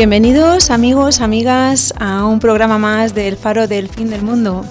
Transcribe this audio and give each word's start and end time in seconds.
Bienvenidos 0.00 0.70
amigos, 0.70 1.20
amigas 1.20 1.92
a 1.98 2.24
un 2.24 2.40
programa 2.40 2.78
más 2.78 3.14
del 3.14 3.36
Faro 3.36 3.68
del 3.68 3.90
Fin 3.90 4.08
del 4.08 4.22
Mundo. 4.22 4.64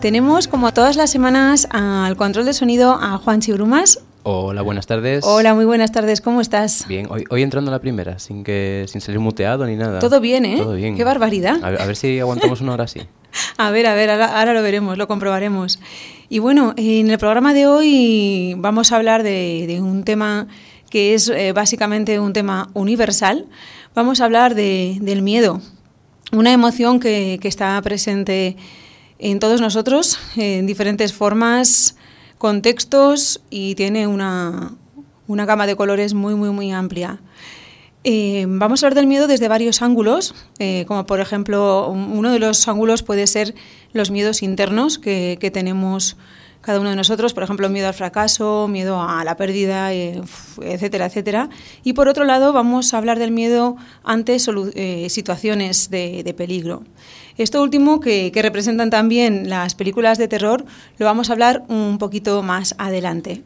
Tenemos 0.00 0.46
como 0.46 0.72
todas 0.72 0.94
las 0.94 1.10
semanas 1.10 1.66
al 1.72 2.16
control 2.16 2.44
de 2.44 2.52
sonido 2.52 2.92
a 2.92 3.18
Juan 3.18 3.40
Chibrumas. 3.40 3.98
Hola, 4.22 4.62
buenas 4.62 4.86
tardes. 4.86 5.24
Hola, 5.24 5.54
muy 5.54 5.64
buenas 5.64 5.90
tardes, 5.90 6.20
¿cómo 6.20 6.40
estás? 6.40 6.86
Bien, 6.86 7.08
hoy, 7.10 7.24
hoy 7.30 7.42
entrando 7.42 7.72
a 7.72 7.74
la 7.74 7.80
primera, 7.80 8.20
sin 8.20 8.44
que 8.44 8.84
sin 8.86 9.00
salir 9.00 9.18
muteado 9.18 9.66
ni 9.66 9.74
nada. 9.74 9.98
Todo 9.98 10.20
bien, 10.20 10.44
¿eh? 10.44 10.58
Todo 10.58 10.74
bien. 10.74 10.96
Qué 10.96 11.02
barbaridad. 11.02 11.56
A 11.64 11.70
ver, 11.70 11.82
a 11.82 11.86
ver 11.86 11.96
si 11.96 12.20
aguantamos 12.20 12.60
una 12.60 12.74
hora 12.74 12.84
así. 12.84 13.00
A 13.56 13.72
ver, 13.72 13.86
a 13.86 13.94
ver, 13.94 14.10
ahora, 14.10 14.38
ahora 14.38 14.54
lo 14.54 14.62
veremos, 14.62 14.98
lo 14.98 15.06
comprobaremos. 15.08 15.80
Y 16.28 16.38
bueno, 16.38 16.74
en 16.76 17.10
el 17.10 17.18
programa 17.18 17.54
de 17.54 17.66
hoy 17.66 18.54
vamos 18.56 18.90
a 18.90 18.96
hablar 18.96 19.22
de, 19.22 19.66
de 19.68 19.80
un 19.80 20.04
tema 20.04 20.48
que 20.90 21.14
es 21.14 21.28
eh, 21.28 21.52
básicamente 21.52 22.20
un 22.20 22.32
tema 22.32 22.68
universal. 22.74 23.46
Vamos 23.94 24.20
a 24.20 24.24
hablar 24.24 24.54
de, 24.54 24.98
del 25.00 25.22
miedo, 25.22 25.60
una 26.32 26.52
emoción 26.52 27.00
que, 27.00 27.38
está 27.42 27.80
presente 27.82 28.56
en 29.18 29.38
todos 29.40 29.60
nosotros 29.60 30.18
en 30.36 30.66
diferentes 30.66 31.12
formas, 31.12 31.96
contextos 32.38 33.40
y 33.50 33.74
tiene 33.74 34.06
una, 34.06 34.74
una 35.26 35.44
gama 35.44 35.66
de 35.66 35.76
colores 35.76 36.14
muy, 36.14 36.34
muy, 36.34 36.50
muy 36.50 36.70
amplia. 36.72 37.20
Eh, 38.04 38.46
vamos 38.48 38.82
a 38.82 38.86
hablar 38.86 38.94
del 38.94 39.06
miedo 39.06 39.26
desde 39.26 39.48
varios 39.48 39.82
ángulos, 39.82 40.34
eh, 40.58 40.84
como 40.86 41.04
por 41.04 41.20
ejemplo, 41.20 41.88
un- 41.90 42.12
uno 42.16 42.30
de 42.32 42.38
los 42.38 42.66
ángulos 42.66 43.02
puede 43.02 43.26
ser 43.26 43.54
los 43.92 44.10
miedos 44.10 44.42
internos 44.42 44.98
que 44.98 45.50
tenemos 45.52 46.16
cada 46.60 46.78
uno 46.78 46.90
de 46.90 46.96
nosotros, 46.96 47.32
por 47.32 47.42
ejemplo, 47.42 47.68
miedo 47.70 47.88
al 47.88 47.94
fracaso, 47.94 48.68
miedo 48.68 49.00
a 49.00 49.24
la 49.24 49.36
pérdida, 49.36 49.94
eh, 49.94 50.20
etcétera, 50.62 51.06
etcétera. 51.06 51.48
Y 51.84 51.94
por 51.94 52.06
otro 52.08 52.24
lado, 52.24 52.52
vamos 52.52 52.92
a 52.92 52.98
hablar 52.98 53.18
del 53.18 53.30
miedo 53.30 53.76
ante 54.04 54.36
eh, 54.36 55.06
situaciones 55.08 55.90
de, 55.90 56.22
de 56.22 56.34
peligro. 56.34 56.84
Esto 57.38 57.62
último, 57.62 58.00
que, 58.00 58.30
que 58.32 58.42
representan 58.42 58.90
también 58.90 59.48
las 59.48 59.74
películas 59.74 60.18
de 60.18 60.28
terror, 60.28 60.64
lo 60.98 61.06
vamos 61.06 61.30
a 61.30 61.32
hablar 61.32 61.64
un 61.68 61.96
poquito 61.96 62.42
más 62.42 62.74
adelante. 62.76 63.42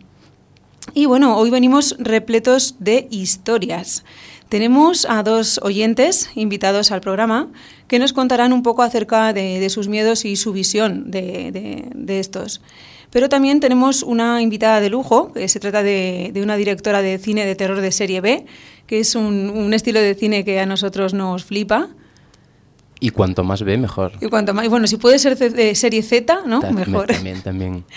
Y 0.93 1.07
bueno, 1.07 1.37
hoy 1.37 1.51
venimos 1.51 1.95
repletos 1.99 2.75
de 2.79 3.07
historias. 3.11 4.05
Tenemos 4.49 5.07
a 5.09 5.23
dos 5.23 5.59
oyentes 5.63 6.31
invitados 6.35 6.91
al 6.91 7.01
programa 7.01 7.49
que 7.89 7.99
nos 7.99 8.13
contarán 8.13 8.53
un 8.53 8.63
poco 8.63 8.83
acerca 8.83 9.33
de, 9.33 9.61
de 9.61 9.71
sus 9.71 9.89
miedos 9.89 10.25
y 10.25 10.37
su 10.37 10.53
visión 10.53 11.11
de- 11.11 11.89
de 11.95 12.21
estos. 12.21 12.61
Pero 13.15 13.29
también 13.29 13.61
tenemos 13.61 14.03
una 14.03 14.43
invitada 14.43 14.81
de 14.81 14.91
lujo, 14.91 15.33
que 15.33 15.49
se 15.49 15.61
trata 15.61 15.85
de, 15.85 16.33
de 16.35 16.43
una 16.43 16.57
directora 16.57 17.01
de 17.01 17.17
cine 17.19 17.47
de 17.47 17.55
terror 17.55 17.81
de 17.81 17.93
serie 17.93 18.21
B, 18.21 18.45
que 18.89 18.99
es 18.99 19.15
un, 19.15 19.51
un 19.51 19.73
estilo 19.73 20.01
de 20.01 20.17
cine 20.17 20.45
que 20.45 20.59
a 20.59 20.67
nosotros 20.67 21.15
nos 21.15 21.45
flipa. 21.45 21.91
Y 22.99 23.11
cuanto 23.11 23.45
más 23.45 23.63
ve, 23.63 23.77
mejor. 23.79 24.13
Y 24.21 24.27
cuanto 24.27 24.53
más, 24.53 24.65
y 24.65 24.69
bueno, 24.69 24.89
si 24.89 24.97
puede 24.97 25.21
ser 25.21 25.37
de- 25.39 25.75
serie 25.77 26.03
Z, 26.03 26.41
¿no? 26.47 26.61
Mejor. 26.73 27.07
También, 27.07 27.41
también. 27.43 27.85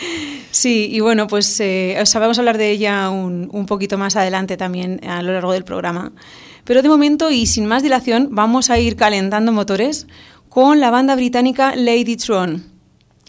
Sí, 0.51 0.87
y 0.91 1.01
bueno, 1.01 1.27
pues 1.27 1.59
eh, 1.59 1.97
o 2.01 2.05
sea, 2.05 2.21
vamos 2.21 2.37
a 2.37 2.41
hablar 2.41 2.57
de 2.57 2.71
ella 2.71 3.09
un, 3.09 3.49
un 3.51 3.65
poquito 3.65 3.97
más 3.97 4.15
adelante 4.15 4.55
también 4.57 4.99
a 5.07 5.21
lo 5.21 5.33
largo 5.33 5.51
del 5.51 5.63
programa. 5.63 6.13
Pero 6.63 6.81
de 6.81 6.89
momento 6.89 7.29
y 7.31 7.45
sin 7.47 7.65
más 7.65 7.83
dilación, 7.83 8.29
vamos 8.31 8.69
a 8.69 8.79
ir 8.79 8.95
calentando 8.95 9.51
motores 9.51 10.07
con 10.49 10.79
la 10.79 10.89
banda 10.89 11.15
británica 11.15 11.75
Lady 11.75 12.15
Tron. 12.17 12.76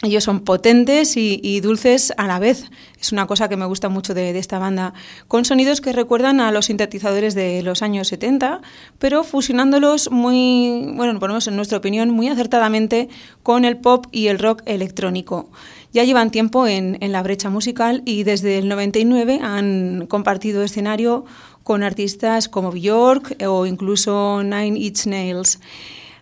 Ellos 0.01 0.23
son 0.23 0.39
potentes 0.39 1.17
y, 1.17 1.59
dulces 1.59 2.13
a 2.15 2.25
la 2.25 2.39
vez. 2.39 2.65
Es 3.01 3.11
una 3.11 3.27
cosa 3.27 3.49
que 3.49 3.57
me 3.57 3.65
gusta 3.65 3.89
mucho 3.89 4.13
de, 4.13 4.37
esta 4.39 4.57
banda, 4.57 4.93
con 5.27 5.43
sonidos 5.43 5.81
que 5.81 5.91
recuerdan 5.91 6.39
a 6.39 6.53
los 6.53 6.67
sintetizadores 6.67 7.35
de 7.35 7.61
los 7.63 7.81
años 7.81 8.07
70, 8.07 8.61
pero 8.97 9.25
fusionándolos 9.25 10.09
muy, 10.09 10.93
bueno, 10.95 11.19
menos 11.19 11.47
en 11.47 11.57
nuestra 11.57 11.79
opinión, 11.79 12.11
muy 12.11 12.29
acertadamente 12.29 13.09
con 13.43 13.65
el 13.65 13.75
pop 13.75 14.05
y 14.11 14.27
el 14.27 14.39
rock 14.39 14.61
electrónico. 14.65 15.51
Ya 15.91 16.05
llevan 16.05 16.31
tiempo 16.31 16.65
en, 16.65 16.97
en 17.01 17.11
la 17.11 17.21
brecha 17.21 17.49
musical 17.49 18.01
y 18.05 18.23
desde 18.23 18.57
el 18.57 18.69
99 18.69 19.41
han 19.43 20.05
compartido 20.07 20.63
escenario 20.63 21.25
con 21.63 21.83
artistas 21.83 22.47
como 22.47 22.71
Björk 22.71 23.35
o 23.45 23.65
incluso 23.65 24.43
Nine 24.43 24.79
Inch 24.79 25.07
Nails. 25.07 25.59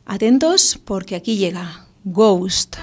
Atentos 0.06 0.80
porque 0.84 1.16
aquí 1.16 1.38
llega 1.38 1.86
Ghost. 2.06 2.78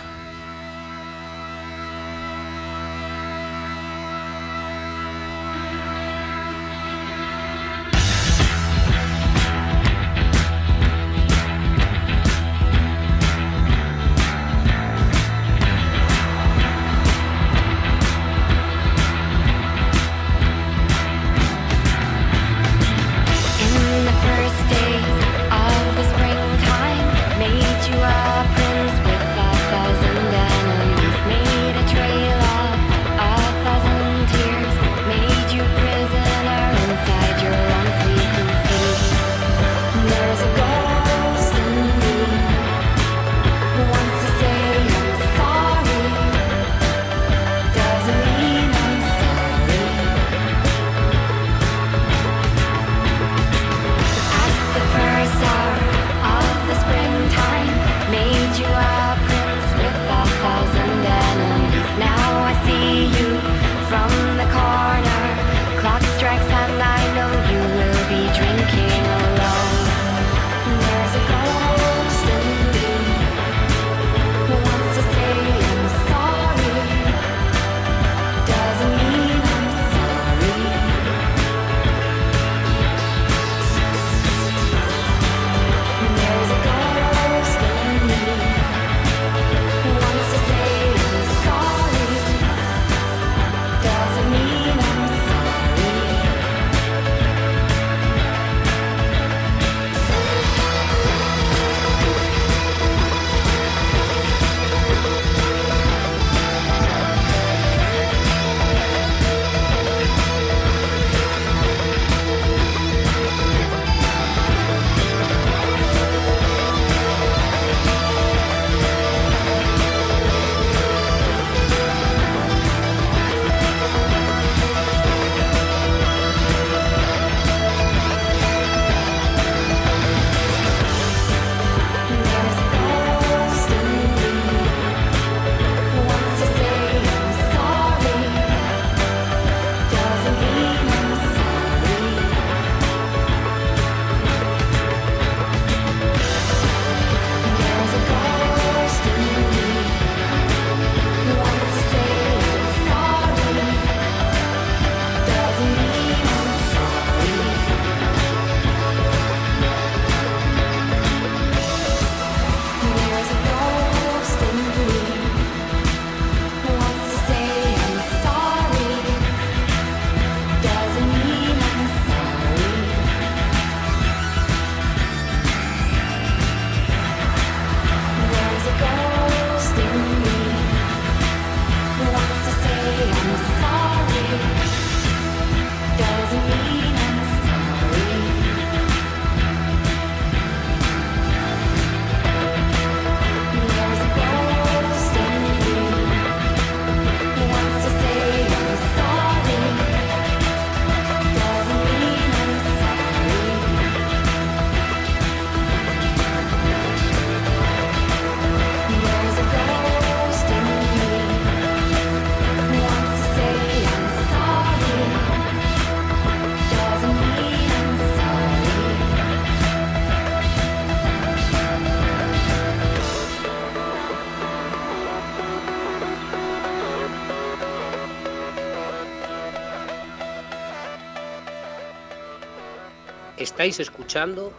Estáis 233.65 233.89
escuchando 233.89 234.53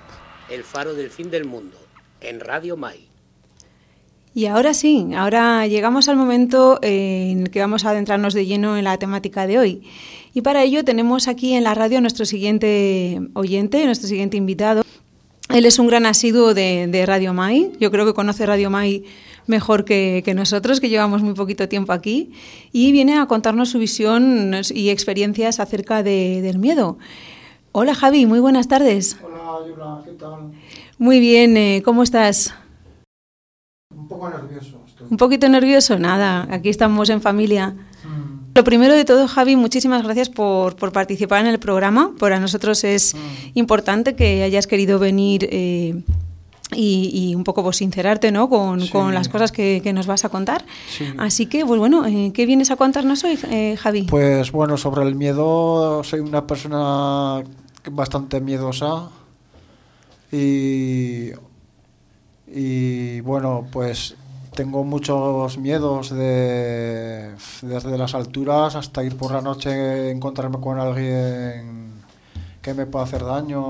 El 0.50 0.63
Faro 0.63 0.96
del 0.96 1.12
Fin 1.12 1.30
del 1.30 1.46
Mundo 1.46 1.78
en 2.22 2.40
Radio 2.40 2.75
Mai. 2.75 3.07
Y 4.34 4.48
ahora 4.48 4.74
sí, 4.74 5.10
ahora 5.16 5.68
llegamos 5.68 6.10
al 6.10 6.16
momento 6.16 6.80
eh, 6.81 7.30
en 7.30 7.44
que 7.46 7.60
vamos 7.60 7.86
a 7.86 7.92
adentrarnos 7.92 8.34
de 8.34 8.48
lleno 8.48 8.78
en 8.78 8.84
la 8.84 8.98
temática 8.98 9.46
de 9.46 9.60
hoy. 9.60 9.84
Y 10.34 10.42
para 10.42 10.63
ello 10.63 10.84
tenemos 10.84 11.28
aquí 11.28 11.54
en 11.54 11.63
la 11.63 11.75
radio 11.75 12.00
a 12.00 12.02
nuestro 12.02 12.25
siguiente 12.25 13.22
oyente, 13.36 13.86
nuestro 13.86 14.07
siguiente 14.07 14.38
invitado. 14.38 14.81
Él 15.50 15.68
es 15.68 15.78
un 15.78 15.86
gran 15.86 16.08
asiduo 16.08 16.56
de, 16.56 17.04
Radio 17.06 17.31
Mai. 17.31 17.74
Yo 17.80 17.92
creo 17.92 18.08
que 18.08 18.16
conoce 18.16 18.48
Radio 18.48 18.72
Mai 18.72 19.04
mejor 19.46 19.86
que, 19.86 20.24
nosotros, 20.36 20.80
que 20.80 20.90
llevamos 20.90 21.22
muy 21.22 21.36
poquito 21.36 21.69
tiempo 21.69 21.94
aquí. 21.94 22.31
Y 22.72 22.92
viene 22.92 23.19
a 23.19 23.28
contarnos 23.28 23.69
su 23.69 23.78
visión 23.78 24.56
y 24.74 24.90
experiencias 24.90 25.60
acerca 25.60 26.01
del 26.01 26.58
miedo. 26.58 26.98
Hola 27.77 27.94
Javi, 27.94 28.25
muy 28.25 28.39
buenas 28.39 28.69
tardes. 28.69 29.18
Hola 29.22 29.68
Yula, 29.68 30.01
¿qué 30.06 30.12
tal? 30.12 30.54
Muy 30.98 31.19
bien, 31.19 31.57
eh, 31.57 31.81
¿cómo 31.83 32.04
estás? 32.04 32.56
Un 33.94 34.07
poco 34.07 34.30
nervioso. 34.30 34.81
Estoy. 34.88 35.07
Un 35.12 35.18
poquito 35.18 35.50
nervioso, 35.50 36.00
nada, 36.00 36.48
aquí 36.50 36.69
estamos 36.69 37.10
en 37.10 37.19
familia. 37.19 37.72
Mm. 37.72 38.54
Lo 38.56 38.63
primero 38.63 38.94
de 38.94 39.04
todo, 39.04 39.27
Javi, 39.27 39.57
muchísimas 39.57 40.04
gracias 40.04 40.30
por, 40.30 40.77
por, 40.77 40.94
participar 40.94 41.42
en 41.42 41.48
el 41.48 41.60
programa. 41.60 42.13
Para 42.18 42.39
nosotros 42.39 42.86
es 42.86 43.13
mm. 43.13 43.18
importante 43.56 44.16
que 44.16 44.44
hayas 44.44 44.68
querido 44.68 44.98
venir 44.98 45.45
eh, 45.51 46.01
y, 46.72 47.36
un 47.36 47.44
poco 47.44 47.62
pues, 47.62 47.75
sincerarte 47.75 48.31
¿no? 48.31 48.48
con, 48.48 48.88
con 48.88 49.13
las 49.13 49.27
cosas 49.27 49.51
que, 49.51 49.81
que, 49.83 49.92
nos 49.92 50.07
vas 50.07 50.24
a 50.24 50.30
contar. 50.30 50.63
Así 51.18 51.48
que, 51.48 51.66
pues 51.66 51.77
bueno, 51.77 52.06
eh, 52.06 52.31
¿qué 52.33 52.45
vienes 52.45 52.72
a 52.72 52.77
contarnos 52.77 53.25
hoy, 53.25 53.38
eh, 53.51 53.75
Javi? 53.77 54.04
Pues 54.04 54.54
bueno, 54.54 54.77
sobre 54.77 55.04
el 55.04 55.16
miedo, 55.16 56.06
soy 56.06 56.22
una 56.22 56.48
persona 56.48 57.44
bastante 57.92 58.42
miedosa 58.42 59.10
y 60.32 61.32
y 62.48 63.22
bueno, 63.22 63.68
pues 63.72 64.16
tengo 64.54 64.84
muchos 64.84 65.58
miedos 65.58 66.12
de, 66.12 67.34
desde 67.62 67.98
las 67.98 68.14
alturas 68.16 68.76
hasta 68.76 69.04
ir 69.04 69.18
por 69.18 69.32
la 69.32 69.42
noche 69.42 70.12
encontrarme 70.12 70.60
con 70.60 70.80
alguien 70.80 72.04
que 72.62 72.74
me 72.74 72.86
pueda 72.86 73.06
hacer 73.06 73.24
daño. 73.26 73.62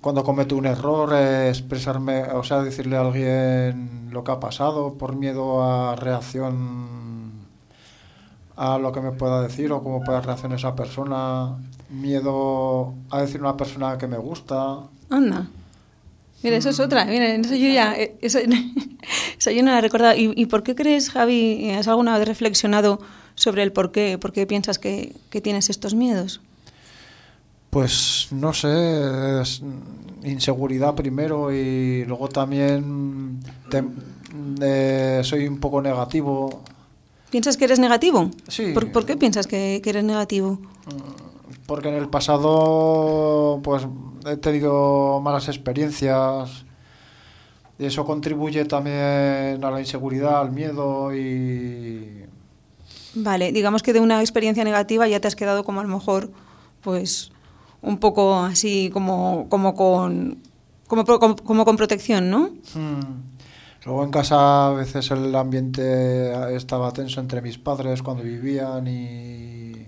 Cuando 0.00 0.22
cometo 0.24 0.56
un 0.56 0.66
error, 0.66 1.14
expresarme, 1.14 2.22
o 2.24 2.42
sea, 2.42 2.62
decirle 2.62 2.96
a 2.96 3.00
alguien 3.00 4.08
lo 4.10 4.24
que 4.24 4.32
ha 4.32 4.40
pasado 4.40 4.94
por 4.94 5.16
miedo 5.16 5.62
a 5.62 5.96
reacción 5.96 7.15
a 8.56 8.78
lo 8.78 8.90
que 8.92 9.00
me 9.00 9.12
pueda 9.12 9.42
decir 9.42 9.70
o 9.72 9.82
cómo 9.82 10.02
pueda 10.02 10.20
reaccionar 10.20 10.58
esa 10.58 10.74
persona 10.74 11.56
miedo 11.90 12.94
a 13.10 13.20
decir 13.20 13.40
una 13.40 13.56
persona 13.56 13.98
que 13.98 14.06
me 14.06 14.16
gusta. 14.16 14.78
Anda. 15.10 15.46
Mira, 16.42 16.56
eso 16.56 16.70
es 16.70 16.80
otra. 16.80 17.04
Mira, 17.06 17.26
eso 17.34 17.54
yo 17.54 17.68
ya. 17.68 17.94
Eh, 17.94 18.16
eso, 18.20 18.38
yo 19.50 19.62
no 19.62 19.70
la 19.70 19.78
he 19.78 19.80
recordado. 19.80 20.14
¿Y, 20.16 20.46
por 20.46 20.62
qué 20.62 20.74
crees, 20.74 21.10
Javi, 21.10 21.70
has 21.70 21.88
alguna 21.88 22.16
vez 22.18 22.28
reflexionado 22.28 23.00
sobre 23.34 23.62
el 23.62 23.72
por 23.72 23.92
qué? 23.92 24.18
¿Por 24.18 24.32
qué 24.32 24.46
piensas 24.46 24.78
que, 24.78 25.14
tienes 25.42 25.70
estos 25.70 25.94
miedos? 25.94 26.40
Pues 27.70 28.28
no 28.30 28.54
sé, 28.54 28.68
inseguridad 30.24 30.94
primero 30.94 31.52
y 31.52 32.04
luego 32.06 32.28
también 32.28 33.40
eh, 34.62 35.20
soy 35.24 35.46
un 35.46 35.58
poco 35.58 35.82
negativo. 35.82 36.62
¿Piensas 37.36 37.58
que 37.58 37.66
eres 37.66 37.78
negativo? 37.78 38.30
Sí. 38.48 38.72
¿Por, 38.72 39.04
qué 39.04 39.14
piensas 39.18 39.46
que, 39.46 39.82
que 39.84 39.90
eres 39.90 40.04
negativo? 40.04 40.52
Mm, 40.52 41.66
porque 41.66 41.90
en 41.90 41.96
el 41.96 42.08
pasado 42.08 43.60
pues 43.62 43.86
he 44.24 44.38
tenido 44.38 45.20
malas 45.20 45.46
experiencias 45.48 46.64
y 47.78 47.84
eso 47.84 48.06
contribuye 48.06 48.64
también 48.64 49.62
a 49.62 49.70
la 49.70 49.80
inseguridad, 49.80 50.40
al 50.40 50.50
miedo 50.50 51.14
y 51.14 52.24
Vale, 53.16 53.52
digamos 53.52 53.82
que 53.82 53.92
de 53.92 54.00
una 54.00 54.22
experiencia 54.22 54.64
negativa 54.64 55.06
ya 55.06 55.20
te 55.20 55.28
has 55.28 55.36
quedado 55.36 55.62
como 55.62 55.80
a 55.80 55.82
lo 55.82 55.90
mejor 55.90 56.30
pues 56.80 57.32
un 57.82 57.98
poco 57.98 58.36
así 58.36 58.88
como 58.94 59.46
como 59.50 59.74
con 59.74 60.38
como, 60.86 61.04
como, 61.04 61.64
con 61.66 61.76
protección, 61.76 62.30
¿no? 62.30 62.48
Hmm. 62.74 63.25
Luego 63.86 64.02
en 64.02 64.10
casa 64.10 64.66
a 64.66 64.72
veces 64.72 65.12
el 65.12 65.32
ambiente 65.36 66.56
estaba 66.56 66.92
tenso 66.92 67.20
entre 67.20 67.40
mis 67.40 67.56
padres 67.56 68.02
cuando 68.02 68.24
vivían 68.24 68.84
y 68.88 69.86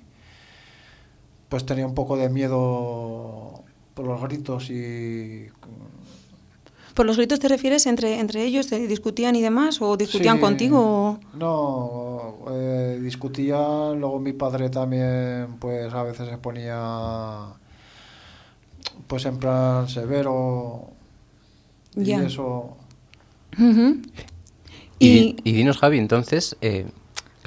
pues 1.48 1.66
tenía 1.66 1.84
un 1.84 1.94
poco 1.94 2.16
de 2.16 2.28
miedo 2.28 3.64
por 3.94 4.06
los 4.06 4.22
gritos 4.22 4.70
y... 4.70 5.48
¿Por 6.94 7.06
los 7.06 7.16
gritos 7.16 7.40
te 7.40 7.48
refieres 7.48 7.86
entre, 7.86 8.20
entre 8.20 8.44
ellos? 8.44 8.68
¿Te 8.68 8.86
discutían 8.86 9.34
y 9.34 9.42
demás? 9.42 9.82
¿O 9.82 9.96
discutían 9.96 10.38
contigo? 10.38 11.18
No, 11.34 12.36
eh, 12.52 13.00
discutían, 13.02 13.98
luego 13.98 14.20
mi 14.20 14.32
padre 14.32 14.70
también 14.70 15.56
pues 15.58 15.92
a 15.92 16.04
veces 16.04 16.28
se 16.28 16.38
ponía 16.38 17.46
pues 19.08 19.24
en 19.24 19.38
plan 19.38 19.88
severo 19.88 20.90
y 21.96 22.12
eso... 22.12 22.77
y, 24.98 25.36
y, 25.44 25.52
dinos 25.52 25.78
Javi, 25.78 25.98
entonces, 25.98 26.56
eh, 26.60 26.86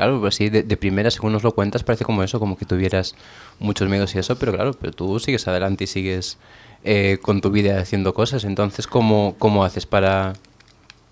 Claro, 0.02 0.20
pues 0.20 0.34
sí, 0.34 0.50
de, 0.50 0.64
primera, 0.78 1.12
según 1.12 1.34
nos 1.34 1.44
lo 1.44 1.54
cuentas, 1.54 1.84
parece 1.84 2.06
como 2.06 2.24
eso, 2.24 2.40
como 2.40 2.58
que 2.58 2.66
tuvieras 2.66 3.14
muchos 3.60 3.88
miedos 3.88 4.16
y 4.16 4.18
eso, 4.18 4.36
pero 4.36 4.52
claro, 4.52 4.74
pero 4.74 4.94
tú 4.94 5.20
sigues 5.20 5.48
adelante 5.48 5.84
y 5.84 5.88
sigues 5.88 6.40
eh, 6.84 7.20
con 7.22 7.40
tu 7.40 7.52
vida 7.52 7.80
haciendo 7.80 8.14
cosas. 8.14 8.44
Entonces, 8.46 8.88
¿cómo, 8.88 9.36
cómo 9.38 9.64
haces 9.64 9.86
para, 9.86 10.34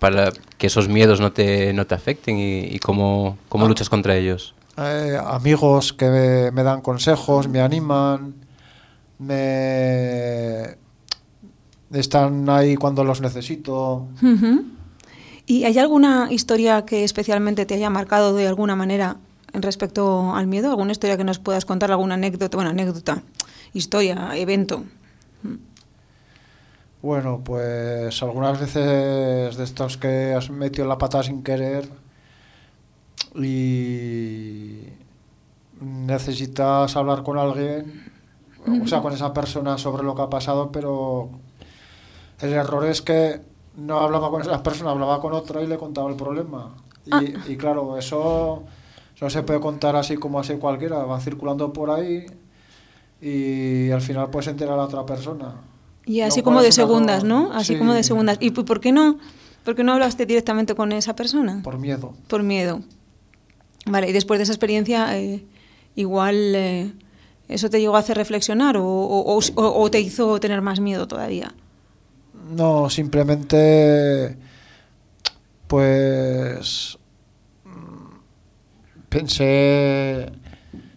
para 0.00 0.32
que 0.58 0.66
esos 0.66 0.88
miedos 0.88 1.20
no 1.20 1.30
te, 1.30 1.72
no 1.72 1.86
te 1.86 1.94
afecten 1.94 2.36
y, 2.38 2.78
cómo, 2.80 3.38
cómo 3.48 3.66
ah. 3.66 3.68
luchas 3.68 3.88
contra 3.88 4.16
ellos? 4.16 4.54
Eh, 4.76 5.16
amigos 5.24 5.92
que 5.92 6.50
me, 6.52 6.62
dan 6.64 6.80
consejos, 6.80 7.48
me 7.48 7.60
animan, 7.60 8.34
me 9.20 10.78
están 11.92 12.48
ahí 12.48 12.76
cuando 12.76 13.04
los 13.04 13.20
necesito. 13.20 14.08
¿Y 15.50 15.64
hay 15.64 15.76
alguna 15.78 16.28
historia 16.30 16.84
que 16.84 17.02
especialmente 17.02 17.66
te 17.66 17.74
haya 17.74 17.90
marcado 17.90 18.34
de 18.34 18.46
alguna 18.46 18.76
manera 18.76 19.16
en 19.52 19.62
respecto 19.62 20.32
al 20.32 20.46
miedo? 20.46 20.70
¿Alguna 20.70 20.92
historia 20.92 21.16
que 21.16 21.24
nos 21.24 21.40
puedas 21.40 21.64
contar? 21.64 21.90
¿Alguna 21.90 22.14
anécdota? 22.14 22.56
Bueno, 22.56 22.70
anécdota, 22.70 23.24
historia, 23.72 24.30
evento. 24.36 24.84
Bueno, 27.02 27.40
pues 27.44 28.22
algunas 28.22 28.60
veces 28.60 29.56
de 29.56 29.64
estos 29.64 29.96
que 29.96 30.34
has 30.34 30.50
metido 30.50 30.86
la 30.86 30.98
pata 30.98 31.20
sin 31.24 31.42
querer 31.42 31.88
y 33.34 34.84
necesitas 35.80 36.94
hablar 36.94 37.24
con 37.24 37.38
alguien, 37.38 38.12
o 38.84 38.86
sea, 38.86 39.00
con 39.00 39.12
esa 39.12 39.34
persona 39.34 39.78
sobre 39.78 40.04
lo 40.04 40.14
que 40.14 40.22
ha 40.22 40.30
pasado, 40.30 40.70
pero 40.70 41.28
el 42.38 42.52
error 42.52 42.86
es 42.86 43.02
que 43.02 43.49
no 43.80 43.98
hablaba 43.98 44.30
con 44.30 44.42
esa 44.42 44.62
persona, 44.62 44.90
hablaba 44.90 45.20
con 45.20 45.32
otra 45.32 45.62
y 45.62 45.66
le 45.66 45.78
contaba 45.78 46.10
el 46.10 46.16
problema. 46.16 46.74
Y, 47.06 47.10
ah. 47.12 47.22
y 47.48 47.56
claro, 47.56 47.96
eso 47.96 48.64
no 49.20 49.30
se 49.30 49.42
puede 49.42 49.60
contar 49.60 49.96
así 49.96 50.16
como 50.16 50.40
así 50.40 50.54
cualquiera, 50.56 50.98
va 51.04 51.20
circulando 51.20 51.72
por 51.72 51.90
ahí 51.90 52.26
y 53.20 53.90
al 53.90 54.00
final 54.00 54.30
puedes 54.30 54.48
enterar 54.48 54.74
a 54.74 54.76
la 54.78 54.84
otra 54.84 55.04
persona. 55.04 55.56
Y 56.06 56.22
así 56.22 56.42
como 56.42 56.62
de 56.62 56.72
segundas, 56.72 57.24
¿no? 57.24 57.52
Así 57.52 57.76
como 57.76 57.92
de 57.92 58.02
segundas. 58.02 58.38
¿Y 58.40 58.50
por 58.50 58.80
qué 58.80 58.92
no? 58.92 59.18
¿Por 59.64 59.74
qué 59.74 59.84
no 59.84 59.92
hablaste 59.92 60.24
directamente 60.24 60.74
con 60.74 60.92
esa 60.92 61.14
persona? 61.14 61.60
Por 61.62 61.78
miedo. 61.78 62.14
Por 62.26 62.42
miedo. 62.42 62.80
Vale, 63.86 64.08
y 64.08 64.12
después 64.12 64.38
de 64.38 64.44
esa 64.44 64.52
experiencia, 64.52 65.18
eh, 65.18 65.44
igual 65.94 66.34
eh, 66.54 66.92
eso 67.48 67.68
te 67.68 67.80
llegó 67.80 67.96
a 67.96 68.00
hacer 68.00 68.16
reflexionar 68.16 68.76
o, 68.78 68.84
o, 68.84 69.90
te 69.90 70.00
hizo 70.00 70.40
tener 70.40 70.62
más 70.62 70.80
miedo 70.80 71.06
todavía. 71.06 71.52
No, 72.50 72.90
simplemente 72.90 74.36
pues 75.66 76.98
pensé 79.08 80.32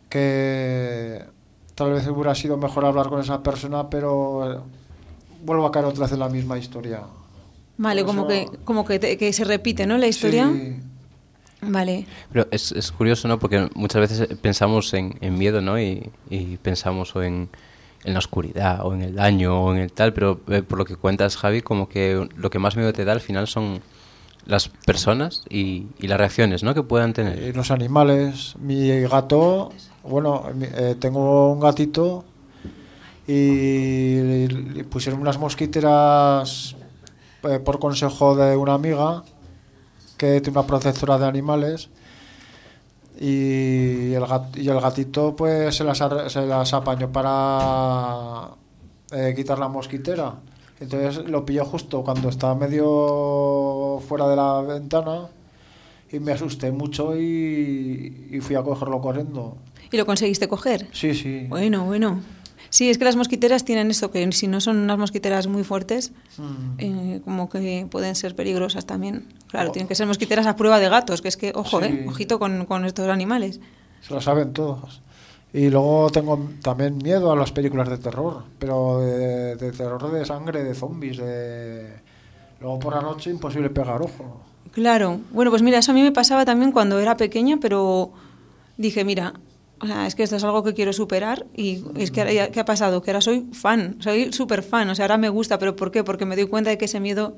que 0.10 1.24
tal 1.76 1.94
vez 1.94 2.08
hubiera 2.08 2.34
sido 2.34 2.58
mejor 2.58 2.86
hablar 2.86 3.10
con 3.10 3.22
esa 3.22 3.44
persona, 3.44 3.88
pero 3.88 4.66
vuelvo 5.44 5.68
a 5.68 5.72
caer 5.72 5.86
otra 5.86 6.06
vez 6.06 6.14
en 6.14 6.20
la 6.20 6.30
misma 6.30 6.58
historia. 6.58 7.02
Vale, 7.78 8.04
como 8.04 8.28
que 8.28 8.48
como 8.64 8.84
que, 8.84 9.32
se 9.32 9.44
repite, 9.44 9.86
¿no? 9.86 9.98
La 10.00 10.08
historia. 10.08 10.52
Sí. 10.52 10.80
Vale. 11.62 12.08
Pero 12.32 12.48
es, 12.50 12.72
es, 12.72 12.92
curioso, 12.92 13.28
¿no? 13.28 13.40
Porque 13.40 13.70
muchas 13.76 14.02
veces 14.02 14.28
pensamos 14.40 14.94
en, 14.96 15.18
en 15.22 15.38
miedo, 15.38 15.62
¿no? 15.62 15.80
Y, 15.80 16.10
y 16.30 16.58
pensamos 16.58 17.16
o 17.16 17.24
en 17.24 17.50
en 18.04 18.14
la 18.14 18.20
oscuridad 18.20 18.86
o 18.86 18.94
en 18.94 19.02
el 19.02 19.16
daño 19.16 19.64
o 19.64 19.74
en 19.74 19.80
el 19.80 19.92
tal, 19.92 20.14
pero 20.14 20.40
eh, 20.50 20.62
por 20.62 20.78
lo 20.78 20.86
que 20.86 20.96
cuentas, 20.96 21.38
Javi, 21.38 21.62
como 21.62 21.88
que 21.88 22.28
lo 22.36 22.50
que 22.50 22.60
más 22.60 22.76
miedo 22.76 22.94
te 22.94 23.06
da 23.06 23.14
al 23.14 23.22
final 23.22 23.48
son 23.48 23.82
las 24.46 24.68
personas 24.68 25.44
y, 25.50 25.88
y 26.00 26.08
las 26.08 26.18
reacciones 26.18 26.64
¿no? 26.64 26.74
que 26.74 26.84
puedan 26.84 27.14
tener. 27.14 27.42
Y 27.42 27.54
los 27.54 27.72
animales. 27.72 28.56
Mi 28.60 29.02
gato, 29.02 29.72
bueno, 30.04 30.44
eh, 30.60 30.96
tengo 31.00 31.54
un 31.54 31.60
gatito 31.60 32.26
y 33.26 34.48
le 34.48 34.84
pusieron 34.84 35.22
unas 35.22 35.38
mosquiteras 35.38 36.76
eh, 37.44 37.60
por 37.60 37.80
consejo 37.80 38.36
de 38.36 38.58
una 38.58 38.74
amiga 38.74 39.24
que 40.18 40.42
tiene 40.42 40.60
una 40.60 40.68
protectora 40.68 41.18
de 41.18 41.26
animales 41.26 41.90
y 43.20 44.14
el, 44.14 44.24
gat- 44.24 44.56
y 44.58 44.68
el 44.70 44.80
gatito 44.82 45.36
pues 45.36 45.76
se 45.76 45.84
las, 45.84 45.98
se 46.28 46.46
las 46.46 46.74
apañó 46.74 47.12
para 47.12 48.50
eh, 49.12 49.34
quitar 49.36 49.60
la 49.60 49.68
mosquitera. 49.68 50.34
Entonces 50.80 51.26
lo 51.30 51.46
pilló 51.46 51.64
justo 51.66 52.04
cuando 52.04 52.30
estaba 52.30 52.56
medio 52.56 54.00
fuera 54.08 54.28
de 54.28 54.36
la 54.36 54.62
ventana 54.62 55.28
y 56.12 56.20
me 56.20 56.32
asusté 56.34 56.72
mucho 56.72 57.16
y, 57.18 58.28
y 58.32 58.40
fui 58.42 58.56
a 58.56 58.64
cogerlo 58.64 59.00
corriendo. 59.02 59.58
¿Y 59.92 59.98
lo 59.98 60.06
conseguiste 60.06 60.48
coger? 60.48 60.88
Sí, 60.92 61.14
sí. 61.14 61.46
Bueno, 61.50 61.86
bueno. 61.86 62.20
Sí, 62.74 62.90
es 62.90 62.98
que 62.98 63.06
las 63.06 63.16
mosquiteras 63.16 63.64
tienen 63.66 63.92
esto, 63.92 64.10
que 64.10 64.32
si 64.32 64.48
no 64.48 64.60
son 64.60 64.78
unas 64.80 64.98
mosquiteras 64.98 65.46
muy 65.46 65.64
fuertes, 65.64 66.12
Mm. 66.40 66.80
eh, 66.80 67.22
como 67.24 67.48
que 67.48 67.86
pueden 67.92 68.16
ser 68.16 68.36
peligrosas 68.36 68.88
también. 68.88 69.28
Claro, 69.48 69.70
Oh. 69.70 69.72
tienen 69.74 69.88
que 69.88 69.94
ser 69.94 70.08
mosquiteras 70.08 70.48
a 70.48 70.56
prueba 70.56 70.80
de 70.80 70.90
gatos, 70.90 71.22
que 71.22 71.28
es 71.28 71.38
que, 71.38 71.52
ojo, 71.54 71.80
Sí. 71.82 71.86
eh, 71.86 72.06
ojito 72.08 72.40
con, 72.40 72.66
con 72.66 72.84
estos 72.86 73.08
animales. 73.10 73.60
Se 74.02 74.12
lo 74.12 74.20
saben 74.22 74.54
todos. 74.54 75.02
Y 75.54 75.70
luego 75.70 76.10
tengo 76.10 76.50
también 76.64 76.98
miedo 76.98 77.32
a 77.32 77.36
las 77.36 77.52
películas 77.52 77.88
de 77.90 78.00
terror, 78.00 78.44
pero 78.58 79.02
de, 79.02 79.56
de 79.56 79.72
terror 79.72 80.12
de 80.12 80.26
sangre, 80.26 80.64
de 80.64 80.74
zombies, 80.74 81.18
de... 81.18 81.94
Luego 82.60 82.80
por 82.80 82.96
la 82.96 83.04
noche 83.04 83.30
imposible 83.30 83.70
pegar 83.70 84.02
ojo. 84.02 84.42
Claro, 84.72 85.20
bueno, 85.32 85.52
pues 85.52 85.62
mira, 85.62 85.78
eso 85.78 85.92
a 85.92 85.94
mí 85.94 86.02
me 86.02 86.12
pasaba 86.12 86.44
también 86.44 86.72
cuando 86.72 87.00
era 87.00 87.18
pequeña, 87.18 87.58
pero 87.62 88.12
dije, 88.78 89.06
mira, 89.06 89.34
o 89.84 89.88
sea, 89.88 90.08
es 90.08 90.16
que 90.16 90.24
esto 90.24 90.36
es 90.38 90.44
algo 90.44 90.64
que 90.64 90.74
quiero 90.74 90.94
superar 90.94 91.46
y 91.56 91.84
es 91.98 92.10
que 92.12 92.22
ahora 92.22 92.50
¿qué 92.50 92.60
ha 92.60 92.66
pasado? 92.66 93.02
Que 93.02 93.12
ahora 93.12 93.22
soy 93.22 93.46
fan, 93.52 93.98
soy 94.00 94.32
súper 94.34 94.64
fan, 94.64 94.90
o 94.90 94.96
sea, 94.96 95.06
ahora 95.06 95.18
me 95.18 95.30
gusta, 95.30 95.60
pero 95.60 95.76
¿por 95.76 95.92
qué? 95.92 96.04
Porque 96.04 96.26
me 96.26 96.36
doy 96.36 96.48
cuenta 96.48 96.70
de 96.70 96.78
que 96.78 96.86
ese 96.86 97.00
miedo 97.00 97.38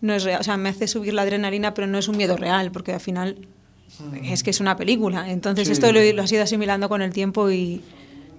no 0.00 0.12
es 0.14 0.24
real, 0.24 0.40
o 0.40 0.42
sea, 0.44 0.56
me 0.56 0.68
hace 0.70 0.88
subir 0.88 1.14
la 1.14 1.22
adrenalina, 1.22 1.74
pero 1.74 1.86
no 1.86 1.98
es 1.98 2.08
un 2.08 2.16
miedo 2.16 2.36
real, 2.36 2.72
porque 2.72 2.92
al 2.92 3.00
final 3.00 3.36
es 4.24 4.42
que 4.42 4.50
es 4.50 4.58
una 4.60 4.76
película. 4.76 5.30
Entonces 5.30 5.66
Sí. 5.68 5.72
esto 5.74 5.92
lo, 5.92 6.00
lo 6.12 6.22
has 6.22 6.32
ido 6.32 6.42
asimilando 6.42 6.88
con 6.88 7.02
el 7.02 7.12
tiempo 7.12 7.50
y, 7.50 7.82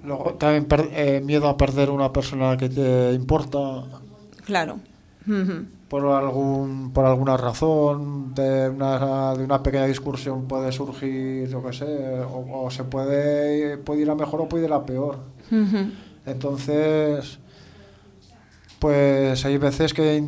Luego 0.04 0.34
también 0.34 0.66
per- 0.66 0.90
eh, 0.92 1.22
miedo 1.24 1.48
a 1.48 1.56
perder 1.56 1.90
una 1.90 2.12
persona 2.12 2.58
que 2.58 2.68
te 2.68 3.14
importa 3.14 3.86
claro. 4.46 4.80
Por 5.94 6.08
algún 6.08 6.90
por 6.92 7.06
alguna 7.06 7.38
razón 7.38 8.34
de 8.34 8.68
una, 8.68 9.36
de 9.36 9.44
una 9.44 9.62
pequeña 9.62 9.86
discusión 9.86 10.48
puede 10.48 10.72
surgir 10.72 11.48
yo 11.48 11.62
qué 11.64 11.72
sé 11.72 12.20
o, 12.22 12.66
o 12.66 12.72
se 12.72 12.84
puede 12.84 13.78
puede 13.78 14.02
ir 14.02 14.10
a 14.10 14.16
mejor 14.16 14.42
o 14.42 14.50
puede 14.50 14.66
ir 14.66 14.74
a 14.74 14.84
peor. 14.84 15.20
Entonces 16.26 17.38
pues 18.80 19.46
hay 19.46 19.60
veces 19.60 19.94
que 19.94 20.28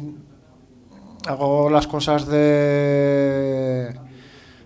hago 1.25 1.71
las 1.71 1.87
cosas 1.87 2.27
de 2.27 3.91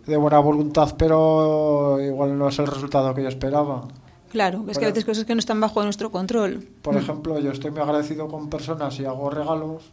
de 0.05 0.17
buena 0.17 0.39
voluntad 0.39 0.95
pero 0.97 1.97
igual 2.01 2.37
no 2.37 2.49
es 2.49 2.59
el 2.59 2.67
resultado 2.67 3.15
que 3.15 3.23
yo 3.23 3.29
esperaba. 3.29 3.87
Claro, 4.33 4.65
es 4.67 4.77
que 4.77 4.83
a 4.83 4.89
veces 4.89 5.05
cosas 5.05 5.23
que 5.23 5.33
no 5.33 5.39
están 5.39 5.61
bajo 5.61 5.81
nuestro 5.81 6.11
control. 6.11 6.67
Por 6.81 6.97
ejemplo, 6.97 7.39
yo 7.39 7.51
estoy 7.51 7.71
muy 7.71 7.79
agradecido 7.79 8.27
con 8.27 8.49
personas 8.49 8.99
y 8.99 9.05
hago 9.05 9.29
regalos 9.29 9.91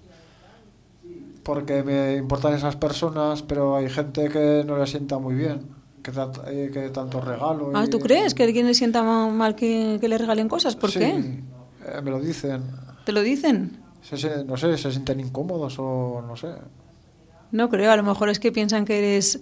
porque 1.47 1.85
me 1.85 2.17
importan 2.17 2.55
esas 2.55 2.75
personas, 2.75 3.43
pero 3.43 3.77
hay 3.77 3.89
gente 3.89 4.29
que 4.29 4.65
no 4.67 4.77
le 4.77 4.87
sienta 4.89 5.19
muy 5.19 5.37
bien, 5.37 5.69
que, 6.03 6.11
eh, 6.49 6.71
que 6.73 6.91
tanto 6.91 7.21
regalo. 7.21 7.71
Ah, 7.73 7.85
y- 7.87 7.89
¿tú 7.89 8.01
crees 8.01 8.35
que 8.35 8.43
a 8.43 8.47
alguien 8.47 8.67
le 8.67 8.75
sienta 8.75 9.05
ma- 9.05 9.29
mal 9.29 9.55
que, 9.55 9.99
que 10.01 10.09
le 10.09 10.19
regalen 10.19 10.49
cosas? 10.49 10.75
¿Por 10.75 10.91
Sí, 10.91 10.99
qué? 10.99 11.07
eh, 11.87 12.01
me 12.03 12.11
lo 12.11 12.19
dicen. 12.21 12.63
¿Te 13.05 13.13
lo 13.13 13.23
dicen? 13.23 13.79
Se- 14.03 14.17
se- 14.17 14.45
no 14.45 14.57
sé, 14.57 14.77
se 14.77 14.91
sienten 14.91 15.21
incómodos 15.21 15.77
o 15.79 16.21
no 16.27 16.35
sé. 16.37 16.49
No 17.53 17.69
creo, 17.71 17.93
a 17.93 17.97
lo 17.97 18.03
mejor 18.03 18.29
es 18.29 18.41
que 18.41 18.51
piensan 18.51 18.85
que 18.85 18.99
eres 18.99 19.41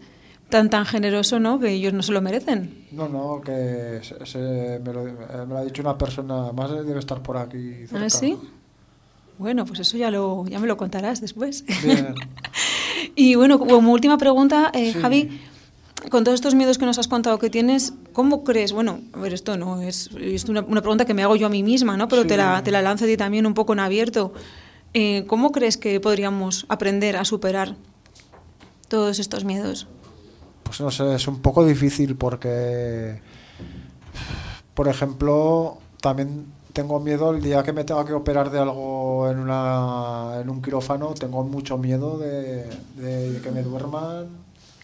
tan 0.51 0.69
tan 0.69 0.85
generoso, 0.85 1.41
¿no? 1.41 1.59
Que 1.59 1.71
ellos 1.71 1.95
no 1.95 2.03
se 2.03 2.13
lo 2.13 2.21
merecen. 2.21 2.87
No, 2.93 3.09
no, 3.09 3.41
que 3.41 4.01
se- 4.03 4.27
se- 4.27 4.79
me, 4.85 4.93
lo, 4.93 5.09
eh, 5.09 5.15
me 5.47 5.55
lo 5.55 5.59
ha 5.59 5.65
dicho 5.65 5.81
una 5.81 5.97
persona, 5.97 6.53
más 6.53 6.71
debe 6.71 6.99
estar 6.99 7.23
por 7.23 7.39
aquí. 7.39 7.87
cerca. 7.87 8.05
¿Ah, 8.05 8.11
sí? 8.11 8.37
Bueno, 9.39 9.65
pues 9.67 9.81
eso 9.81 9.97
ya, 9.97 10.11
lo, 10.11 10.47
ya 10.47 10.59
me 10.61 10.67
lo 10.67 10.77
contarás 10.77 11.21
después. 11.21 11.65
Bien. 11.83 12.15
y 13.17 13.35
bueno, 13.35 13.59
como 13.59 13.93
última 13.93 14.17
pregunta, 14.19 14.71
eh, 14.75 14.93
Sí. 14.93 15.01
Javi, 15.01 15.41
con 16.11 16.23
todos 16.23 16.35
estos 16.37 16.55
miedos 16.55 16.79
que 16.79 16.85
nos 16.87 16.99
has 16.99 17.09
contado 17.09 17.39
que 17.39 17.51
tienes, 17.51 17.95
¿cómo 18.13 18.45
crees? 18.45 18.73
Bueno, 18.73 19.01
a 19.13 19.19
ver, 19.19 19.33
esto 19.35 19.57
no 19.57 19.81
es, 19.81 20.11
es 20.21 20.45
una, 20.45 20.61
una 20.63 20.81
pregunta 20.83 21.05
que 21.05 21.15
me 21.15 21.23
hago 21.23 21.35
yo 21.35 21.47
a 21.47 21.51
mí 21.51 21.63
misma, 21.63 21.97
¿no? 21.97 22.09
Pero 22.09 22.23
Sí. 22.23 22.29
te, 22.29 22.37
la, 22.37 22.63
te 22.63 22.71
la 22.71 22.83
lanzo 22.83 23.05
a 23.07 23.09
ti 23.09 23.17
también 23.17 23.47
un 23.47 23.55
poco 23.55 23.73
en 23.73 23.81
abierto. 23.81 24.33
Eh, 24.93 25.25
¿Cómo 25.27 25.51
crees 25.51 25.77
que 25.77 25.99
podríamos 26.01 26.67
aprender 26.69 27.17
a 27.17 27.25
superar 27.25 27.75
todos 28.89 29.19
estos 29.19 29.45
miedos? 29.45 29.89
Pues 30.63 30.81
no 30.81 30.91
sé, 30.91 31.15
es 31.15 31.27
un 31.27 31.41
poco 31.41 31.65
difícil 31.67 32.17
porque, 32.17 33.21
por 34.75 34.89
ejemplo, 34.89 35.79
también 36.01 36.47
tengo 36.75 37.01
miedo 37.01 37.31
el 37.31 37.41
día 37.41 37.63
que 37.63 37.73
me 37.73 37.85
tenga 37.85 38.05
que 38.05 38.13
operar 38.13 38.51
de 38.51 38.59
algo 38.59 39.31
en, 39.31 39.39
una, 39.39 40.41
en 40.43 40.51
un 40.51 40.61
quirófano, 40.61 41.15
tengo 41.15 41.43
mucho 41.45 41.79
miedo 41.79 42.19
de, 42.19 42.65
de 42.97 43.41
que 43.43 43.51
me 43.51 43.63
duerman 43.63 44.27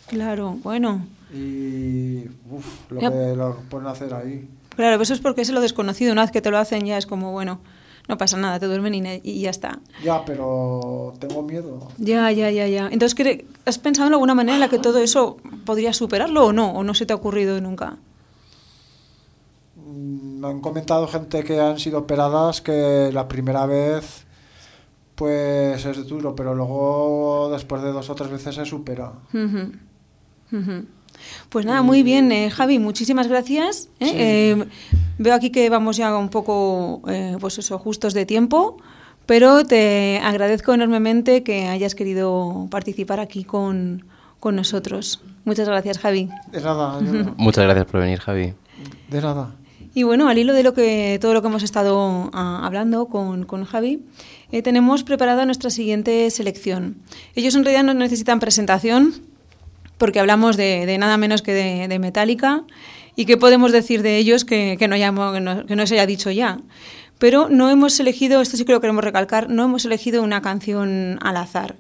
Claro, 0.07 0.57
bueno. 0.63 1.05
y 1.35 2.25
uf, 2.51 2.91
lo 2.91 3.01
Ya. 3.01 3.11
que 3.11 3.37
lo 3.37 3.57
pueden 3.69 3.87
hacer 3.89 4.15
ahí. 4.15 4.49
Claro, 4.77 5.03
eso 5.03 5.13
es 5.13 5.21
porque 5.21 5.43
es 5.43 5.51
lo 5.51 5.61
desconocido. 5.61 6.13
Una 6.13 6.23
vez 6.23 6.31
que 6.31 6.41
te 6.41 6.51
lo 6.51 6.59
hacen 6.59 6.87
ya 6.87 6.97
es 6.97 7.07
como, 7.07 7.33
bueno, 7.33 7.61
no 8.09 8.17
pasa 8.19 8.37
nada, 8.37 8.59
te 8.59 8.67
duermen 8.67 8.95
y, 8.95 9.21
y 9.23 9.41
ya 9.43 9.51
está. 9.51 9.79
Ya, 10.03 10.25
pero 10.25 11.13
tengo 11.21 11.43
miedo. 11.43 11.89
Ya, 11.99 12.31
ya, 12.33 12.51
ya, 12.51 12.67
ya. 12.67 12.89
Entonces, 12.91 13.17
¿cre- 13.19 13.45
¿has 13.67 13.79
pensado 13.79 14.09
en 14.09 14.15
alguna 14.15 14.35
manera 14.35 14.55
en 14.55 14.61
la 14.61 14.69
que 14.69 14.79
todo 14.79 14.99
eso 14.99 15.37
podrías 15.67 15.97
superarlo 15.97 16.47
o 16.47 16.53
no? 16.53 16.73
¿O 16.73 16.83
no 16.83 16.95
se 16.95 17.05
te 17.07 17.13
ha 17.13 17.17
ocurrido 17.17 17.61
nunca? 17.61 17.99
Me 20.01 20.49
han 20.49 20.61
comentado 20.61 21.07
gente 21.09 21.45
que 21.45 21.61
han 21.61 21.79
sido 21.79 21.99
operadas 21.99 22.61
que 22.61 23.11
la 23.13 23.29
primera 23.29 23.67
vez 23.67 24.27
pues 25.21 25.85
es 25.85 26.09
duro, 26.09 26.35
pero 26.35 26.55
luego 26.55 27.51
después 27.53 27.83
de 27.83 27.93
dos 27.93 28.09
o 28.09 28.15
tres 28.15 28.31
veces 28.31 28.55
se 28.55 28.65
supera. 28.65 29.13
Pues 31.51 31.67
nada, 31.67 31.83
muy 31.83 32.03
bien, 32.03 32.33
eh, 32.33 32.51
Javi, 32.51 32.79
muchísimas 32.79 33.29
gracias. 33.29 33.91
¿eh? 34.01 34.07
Sí. 34.07 34.13
Eh, 34.15 34.65
veo 35.19 35.35
aquí 35.35 35.51
que 35.51 35.69
vamos 35.69 35.99
ya 35.99 36.17
un 36.17 36.31
poco, 36.31 37.03
eh, 37.07 37.37
pues 37.39 37.59
eso, 37.59 37.79
justos 37.79 38.15
de 38.15 38.25
tiempo, 38.25 38.79
pero 39.27 39.67
te 39.67 40.21
agradezco 40.25 40.73
enormemente 40.73 41.43
que 41.43 41.67
hayas 41.67 41.95
querido 41.95 42.69
participar 42.71 43.21
aquí 43.21 43.45
con, 43.45 44.07
con 44.39 44.57
nosotros. 44.57 45.23
Muchas 45.45 45.69
gracias, 45.69 45.99
Javi. 45.99 46.31
De 46.51 46.63
nada, 46.63 46.99
Muchas 47.37 47.65
gracias 47.65 47.85
por 47.85 48.01
venir, 48.01 48.21
Javi. 48.21 48.55
de 49.11 49.21
nada. 49.21 49.51
Y 49.95 50.05
bueno, 50.05 50.29
al 50.29 50.39
hilo 50.39 50.53
de 50.53 50.63
lo 50.63 50.73
que, 50.73 51.19
todo 51.21 51.35
lo 51.35 51.43
que 51.43 51.49
hemos 51.49 51.63
estado 51.65 52.31
ah, 52.33 52.61
hablando 52.65 53.07
con, 53.07 53.45
con 53.45 53.65
Javi, 53.65 54.01
eh, 54.53 54.63
tenemos 54.63 55.03
preparada 55.03 55.45
nuestra 55.45 55.71
siguiente 55.71 56.31
selección. 56.31 56.97
Ellos 57.35 57.55
en 57.57 57.65
realidad 57.65 57.83
no 57.85 57.95
necesitan 57.95 58.39
presentación, 58.39 59.15
porque 59.99 60.21
hablamos 60.21 60.57
de, 60.57 60.97
nada 60.99 61.17
menos 61.17 61.43
que 61.43 61.53
de, 61.89 61.99
Metallica, 61.99 62.63
y 63.17 63.25
qué 63.27 63.37
podemos 63.37 63.73
decir 63.73 64.03
de 64.03 64.17
ellos 64.17 64.45
que, 64.45 64.77
no 64.89 64.95
hayamos- 64.95 65.67
que 65.67 65.77
no 65.77 65.87
se 65.87 65.95
haya 65.95 66.07
dicho 66.07 66.31
ya. 66.31 66.61
Pero 67.19 67.49
no 67.51 67.69
hemos 67.69 67.99
elegido, 68.01 68.41
esto 68.41 68.57
sí 68.57 68.65
que 68.65 68.73
lo 68.73 68.81
queremos 68.81 69.05
recalcar, 69.05 69.51
no 69.51 69.65
hemos 69.65 69.85
elegido 69.85 70.23
una 70.23 70.41
canción 70.41 71.19
al 71.21 71.37
azar. 71.37 71.77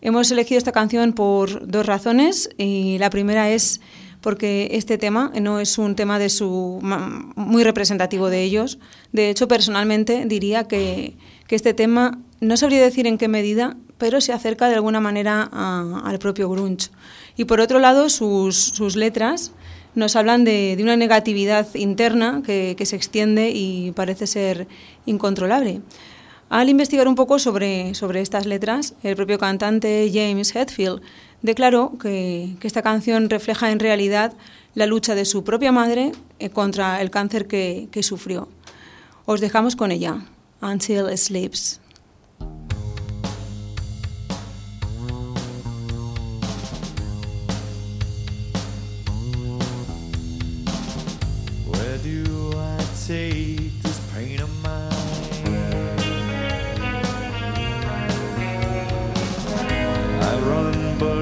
Hemos 0.00 0.30
elegido 0.30 0.56
esta 0.56 0.72
canción 0.72 1.12
por 1.12 1.66
dos 1.68 1.84
razones 1.84 2.48
y 2.56 2.96
la 2.98 3.10
primera 3.10 3.50
es 3.50 3.82
porque 4.20 4.68
este 4.72 4.98
tema 4.98 5.32
no 5.40 5.60
es 5.60 5.78
un 5.78 5.96
tema 5.96 6.18
de 6.18 6.28
su 6.28 6.80
muy 7.36 7.64
representativo 7.64 8.28
de 8.30 8.42
ellos. 8.42 8.78
De 9.12 9.30
hecho, 9.30 9.48
personalmente 9.48 10.24
diría 10.26 10.64
que, 10.64 11.16
que 11.46 11.56
este 11.56 11.74
tema 11.74 12.18
no 12.40 12.56
sabría 12.56 12.82
decir 12.82 13.06
en 13.06 13.18
qué 13.18 13.28
medida, 13.28 13.76
pero 13.98 14.20
se 14.20 14.32
acerca 14.32 14.68
de 14.68 14.74
alguna 14.74 15.00
manera 15.00 15.48
a- 15.52 16.02
al 16.04 16.18
propio 16.18 16.48
grunge. 16.50 16.88
Y 17.36 17.44
por 17.44 17.60
otro 17.60 17.78
lado, 17.78 18.08
sus, 18.08 18.56
sus 18.56 18.96
letras 18.96 19.52
nos 19.94 20.16
hablan 20.16 20.44
de, 20.44 20.74
de 20.76 20.82
una 20.82 20.96
negatividad 20.96 21.66
interna 21.74 22.42
que, 22.44 22.74
que 22.78 22.86
se 22.86 22.96
extiende 22.96 23.50
y 23.50 23.92
parece 23.92 24.26
ser 24.26 24.68
incontrolable. 25.04 25.80
Al 26.50 26.68
investigar 26.68 27.06
un 27.06 27.14
poco 27.14 27.38
sobre, 27.38 27.94
sobre 27.94 28.20
estas 28.20 28.44
letras, 28.44 28.94
el 29.04 29.14
propio 29.14 29.38
cantante 29.38 30.10
James 30.12 30.54
Hetfield 30.54 31.00
declaró 31.42 31.96
que, 31.96 32.56
que 32.58 32.66
esta 32.66 32.82
canción 32.82 33.30
refleja 33.30 33.70
en 33.70 33.78
realidad 33.78 34.32
la 34.74 34.86
lucha 34.86 35.14
de 35.14 35.26
su 35.26 35.44
propia 35.44 35.70
madre 35.70 36.10
eh, 36.40 36.50
contra 36.50 37.00
el 37.02 37.10
cáncer 37.10 37.46
que, 37.46 37.86
que 37.92 38.02
sufrió. 38.02 38.48
Os 39.26 39.40
dejamos 39.40 39.76
con 39.76 39.92
ella, 39.92 40.24
Until 40.60 41.16
Sleeps. 41.16 41.80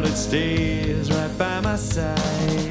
It 0.08 0.16
stays 0.16 1.10
right 1.12 1.38
by 1.38 1.60
my 1.60 1.76
side. 1.76 2.67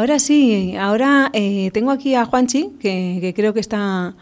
Ahora 0.00 0.18
sí, 0.18 0.74
ahora 0.78 1.30
eh, 1.34 1.70
tengo 1.74 1.90
aquí 1.90 2.14
a 2.14 2.24
Juanchi, 2.24 2.70
que, 2.80 3.18
que 3.20 3.34
creo 3.34 3.52
que 3.52 3.60
está 3.60 4.14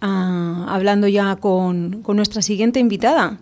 ah, 0.00 0.66
hablando 0.68 1.06
ya 1.06 1.36
con, 1.36 2.02
nuestra 2.08 2.42
siguiente 2.42 2.80
invitada. 2.80 3.38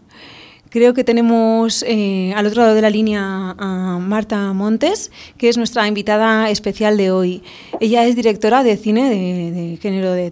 Creo 0.69 0.93
que 0.93 1.05
tenemos 1.05 1.83
eh, 1.89 2.33
al 2.37 2.47
otro 2.47 2.63
lado 2.63 2.75
de 2.75 2.83
la 2.83 2.91
línea 2.91 3.57
a 3.59 3.99
Marta 3.99 4.53
Montes, 4.53 5.11
que 5.39 5.49
es 5.49 5.57
nuestra 5.57 5.89
invitada 5.89 6.51
especial 6.51 6.99
de 6.99 7.11
hoy. 7.11 7.43
Ella 7.81 8.05
es 8.05 8.15
directora 8.15 8.63
de 8.63 8.77
cine 8.77 9.09
de, 9.11 9.79
género 9.79 10.13
de, 10.13 10.31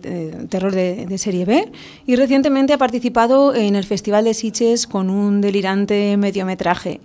terror 0.49 0.73
de, 0.73 1.07
de, 1.07 1.19
serie 1.19 1.47
B 1.47 1.73
y 2.07 2.15
recientemente 2.15 2.75
ha 2.75 2.79
participado 2.79 3.55
en 3.55 3.75
el 3.75 3.85
Festival 3.85 4.27
de 4.27 4.35
Sitges 4.35 4.87
con 4.87 5.09
un 5.09 5.41
delirante 5.41 6.17
mediometraje. 6.19 7.01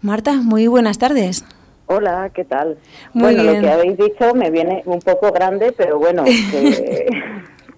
Marta, 0.00 0.32
muy 0.42 0.66
buenas 0.66 0.98
tardes. 0.98 1.44
Hola, 1.86 2.30
¿qué 2.34 2.44
tal? 2.44 2.78
Muy 3.12 3.34
bueno, 3.34 3.42
bien. 3.42 3.62
lo 3.62 3.68
que 3.68 3.72
habéis 3.74 3.96
dicho 3.98 4.34
me 4.34 4.50
viene 4.50 4.82
un 4.86 5.00
poco 5.00 5.30
grande, 5.32 5.72
pero 5.76 5.98
bueno, 5.98 6.24
que, 6.50 7.06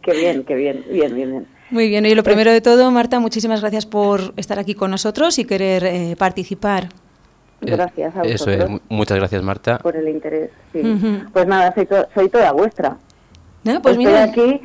que 0.03 0.13
bien, 0.15 0.45
que 0.45 0.55
bien, 0.55 0.85
bien, 0.91 1.15
bien, 1.15 1.31
bien. 1.31 1.47
Muy 1.71 1.89
bien, 1.89 2.07
y 2.07 2.15
lo 2.15 2.23
primero 2.23 2.53
de 2.53 2.61
todo, 2.61 2.89
Marta, 2.93 3.19
muchísimas 3.19 3.61
gracias 3.61 3.87
por 3.87 4.33
estar 4.37 4.59
aquí 4.61 4.75
con 4.75 4.91
nosotros 4.93 5.39
y 5.41 5.45
querer 5.45 5.85
eh, 5.85 6.15
participar. 6.17 6.89
Gracias 7.61 8.15
a 8.15 8.19
vosotros. 8.23 8.41
Eso 8.43 8.51
es, 8.51 8.69
mu- 8.69 8.79
muchas 8.89 9.19
gracias 9.19 9.43
Marta. 9.43 9.79
Por 9.79 9.97
el 9.97 10.09
interés, 10.09 10.51
sí. 10.73 10.81
Pues 11.33 11.47
nada, 11.49 11.75
soy, 11.75 11.87
to- 11.87 12.07
soy 12.15 12.29
toda 12.29 12.53
vuestra. 12.53 12.97
No, 13.67 13.83
pues 13.83 13.97
Estoy 13.99 14.07
mira. 14.07 14.23
aquí, 14.25 14.61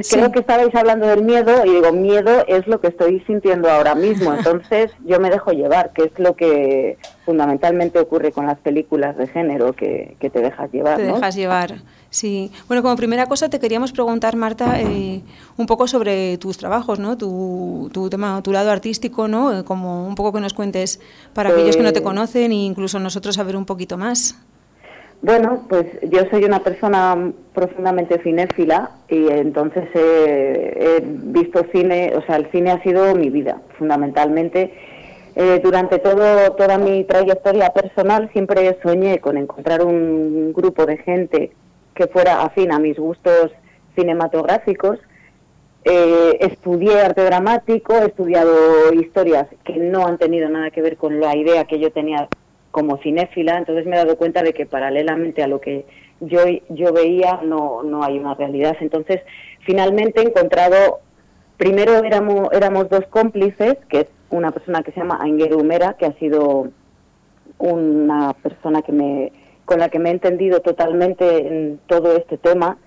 Sí. 0.00 0.16
creo 0.16 0.30
que 0.30 0.40
estabais 0.40 0.74
hablando 0.74 1.06
del 1.06 1.22
miedo 1.24 1.64
y 1.64 1.70
digo, 1.70 1.92
miedo 1.92 2.44
es 2.46 2.66
lo 2.66 2.80
que 2.80 2.88
estoy 2.88 3.20
sintiendo 3.26 3.70
ahora 3.70 3.94
mismo, 3.94 4.32
entonces 4.34 4.92
yo 5.04 5.18
me 5.18 5.30
dejo 5.30 5.52
llevar, 5.52 5.92
que 5.92 6.04
es 6.04 6.12
lo 6.18 6.36
que 6.36 6.98
fundamentalmente 7.24 7.98
ocurre 7.98 8.32
con 8.32 8.46
las 8.46 8.58
películas 8.58 9.16
de 9.16 9.26
género, 9.28 9.72
que, 9.72 10.16
que 10.20 10.28
te 10.30 10.40
dejas 10.40 10.70
llevar, 10.72 10.98
Te 10.98 11.06
¿no? 11.08 11.14
dejas 11.14 11.34
llevar, 11.34 11.74
sí. 12.10 12.50
Bueno, 12.68 12.82
como 12.82 12.94
primera 12.96 13.26
cosa 13.26 13.48
te 13.48 13.58
queríamos 13.58 13.92
preguntar, 13.92 14.36
Marta, 14.36 14.80
eh, 14.80 15.22
un 15.56 15.66
poco 15.66 15.86
sobre 15.88 16.36
tus 16.38 16.58
trabajos, 16.58 16.98
¿no? 16.98 17.16
Tu, 17.16 17.88
tu 17.92 18.10
tema, 18.10 18.40
tu 18.42 18.52
lado 18.52 18.70
artístico, 18.70 19.28
¿no? 19.28 19.60
Eh, 19.60 19.64
Como 19.64 20.06
un 20.06 20.14
poco 20.14 20.32
que 20.32 20.40
nos 20.40 20.52
cuentes 20.52 21.00
para 21.32 21.50
aquellos 21.50 21.76
que 21.76 21.82
no 21.82 21.92
te 21.92 22.00
Pues- 22.00 22.10
conocen 22.10 22.52
e 22.52 22.56
incluso 22.64 22.98
nosotros 22.98 23.34
saber 23.36 23.56
un 23.56 23.64
poquito 23.64 23.96
más. 23.96 24.36
Bueno, 25.22 25.66
pues 25.68 25.86
yo 26.10 26.22
soy 26.32 26.44
una 26.44 26.64
persona 26.64 27.32
profundamente 27.54 28.20
cinéfila 28.24 28.90
y 29.08 29.28
entonces 29.28 29.84
he, 29.94 31.00
visto 31.04 31.64
cine, 31.70 32.12
o 32.16 32.22
sea, 32.22 32.36
el 32.36 32.50
cine 32.50 32.72
ha 32.72 32.82
sido 32.82 33.14
mi 33.14 33.30
vida, 33.30 33.62
fundamentalmente. 33.78 34.74
Eh, 35.36 35.60
durante 35.62 36.00
todo, 36.00 36.52
toda 36.56 36.76
mi 36.76 37.04
trayectoria 37.04 37.70
personal 37.70 38.30
siempre 38.32 38.76
soñé 38.82 39.20
con 39.20 39.36
encontrar 39.36 39.84
un 39.84 40.52
grupo 40.52 40.86
de 40.86 40.96
gente 40.98 41.52
que 41.94 42.08
fuera 42.08 42.42
afín 42.42 42.72
a 42.72 42.80
mis 42.80 42.98
gustos 42.98 43.52
cinematográficos. 43.94 44.98
Eh, 45.84 46.38
estudié 46.40 47.00
arte 47.00 47.22
dramático, 47.22 47.94
he 47.94 48.06
estudiado 48.06 48.92
historias 48.92 49.46
que 49.62 49.76
no 49.76 50.04
han 50.04 50.18
tenido 50.18 50.48
nada 50.48 50.72
que 50.72 50.82
ver 50.82 50.96
con 50.96 51.20
la 51.20 51.36
idea 51.36 51.64
que 51.64 51.78
yo 51.78 51.92
tenía 51.92 52.28
como 52.72 52.96
cinéfila, 52.96 53.58
entonces 53.58 53.86
me 53.86 53.94
he 53.94 53.98
dado 53.98 54.16
cuenta 54.16 54.42
de 54.42 54.54
que 54.54 54.66
paralelamente 54.66 55.42
a 55.42 55.46
lo 55.46 55.60
que 55.60 55.86
yo, 56.20 56.40
yo 56.70 56.92
veía 56.92 57.40
no, 57.44 57.82
no 57.82 58.02
hay 58.02 58.18
una 58.18 58.34
realidad. 58.34 58.76
Entonces, 58.80 59.20
finalmente 59.60 60.20
he 60.20 60.24
encontrado, 60.24 61.00
primero 61.58 62.02
éramos, 62.02 62.48
éramos 62.52 62.88
dos 62.88 63.04
cómplices, 63.10 63.76
que 63.88 64.00
es 64.00 64.06
una 64.30 64.50
persona 64.50 64.82
que 64.82 64.90
se 64.92 65.00
llama 65.00 65.20
Aingeru 65.22 65.60
Humera, 65.60 65.94
que 65.98 66.06
ha 66.06 66.12
sido 66.14 66.68
una 67.58 68.32
persona 68.42 68.80
que 68.80 68.92
me, 68.92 69.32
con 69.66 69.78
la 69.78 69.90
que 69.90 69.98
me 69.98 70.08
he 70.08 70.12
entendido 70.12 70.60
totalmente 70.60 71.46
en 71.46 71.78
todo 71.86 72.16
este 72.16 72.38
tema, 72.38 72.78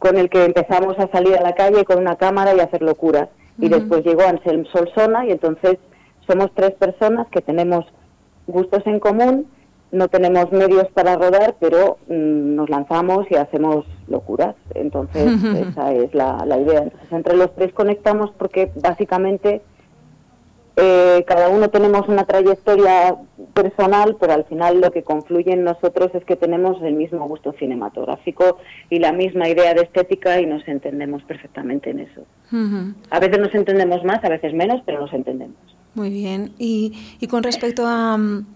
con 0.00 0.18
el 0.18 0.28
que 0.28 0.44
empezamos 0.44 0.98
a 0.98 1.08
salir 1.08 1.36
a 1.36 1.42
la 1.42 1.54
calle 1.54 1.84
con 1.84 1.98
una 1.98 2.16
cámara 2.16 2.54
y 2.54 2.60
a 2.60 2.64
hacer 2.64 2.82
locuras. 2.82 3.28
Y 3.58 3.68
después 3.68 4.04
llegó 4.04 4.22
Anselm 4.22 4.66
Solsona 4.66 5.24
y 5.24 5.30
entonces 5.30 5.78
somos 6.26 6.50
tres 6.54 6.72
personas 6.72 7.28
que 7.28 7.40
tenemos 7.40 7.86
gustos 8.46 8.86
en 8.86 9.00
común, 9.00 9.46
no 9.92 10.08
tenemos 10.08 10.50
medios 10.52 10.86
para 10.94 11.16
rodar, 11.16 11.56
pero 11.60 11.98
mm, 12.08 12.54
nos 12.54 12.68
lanzamos 12.68 13.26
y 13.30 13.36
hacemos 13.36 13.84
locuras. 14.08 14.54
Entonces, 14.74 15.32
esa 15.68 15.92
es 15.92 16.14
la, 16.14 16.44
la 16.46 16.58
idea. 16.58 16.82
Entonces, 16.82 17.12
entre 17.12 17.36
los 17.36 17.54
tres 17.54 17.72
conectamos 17.72 18.30
porque 18.36 18.70
básicamente 18.74 19.62
eh, 20.78 21.24
cada 21.26 21.48
uno 21.48 21.70
tenemos 21.70 22.06
una 22.06 22.24
trayectoria 22.24 23.16
personal, 23.54 24.18
pero 24.20 24.34
al 24.34 24.44
final 24.44 24.82
lo 24.82 24.90
que 24.90 25.02
confluye 25.02 25.52
en 25.52 25.64
nosotros 25.64 26.10
es 26.12 26.22
que 26.26 26.36
tenemos 26.36 26.82
el 26.82 26.92
mismo 26.94 27.26
gusto 27.26 27.54
cinematográfico 27.58 28.58
y 28.90 28.98
la 28.98 29.12
misma 29.12 29.48
idea 29.48 29.72
de 29.72 29.82
estética 29.82 30.38
y 30.38 30.44
nos 30.44 30.68
entendemos 30.68 31.22
perfectamente 31.22 31.90
en 31.90 32.00
eso. 32.00 32.26
A 33.10 33.20
veces 33.20 33.38
nos 33.38 33.54
entendemos 33.54 34.04
más, 34.04 34.22
a 34.22 34.28
veces 34.28 34.52
menos, 34.52 34.82
pero 34.84 35.00
nos 35.00 35.12
entendemos. 35.14 35.56
Muy 35.96 36.10
bien. 36.10 36.52
Y, 36.58 36.92
y 37.20 37.26
con 37.26 37.42
respecto 37.42 37.86
a, 37.86 38.16
mm, 38.16 38.46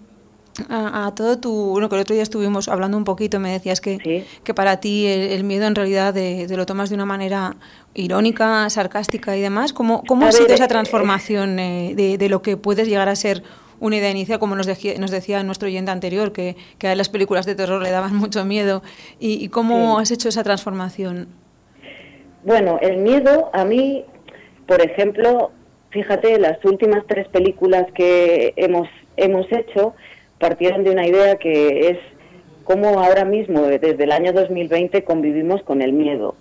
a, 0.69 1.07
a 1.07 1.15
todo 1.15 1.39
tu... 1.39 1.51
Bueno, 1.71 1.89
que 1.89 1.95
el 1.97 2.03
otro 2.03 2.13
día 2.15 2.23
estuvimos 2.23 2.69
hablando 2.69 2.97
un 2.99 3.05
poquito, 3.05 3.41
me 3.41 3.51
decías 3.51 3.81
que, 3.81 3.99
Sí. 4.05 4.25
que 4.45 4.53
para 4.55 4.79
ti 4.79 5.07
el, 5.07 5.23
el 5.33 5.43
miedo 5.45 5.67
en 5.67 5.75
realidad 5.75 6.13
de, 6.15 6.47
de 6.47 6.57
lo 6.59 6.67
tomas 6.67 6.91
de 6.91 6.97
una 6.97 7.07
manera 7.07 7.57
irónica, 7.95 8.69
sarcástica 8.71 9.37
y 9.39 9.41
demás. 9.41 9.73
¿Cómo, 9.73 10.03
cómo 10.07 10.27
A 10.27 10.29
ha 10.29 10.33
sido 10.33 10.53
esa 10.55 10.67
eh, 10.67 10.69
transformación 10.69 11.59
eh, 11.59 11.95
de, 11.97 12.19
de 12.19 12.29
lo 12.29 12.43
que 12.43 12.57
puedes 12.59 12.87
llegar 12.87 13.09
a 13.09 13.17
ser 13.17 13.43
una 13.81 13.97
idea 13.97 14.11
inicial, 14.11 14.39
como 14.39 14.55
nos, 14.55 14.69
deji- 14.69 14.99
nos 14.99 15.11
decía 15.11 15.43
nuestro 15.43 15.67
oyente 15.67 15.91
anterior, 15.91 16.33
que, 16.33 16.55
que 16.77 16.89
a 16.89 16.95
las 16.95 17.09
películas 17.09 17.47
de 17.47 17.55
terror 17.55 17.81
le 17.83 17.91
daban 17.91 18.15
mucho 18.15 18.45
miedo? 18.45 18.83
¿Y, 19.19 19.43
y 19.43 19.49
cómo 19.49 19.97
Sí. 19.97 20.03
has 20.03 20.11
hecho 20.11 20.29
esa 20.29 20.45
transformación? 20.45 21.29
Bueno, 22.45 22.79
el 22.83 22.99
miedo 22.99 23.49
a 23.55 23.65
mí, 23.65 24.05
por 24.67 24.83
ejemplo, 24.83 25.53
fíjate, 25.91 26.39
las 26.39 26.65
últimas 26.65 27.05
tres 27.07 27.29
películas 27.29 27.87
que 27.95 28.53
hemos, 28.57 28.89
hemos 29.17 29.47
hecho 29.53 29.95
partieron 30.39 30.85
de 30.85 30.91
una 30.91 31.07
idea 31.07 31.37
que 31.37 31.91
es 31.91 31.99
cómo 32.65 33.01
ahora 33.01 33.25
mismo, 33.25 33.63
desde 33.63 34.05
el 34.05 34.13
año 34.13 34.33
2020, 34.33 35.05
convivimos 35.05 35.63
con 35.63 35.83
el 35.83 35.93
miedo, 35.93 36.35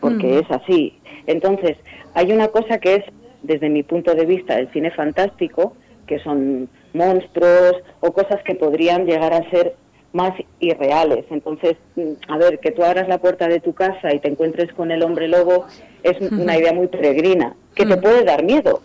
porque 0.00 0.38
es 0.38 0.50
así. 0.50 0.98
Entonces, 1.26 1.76
hay 2.14 2.32
una 2.32 2.48
cosa 2.48 2.78
que 2.78 2.96
es, 2.96 3.04
desde 3.42 3.68
mi 3.68 3.82
punto 3.82 4.14
de 4.14 4.26
vista, 4.26 4.58
el 4.58 4.70
cine 4.72 4.90
fantástico, 4.90 5.74
que 6.06 6.18
son 6.20 6.68
monstruos 6.92 7.76
o 8.00 8.12
cosas 8.12 8.42
que 8.44 8.54
podrían 8.54 9.06
llegar 9.06 9.32
a 9.32 9.48
ser 9.50 9.74
más 10.12 10.32
irreales. 10.58 11.24
Entonces, 11.30 11.76
mm, 11.96 12.12
a 12.28 12.36
ver, 12.36 12.58
que 12.58 12.72
tú 12.72 12.82
abras 12.82 13.08
la 13.08 13.18
puerta 13.18 13.48
de 13.48 13.60
tu 13.60 13.72
casa 13.74 14.12
y 14.12 14.18
te 14.18 14.28
encuentres 14.28 14.72
con 14.72 14.90
el 14.90 15.02
hombre 15.02 15.28
lobo 15.28 15.66
es 16.02 16.20
una 16.32 16.56
idea 16.58 16.72
muy 16.72 16.88
peregrina, 16.88 17.54
que 17.74 17.86
te 17.86 17.96
puede 17.96 18.24
dar 18.24 18.42
miedo, 18.42 18.82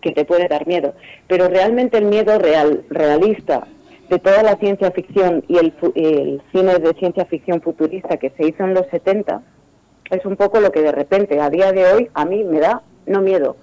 que 0.00 0.12
te 0.12 0.24
puede 0.24 0.48
dar 0.48 0.66
miedo. 0.66 0.94
Pero 1.26 1.48
realmente 1.48 1.98
el 1.98 2.04
miedo 2.06 2.38
real, 2.38 2.84
realista, 2.90 3.66
de 4.08 4.18
toda 4.18 4.42
la 4.42 4.56
ciencia 4.56 4.90
ficción 4.90 5.44
y 5.48 5.58
el, 5.58 5.74
el 5.94 6.42
cine 6.52 6.78
de 6.78 6.94
ciencia 6.94 7.24
ficción 7.26 7.60
futurista 7.60 8.16
que 8.16 8.30
se 8.30 8.46
hizo 8.48 8.64
en 8.64 8.74
los 8.74 8.86
70, 8.90 9.42
es 10.10 10.24
un 10.24 10.36
poco 10.36 10.60
lo 10.60 10.72
que 10.72 10.80
de 10.80 10.92
repente, 10.92 11.38
a 11.40 11.50
día 11.50 11.72
de 11.72 11.84
hoy, 11.92 12.08
a 12.14 12.24
mí 12.24 12.42
me 12.44 12.58
da, 12.60 12.82
no 13.06 13.20
miedo, 13.20 13.56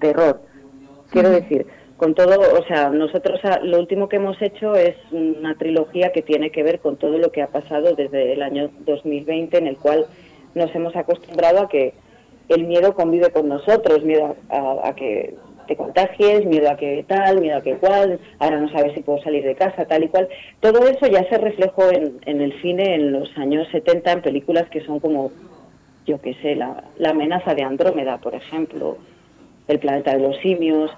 terror. 0.00 0.40
Quiero 1.10 1.30
decir, 1.30 1.66
con 1.96 2.14
todo, 2.14 2.34
o 2.58 2.64
sea, 2.66 2.88
nosotros 2.90 3.38
ah, 3.44 3.60
lo 3.62 3.78
último 3.78 4.08
que 4.08 4.16
hemos 4.16 4.40
hecho 4.42 4.74
es 4.74 4.96
una 5.12 5.54
trilogía 5.56 6.10
que 6.10 6.22
tiene 6.22 6.50
que 6.50 6.64
ver 6.64 6.80
con 6.80 6.96
todo 6.96 7.18
lo 7.18 7.30
que 7.30 7.42
ha 7.42 7.46
pasado 7.48 7.94
desde 7.94 8.32
el 8.32 8.42
año 8.42 8.70
2020, 8.86 9.56
en 9.58 9.66
el 9.68 9.76
cual 9.76 10.06
nos 10.56 10.74
hemos 10.74 10.96
acostumbrado 10.96 11.60
a 11.60 11.68
que 11.68 11.94
el 12.48 12.64
miedo 12.66 12.94
convive 12.94 13.30
con 13.30 13.48
nosotros, 13.48 14.02
miedo 14.02 14.34
a, 14.48 14.56
a- 14.56 14.88
a 14.88 14.94
que 14.96 15.36
te 15.72 15.76
contagies, 15.76 16.44
miedo 16.44 16.70
a 16.70 16.76
que 16.76 17.04
tal, 17.08 17.40
miedo 17.40 17.56
a 17.56 17.62
que 17.62 17.76
cual, 17.76 18.20
ahora 18.38 18.60
no 18.60 18.70
sabes 18.70 18.92
si 18.92 19.00
puedo 19.00 19.22
salir 19.22 19.42
de 19.42 19.54
casa, 19.54 19.86
tal 19.86 20.04
y 20.04 20.08
cual. 20.08 20.28
Todo 20.60 20.86
eso 20.86 21.06
ya 21.06 21.26
se 21.30 21.38
reflejó 21.38 21.90
en, 21.90 22.18
en 22.26 22.42
el 22.42 22.60
cine 22.60 22.94
en 22.94 23.12
los 23.12 23.36
años 23.38 23.66
70 23.72 24.12
en 24.12 24.22
películas 24.22 24.68
que 24.68 24.84
son 24.84 25.00
como, 25.00 25.32
yo 26.06 26.20
qué 26.20 26.34
sé, 26.42 26.56
la, 26.56 26.84
la 26.98 27.10
amenaza 27.10 27.54
de 27.54 27.62
Andrómeda, 27.62 28.18
por 28.18 28.34
ejemplo, 28.34 28.98
el 29.66 29.78
planeta 29.78 30.12
de 30.12 30.20
los 30.20 30.36
simios, 30.38 30.90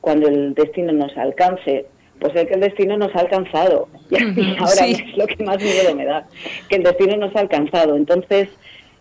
cuando 0.00 0.26
el 0.26 0.54
destino 0.54 0.92
nos 0.92 1.16
alcance, 1.16 1.86
pues 2.18 2.34
es 2.34 2.46
que 2.48 2.54
el 2.54 2.60
destino 2.60 2.96
nos 2.96 3.14
ha 3.14 3.20
alcanzado. 3.20 3.88
Y 4.10 4.56
ahora 4.58 4.66
sí. 4.66 4.92
es 4.92 5.16
lo 5.16 5.26
que 5.26 5.42
más 5.44 5.62
miedo 5.62 5.94
me 5.94 6.04
da, 6.04 6.26
que 6.68 6.76
el 6.76 6.82
destino 6.82 7.16
nos 7.16 7.36
ha 7.36 7.40
alcanzado. 7.40 7.96
Entonces, 7.96 8.48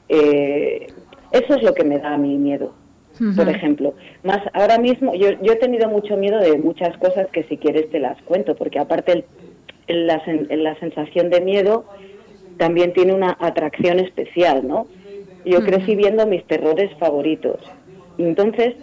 eh, 0.09 0.87
eso 1.31 1.55
es 1.55 1.63
lo 1.63 1.73
que 1.73 1.83
me 1.83 1.97
da 1.97 2.13
a 2.13 2.17
mí 2.17 2.37
miedo, 2.37 2.73
por 3.35 3.49
ejemplo. 3.49 3.93
Más 4.23 4.39
ahora 4.53 4.77
mismo, 4.77 5.13
yo, 5.13 5.29
yo 5.41 5.53
he 5.53 5.57
tenido 5.57 5.87
mucho 5.89 6.17
miedo 6.17 6.39
de 6.39 6.57
muchas 6.57 6.97
cosas 6.97 7.27
que 7.31 7.43
si 7.43 7.57
quieres 7.57 7.89
te 7.91 7.99
las 7.99 8.21
cuento, 8.23 8.55
porque 8.55 8.79
aparte 8.79 9.11
el- 9.13 9.25
el- 9.87 10.07
la, 10.07 10.23
sen- 10.25 10.47
la 10.55 10.79
sensación 10.79 11.29
de 11.29 11.41
miedo 11.41 11.85
también 12.57 12.93
tiene 12.93 13.13
una 13.13 13.35
atracción 13.39 13.99
especial, 13.99 14.67
¿no? 14.67 14.87
Yo 15.43 15.63
crecí 15.63 15.95
viendo 15.95 16.25
mis 16.27 16.45
terrores 16.45 16.91
favoritos. 16.99 17.57
Entonces, 18.17 18.75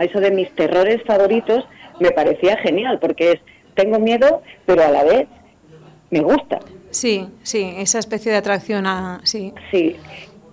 eso 0.00 0.20
de 0.20 0.30
mis 0.32 0.50
terrores 0.54 1.02
favoritos 1.04 1.64
me 2.00 2.10
parecía 2.10 2.56
genial, 2.58 2.98
porque 3.00 3.32
es, 3.32 3.40
tengo 3.74 3.98
miedo, 4.00 4.42
pero 4.66 4.82
a 4.84 4.90
la 4.90 5.04
vez 5.04 5.28
me 6.10 6.20
gusta. 6.20 6.58
Sí, 6.90 7.28
sí, 7.42 7.74
esa 7.76 7.98
especie 7.98 8.32
de 8.32 8.38
atracción 8.38 8.86
a... 8.86 9.20
Sí. 9.22 9.52
Sí, 9.70 9.96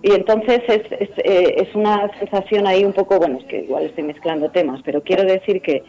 y 0.06 0.12
entonces 0.12 0.60
es, 0.68 0.82
es, 1.00 1.10
eh, 1.24 1.66
es 1.66 1.74
una 1.74 2.08
sensación 2.20 2.64
ahí 2.68 2.84
un 2.84 2.92
poco, 2.92 3.18
bueno, 3.18 3.38
es 3.40 3.44
que 3.46 3.64
igual 3.64 3.86
estoy 3.86 4.04
mezclando 4.04 4.48
temas, 4.50 4.80
pero 4.84 5.02
quiero 5.02 5.24
decir 5.24 5.60
que 5.60 5.82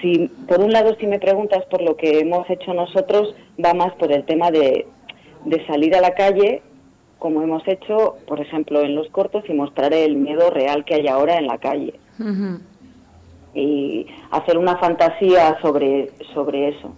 si, 0.00 0.28
por 0.48 0.60
un 0.60 0.72
lado, 0.72 0.96
si 0.98 1.06
me 1.06 1.18
preguntas 1.18 1.66
por 1.66 1.82
lo 1.82 1.94
que 1.94 2.20
hemos 2.20 2.48
hecho 2.48 2.72
nosotros, 2.72 3.34
va 3.62 3.74
más 3.74 3.92
por 3.96 4.10
el 4.10 4.24
tema 4.24 4.50
de, 4.50 4.86
de 5.44 5.66
salir 5.66 5.94
a 5.94 6.00
la 6.00 6.14
calle, 6.14 6.62
como 7.18 7.42
hemos 7.42 7.62
hecho, 7.68 8.16
por 8.26 8.40
ejemplo, 8.40 8.80
en 8.80 8.94
los 8.94 9.10
cortos, 9.10 9.44
y 9.46 9.52
mostrar 9.52 9.92
el 9.92 10.16
miedo 10.16 10.48
real 10.48 10.86
que 10.86 10.94
hay 10.94 11.06
ahora 11.06 11.36
en 11.36 11.46
la 11.46 11.58
calle. 11.58 11.92
Y 13.52 14.06
hacer 14.30 14.56
una 14.56 14.78
fantasía 14.78 15.58
sobre, 15.60 16.08
sobre 16.32 16.68
eso. 16.68 16.94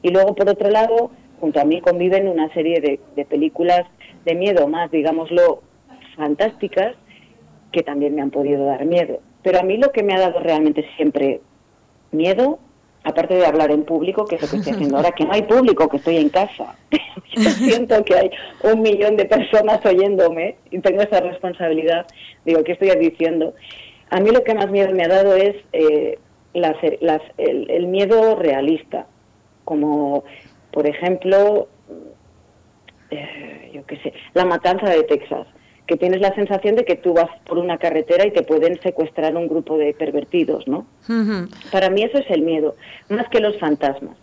Y 0.00 0.08
luego, 0.08 0.34
por 0.34 0.48
otro 0.48 0.70
lado, 0.70 1.10
junto 1.40 1.60
a 1.60 1.64
mí 1.64 1.82
conviven 1.82 2.26
una 2.26 2.50
serie 2.54 2.80
de, 2.80 3.00
de 3.16 3.24
películas 3.26 3.82
de 4.24 4.34
miedo 4.34 4.66
más, 4.66 4.90
digámoslo, 4.90 5.60
fantásticas, 6.16 6.94
que 7.72 7.82
también 7.82 8.14
me 8.14 8.22
han 8.22 8.30
podido 8.30 8.64
dar 8.66 8.84
miedo. 8.84 9.20
Pero 9.42 9.60
a 9.60 9.62
mí 9.62 9.76
lo 9.76 9.92
que 9.92 10.02
me 10.02 10.14
ha 10.14 10.18
dado 10.20 10.40
realmente 10.40 10.84
siempre 10.96 11.40
miedo 12.12 12.58
aparte 13.04 13.34
de 13.36 13.46
hablar 13.46 13.70
en 13.70 13.84
público, 13.84 14.24
que 14.24 14.34
es 14.34 14.42
lo 14.42 14.48
que 14.48 14.56
estoy 14.56 14.72
haciendo 14.72 14.96
ahora, 14.96 15.12
que 15.12 15.24
no 15.24 15.32
hay 15.32 15.42
público, 15.42 15.88
que 15.88 15.98
estoy 15.98 16.16
en 16.16 16.28
casa. 16.28 16.74
Yo 17.36 17.50
siento 17.50 18.04
que 18.04 18.14
hay 18.16 18.30
un 18.64 18.82
millón 18.82 19.16
de 19.16 19.26
personas 19.26 19.84
oyéndome 19.86 20.56
y 20.72 20.80
tengo 20.80 21.02
esa 21.02 21.20
responsabilidad. 21.20 22.04
Digo, 22.44 22.64
¿qué 22.64 22.72
estoy 22.72 22.90
diciendo? 22.96 23.54
A 24.10 24.18
mí 24.18 24.30
lo 24.30 24.42
que 24.42 24.54
más 24.54 24.68
miedo 24.70 24.92
me 24.92 25.04
ha 25.04 25.08
dado 25.08 25.36
es 25.36 25.54
eh, 25.72 26.18
las- 26.54 26.76
el, 27.38 27.70
el 27.70 27.86
miedo 27.86 28.34
realista, 28.34 29.06
como 29.64 30.24
por 30.72 30.88
ejemplo, 30.88 31.68
eh, 33.10 33.70
yo 33.72 33.84
qué 33.86 33.96
sé, 33.98 34.12
la 34.34 34.44
matanza 34.44 34.90
de 34.90 35.04
Texas, 35.04 35.46
que 35.86 35.96
tienes 35.96 36.20
la 36.20 36.34
sensación 36.34 36.74
de 36.76 36.84
que 36.84 36.96
tú 36.96 37.14
vas 37.14 37.30
por 37.46 37.58
una 37.58 37.78
carretera 37.78 38.26
y 38.26 38.32
te 38.32 38.42
pueden 38.42 38.80
secuestrar 38.82 39.36
un 39.36 39.48
grupo 39.48 39.78
de 39.78 39.94
pervertidos, 39.94 40.66
¿no? 40.66 40.86
Para 41.70 41.90
mí 41.90 42.02
eso 42.02 42.18
es 42.18 42.30
el 42.30 42.42
miedo, 42.42 42.74
más 43.08 43.28
que 43.28 43.40
los 43.40 43.56
fantasmas. 43.58 44.16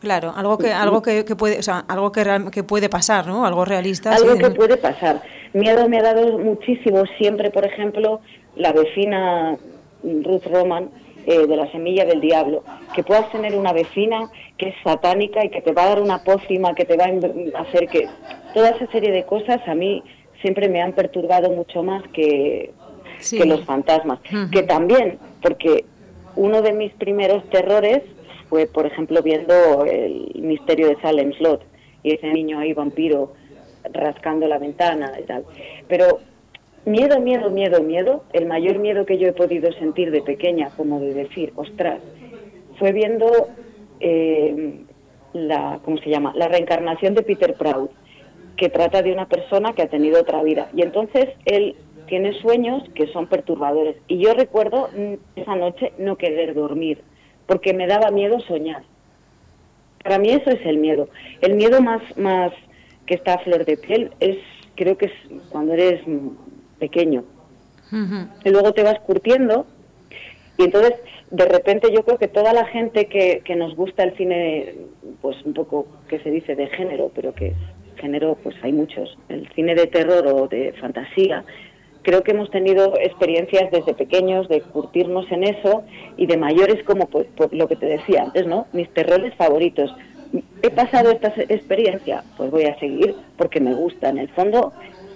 Claro, 0.00 0.32
algo 0.34 0.58
que 0.58 0.72
algo 0.72 1.00
que, 1.00 1.24
que 1.24 1.36
puede, 1.36 1.58
o 1.58 1.62
sea, 1.62 1.84
algo 1.86 2.10
que, 2.10 2.24
real- 2.24 2.50
que 2.50 2.64
puede 2.64 2.88
pasar, 2.88 3.26
¿no? 3.26 3.46
Algo 3.46 3.64
realista. 3.64 4.12
Algo 4.14 4.32
sí. 4.32 4.38
que 4.38 4.50
puede 4.50 4.76
pasar. 4.76 5.22
Miedo 5.52 5.88
me 5.88 5.98
ha 5.98 6.02
dado 6.02 6.38
muchísimo 6.38 7.04
siempre, 7.18 7.50
por 7.50 7.64
ejemplo, 7.64 8.20
la 8.56 8.72
vecina 8.72 9.56
Ruth 10.02 10.46
Roman 10.50 10.90
eh, 11.26 11.46
de 11.46 11.56
la 11.56 11.70
semilla 11.70 12.04
del 12.04 12.20
diablo. 12.20 12.64
Que 12.96 13.04
puedas 13.04 13.30
tener 13.30 13.54
una 13.54 13.72
vecina 13.72 14.28
que 14.58 14.70
es 14.70 14.74
satánica 14.82 15.44
y 15.44 15.50
que 15.50 15.60
te 15.60 15.72
va 15.72 15.84
a 15.84 15.88
dar 15.90 16.00
una 16.00 16.24
pócima, 16.24 16.74
que 16.74 16.84
te 16.84 16.96
va 16.96 17.04
a 17.04 17.62
hacer 17.62 17.86
que... 17.86 18.08
Toda 18.54 18.70
esa 18.70 18.86
serie 18.90 19.12
de 19.12 19.24
cosas 19.24 19.60
a 19.68 19.74
mí 19.74 20.02
siempre 20.42 20.68
me 20.68 20.82
han 20.82 20.92
perturbado 20.92 21.50
mucho 21.50 21.82
más 21.82 22.02
que, 22.12 22.72
Sí. 23.18 23.38
que 23.38 23.46
los 23.46 23.64
fantasmas. 23.64 24.18
Que 24.50 24.62
también, 24.64 25.18
porque 25.40 25.84
uno 26.36 26.60
de 26.60 26.72
mis 26.72 26.92
primeros 26.94 27.48
terrores 27.50 28.02
fue, 28.48 28.66
por 28.66 28.84
ejemplo, 28.86 29.22
viendo 29.22 29.84
el 29.84 30.32
misterio 30.42 30.88
de 30.88 30.96
Salem 31.00 31.32
Slot 31.34 31.62
y 32.02 32.14
ese 32.14 32.26
niño 32.32 32.58
ahí 32.58 32.72
vampiro 32.72 33.32
rascando 33.92 34.46
la 34.48 34.58
ventana 34.58 35.12
y 35.18 35.22
tal. 35.22 35.44
Pero 35.88 36.18
miedo, 36.84 37.20
miedo, 37.20 37.50
miedo, 37.50 37.82
miedo, 37.82 38.24
el 38.32 38.46
mayor 38.46 38.78
miedo 38.78 39.06
que 39.06 39.18
yo 39.18 39.28
he 39.28 39.32
podido 39.32 39.72
sentir 39.72 40.10
de 40.10 40.22
pequeña, 40.22 40.70
como 40.76 41.00
de 41.00 41.14
decir, 41.14 41.52
ostras, 41.56 42.00
fue 42.78 42.92
viendo 42.92 43.30
eh, 44.00 44.80
la, 45.32 45.78
¿cómo 45.84 45.98
se 45.98 46.10
llama? 46.10 46.32
La 46.34 46.48
reencarnación 46.48 47.14
de 47.14 47.22
Peter 47.22 47.54
Proud, 47.54 47.88
que 48.56 48.68
trata 48.68 49.02
de 49.02 49.12
una 49.12 49.28
persona 49.28 49.72
que 49.72 49.82
ha 49.82 49.88
tenido 49.88 50.20
otra 50.20 50.42
vida. 50.42 50.68
Y 50.74 50.82
entonces 50.82 51.28
él 51.44 51.76
tiene 52.06 52.32
sueños 52.40 52.82
que 52.94 53.06
son 53.08 53.26
perturbadores. 53.26 53.96
Y 54.08 54.18
yo 54.18 54.34
recuerdo 54.34 54.88
mm, 54.96 55.40
esa 55.40 55.56
noche 55.56 55.92
no 55.98 56.16
querer 56.16 56.54
dormir, 56.54 57.02
porque 57.46 57.72
me 57.72 57.86
daba 57.86 58.10
miedo 58.10 58.40
soñar. 58.40 58.82
Para 60.02 60.18
mí 60.18 60.30
eso 60.30 60.50
es 60.50 60.64
el 60.66 60.78
miedo. 60.78 61.08
El 61.40 61.54
miedo 61.54 61.80
más, 61.80 62.02
más 62.16 62.52
que 63.06 63.14
está 63.14 63.34
a 63.34 63.38
flor 63.38 63.64
de 63.64 63.76
piel 63.76 64.10
es, 64.20 64.38
creo 64.74 64.98
que 64.98 65.06
es 65.06 65.12
cuando 65.50 65.74
eres 65.74 66.02
pequeño. 66.78 67.24
Y 68.44 68.48
luego 68.48 68.72
te 68.72 68.82
vas 68.82 68.98
curtiendo 69.00 69.66
y 70.56 70.64
entonces 70.64 70.94
de 71.30 71.44
repente 71.46 71.92
yo 71.92 72.04
creo 72.04 72.18
que 72.18 72.28
toda 72.28 72.52
la 72.52 72.66
gente 72.66 73.06
que, 73.06 73.42
que 73.44 73.56
nos 73.56 73.74
gusta 73.74 74.02
el 74.02 74.16
cine, 74.16 74.74
pues 75.20 75.36
un 75.44 75.54
poco 75.54 75.86
que 76.08 76.18
se 76.20 76.30
dice 76.30 76.54
de 76.54 76.68
género, 76.68 77.10
pero 77.14 77.34
que 77.34 77.54
género 78.02 78.36
pues 78.42 78.54
hay 78.62 78.72
muchos, 78.72 79.16
el 79.30 79.48
cine 79.54 79.74
de 79.74 79.86
terror 79.86 80.26
o 80.26 80.48
de 80.48 80.74
fantasía, 80.74 81.44
creo 82.02 82.22
que 82.22 82.32
hemos 82.32 82.50
tenido 82.50 82.94
experiencias 83.00 83.70
desde 83.70 83.94
pequeños 83.94 84.48
de 84.48 84.60
curtirnos 84.60 85.30
en 85.30 85.44
eso 85.44 85.82
y 86.16 86.26
de 86.26 86.36
mayores 86.36 86.84
como 86.84 87.06
pues, 87.06 87.26
por 87.36 87.52
lo 87.54 87.68
que 87.68 87.76
te 87.76 87.86
decía 87.86 88.24
antes, 88.24 88.46
¿no? 88.46 88.66
Mis 88.72 88.92
terrores 88.92 89.34
favoritos. 89.36 89.94
He 90.62 90.70
pasado 90.70 91.10
esta 91.10 91.28
experiencia, 91.48 92.24
pues 92.36 92.50
voy 92.50 92.64
a 92.64 92.78
seguir 92.78 93.14
porque 93.36 93.60
me 93.60 93.74
gusta. 93.74 94.08
En 94.08 94.18
el 94.18 94.28
fondo 94.30 94.72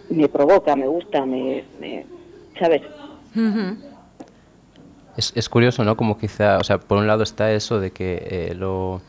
me 0.08 0.28
provoca, 0.28 0.76
me 0.76 0.86
gusta, 0.86 1.26
me, 1.26 1.64
me 1.80 2.06
¿sabes? 2.58 2.82
Es, 5.16 5.32
es 5.34 5.48
curioso, 5.48 5.84
¿no? 5.84 5.96
Como 5.96 6.18
quizá, 6.18 6.58
o 6.58 6.64
sea, 6.64 6.78
por 6.78 6.98
un 6.98 7.06
lado 7.06 7.22
está 7.22 7.52
eso 7.52 7.80
de 7.80 7.90
que 7.90 8.22
eh, 8.30 8.54
lo, 8.54 9.00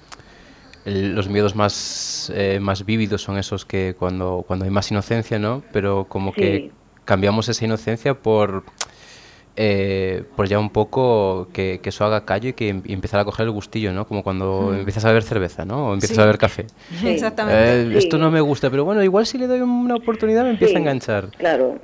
el- 0.87 1.13
los 1.15 1.27
miedos 1.29 1.55
más, 1.55 2.31
eh, 2.35 2.59
más 2.61 2.85
vívidos 2.85 3.21
son 3.21 3.37
esos 3.37 3.65
que 3.65 3.95
cuando, 3.99 4.43
cuando 4.47 4.65
hay 4.65 4.71
más 4.71 4.89
inocencia, 4.91 5.37
¿no? 5.39 5.63
Pero 5.73 6.05
como 6.09 6.31
Sí. 6.33 6.41
que 6.41 6.71
cambiamos 7.05 7.47
esa 7.49 7.63
inocencia 7.65 8.13
por, 8.15 8.63
eh, 9.59 10.23
por 10.35 10.47
ya 10.47 10.59
un 10.59 10.69
poco 10.69 11.47
que, 11.51 11.79
que 11.81 11.89
eso 11.89 12.05
haga 12.05 12.25
callo 12.25 12.49
y 12.49 12.53
que 12.53 12.69
em- 12.69 12.83
y 12.85 12.93
empezar 12.93 13.19
a 13.19 13.25
coger 13.25 13.45
el 13.45 13.51
gustillo, 13.51 13.91
¿no? 13.91 14.07
Como 14.07 14.21
cuando 14.23 14.71
empiezas 14.73 15.03
a 15.05 15.07
beber 15.07 15.23
cerveza, 15.23 15.65
¿no? 15.65 15.87
O 15.89 15.93
empiezas 15.93 16.15
Sí. 16.15 16.21
a 16.21 16.25
beber 16.25 16.37
café. 16.37 16.67
Sí. 16.99 17.07
Exactamente. 17.07 17.95
Eh. 17.95 17.97
Esto 17.97 18.17
no 18.19 18.29
me 18.29 18.39
gusta, 18.41 18.69
pero 18.69 18.85
bueno, 18.85 19.03
igual 19.03 19.25
si 19.25 19.37
le 19.39 19.47
doy 19.47 19.61
una 19.61 19.95
oportunidad 19.95 20.43
me 20.43 20.51
empieza 20.51 20.77
a 20.77 20.79
enganchar. 20.81 21.29
Claro. 21.37 21.79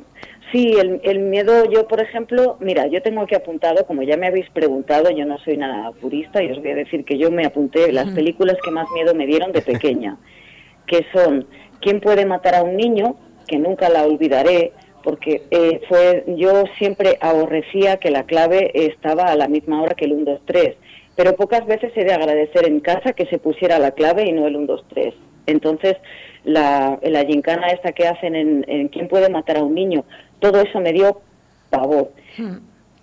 Sí, 0.54 0.76
el, 0.80 1.02
el 1.04 1.20
miedo, 1.20 1.66
yo 1.66 1.88
por 1.88 2.00
ejemplo, 2.00 2.58
mira, 2.62 2.88
yo 2.88 3.02
tengo 3.02 3.22
aquí 3.22 3.34
apuntado, 3.36 3.86
como 3.86 4.04
ya 4.04 4.18
me 4.18 4.28
habéis 4.28 4.50
preguntado, 4.52 5.10
yo 5.10 5.26
no 5.26 5.38
soy 5.40 5.58
nada 5.58 5.92
purista 5.94 6.42
y 6.44 6.52
os 6.52 6.60
voy 6.60 6.72
a 6.72 6.76
decir 6.76 7.04
que 7.04 7.18
yo 7.18 7.32
me 7.32 7.46
apunté 7.46 7.92
las 7.92 8.10
películas 8.12 8.58
que 8.64 8.70
más 8.70 8.88
miedo 8.94 9.16
me 9.16 9.26
dieron 9.26 9.52
de 9.52 9.62
pequeña, 9.62 10.18
que 10.88 11.06
son 11.12 11.48
¿Quién 11.84 12.00
puede 12.00 12.26
matar 12.26 12.56
a 12.56 12.64
un 12.64 12.78
niño? 12.78 13.18
que 13.46 13.58
nunca 13.58 13.90
la 13.90 14.06
olvidaré, 14.06 14.72
porque 15.04 15.42
eh, 15.52 15.82
fue 15.90 16.24
yo 16.38 16.64
siempre 16.78 17.18
aborrecía 17.20 17.98
que 17.98 18.10
la 18.10 18.24
clave 18.24 18.72
estaba 18.74 19.26
a 19.26 19.36
la 19.36 19.50
misma 19.50 19.82
hora 19.82 19.96
que 19.96 20.06
el 20.06 20.14
1, 20.14 20.24
2, 20.24 20.42
3, 20.46 20.76
pero 21.18 21.36
pocas 21.36 21.66
veces 21.66 21.92
he 21.96 22.06
de 22.06 22.14
agradecer 22.14 22.66
en 22.66 22.80
casa 22.80 23.12
que 23.12 23.26
se 23.26 23.38
pusiera 23.38 23.80
la 23.80 23.92
clave 23.92 24.26
y 24.26 24.32
no 24.32 24.48
el 24.48 24.56
1, 24.56 24.66
2, 24.66 24.86
3. 24.94 25.14
Entonces, 25.46 25.98
la, 26.46 26.98
la 27.02 27.26
gincana 27.26 27.68
esta 27.68 27.92
que 27.92 28.08
hacen 28.08 28.34
en, 28.36 28.64
en 28.68 28.88
¿Quién 28.88 29.10
puede 29.10 29.30
matar 29.30 29.58
a 29.58 29.64
un 29.64 29.76
niño? 29.76 30.06
Todo 30.44 30.60
eso 30.60 30.82
me 30.82 30.92
dio 30.92 31.22
pavor. 31.70 32.12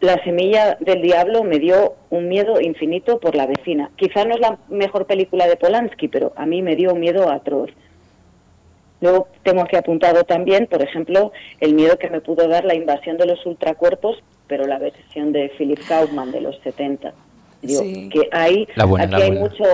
La 0.00 0.22
semilla 0.24 0.76
del 0.78 1.00
diablo 1.00 1.42
me 1.42 1.58
dio 1.58 1.94
un 2.10 2.28
miedo 2.28 2.60
infinito 2.60 3.18
por 3.18 3.34
la 3.34 3.46
vecina. 3.46 3.90
Quizá 3.96 4.26
no 4.26 4.34
es 4.34 4.40
la 4.40 4.58
mejor 4.68 5.06
película 5.06 5.46
de 5.46 5.56
Polanski, 5.56 6.08
pero 6.08 6.34
a 6.36 6.44
mí 6.44 6.60
me 6.60 6.76
dio 6.76 6.92
un 6.92 7.00
miedo 7.00 7.30
atroz. 7.30 7.70
Luego 9.00 9.28
tengo 9.42 9.62
aquí 9.62 9.76
apuntado 9.76 10.24
también, 10.24 10.66
por 10.66 10.82
ejemplo, 10.82 11.32
el 11.60 11.72
miedo 11.74 11.98
que 11.98 12.10
me 12.10 12.20
pudo 12.20 12.46
dar 12.46 12.66
la 12.66 12.74
invasión 12.74 13.16
de 13.16 13.24
los 13.24 13.44
ultracuerpos, 13.46 14.22
pero 14.46 14.66
la 14.66 14.78
versión 14.78 15.32
de 15.32 15.50
Philip 15.56 15.78
Kaufman 15.88 16.30
de 16.30 16.42
los 16.42 16.58
70. 16.62 17.14
Digo, 17.62 17.80
Sí. 17.82 18.10
que 18.10 18.28
hay, 18.32 18.68
La 18.74 18.84
buena, 18.84 19.04
aquí 19.06 19.12
la 19.16 19.24
hay 19.24 19.30
buena. 19.30 19.40
mucho, 19.48 19.64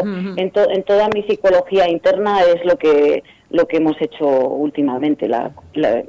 en, 0.41 0.51
to- 0.53 0.71
en 0.71 0.83
toda 0.85 1.09
mi 1.09 1.23
psicología 1.25 1.89
interna 1.89 2.43
es 2.43 2.65
lo 2.65 2.77
que, 2.79 3.25
lo 3.51 3.67
que 3.67 3.79
hemos 3.79 4.01
hecho 4.01 4.27
últimamente, 4.27 5.29
la, 5.29 5.51
la, 5.75 6.05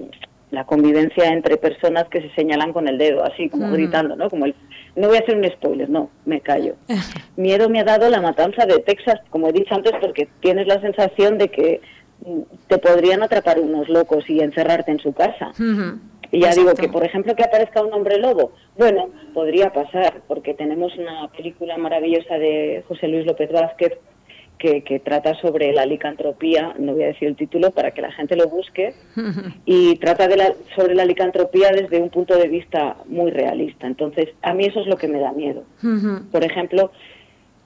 la 0.51 0.65
convivencia 0.65 1.25
entre 1.25 1.57
personas 1.57 2.07
que 2.09 2.21
se 2.21 2.29
señalan 2.33 2.71
con 2.71 2.87
el 2.87 2.97
dedo, 2.97 3.23
así 3.23 3.49
como 3.49 3.69
gritando, 3.71 4.15
¿no? 4.15 4.29
Como 4.29 4.45
el, 4.45 4.55
no 4.95 5.09
voy 5.09 5.17
a 5.17 5.19
hacer 5.19 5.35
un 5.35 5.43
spoiler, 5.49 5.89
no, 5.89 6.09
me 6.25 6.41
callo. 6.41 6.75
Miedo 7.35 7.69
me 7.69 7.81
ha 7.81 7.83
dado 7.83 8.09
la 8.09 8.21
matanza 8.21 8.65
de 8.65 8.79
Texas, 8.79 9.19
como 9.29 9.49
he 9.49 9.53
dicho 9.53 9.75
antes, 9.75 9.93
porque 9.99 10.27
tienes 10.39 10.67
la 10.67 10.79
sensación 10.79 11.37
de 11.37 11.49
que 11.49 11.81
te 12.67 12.77
podrían 12.77 13.23
atrapar 13.23 13.59
unos 13.59 13.89
locos 13.89 14.29
y 14.29 14.39
encerrarte 14.39 14.91
en 14.91 14.99
su 14.99 15.13
casa. 15.13 15.51
Y 16.31 16.41
ya 16.41 16.51
digo 16.51 16.73
que, 16.73 16.89
por 16.89 17.05
ejemplo, 17.05 17.35
que 17.35 17.43
aparezca 17.43 17.81
un 17.81 17.93
hombre 17.93 18.17
lobo. 18.17 18.51
Bueno, 18.77 19.09
podría 19.33 19.71
pasar, 19.71 20.21
porque 20.27 20.53
tenemos 20.53 20.95
una 20.97 21.29
película 21.29 21.77
maravillosa 21.77 22.37
de 22.37 22.83
José 22.87 23.07
Luis 23.07 23.25
López 23.25 23.51
Vázquez 23.51 23.97
que, 24.57 24.83
que 24.83 24.99
trata 24.99 25.35
sobre 25.35 25.71
la 25.73 25.85
licantropía, 25.85 26.73
no 26.79 26.93
voy 26.93 27.03
a 27.03 27.07
decir 27.07 27.27
el 27.27 27.35
título 27.35 27.71
para 27.71 27.91
que 27.91 28.01
la 28.01 28.11
gente 28.11 28.35
lo 28.35 28.47
busque, 28.47 28.93
y 29.65 29.95
trata 29.97 30.27
de 30.27 30.37
la, 30.37 30.53
sobre 30.75 30.95
la 30.95 31.05
licantropía 31.05 31.69
desde 31.71 32.01
un 32.01 32.09
punto 32.09 32.35
de 32.37 32.47
vista 32.47 32.97
muy 33.05 33.31
realista. 33.31 33.87
Entonces, 33.87 34.29
a 34.41 34.53
mí 34.53 34.65
eso 34.65 34.81
es 34.81 34.87
lo 34.87 34.97
que 34.97 35.07
me 35.07 35.19
da 35.19 35.31
miedo. 35.31 35.63
Por 36.31 36.43
ejemplo, 36.43 36.91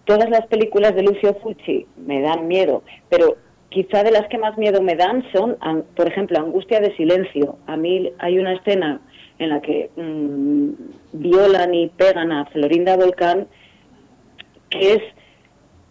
todas 0.05 0.29
las 0.29 0.45
películas 0.47 0.95
de 0.95 1.03
Lucio 1.03 1.35
Fulci 1.35 1.85
me 1.97 2.21
dan 2.21 2.47
miedo, 2.47 2.83
pero 3.09 3.37
quizá 3.69 4.03
de 4.03 4.11
las 4.11 4.27
que 4.27 4.37
más 4.37 4.57
miedo 4.57 4.81
me 4.81 4.95
dan 4.95 5.23
son, 5.31 5.57
por 5.95 6.07
ejemplo, 6.07 6.39
Angustia 6.39 6.79
de 6.79 6.95
Silencio. 6.95 7.57
A 7.67 7.77
mí 7.77 8.11
hay 8.19 8.37
una 8.37 8.53
escena 8.53 8.99
en 9.39 9.49
la 9.49 9.61
que 9.61 9.89
mm, 9.95 10.69
violan 11.13 11.73
y 11.73 11.87
pegan 11.89 12.31
a 12.31 12.45
Florinda 12.45 12.95
Volcán 12.95 13.47
que 14.71 14.93
es 14.93 15.03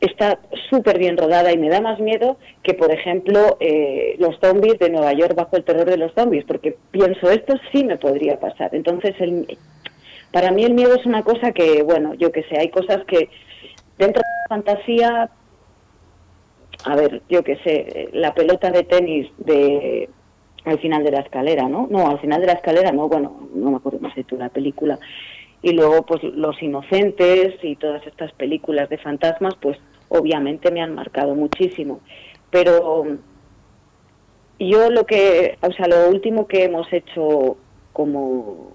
está 0.01 0.39
súper 0.71 0.99
bien 0.99 1.17
rodada 1.17 1.53
y 1.53 1.59
me 1.59 1.69
da 1.69 1.81
más 1.81 2.01
miedo 2.01 2.39
que, 2.63 2.75
por 2.75 2.91
ejemplo, 2.91 3.57
eh, 3.61 4.17
los 4.19 4.39
zombies 4.41 4.79
de 4.79 4.91
Nueva 4.91 5.13
York 5.13 5.35
bajo 5.35 5.57
el 5.57 5.65
terror 5.65 5.85
de 5.85 5.97
los 5.97 6.13
zombies, 6.15 6.45
porque 6.45 6.77
pienso, 6.91 7.31
esto 7.31 7.55
sí 7.73 7.85
me 7.85 7.99
podría 7.99 8.41
pasar. 8.41 8.75
Entonces, 8.75 9.15
el, 9.21 9.59
para 10.33 10.51
mí 10.51 10.65
el 10.65 10.75
miedo 10.75 10.95
es 10.95 11.05
una 11.07 11.23
cosa 11.23 11.53
que, 11.53 11.83
bueno, 11.83 12.15
yo 12.15 12.33
que 12.33 12.45
sé, 12.45 12.59
hay 12.59 12.71
cosas 12.71 13.05
que 13.05 13.29
dentro 13.99 14.23
de 14.23 14.29
la 14.43 14.49
fantasía, 14.49 15.31
a 16.85 16.97
ver, 16.97 17.23
yo 17.29 17.45
que 17.45 17.57
sé, 17.57 18.09
la 18.13 18.35
pelota 18.35 18.71
de 18.71 18.85
tenis 18.85 19.29
de 19.39 20.09
al 20.65 20.79
final 20.79 21.03
de 21.03 21.11
la 21.11 21.21
escalera, 21.21 21.69
¿no? 21.69 21.89
No, 21.91 22.09
al 22.09 22.21
final 22.21 22.41
de 22.41 22.47
la 22.47 22.53
escalera, 22.55 22.93
no, 22.93 23.09
bueno, 23.09 23.49
no 23.55 23.71
me 23.71 23.77
acuerdo 23.77 23.99
cómo 23.99 24.11
se 24.11 24.23
titula 24.23 24.47
la 24.47 24.51
película. 24.51 24.99
Y 25.63 25.73
luego, 25.73 26.07
pues 26.07 26.23
Los 26.23 26.61
Inocentes 26.63 27.55
y 27.63 27.77
todas 27.77 28.07
estas 28.07 28.33
películas 28.33 28.89
de 28.89 28.99
fantasmas, 28.99 29.55
pues 29.61 29.77
obviamente 30.09 30.71
me 30.71 30.81
han 30.81 30.95
marcado 30.95 31.35
muchísimo. 31.35 32.01
Pero 32.51 33.07
yo 34.59 34.91
lo 34.91 35.05
que, 35.07 35.59
o 35.63 35.73
sea, 35.73 35.87
lo 35.87 36.09
último 36.11 36.47
que 36.47 36.65
hemos 36.65 36.91
hecho 36.93 37.57
como, 37.93 38.73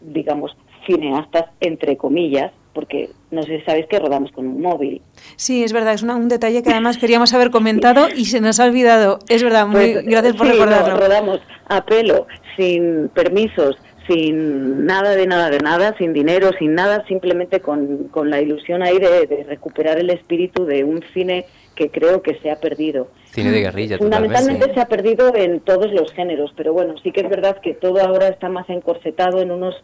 digamos, 0.00 0.56
cineastas, 0.86 1.46
entre 1.60 1.96
comillas, 1.96 2.52
porque 2.72 3.10
no 3.30 3.42
sé 3.42 3.58
si 3.58 3.64
sabéis 3.64 3.86
que 3.86 3.98
rodamos 3.98 4.30
con 4.32 4.46
un 4.46 4.60
móvil. 4.60 5.00
Sí, 5.36 5.64
es 5.64 5.72
verdad, 5.72 5.94
es 5.94 6.02
una- 6.02 6.16
un 6.16 6.28
detalle 6.28 6.62
que 6.62 6.70
además 6.70 6.98
queríamos 6.98 7.32
haber 7.32 7.50
comentado 7.50 8.08
y 8.14 8.26
se 8.26 8.40
nos 8.40 8.60
ha 8.60 8.66
olvidado. 8.66 9.18
Es 9.28 9.42
verdad, 9.42 9.66
muy, 9.66 9.92
Pues, 9.94 10.04
gracias 10.06 10.36
por 10.36 10.46
sí, 10.46 10.52
no, 10.52 10.64
recordarlo. 10.66 10.96
rodamos 11.00 11.40
a 11.68 11.84
pelo, 11.84 12.26
sin 12.56 13.08
permisos, 13.08 13.76
sin 14.06 14.86
nada 14.86 15.14
de 15.16 15.26
nada 15.26 15.50
de 15.50 15.58
nada, 15.58 15.94
sin 15.98 16.12
dinero, 16.12 16.50
sin 16.58 16.74
nada, 16.74 17.04
simplemente 17.06 17.60
con, 17.60 18.08
con 18.08 18.30
la 18.30 18.40
ilusión 18.40 18.82
ahí 18.82 18.98
de, 18.98 19.26
de 19.26 19.44
recuperar 19.44 19.98
el 19.98 20.10
espíritu 20.10 20.64
de 20.64 20.84
un 20.84 21.02
cine 21.14 21.46
que 21.74 21.90
creo 21.90 22.22
que 22.22 22.38
se 22.40 22.50
ha 22.50 22.56
perdido. 22.56 23.08
Cine 23.26 23.50
de 23.50 23.60
guerrilla, 23.60 23.98
Fundamentalmente 23.98 24.66
totalmente. 24.66 24.74
se 24.74 24.80
ha 24.80 24.88
perdido 24.88 25.34
en 25.36 25.60
todos 25.60 25.92
los 25.92 26.12
géneros, 26.12 26.52
pero 26.56 26.72
bueno, 26.72 26.94
sí 27.02 27.12
que 27.12 27.20
es 27.20 27.28
verdad 27.28 27.60
que 27.60 27.74
todo 27.74 28.00
ahora 28.00 28.28
está 28.28 28.48
más 28.48 28.68
encorsetado 28.70 29.40
en 29.42 29.50
unos 29.50 29.74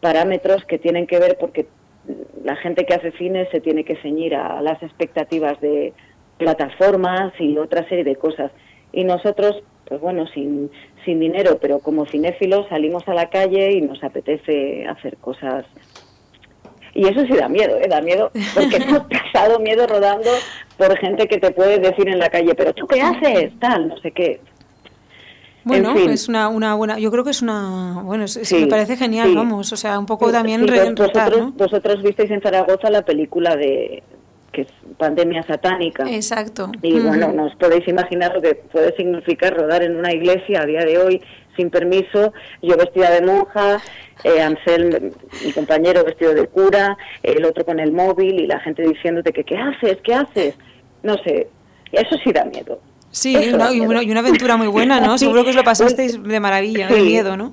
parámetros 0.00 0.64
que 0.64 0.78
tienen 0.78 1.06
que 1.06 1.18
ver 1.18 1.36
porque 1.38 1.66
la 2.44 2.56
gente 2.56 2.86
que 2.86 2.94
hace 2.94 3.12
cine 3.12 3.48
se 3.50 3.60
tiene 3.60 3.84
que 3.84 3.96
ceñir 3.96 4.34
a 4.34 4.62
las 4.62 4.82
expectativas 4.82 5.60
de 5.60 5.92
plataformas 6.38 7.32
y 7.38 7.58
otra 7.58 7.86
serie 7.88 8.04
de 8.04 8.16
cosas. 8.16 8.50
Y 8.92 9.04
nosotros, 9.04 9.56
pues 9.88 10.00
bueno, 10.00 10.26
sin, 10.28 10.70
sin 11.04 11.20
dinero, 11.20 11.58
pero 11.60 11.78
como 11.80 12.06
cinéfilos 12.06 12.66
salimos 12.68 13.06
a 13.08 13.14
la 13.14 13.28
calle 13.30 13.72
y 13.72 13.80
nos 13.82 14.02
apetece 14.02 14.86
hacer 14.86 15.16
cosas. 15.18 15.64
Y 16.94 17.06
eso 17.06 17.20
sí 17.26 17.34
da 17.34 17.48
miedo, 17.48 17.76
¿eh? 17.76 17.88
Da 17.88 18.00
miedo, 18.00 18.30
porque 18.54 18.76
hemos 18.82 19.02
pasado 19.04 19.58
miedo 19.60 19.86
rodando 19.86 20.30
por 20.78 20.96
gente 20.98 21.28
que 21.28 21.38
te 21.38 21.50
puede 21.50 21.78
decir 21.78 22.08
en 22.08 22.18
la 22.18 22.30
calle, 22.30 22.54
pero 22.54 22.72
tú 22.72 22.86
qué 22.86 23.02
haces, 23.02 23.52
tal, 23.60 23.88
no 23.88 23.98
sé 23.98 24.12
qué. 24.12 24.40
Bueno, 25.64 25.90
En 25.90 25.96
fin. 25.96 26.10
es 26.10 26.28
una, 26.28 26.48
una 26.48 26.74
buena, 26.76 26.96
yo 26.98 27.10
creo 27.10 27.24
que 27.24 27.30
es 27.30 27.42
una, 27.42 28.00
bueno, 28.04 28.24
es, 28.24 28.34
Sí, 28.44 28.54
me 28.62 28.66
parece 28.68 28.96
genial, 28.96 29.30
sí. 29.30 29.34
vamos, 29.34 29.72
o 29.72 29.76
sea, 29.76 29.98
un 29.98 30.06
poco 30.06 30.26
Sí, 30.26 30.32
también 30.32 30.60
sí, 30.60 30.66
re- 30.68 30.78
vos- 30.90 30.98
retar, 31.06 31.24
vosotros, 31.30 31.38
¿no? 31.40 31.52
vosotros 31.52 32.02
visteis 32.04 32.30
en 32.30 32.40
Zaragoza 32.40 32.88
la 32.88 33.02
película 33.04 33.56
de 33.56 34.02
que 34.52 34.62
es 34.62 34.68
Pandemia 34.98 35.42
Satánica. 35.42 36.04
Exacto. 36.10 36.70
Y 36.82 36.98
bueno, 37.00 37.32
nos 37.32 37.54
podéis 37.56 37.86
imaginar 37.88 38.34
lo 38.34 38.42
que 38.42 38.54
puede 38.54 38.94
significar 38.96 39.54
rodar 39.54 39.82
en 39.82 39.96
una 39.96 40.12
iglesia 40.12 40.62
a 40.62 40.66
día 40.66 40.80
de 40.84 40.98
hoy 40.98 41.22
sin 41.56 41.70
permiso, 41.70 42.32
yo 42.62 42.76
vestida 42.76 43.10
de 43.10 43.22
monja, 43.22 43.80
eh, 44.24 44.42
Ansel, 44.42 45.12
mi 45.44 45.52
compañero 45.52 46.04
vestido 46.04 46.34
de 46.34 46.46
cura, 46.46 46.96
el 47.22 47.44
otro 47.44 47.64
con 47.64 47.80
el 47.80 47.92
móvil 47.92 48.40
y 48.40 48.46
la 48.46 48.60
gente 48.60 48.82
diciéndote 48.82 49.32
que 49.32 49.44
qué 49.44 49.56
haces, 49.56 49.96
qué 50.04 50.14
haces. 50.14 50.54
No 51.02 51.16
sé, 51.24 51.48
eso 51.92 52.16
sí 52.22 52.32
da 52.32 52.44
miedo. 52.44 52.78
Sí, 53.10 53.34
y, 53.34 53.80
una 53.80 54.20
aventura 54.20 54.58
muy 54.58 54.66
buena, 54.66 55.00
¿no? 55.00 55.12
Sí. 55.18 55.24
Seguro 55.24 55.44
que 55.44 55.50
os 55.50 55.56
lo 55.56 55.64
pasasteis 55.64 56.22
de 56.22 56.40
maravilla, 56.40 56.88
de 56.88 56.96
Sí. 56.96 57.02
miedo, 57.02 57.36
¿no? 57.36 57.52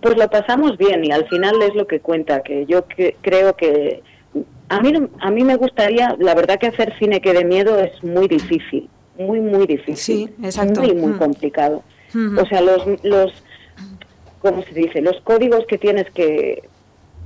Pues 0.00 0.16
lo 0.16 0.28
pasamos 0.28 0.76
bien 0.76 1.04
y 1.04 1.12
al 1.12 1.28
final 1.28 1.60
es 1.62 1.74
lo 1.74 1.86
que 1.86 2.00
cuenta, 2.00 2.42
que 2.42 2.66
yo 2.66 2.86
que- 2.86 3.16
creo 3.22 3.54
que 3.56 4.02
a 4.68 4.80
mí, 4.80 4.92
a 5.20 5.30
mí 5.30 5.44
me 5.44 5.56
gustaría, 5.56 6.16
la 6.18 6.34
verdad 6.34 6.58
que 6.58 6.68
hacer 6.68 6.94
cine 6.98 7.20
que 7.20 7.32
de 7.32 7.44
miedo 7.44 7.78
es 7.78 8.02
muy 8.02 8.28
difícil, 8.28 8.88
muy, 9.18 9.40
muy 9.40 9.66
difícil. 9.66 9.96
Sí, 9.96 10.28
exacto. 10.42 10.80
Muy, 10.80 10.94
muy 10.94 11.12
Mm. 11.12 11.18
complicado. 11.18 11.82
O 12.40 12.46
sea, 12.46 12.60
los, 12.60 12.84
los, 13.02 13.32
¿cómo 14.40 14.62
se 14.62 14.72
dice? 14.74 15.00
Los 15.00 15.20
códigos 15.22 15.66
que 15.66 15.78
tienes 15.78 16.08
que... 16.12 16.62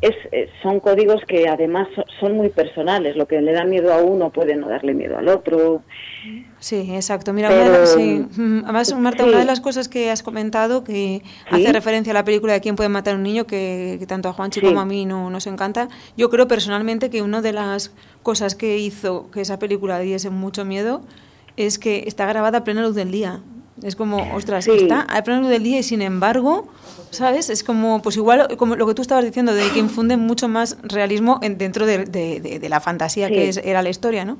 Es, 0.01 0.15
eh, 0.31 0.49
son 0.63 0.79
códigos 0.79 1.21
que 1.27 1.49
además 1.49 1.89
so- 1.97 2.05
son 2.21 2.37
muy 2.37 2.51
personales. 2.51 3.17
Lo 3.17 3.27
que 3.27 3.41
le 3.41 3.53
da 3.53 3.65
miedo 3.65 3.93
a 3.93 3.99
uno 4.01 4.31
puede 4.31 4.55
no 4.55 4.69
darle 4.69 4.95
miedo 4.95 5.19
al 5.19 5.27
otro. 5.29 5.83
Sí, 6.61 6.93
exacto. 6.95 7.33
Mira, 7.33 7.49
Pero- 7.49 7.85
sí. 7.87 8.25
Además, 8.65 8.95
Marta, 8.95 9.25
sí. 9.25 9.29
una 9.31 9.39
de 9.41 9.45
las 9.45 9.61
cosas 9.61 9.89
que 9.89 10.11
has 10.11 10.23
comentado 10.23 10.85
que 10.85 11.23
hace 11.51 11.73
referencia 11.73 12.13
a 12.13 12.15
la 12.15 12.25
película 12.25 12.53
de 12.53 12.61
quién 12.61 12.77
puede 12.77 12.89
matar 12.89 13.15
a 13.15 13.17
un 13.17 13.25
niño, 13.25 13.45
que, 13.47 13.97
que 13.99 14.07
tanto 14.07 14.29
a 14.29 14.33
Juanchi 14.33 14.61
como 14.61 14.81
a 14.81 14.85
mí 14.85 15.05
no 15.05 15.31
nos 15.31 15.49
encanta, 15.49 15.89
yo 16.17 16.31
creo 16.31 16.47
personalmente 16.47 17.11
que 17.11 17.23
una 17.23 17.43
de 17.43 17.53
las 17.53 17.93
cosas 18.23 18.55
que 18.55 18.79
hizo 18.79 19.31
que 19.33 19.41
esa 19.41 19.59
película 19.59 19.99
diese 19.99 20.31
mucho 20.31 20.65
miedo 20.65 21.01
es 21.57 21.79
que 21.81 22.05
está 22.07 22.25
grabada 22.27 22.59
a 22.59 22.65
plena 22.65 22.83
luz 22.83 22.95
del 22.95 23.11
día. 23.11 23.41
Es 23.83 23.97
como, 23.97 24.35
ostras, 24.35 24.65
Sí. 24.65 24.73
está 24.75 25.03
a 25.03 25.23
plena 25.23 25.41
luz 25.41 25.51
del 25.51 25.63
día 25.63 25.79
y 25.79 25.83
sin 25.83 26.03
embargo, 26.03 26.67
¿sabes? 27.11 27.49
Es 27.51 27.63
como, 27.63 28.03
pues 28.03 28.17
igual, 28.17 28.57
como 28.57 28.75
lo 28.77 28.87
que 28.87 28.95
tú 28.95 29.03
estabas 29.03 29.25
diciendo, 29.25 29.55
de 29.55 29.69
que 29.71 29.79
infunde 29.79 30.17
mucho 30.17 30.49
más 30.49 30.79
realismo 30.83 31.39
en- 31.43 31.59
dentro 31.59 31.87
de, 31.87 31.99
de- 32.05 32.41
de- 32.41 32.59
de 32.59 32.69
la 32.69 32.81
fantasía 32.81 33.29
Sí. 33.29 33.35
que 33.35 33.49
es- 33.49 33.57
era 33.59 33.83
la 33.83 33.89
historia, 33.91 34.25
¿no? 34.25 34.39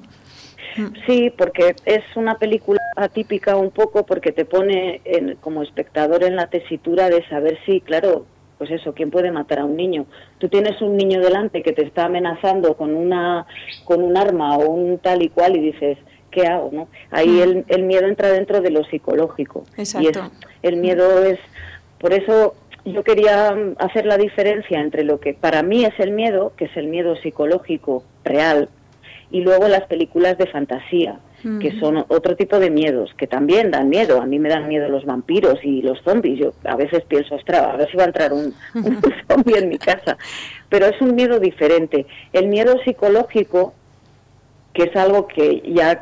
Sí, 1.07 1.33
porque 1.37 1.75
es 1.87 2.05
una 2.15 2.37
película 2.37 2.79
atípica 2.97 3.57
un 3.57 3.71
poco 3.71 4.05
porque 4.07 4.33
te 4.33 4.45
pone 4.45 5.01
en- 5.05 5.37
como 5.37 5.63
espectador 5.63 6.23
en 6.25 6.37
la 6.37 6.49
tesitura 6.49 7.09
de 7.09 7.27
saber 7.29 7.59
si, 7.67 7.81
claro, 7.81 8.27
pues 8.59 8.71
eso, 8.73 8.93
¿quién 8.93 9.11
puede 9.11 9.31
matar 9.31 9.61
a 9.61 9.65
un 9.65 9.77
niño? 9.77 10.07
Tú 10.39 10.49
tienes 10.49 10.81
un 10.83 10.97
niño 10.97 11.21
delante 11.21 11.63
que 11.63 11.73
te 11.73 11.85
está 11.85 12.07
amenazando 12.07 12.77
con 12.77 12.95
una 12.95 13.47
con 13.85 14.03
un 14.03 14.17
arma 14.17 14.57
o 14.57 14.69
un 14.71 14.99
tal 14.99 15.23
y 15.23 15.29
cual 15.29 15.57
y 15.57 15.61
dices, 15.61 15.99
¿qué 16.31 16.47
hago? 16.47 16.71
¿no? 16.73 16.89
Ahí 17.11 17.41
el, 17.41 17.65
el 17.69 17.85
miedo 17.85 18.07
entra 18.07 18.31
dentro 18.31 18.61
de 18.61 18.71
lo 18.71 18.85
psicológico. 18.85 19.65
Y 19.77 19.83
es, 19.83 19.95
Exacto. 19.95 20.31
el 20.63 20.77
miedo 20.77 21.25
es, 21.25 21.39
por 21.99 22.13
eso 22.13 22.55
yo 22.85 23.03
quería 23.03 23.53
mm, 23.53 23.77
hacer 23.79 24.07
la 24.07 24.17
diferencia 24.17 24.81
entre 24.81 25.05
lo 25.05 25.21
que 25.21 25.35
para 25.35 25.63
mí 25.63 25.85
es 25.85 25.99
el 25.99 26.13
miedo, 26.13 26.53
que 26.57 26.67
es 26.67 26.77
el 26.77 26.89
miedo 26.89 27.17
psicológico 27.17 28.05
real, 28.25 28.69
y 29.31 29.43
luego 29.43 29.69
las 29.69 29.85
películas 29.85 30.39
de 30.39 30.47
fantasía, 30.47 31.21
que 31.61 31.79
son 31.79 32.05
otro 32.09 32.35
tipo 32.35 32.59
de 32.59 32.69
miedos, 32.69 33.15
que 33.17 33.29
también 33.29 33.71
dan 33.71 33.89
miedo. 33.89 34.21
A 34.21 34.27
mí 34.27 34.39
me 34.41 34.49
dan 34.49 34.67
miedo 34.67 34.89
los 34.89 35.05
vampiros 35.05 35.61
y 35.63 35.83
los 35.83 36.03
zombies. 36.03 36.39
Yo 36.39 36.53
a 36.65 36.75
veces 36.75 37.05
pienso, 37.07 37.37
ostras, 37.37 37.63
a 37.63 37.77
ver 37.77 37.89
si 37.91 37.97
va 37.97 38.05
a 38.05 38.07
entrar 38.07 38.33
un, 38.33 38.53
un 38.75 39.01
zombie 39.29 39.59
en 39.59 39.69
mi 39.69 39.79
casa. 39.79 40.17
Pero 40.69 40.87
es 40.87 41.01
un 41.01 41.15
miedo 41.15 41.39
diferente. 41.39 42.07
El 42.33 42.49
miedo 42.49 42.77
psicológico, 42.85 43.73
que 44.79 44.85
es 44.85 44.95
algo 44.95 45.27
que 45.27 45.61
ya 45.67 46.01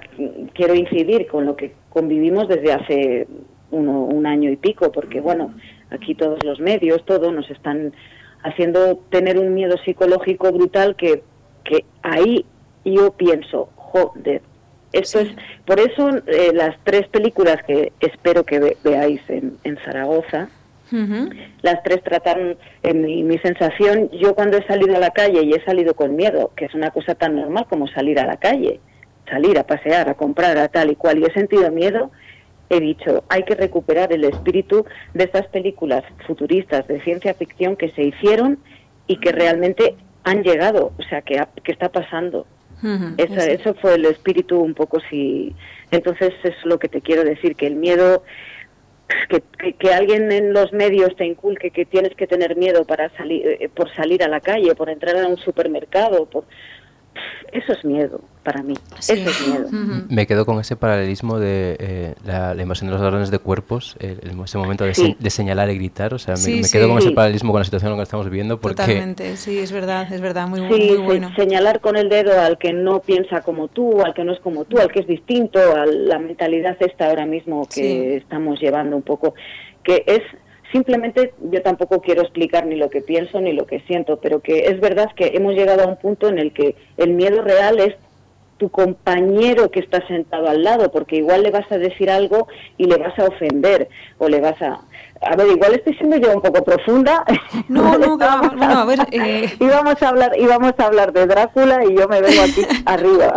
quiero 0.53 0.74
incidir 0.74 1.27
con 1.29 1.47
lo 1.47 1.57
que 1.57 1.72
convivimos 1.89 2.47
desde 2.47 2.74
hace 2.74 3.27
uno, 3.70 4.03
un 4.05 4.27
año 4.27 4.51
y 4.51 4.57
pico, 4.57 4.93
porque 4.93 5.22
bueno, 5.22 5.55
aquí 5.89 6.14
todos 6.14 6.45
los 6.45 6.61
medios, 6.61 7.03
todo 7.07 7.33
nos 7.33 7.51
están 7.51 7.95
haciendo 8.43 8.99
tener 9.09 9.39
un 9.39 9.55
miedo 9.55 9.79
psicológico 9.83 10.53
brutal 10.53 10.95
que, 10.95 11.22
que 11.64 11.87
ahí 12.03 12.45
yo 12.85 13.12
pienso, 13.12 13.70
joder, 13.77 14.43
esto 14.93 15.20
es, 15.20 15.31
por 15.64 15.81
eso 15.81 16.11
eh, 16.27 16.53
las 16.53 16.77
tres 16.85 17.09
películas 17.09 17.57
que 17.66 17.95
espero 18.01 18.45
que 18.45 18.59
ve- 18.59 18.77
veáis 18.85 19.22
en, 19.29 19.57
en 19.64 19.79
Zaragoza, 19.87 20.51
Las 21.62 21.82
tres 21.82 22.03
tratan, 22.05 22.57
en 22.82 23.03
mi, 23.03 23.22
mi 23.24 23.39
sensación, 23.39 24.11
yo 24.11 24.34
cuando 24.34 24.57
he 24.59 24.66
salido 24.66 24.97
a 24.97 25.01
la 25.01 25.11
calle 25.11 25.43
y 25.43 25.53
he 25.53 25.64
salido 25.64 25.95
con 25.95 26.14
miedo, 26.16 26.53
que 26.57 26.66
es 26.66 26.74
una 26.74 26.91
cosa 26.91 27.14
tan 27.14 27.34
normal 27.37 27.66
como 27.68 27.87
salir 27.89 28.18
a 28.20 28.26
la 28.26 28.37
calle, 28.37 28.80
salir 29.28 29.59
a 29.59 29.64
pasear, 29.66 30.09
a 30.09 30.14
comprar, 30.14 30.57
a 30.59 30.68
tal 30.68 30.91
y 30.91 30.97
cual, 30.97 31.18
y 31.18 31.24
he 31.24 31.32
sentido 31.32 31.70
miedo, 31.72 32.11
he 32.70 32.80
dicho, 32.80 33.24
hay 33.28 33.43
que 33.45 33.55
recuperar 33.55 34.12
el 34.12 34.24
espíritu 34.24 34.84
de 35.14 35.24
estas 35.24 35.47
películas 35.49 36.05
futuristas 36.26 36.87
de 36.89 37.01
ciencia 37.03 37.34
ficción 37.34 37.76
que 37.76 37.91
se 37.91 38.03
hicieron 38.03 38.59
y 39.07 39.16
que 39.18 39.32
realmente 39.32 39.95
han 40.24 40.43
llegado, 40.43 40.93
o 40.99 41.03
sea, 41.05 41.22
que, 41.22 41.39
ha- 41.39 41.49
que 41.62 41.72
está 41.72 41.89
pasando. 41.91 42.47
Eso. 43.16 43.34
eso 43.41 43.74
fue 43.80 43.95
el 43.95 44.05
espíritu 44.05 44.61
un 44.61 44.74
poco 44.74 44.99
si 45.09 45.55
entonces 45.91 46.32
es 46.45 46.55
lo 46.64 46.78
que 46.78 46.89
te 46.89 47.01
quiero 47.01 47.24
decir 47.24 47.57
que 47.57 47.66
el 47.66 47.76
miedo 47.76 48.22
que, 49.28 49.42
que, 49.59 49.72
que 49.74 49.92
alguien 49.92 50.30
en 50.32 50.52
los 50.52 50.72
medios 50.72 51.14
te 51.16 51.24
inculque 51.24 51.70
que 51.70 51.84
tienes 51.84 52.14
que 52.14 52.26
tener 52.26 52.57
miedo 52.57 52.84
para 52.84 53.09
salir 53.16 53.46
eh, 53.46 53.68
por 53.68 53.94
salir 53.94 54.22
a 54.22 54.28
la 54.28 54.40
calle 54.40 54.74
por 54.74 54.90
entrar 54.90 55.16
a 55.16 55.28
un 55.28 55.36
supermercado 55.36 56.26
por 56.26 56.44
eso 57.52 57.72
es 57.72 57.84
miedo 57.84 58.20
para 58.44 58.62
mí 58.62 58.74
Sí. 59.00 59.14
eso 59.14 59.30
es 59.30 59.48
miedo. 59.48 59.66
Me 60.08 60.26
quedo 60.26 60.46
con 60.46 60.60
ese 60.60 60.76
paralelismo 60.76 61.38
de 61.40 61.76
eh, 61.80 62.14
la, 62.24 62.54
la 62.54 62.62
invasión 62.62 62.86
de 62.88 62.92
los 62.92 63.00
ladrones 63.02 63.30
de 63.32 63.38
cuerpos, 63.40 63.96
el, 63.98 64.20
el- 64.22 64.40
ese 64.44 64.58
momento 64.58 64.84
de, 64.84 64.94
Sí. 64.94 65.16
se- 65.18 65.22
de 65.22 65.30
señalar 65.30 65.68
y 65.70 65.74
gritar. 65.76 66.14
O 66.14 66.18
sea, 66.18 66.34
me, 66.34 66.38
Sí, 66.40 66.60
me 66.62 66.68
quedo 66.70 66.88
con 66.88 66.98
ese 66.98 67.10
paralelismo 67.10 67.50
con 67.52 67.60
la 67.60 67.64
situación 67.64 67.90
en 67.92 67.96
la 67.98 68.02
que 68.02 68.04
estamos 68.04 68.26
viviendo 68.26 68.60
porque 68.60 68.76
Totalmente, 68.76 69.36
sí, 69.36 69.58
es 69.58 69.72
verdad, 69.72 70.12
es 70.12 70.20
verdad, 70.20 70.46
muy, 70.48 70.60
muy 70.60 70.96
bueno. 70.98 71.32
señalar 71.34 71.80
con 71.80 71.96
el 71.96 72.08
dedo 72.08 72.38
al 72.40 72.56
que 72.58 72.72
no 72.72 73.00
piensa 73.00 73.40
como 73.40 73.68
tú, 73.68 74.00
al 74.02 74.14
que 74.14 74.22
no 74.24 74.32
es 74.32 74.40
como 74.40 74.64
tú, 74.64 74.78
al 74.78 74.92
que 74.92 75.00
es 75.00 75.06
distinto, 75.08 75.58
a 75.58 75.86
la 75.86 76.18
mentalidad 76.18 76.76
esta 76.80 77.08
ahora 77.08 77.26
mismo 77.26 77.66
que 77.66 77.74
Sí. 77.74 78.06
estamos 78.22 78.60
llevando 78.60 78.94
un 78.96 79.02
poco, 79.02 79.34
que 79.82 80.04
es 80.06 80.22
simplemente, 80.72 81.32
yo 81.50 81.62
tampoco 81.62 82.00
quiero 82.00 82.22
explicar 82.22 82.66
ni 82.66 82.76
lo 82.76 82.90
que 82.90 83.00
pienso 83.00 83.40
ni 83.40 83.52
lo 83.52 83.66
que 83.66 83.80
siento, 83.80 84.18
pero 84.20 84.40
que 84.40 84.66
es 84.66 84.80
verdad 84.80 85.10
que 85.14 85.32
hemos 85.34 85.54
llegado 85.54 85.82
a 85.82 85.86
un 85.86 85.96
punto 85.96 86.28
en 86.28 86.38
el 86.38 86.52
que 86.52 86.76
el 86.96 87.12
miedo 87.12 87.42
real 87.42 87.78
es 87.80 87.94
tu 88.56 88.70
compañero 88.70 89.70
que 89.70 89.80
está 89.80 90.06
sentado 90.06 90.48
al 90.48 90.62
lado, 90.62 90.90
porque 90.90 91.16
igual 91.16 91.42
le 91.42 91.50
vas 91.50 91.70
a 91.70 91.78
decir 91.78 92.10
algo 92.10 92.48
y 92.78 92.84
le 92.84 92.96
vas 92.96 93.18
a 93.18 93.26
ofender 93.26 93.88
o 94.18 94.28
le 94.28 94.40
vas 94.40 94.60
a... 94.62 94.80
A 95.22 95.34
ver, 95.34 95.48
igual 95.48 95.74
estoy 95.74 95.94
siendo 95.94 96.16
yo 96.18 96.34
un 96.34 96.42
poco 96.42 96.62
profunda. 96.62 97.24
No, 97.68 97.96
no, 97.98 98.18
que 98.18 98.24
va- 98.24 98.52
bueno, 98.56 98.78
a 98.80 98.84
ver, 98.84 99.00
eh, 99.12 99.54
íbamos 99.60 100.00
a 100.02 100.08
hablar, 100.08 100.32
íbamos 100.38 100.72
a 100.78 100.84
hablar 100.84 101.12
de 101.12 101.26
Drácula 101.26 101.84
y 101.84 101.96
yo 101.96 102.06
me 102.08 102.20
vengo 102.20 102.42
aquí 102.42 102.62
arriba. 102.86 103.32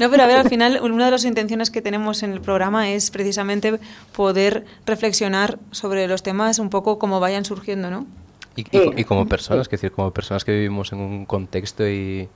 No, 0.00 0.10
pero 0.10 0.22
a 0.22 0.26
ver, 0.26 0.36
al 0.36 0.48
final, 0.48 0.78
una 0.82 1.04
de 1.06 1.10
las 1.10 1.24
intenciones 1.24 1.70
que 1.70 1.82
tenemos 1.82 2.22
en 2.22 2.32
el 2.32 2.40
programa 2.40 2.90
es 2.90 3.10
precisamente 3.10 3.78
poder 4.14 4.64
reflexionar 4.86 5.58
sobre 5.72 6.06
los 6.08 6.22
temas 6.22 6.58
un 6.58 6.70
poco 6.70 6.98
como 6.98 7.20
vayan 7.20 7.44
surgiendo, 7.44 7.90
¿no? 7.90 8.06
Y, 8.54 8.62
y 8.62 8.64
Sí. 8.64 8.84
co- 8.86 8.92
y 8.96 9.04
como 9.04 9.26
personas, 9.26 9.66
es 9.66 9.70
decir, 9.70 9.92
como 9.92 10.10
personas 10.12 10.44
que 10.44 10.52
vivimos 10.52 10.92
en 10.92 11.00
un 11.00 11.26
contexto 11.26 11.86
y, 11.86 12.28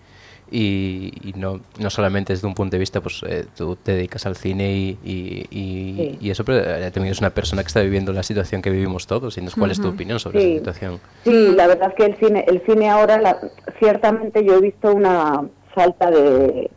y, 0.51 1.13
y 1.23 1.33
no, 1.37 1.61
no 1.79 1.91
solamente 1.91 2.33
desde 2.33 2.47
un 2.47 2.55
punto 2.55 2.73
de 2.73 2.79
vista, 2.81 3.01
pues 3.01 3.23
eh, 3.27 3.47
tú 3.57 3.77
te 3.77 3.93
dedicas 3.93 4.27
al 4.27 4.37
cine 4.37 4.73
y, 4.73 4.99
y, 5.05 5.47
y- 5.51 5.95
Sí. 5.97 6.19
y 6.21 6.31
eso, 6.31 6.45
pero 6.45 6.59
eh, 6.59 6.91
también 6.91 7.13
es 7.13 7.21
una 7.21 7.31
persona 7.31 7.63
que 7.63 7.69
está 7.69 7.81
viviendo 7.83 8.13
la 8.13 8.23
situación 8.23 8.63
que 8.63 8.71
vivimos 8.71 9.07
todos. 9.07 9.37
Y 9.39 9.43
¿cuál 9.59 9.71
es 9.71 9.81
tu 9.81 9.89
opinión 9.89 10.19
sobre 10.19 10.41
Sí. 10.41 10.47
esa 10.53 10.59
situación? 10.59 11.01
Sí, 11.25 11.53
la 11.55 11.67
verdad 11.67 11.89
es 11.91 11.95
que 11.95 12.05
el 12.07 12.17
cine, 12.17 12.45
el 12.49 12.63
cine 12.67 12.89
ahora, 12.91 13.21
la- 13.21 13.39
ciertamente 13.79 14.45
yo 14.45 14.55
he 14.57 14.61
visto 14.61 14.93
una 14.95 15.49
falta 15.75 16.11
de... 16.11 16.71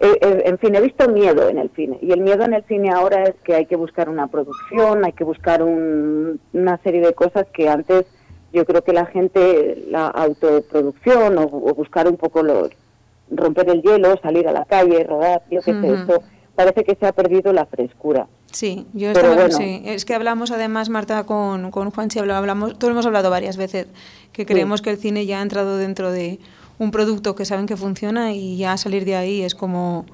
eh, 0.00 0.18
eh, 0.22 0.42
en 0.46 0.58
fin, 0.58 0.74
he 0.74 0.80
visto 0.80 1.08
miedo 1.08 1.48
en 1.48 1.58
el 1.58 1.70
cine. 1.76 1.98
Y 2.00 2.12
el 2.12 2.20
miedo 2.20 2.44
en 2.44 2.54
el 2.54 2.64
cine 2.64 2.90
ahora 2.90 3.24
es 3.24 3.34
que 3.44 3.54
hay 3.54 3.66
que 3.66 3.76
buscar 3.76 4.08
una 4.08 4.28
producción, 4.28 5.04
hay 5.04 5.12
que 5.12 5.24
buscar 5.24 5.62
un- 5.62 6.40
una 6.54 6.78
serie 6.78 7.00
de 7.02 7.12
cosas 7.12 7.46
que 7.52 7.68
antes 7.68 8.06
yo 8.52 8.64
creo 8.64 8.82
que 8.82 8.92
la 8.92 9.06
gente, 9.06 9.84
la 9.90 10.08
autoproducción 10.08 11.38
o, 11.38 11.42
o 11.42 11.74
buscar 11.74 12.08
un 12.08 12.16
poco 12.16 12.42
los 12.42 12.70
romper 13.30 13.68
el 13.70 13.82
hielo, 13.82 14.18
salir 14.22 14.46
a 14.48 14.52
la 14.52 14.64
calle, 14.64 15.04
rodar, 15.04 15.42
yo 15.50 15.60
qué 15.62 15.72
sé, 15.72 15.92
eso 15.94 16.22
parece 16.54 16.84
que 16.84 16.94
se 16.94 17.06
ha 17.06 17.12
perdido 17.12 17.52
la 17.52 17.66
frescura. 17.66 18.26
Sí, 18.52 18.86
yo 18.92 19.10
estaba, 19.12 19.34
bueno. 19.34 19.50
sí, 19.56 19.82
es 19.84 20.04
que 20.04 20.14
hablamos 20.14 20.50
además, 20.50 20.88
Marta, 20.88 21.24
con, 21.24 21.70
con 21.70 21.90
Juan, 21.90 22.08
hablamos, 22.16 22.36
hablamos, 22.38 22.78
todos 22.78 22.90
hemos 22.92 23.06
hablado 23.06 23.30
varias 23.30 23.56
veces, 23.56 23.86
que 24.32 24.44
creemos 24.44 24.82
que 24.82 24.90
el 24.90 24.98
cine 24.98 25.24
ya 25.26 25.38
ha 25.38 25.42
entrado 25.42 25.76
dentro 25.76 26.10
de 26.10 26.40
un 26.78 26.90
producto 26.90 27.34
que 27.34 27.44
saben 27.44 27.66
que 27.66 27.76
funciona 27.76 28.32
y 28.32 28.56
ya 28.56 28.76
salir 28.76 29.04
de 29.04 29.14
ahí 29.16 29.42
es 29.42 29.54
como... 29.54 30.04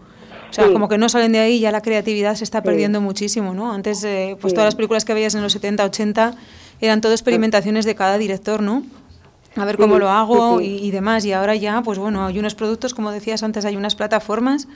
O 0.48 0.52
sea, 0.52 0.66
Sí. 0.66 0.72
como 0.72 0.88
que 0.88 0.96
no 0.96 1.08
salen 1.08 1.32
de 1.32 1.40
ahí, 1.40 1.58
ya 1.58 1.72
la 1.72 1.80
creatividad 1.82 2.34
se 2.36 2.44
está 2.44 2.60
Sí. 2.60 2.64
perdiendo 2.66 3.00
muchísimo, 3.00 3.52
¿no? 3.52 3.72
Antes, 3.72 4.04
eh, 4.04 4.36
pues 4.40 4.54
todas 4.54 4.66
las 4.66 4.74
películas 4.76 5.04
que 5.04 5.12
veías 5.12 5.34
en 5.34 5.42
los 5.42 5.52
70, 5.52 5.84
80 5.84 6.34
eran 6.80 7.00
todo 7.00 7.12
experimentaciones 7.12 7.84
de 7.84 7.94
cada 7.96 8.16
director, 8.16 8.62
¿no? 8.62 8.84
A 9.56 9.64
ver 9.64 9.76
Sí, 9.76 9.82
cómo 9.82 9.98
lo 9.98 10.08
hago 10.08 10.58
sí, 10.58 10.64
sí. 10.66 10.70
Y, 10.84 10.88
y 10.88 10.90
demás. 10.90 11.24
Y 11.24 11.32
ahora 11.32 11.54
ya, 11.54 11.82
pues 11.82 11.98
bueno, 11.98 12.26
hay 12.26 12.38
unos 12.38 12.54
productos, 12.54 12.94
como 12.94 13.10
decías 13.10 13.42
antes, 13.42 13.64
hay 13.64 13.76
unas 13.76 13.94
plataformas 13.96 14.68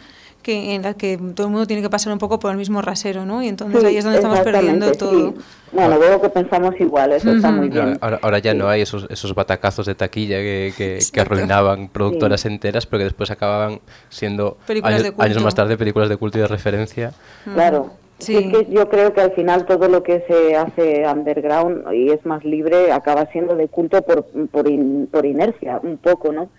que 0.42 0.74
en 0.74 0.80
las 0.80 0.94
que 0.94 1.18
todo 1.34 1.48
el 1.48 1.52
mundo 1.52 1.66
tiene 1.66 1.82
que 1.82 1.90
pasar 1.90 2.12
un 2.14 2.18
poco 2.18 2.38
por 2.38 2.50
el 2.50 2.56
mismo 2.56 2.80
rasero, 2.80 3.26
¿no? 3.26 3.42
Y 3.42 3.48
entonces 3.48 3.80
Sí, 3.82 3.86
ahí 3.86 3.96
es 3.98 4.04
donde 4.04 4.20
estamos 4.20 4.40
perdiendo 4.40 4.90
todo. 4.92 5.34
Bueno, 5.70 5.98
veo 5.98 6.18
que 6.22 6.30
pensamos 6.30 6.74
igual, 6.80 7.12
eso 7.12 7.30
está 7.30 7.50
muy 7.52 7.68
bien. 7.68 7.98
ahora, 8.00 8.18
ahora 8.22 8.38
ya 8.38 8.54
no 8.54 8.66
hay 8.68 8.80
esos, 8.80 9.06
esos 9.10 9.34
batacazos 9.34 9.84
de 9.84 9.94
taquilla 9.94 10.38
que, 10.38 10.72
que- 10.74 10.98
que 11.12 11.20
arruinaban 11.20 11.88
productoras 11.88 12.46
enteras, 12.46 12.86
pero 12.86 13.00
que 13.00 13.04
después 13.04 13.30
acababan 13.30 13.80
siendo 14.08 14.56
años, 14.82 15.02
de 15.02 15.14
años 15.18 15.42
más 15.42 15.54
tarde 15.54 15.76
películas 15.76 16.08
de 16.08 16.16
culto 16.16 16.38
y 16.38 16.40
de 16.40 16.48
referencia. 16.48 17.12
Claro. 17.44 17.92
Sí. 18.20 18.36
Es 18.36 18.44
que 18.66 18.72
yo 18.72 18.88
creo 18.88 19.12
que 19.12 19.20
al 19.20 19.32
final 19.32 19.66
todo 19.66 19.88
lo 19.88 20.02
que 20.02 20.20
se 20.28 20.54
hace 20.56 21.04
underground 21.06 21.92
y 21.92 22.10
es 22.10 22.24
más 22.26 22.44
libre 22.44 22.92
acaba 22.92 23.26
siendo 23.32 23.56
de 23.56 23.68
culto 23.68 24.02
por, 24.02 24.26
por, 24.50 24.68
in- 24.68 25.08
por 25.10 25.26
inercia, 25.26 25.80
un 25.82 25.96
poco, 25.98 26.32
¿no? 26.32 26.50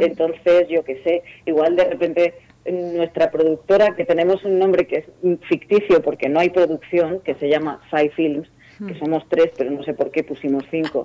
Entonces, 0.00 0.68
yo 0.68 0.82
qué 0.84 1.00
sé, 1.04 1.22
igual 1.46 1.76
de 1.76 1.84
repente 1.84 2.34
nuestra 2.70 3.30
productora, 3.30 3.94
que 3.96 4.04
tenemos 4.04 4.44
un 4.44 4.58
nombre 4.58 4.86
que 4.86 4.96
es 4.96 5.38
ficticio 5.48 6.02
porque 6.02 6.28
no 6.28 6.40
hay 6.40 6.50
producción, 6.50 7.20
que 7.20 7.34
se 7.34 7.48
llama 7.48 7.80
Five 7.90 8.10
Films, 8.10 8.48
que 8.86 8.94
somos 8.98 9.24
tres, 9.28 9.50
pero 9.58 9.70
no 9.70 9.82
sé 9.82 9.92
por 9.92 10.10
qué 10.10 10.24
pusimos 10.24 10.64
cinco. 10.70 11.02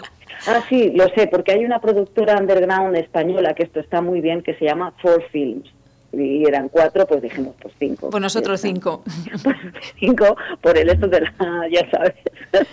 Ah, 0.48 0.62
sí, 0.70 0.92
lo 0.96 1.10
sé, 1.10 1.28
porque 1.28 1.52
hay 1.52 1.66
una 1.66 1.82
productora 1.82 2.38
underground 2.38 2.96
española, 2.96 3.54
que 3.54 3.64
esto 3.64 3.82
está 3.82 4.00
muy 4.02 4.22
bien, 4.22 4.42
que 4.44 4.54
se 4.56 4.64
llama 4.66 4.94
Four 5.02 5.24
Films. 5.32 5.70
Y 6.18 6.46
eran 6.48 6.70
cuatro, 6.70 7.06
pues 7.06 7.22
dijimos, 7.22 7.56
pues 7.62 7.74
cinco. 7.78 8.10
Pues 8.10 8.22
nosotros 8.22 8.62
cinco. 8.62 9.04
pues 9.44 9.56
cinco 10.00 10.38
por 10.62 10.78
el 10.78 10.90
esto 10.90 11.08
de 11.08 11.22
la, 11.22 11.34
ya 11.72 11.90
sabes. 11.92 12.14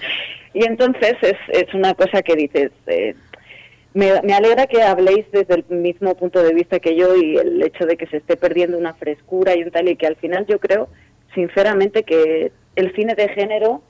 y 0.54 0.64
entonces 0.64 1.14
es, 1.22 1.36
es 1.48 1.74
una 1.74 1.94
cosa 1.94 2.22
que 2.22 2.36
dices, 2.36 2.70
eh, 2.86 3.14
me, 3.94 4.22
me 4.22 4.34
alegra 4.34 4.66
que 4.66 4.82
habléis 4.82 5.26
desde 5.32 5.54
el 5.54 5.64
mismo 5.68 6.14
punto 6.14 6.42
de 6.42 6.54
vista 6.54 6.78
que 6.78 6.96
yo 6.96 7.16
y 7.16 7.36
el 7.36 7.62
hecho 7.62 7.84
de 7.84 7.96
que 7.96 8.06
se 8.06 8.18
esté 8.18 8.36
perdiendo 8.36 8.78
una 8.78 8.94
frescura 8.94 9.56
y 9.56 9.62
un 9.64 9.70
tal 9.70 9.88
y 9.88 9.96
que 9.96 10.06
al 10.06 10.16
final 10.16 10.46
yo 10.46 10.58
creo, 10.60 10.88
sinceramente, 11.34 12.04
que 12.04 12.52
el 12.76 12.94
cine 12.94 13.14
de 13.14 13.28
género, 13.30 13.82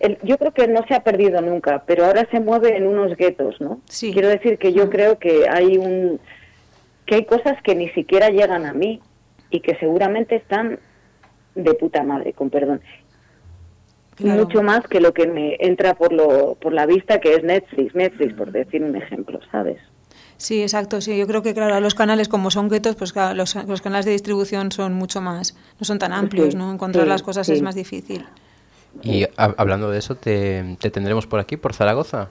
el- 0.00 0.18
yo 0.22 0.36
creo 0.38 0.52
que 0.52 0.66
no 0.66 0.84
se 0.88 0.94
ha 0.94 1.04
perdido 1.04 1.40
nunca, 1.40 1.84
pero 1.86 2.04
ahora 2.04 2.26
se 2.30 2.40
mueve 2.40 2.76
en 2.76 2.86
unos 2.86 3.16
guetos, 3.16 3.60
¿no? 3.60 3.80
Sí. 3.88 4.12
Quiero 4.12 4.28
decir 4.28 4.58
que 4.58 4.72
yo 4.72 4.90
creo 4.90 5.18
que 5.18 5.48
hay 5.48 5.78
un 5.78 6.20
que 7.06 7.16
hay 7.16 7.24
cosas 7.24 7.60
que 7.62 7.74
ni 7.74 7.88
siquiera 7.90 8.28
llegan 8.30 8.64
a 8.66 8.72
mí 8.72 9.00
y 9.50 9.60
que 9.60 9.76
seguramente 9.76 10.36
están 10.36 10.78
de 11.54 11.74
puta 11.74 12.02
madre, 12.02 12.32
con 12.32 12.48
perdón. 12.50 12.80
Claro. 14.16 14.44
Mucho 14.44 14.62
más 14.62 14.86
que 14.88 15.00
lo 15.00 15.12
que 15.12 15.26
me 15.26 15.56
entra 15.58 15.94
por 15.94 16.12
lo 16.12 16.54
por 16.56 16.72
la 16.72 16.86
vista 16.86 17.18
que 17.20 17.34
es 17.34 17.42
Netflix, 17.42 17.94
Netflix 17.94 18.34
por 18.34 18.52
decir 18.52 18.82
un 18.82 18.94
ejemplo, 18.96 19.40
¿sabes? 19.50 19.78
Sí, 20.36 20.60
exacto. 20.62 21.00
Sí, 21.00 21.16
yo 21.16 21.26
creo 21.26 21.42
que 21.42 21.54
claro, 21.54 21.80
los 21.80 21.94
canales 21.94 22.28
como 22.28 22.50
son 22.50 22.68
guetos, 22.68 22.96
pues 22.96 23.12
claro, 23.12 23.34
los, 23.34 23.54
los 23.66 23.80
canales 23.80 24.04
de 24.04 24.12
distribución 24.12 24.70
son 24.72 24.92
mucho 24.92 25.20
más, 25.20 25.56
no 25.78 25.84
son 25.84 25.98
tan 25.98 26.12
amplios, 26.12 26.52
Sí, 26.52 26.58
¿no? 26.58 26.72
Encontrar 26.72 27.04
sí, 27.04 27.08
las 27.08 27.22
cosas 27.22 27.46
sí. 27.46 27.52
es 27.54 27.62
más 27.62 27.74
difícil. 27.74 28.26
Y 29.02 29.22
hab- 29.22 29.54
hablando 29.56 29.90
de 29.90 29.98
eso, 29.98 30.14
te, 30.16 30.76
te 30.78 30.90
tendremos 30.90 31.26
por 31.26 31.40
aquí, 31.40 31.56
por 31.56 31.72
Zaragoza, 31.72 32.28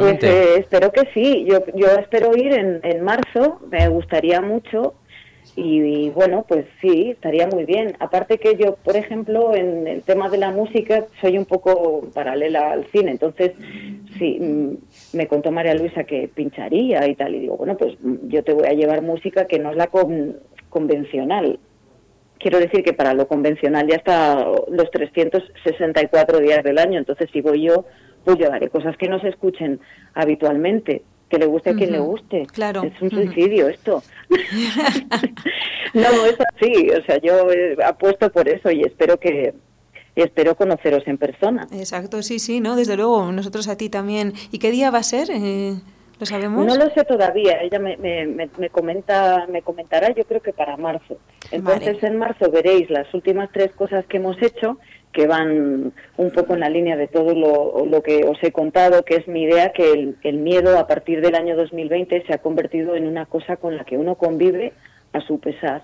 Pues 0.00 0.12
eh, 0.30 0.54
espero 0.58 0.92
que 0.92 1.08
sí. 1.14 1.44
Yo, 1.48 1.64
yo 1.74 1.86
espero 1.98 2.36
ir 2.36 2.52
en, 2.52 2.80
en 2.82 3.02
marzo, 3.02 3.60
me 3.70 3.88
gustaría 3.88 4.40
mucho. 4.40 4.94
Y, 5.54 6.08
bueno, 6.10 6.46
pues 6.48 6.64
sí, 6.80 7.10
estaría 7.10 7.46
muy 7.46 7.64
bien. 7.64 7.94
Aparte 7.98 8.38
que 8.38 8.56
yo, 8.56 8.76
por 8.76 8.96
ejemplo, 8.96 9.54
en 9.54 9.86
el 9.86 10.02
tema 10.02 10.30
de 10.30 10.38
la 10.38 10.50
música 10.50 11.04
soy 11.20 11.36
un 11.36 11.44
poco 11.44 12.08
paralela 12.14 12.72
al 12.72 12.86
cine. 12.86 13.10
Entonces, 13.10 13.52
sí, 14.18 14.38
mm, 14.40 15.16
me 15.16 15.26
contó 15.26 15.50
María 15.50 15.74
Luisa 15.74 16.04
que 16.04 16.28
pincharía 16.28 17.06
y 17.06 17.14
tal. 17.16 17.34
Y 17.34 17.40
digo, 17.40 17.56
bueno, 17.58 17.76
pues 17.76 17.94
mm, 18.00 18.28
yo 18.28 18.42
te 18.44 18.54
voy 18.54 18.66
a 18.66 18.72
llevar 18.72 19.02
música 19.02 19.46
que 19.46 19.58
no 19.58 19.70
es 19.70 19.76
la 19.76 19.88
con- 19.88 20.38
convencional. 20.70 21.58
Quiero 22.38 22.58
decir 22.58 22.82
que 22.82 22.92
para 22.94 23.12
lo 23.12 23.28
convencional 23.28 23.86
ya 23.88 23.96
está 23.96 24.44
los 24.68 24.90
364 24.90 26.38
días 26.40 26.64
del 26.64 26.78
año, 26.78 26.98
entonces 26.98 27.28
si 27.32 27.40
voy 27.40 27.62
yo, 27.62 27.84
pues 28.24 28.38
llevaré 28.38 28.68
cosas 28.68 28.96
que 28.96 29.08
no 29.08 29.20
se 29.20 29.28
escuchen 29.28 29.80
habitualmente, 30.14 31.02
que 31.28 31.38
le 31.38 31.46
guste 31.46 31.70
a 31.70 31.74
quien 31.74 31.92
le 31.92 31.98
guste. 31.98 32.46
claro, 32.52 32.82
Es 32.84 33.00
un 33.00 33.10
suicidio 33.10 33.68
esto. 33.68 34.02
no, 35.94 36.26
es 36.26 36.36
así, 36.54 36.90
o 36.90 37.04
sea, 37.04 37.18
yo 37.18 37.50
eh, 37.52 37.76
apuesto 37.84 38.30
por 38.30 38.48
eso 38.48 38.70
y 38.70 38.82
espero 38.82 39.18
que 39.18 39.54
y 40.14 40.20
espero 40.20 40.54
conoceros 40.56 41.02
en 41.06 41.16
persona. 41.16 41.66
Exacto, 41.72 42.20
sí, 42.22 42.38
sí, 42.38 42.60
¿no? 42.60 42.76
Desde 42.76 42.96
luego, 42.98 43.32
nosotros 43.32 43.66
a 43.68 43.78
ti 43.78 43.88
también. 43.88 44.34
¿Y 44.50 44.58
qué 44.58 44.70
día 44.70 44.90
va 44.90 44.98
a 44.98 45.02
ser? 45.02 45.28
Eh, 45.30 45.72
¿Lo 46.20 46.26
sabemos? 46.26 46.66
No 46.66 46.74
lo 46.76 46.90
sé 46.90 47.02
todavía, 47.04 47.62
ella 47.62 47.78
me, 47.78 47.96
me, 47.96 48.26
me- 48.26 48.50
me 48.58 48.68
comenta, 48.68 49.46
me 49.48 49.62
comentará 49.62 50.14
yo 50.14 50.24
creo 50.24 50.42
que 50.42 50.52
para 50.52 50.76
marzo. 50.76 51.16
Entonces 51.50 51.94
Vale. 52.02 52.06
en 52.08 52.16
marzo 52.18 52.50
veréis 52.50 52.90
las 52.90 53.12
últimas 53.14 53.48
tres 53.52 53.72
cosas 53.72 54.04
que 54.06 54.18
hemos 54.18 54.40
hecho 54.42 54.78
que 55.12 55.26
van 55.26 55.92
un 56.16 56.30
poco 56.30 56.54
en 56.54 56.60
la 56.60 56.68
línea 56.70 56.96
de 56.96 57.06
todo 57.06 57.34
lo, 57.34 57.84
lo 57.86 58.02
que 58.02 58.24
os 58.24 58.38
he 58.42 58.50
contado, 58.52 59.04
que 59.04 59.16
es 59.16 59.28
mi 59.28 59.42
idea 59.42 59.72
que 59.72 59.92
el, 59.92 60.16
el 60.22 60.38
miedo 60.38 60.78
a 60.78 60.86
partir 60.86 61.20
del 61.20 61.34
año 61.34 61.54
2020 61.56 62.24
se 62.26 62.32
ha 62.32 62.38
convertido 62.38 62.94
en 62.96 63.06
una 63.06 63.26
cosa 63.26 63.56
con 63.56 63.76
la 63.76 63.84
que 63.84 63.98
uno 63.98 64.14
convive 64.14 64.72
a 65.12 65.20
su 65.20 65.38
pesar. 65.38 65.82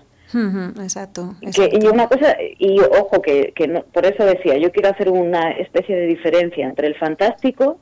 Exacto. 0.81 1.35
Que- 1.55 1.77
y 1.79 1.87
una 1.87 2.07
cosa, 2.07 2.35
y 2.59 2.79
ojo, 2.79 3.21
que, 3.21 3.51
que 3.55 3.67
no- 3.67 3.83
por 3.83 4.05
eso 4.05 4.23
decía, 4.25 4.57
yo 4.57 4.71
quiero 4.71 4.89
hacer 4.89 5.09
una 5.09 5.51
especie 5.51 5.95
de 5.95 6.05
diferencia 6.07 6.65
entre 6.67 6.87
el 6.87 6.95
fantástico 6.95 7.79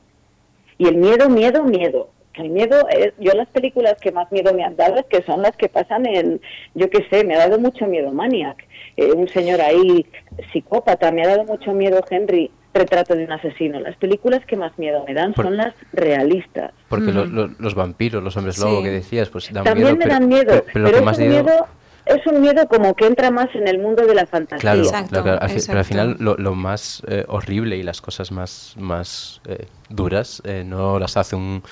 y 0.78 0.86
el 0.88 0.96
miedo, 0.96 1.28
miedo, 1.28 1.64
miedo. 1.64 2.10
El 2.34 2.50
miedo, 2.50 2.86
es, 2.88 3.12
yo 3.18 3.32
las 3.32 3.48
películas 3.48 3.96
que 4.00 4.12
más 4.12 4.30
miedo 4.30 4.54
me 4.54 4.62
han 4.64 4.76
dado 4.76 4.96
es 4.96 5.06
que 5.06 5.22
son 5.24 5.42
las 5.42 5.56
que 5.56 5.68
pasan 5.68 6.06
en, 6.06 6.40
yo 6.74 6.88
qué 6.88 7.04
sé, 7.10 7.24
me 7.24 7.34
ha 7.34 7.38
dado 7.38 7.58
mucho 7.58 7.86
miedo 7.86 8.12
Maniac, 8.12 8.64
eh, 8.98 9.12
un 9.12 9.28
señor 9.28 9.60
ahí 9.60 10.04
psicópata, 10.52 11.12
me 11.12 11.22
ha 11.22 11.28
dado 11.28 11.44
mucho 11.44 11.72
miedo 11.72 12.00
Henry, 12.10 12.50
retrato 12.74 13.14
de 13.14 13.24
un 13.24 13.32
asesino. 13.32 13.78
Las 13.78 13.96
películas 13.96 14.44
que 14.44 14.56
más 14.56 14.76
miedo 14.76 15.04
me 15.06 15.14
dan 15.14 15.32
Por- 15.34 15.44
son 15.46 15.56
las 15.56 15.72
realistas. 15.92 16.72
Porque 16.88 17.12
Mm. 17.12 17.32
lo- 17.34 17.46
los 17.58 17.74
vampiros, 17.76 18.22
los 18.22 18.36
hombres 18.36 18.56
Sí. 18.56 18.62
lobo 18.62 18.82
que 18.82 18.90
decías, 18.90 19.28
pues 19.30 19.52
dan 19.52 19.62
También 19.64 19.86
miedo. 19.86 19.96
me 19.98 20.04
pero- 20.04 20.14
dan 20.18 20.28
miedo, 20.28 20.44
pero, 20.48 20.62
pero, 20.64 20.72
pero 20.72 20.88
lo 20.90 20.98
que 20.98 21.04
más 21.04 21.18
miedo 21.20 21.66
es 22.08 22.26
un 22.26 22.40
miedo 22.40 22.66
como 22.68 22.94
que 22.94 23.06
entra 23.06 23.30
más 23.30 23.48
en 23.54 23.68
el 23.68 23.78
mundo 23.78 24.04
de 24.06 24.14
la 24.14 24.26
fantasía. 24.26 24.60
Claro, 24.60 24.80
Exacto, 24.82 25.22
claro. 25.22 25.40
Al 25.42 25.50
pero 25.66 25.78
al 25.78 25.84
final 25.84 26.16
lo, 26.18 26.36
lo 26.36 26.54
más 26.54 27.02
eh, 27.08 27.24
horrible 27.28 27.76
y 27.76 27.82
las 27.82 28.00
cosas 28.00 28.32
más, 28.32 28.74
más 28.78 29.40
eh, 29.46 29.66
duras 29.88 30.42
eh, 30.44 30.64
no 30.66 30.98
las 30.98 31.16
hace 31.16 31.36
un, 31.36 31.62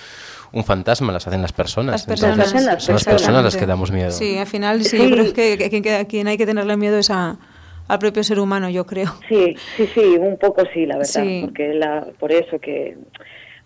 un 0.52 0.64
fantasma, 0.64 1.12
las 1.12 1.26
hacen 1.26 1.42
las 1.42 1.52
personas. 1.52 1.92
Las 1.92 2.06
personas. 2.06 2.38
Las 2.38 2.46
hacen 2.54 2.66
las 2.66 2.82
son 2.84 2.94
las 2.94 3.04
personas 3.04 3.44
las 3.44 3.56
que 3.56 3.66
damos 3.66 3.90
miedo. 3.90 4.10
Sí, 4.10 4.36
al 4.38 4.46
final 4.46 4.82
sí, 4.84 4.96
Sí. 4.98 5.08
yo 5.10 5.10
creo 5.16 5.32
que, 5.32 5.58
que- 5.70 5.82
que 5.82 5.94
a 5.94 6.04
quien 6.04 6.28
hay 6.28 6.36
que 6.38 6.46
tenerle 6.46 6.76
miedo 6.76 6.98
es 6.98 7.10
a- 7.10 7.36
al 7.88 7.98
propio 8.00 8.24
ser 8.24 8.40
humano, 8.40 8.68
yo 8.68 8.84
creo. 8.84 9.14
Sí, 9.28 9.56
sí, 9.76 9.88
sí, 9.94 10.00
un 10.18 10.36
poco 10.38 10.62
sí, 10.74 10.86
la 10.86 10.96
verdad, 10.96 11.22
Sí. 11.22 11.42
porque 11.44 11.72
la, 11.74 12.06
por 12.18 12.32
eso 12.32 12.58
que, 12.58 12.96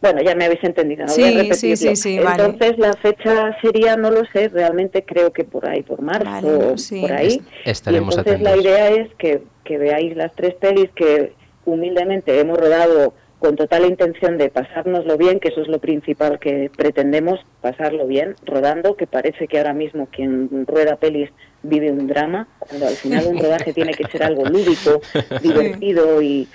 bueno, 0.01 0.23
ya 0.23 0.35
me 0.35 0.45
habéis 0.47 0.65
entendido, 0.65 1.05
no 1.05 1.13
Sí, 1.13 1.23
voy 1.23 1.31
a 1.31 1.33
sí, 1.55 1.75
repetirlo. 1.75 1.77
sí, 1.77 1.97
sí, 1.97 2.19
vale. 2.19 2.45
Entonces 2.45 2.79
la 2.79 2.93
fecha 2.95 3.57
sería, 3.61 3.97
no 3.97 4.11
lo 4.11 4.23
sé, 4.33 4.49
realmente 4.49 5.05
creo 5.05 5.33
que 5.33 5.45
por 5.45 5.69
ahí, 5.69 5.83
por 5.83 6.01
marzo, 6.03 6.31
Vale, 6.31 6.79
sí. 6.79 7.01
por 7.01 7.13
ahí. 7.13 7.27
Est- 7.27 7.43
estaremos 7.67 8.15
y 8.15 8.19
entonces 8.19 8.43
la 8.43 8.57
idea 8.57 8.89
es 8.91 9.15
que, 9.19 9.43
que 9.65 9.79
veáis 9.79 10.17
las 10.17 10.35
tres 10.35 10.55
pelis 10.55 10.91
que 10.95 11.35
humildemente 11.65 12.39
hemos 12.41 12.57
rodado 12.59 13.15
con 13.39 13.57
total 13.57 13.87
intención 13.87 14.37
de 14.37 14.51
pasárnoslo 14.51 15.17
bien, 15.17 15.41
que 15.41 15.49
eso 15.49 15.63
es 15.63 15.69
lo 15.69 15.79
principal 15.79 16.39
que 16.39 16.71
pretendemos, 16.77 17.41
pasarlo 17.63 18.07
bien, 18.07 18.37
rodando, 18.45 18.97
que 18.97 19.07
parece 19.07 19.49
que 19.49 19.57
ahora 19.59 19.73
mismo 19.73 20.09
quien 20.13 20.67
rueda 20.67 20.97
pelis 20.97 21.31
vive 21.63 21.91
un 21.91 22.07
drama, 22.07 22.49
cuando 22.59 22.87
al 22.87 22.97
final 22.99 23.27
un 23.27 23.39
rodaje 23.39 23.73
tiene 23.73 23.93
que 23.95 24.05
ser 24.13 24.23
algo 24.25 24.45
lúdico, 24.45 25.01
divertido 25.43 26.21
y, 26.21 26.49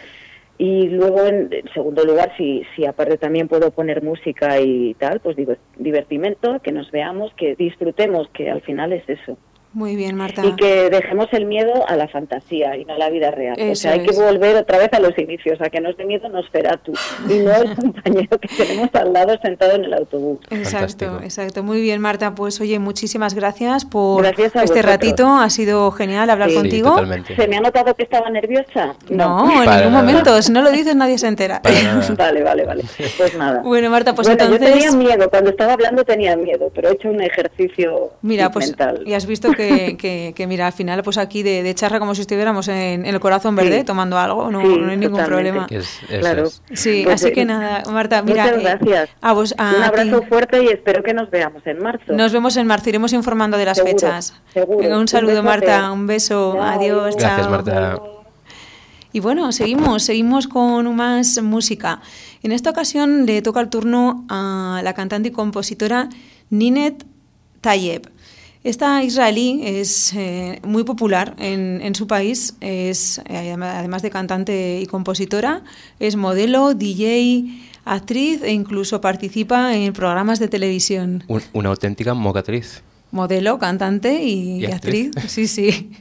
y 0.57 0.87
luego 0.87 1.25
en, 1.25 1.49
segundo 1.73 2.05
lugar, 2.05 2.31
si, 2.37 2.63
si 2.75 2.85
aparte 2.85 3.17
también 3.17 3.47
puedo 3.47 3.71
poner 3.71 4.01
música 4.01 4.59
y 4.61 4.93
tal, 4.93 5.19
pues 5.19 5.35
divertimento, 5.77 6.59
que 6.61 6.71
nos 6.71 6.89
veamos, 6.91 7.33
que 7.33 7.55
disfrutemos, 7.55 8.29
que 8.29 8.49
al 8.49 8.61
final 8.61 8.93
es 8.93 9.07
eso. 9.09 9.37
Muy 9.75 9.95
bien, 9.95 10.15
Marta. 10.15 10.43
Y 10.45 10.55
que 10.55 10.89
dejemos 10.89 11.27
el 11.33 11.45
miedo 11.45 11.71
a 11.87 11.95
la 11.97 12.07
fantasía 12.07 12.75
y 12.77 12.85
no 12.85 12.93
a 12.93 12.97
la 12.97 13.09
vida 13.09 13.29
real. 13.29 13.55
o 13.59 13.75
sea, 13.75 13.91
hay 13.91 13.99
es. 14.05 14.09
que 14.11 14.17
volver 14.23 14.55
otra 14.55 14.77
vez 14.77 14.89
a 14.93 14.99
los 14.99 15.15
inicios, 15.19 15.59
a 15.61 15.69
que 15.69 15.81
nos 15.81 15.95
dé 15.97 16.05
miedo 16.05 16.29
Nosferatu 16.29 16.93
y 17.29 17.39
no 17.39 17.53
el 17.53 17.75
compañero 17.75 18.39
que 18.39 18.47
tenemos 18.47 18.89
al 18.93 19.11
lado 19.13 19.37
sentado 19.43 19.73
en 19.73 19.83
el 19.83 19.93
autobús. 19.93 20.39
Exacto, 20.49 20.69
Fantástico. 21.05 21.19
exacto. 21.23 21.63
Muy 21.63 21.81
bien, 21.81 21.99
Marta. 22.01 22.33
Pues 22.33 22.59
oye, 22.61 22.79
muchísimas 22.79 23.33
gracias 23.33 23.83
por 23.85 24.21
Gracias 24.23 24.47
este 24.47 24.59
vosotros. 24.61 24.85
ratito. 24.85 25.27
Ha 25.27 25.49
sido 25.49 25.91
genial 25.91 26.29
hablar 26.29 26.49
Sí. 26.49 26.55
Sí, 26.55 26.61
contigo. 26.61 26.89
totalmente. 26.91 27.35
¿Se 27.35 27.47
me 27.47 27.57
ha 27.57 27.61
notado 27.61 27.93
que 27.95 28.03
estaba 28.03 28.29
nerviosa? 28.29 28.95
No, 29.09 29.41
en 29.43 29.49
ningún 29.59 29.65
nada. 29.65 29.89
momento. 29.89 30.41
Si 30.41 30.51
no 30.53 30.61
lo 30.61 30.71
dices, 30.71 30.95
nadie 30.95 31.17
se 31.17 31.27
entera. 31.27 31.61
Vale, 32.17 32.43
vale, 32.43 32.63
vale. 32.65 32.83
Pues 33.17 33.35
nada. 33.37 33.61
Bueno, 33.61 33.89
Marta, 33.89 34.15
pues 34.15 34.27
Bueno, 34.27 34.41
entonces. 34.45 34.67
Yo 34.69 34.73
tenía 34.73 34.91
miedo, 35.15 35.29
cuando 35.29 35.49
estaba 35.49 35.73
hablando 35.73 36.03
tenía 36.05 36.37
miedo, 36.37 36.71
pero 36.73 36.89
he 36.89 36.93
hecho 36.93 37.09
un 37.09 37.21
ejercicio 37.21 38.11
Mira, 38.21 38.49
pues 38.51 38.67
mental. 38.67 39.03
y 39.05 39.13
has 39.13 39.25
visto 39.25 39.51
que, 39.51 39.64
que, 39.97 40.33
que, 40.35 40.47
mira, 40.47 40.67
al 40.67 40.73
final, 40.73 41.01
pues 41.03 41.17
aquí 41.17 41.43
de, 41.43 41.63
de 41.63 41.75
charra 41.75 41.99
como 41.99 42.15
si 42.15 42.21
estuviéramos 42.21 42.67
en, 42.67 43.05
en 43.05 43.13
el 43.13 43.19
corazón 43.19 43.55
verde 43.55 43.79
Sí. 43.79 43.83
tomando 43.85 44.17
algo, 44.17 44.49
no, 44.51 44.61
Sí, 44.61 44.67
no 44.67 44.89
hay 44.91 44.97
ningún 44.97 45.17
totalmente. 45.19 45.25
problema. 45.27 45.67
Es- 45.69 45.99
Claro. 46.19 46.43
es. 46.43 46.61
Sí, 46.73 47.01
Pues, 47.03 47.15
así 47.15 47.27
eh, 47.29 47.33
que 47.33 47.45
nada, 47.45 47.83
Marta, 47.91 48.21
mira. 48.21 48.45
Muchas 48.45 48.57
eh, 48.59 48.63
gracias. 48.63 49.09
a 49.21 49.33
vos, 49.33 49.55
a 49.57 49.73
un 49.77 49.83
abrazo 49.83 50.21
ti. 50.21 50.27
fuerte 50.27 50.63
y 50.63 50.67
espero 50.67 51.03
que 51.03 51.13
nos 51.13 51.29
veamos 51.29 51.65
en 51.65 51.79
marzo. 51.81 52.13
Nos 52.13 52.31
vemos 52.31 52.55
en 52.57 52.67
marzo, 52.67 52.89
iremos 52.89 53.13
informando 53.13 53.57
de 53.57 53.65
las 53.65 53.77
Seguro, 53.77 53.93
fechas. 53.93 54.33
seguro. 54.53 54.77
Venga, 54.79 54.97
un 54.99 55.07
saludo. 55.07 55.43
Marta, 55.43 55.91
un 55.91 56.07
beso, 56.07 56.53
Chao. 56.55 56.63
adiós, 56.63 57.15
Gracias, 57.17 57.41
chao. 57.41 57.49
Marta. 57.51 57.99
Y 59.11 59.21
bueno, 59.21 59.51
seguimos, 59.53 60.03
seguimos 60.03 60.47
con 60.47 60.93
más 60.95 61.41
música. 61.41 62.01
En 62.43 62.51
esta 62.51 62.69
ocasión 62.69 63.25
le 63.25 63.41
toca 63.41 63.61
el 63.61 63.69
turno 63.69 64.25
a 64.29 64.81
la 64.83 64.93
cantante 64.93 65.29
y 65.29 65.31
compositora 65.31 66.09
Ninet 66.49 67.05
Tayeb. 67.61 68.09
Esta 68.65 69.03
israelí 69.03 69.61
es 69.63 70.11
eh, 70.15 70.59
muy 70.63 70.83
popular 70.83 71.35
en, 71.37 71.81
en 71.83 71.93
su 71.93 72.07
país, 72.07 72.55
es 72.61 73.21
eh, 73.29 73.51
además 73.61 74.01
de 74.01 74.09
cantante 74.09 74.79
y 74.81 74.87
compositora, 74.87 75.61
es 75.99 76.15
modelo, 76.15 76.73
DJ, 76.73 77.45
actriz 77.85 78.41
e 78.41 78.51
incluso 78.53 78.99
participa 79.01 79.75
en 79.75 79.93
programas 79.93 80.39
de 80.39 80.47
televisión. 80.47 81.23
Un- 81.27 81.43
una 81.53 81.69
auténtica 81.69 82.15
mocatriz. 82.15 82.81
Modelo, 83.11 83.59
cantante 83.59 84.23
y, 84.23 84.61
Y 84.61 84.65
actriz. 84.65 85.09
actriz. 85.15 85.31
Sí, 85.31 85.47
sí. 85.47 85.91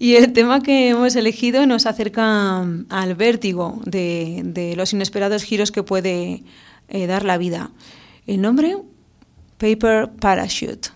Y 0.00 0.16
el 0.16 0.32
tema 0.32 0.60
que 0.60 0.88
hemos 0.88 1.14
elegido 1.14 1.64
nos 1.68 1.86
acerca 1.86 2.66
al 2.88 3.14
vértigo 3.14 3.80
de, 3.86 4.40
de 4.44 4.74
los 4.74 4.92
inesperados 4.92 5.44
giros 5.44 5.70
que 5.70 5.84
puede 5.84 6.42
eh, 6.88 7.06
dar 7.06 7.24
la 7.24 7.38
vida. 7.38 7.70
El 8.26 8.40
nombre, 8.40 8.76
Paper 9.58 10.10
Parachute. 10.18 10.88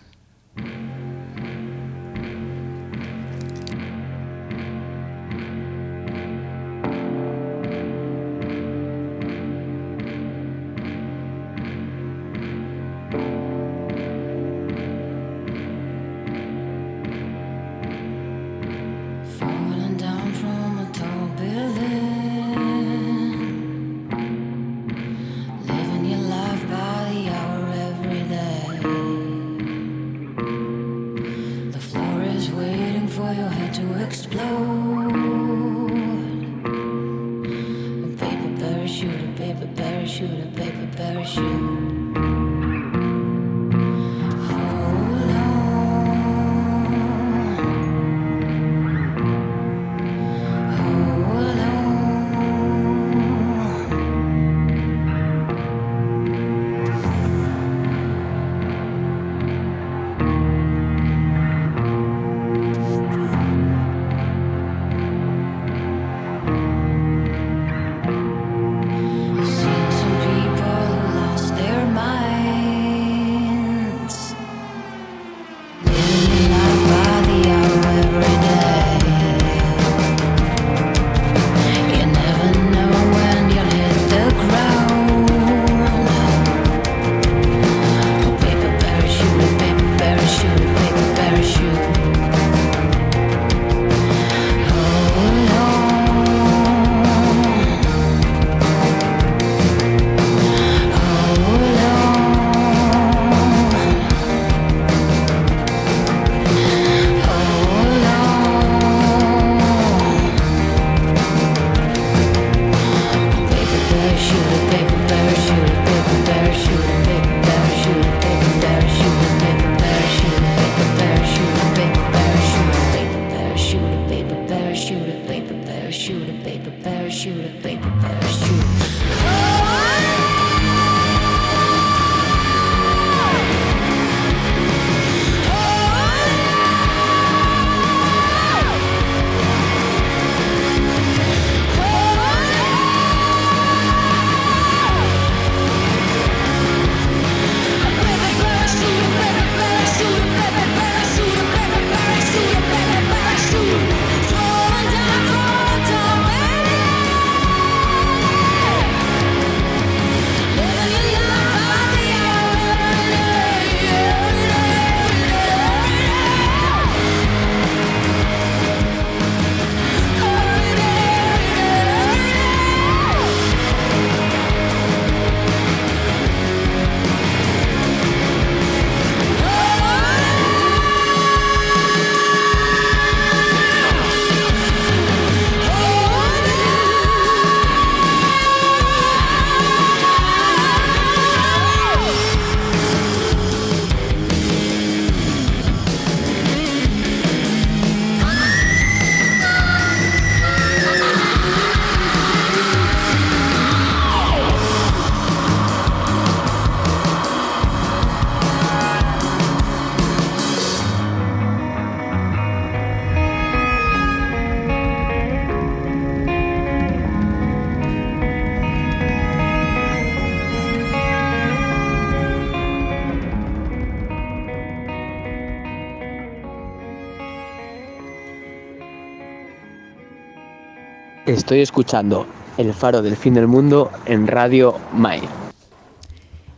Estoy 231.36 231.60
escuchando 231.60 232.26
El 232.56 232.72
Faro 232.72 233.02
del 233.02 233.14
Fin 233.14 233.34
del 233.34 233.46
Mundo 233.46 233.90
en 234.06 234.26
Radio 234.26 234.74
Mai. 234.94 235.20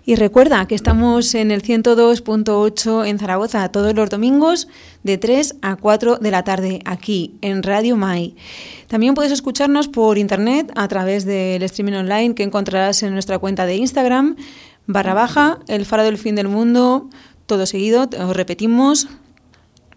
Y 0.06 0.14
recuerda 0.14 0.66
que 0.68 0.76
estamos 0.76 1.34
en 1.34 1.50
el 1.50 1.64
102.8 1.64 3.04
en 3.04 3.18
Zaragoza 3.18 3.68
todos 3.70 3.92
los 3.94 4.08
domingos 4.08 4.68
de 5.02 5.18
3 5.18 5.56
a 5.62 5.74
4 5.74 6.18
de 6.18 6.30
la 6.30 6.44
tarde 6.44 6.80
aquí 6.84 7.34
en 7.42 7.64
Radio 7.64 7.96
Mai. 7.96 8.36
También 8.86 9.14
puedes 9.14 9.32
escucharnos 9.32 9.88
por 9.88 10.16
internet 10.16 10.70
a 10.76 10.86
través 10.86 11.24
del 11.24 11.64
streaming 11.64 11.94
online 11.94 12.36
que 12.36 12.44
encontrarás 12.44 13.02
en 13.02 13.12
nuestra 13.12 13.40
cuenta 13.40 13.66
de 13.66 13.74
Instagram 13.74 14.36
barra 14.86 15.12
baja 15.12 15.58
el 15.66 15.86
faro 15.86 16.04
del 16.04 16.18
fin 16.18 16.36
del 16.36 16.46
mundo 16.46 17.10
todo 17.46 17.66
seguido, 17.66 18.08
os 18.20 18.36
repetimos 18.36 19.08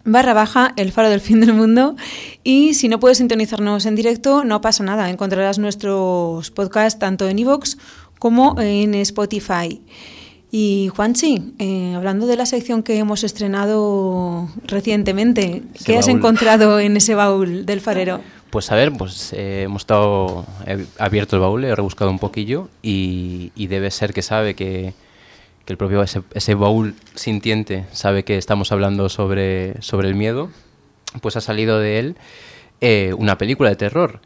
barra 0.04 0.34
baja 0.34 0.72
el 0.76 0.92
faro 0.92 1.10
del 1.10 1.20
fin 1.20 1.40
del 1.40 1.52
mundo 1.52 1.96
y 2.42 2.74
si 2.74 2.88
no 2.88 2.98
puedes 3.00 3.18
sintonizarnos 3.18 3.86
en 3.86 3.94
directo 3.94 4.44
no 4.44 4.60
pasa 4.60 4.84
nada, 4.84 5.10
encontrarás 5.10 5.58
nuestros 5.58 6.50
podcasts 6.50 6.98
tanto 6.98 7.28
en 7.28 7.38
iVoox 7.38 7.76
como 8.18 8.60
en 8.60 8.94
Spotify. 8.94 9.80
Y 10.54 10.90
Juanchi, 10.94 11.54
eh, 11.58 11.94
hablando 11.96 12.26
de 12.26 12.36
la 12.36 12.44
sección 12.44 12.82
que 12.82 12.98
hemos 12.98 13.24
estrenado 13.24 14.50
recientemente, 14.66 15.62
Ese 15.74 15.84
¿qué 15.84 15.96
has 15.96 16.08
encontrado 16.08 16.78
en 16.78 16.96
ese 16.98 17.14
baúl 17.14 17.64
del 17.64 17.80
farero? 17.80 18.20
Pues 18.50 18.70
a 18.70 18.74
ver, 18.74 18.92
pues 18.92 19.32
eh, 19.32 19.62
hemos 19.62 19.80
estado 19.80 20.44
he 20.66 20.84
abierto 20.98 21.36
el 21.36 21.40
baúl, 21.40 21.64
he 21.64 21.74
rebuscado 21.74 22.10
un 22.10 22.18
poquillo 22.18 22.68
y, 22.82 23.50
y 23.56 23.68
debe 23.68 23.90
ser 23.90 24.12
que 24.12 24.20
sabe 24.20 24.54
que, 24.54 24.92
que 25.64 25.72
el 25.72 25.76
propio 25.76 26.02
ese, 26.02 26.22
ese 26.34 26.54
baúl 26.54 26.94
sintiente 27.14 27.86
sabe 27.92 28.24
que 28.24 28.36
estamos 28.36 28.72
hablando 28.72 29.08
sobre, 29.08 29.80
sobre 29.80 30.08
el 30.08 30.14
miedo, 30.14 30.50
pues 31.20 31.36
ha 31.36 31.40
salido 31.40 31.78
de 31.78 31.98
él 31.98 32.16
eh, 32.80 33.14
una 33.16 33.38
película 33.38 33.70
de 33.70 33.76
terror. 33.76 34.20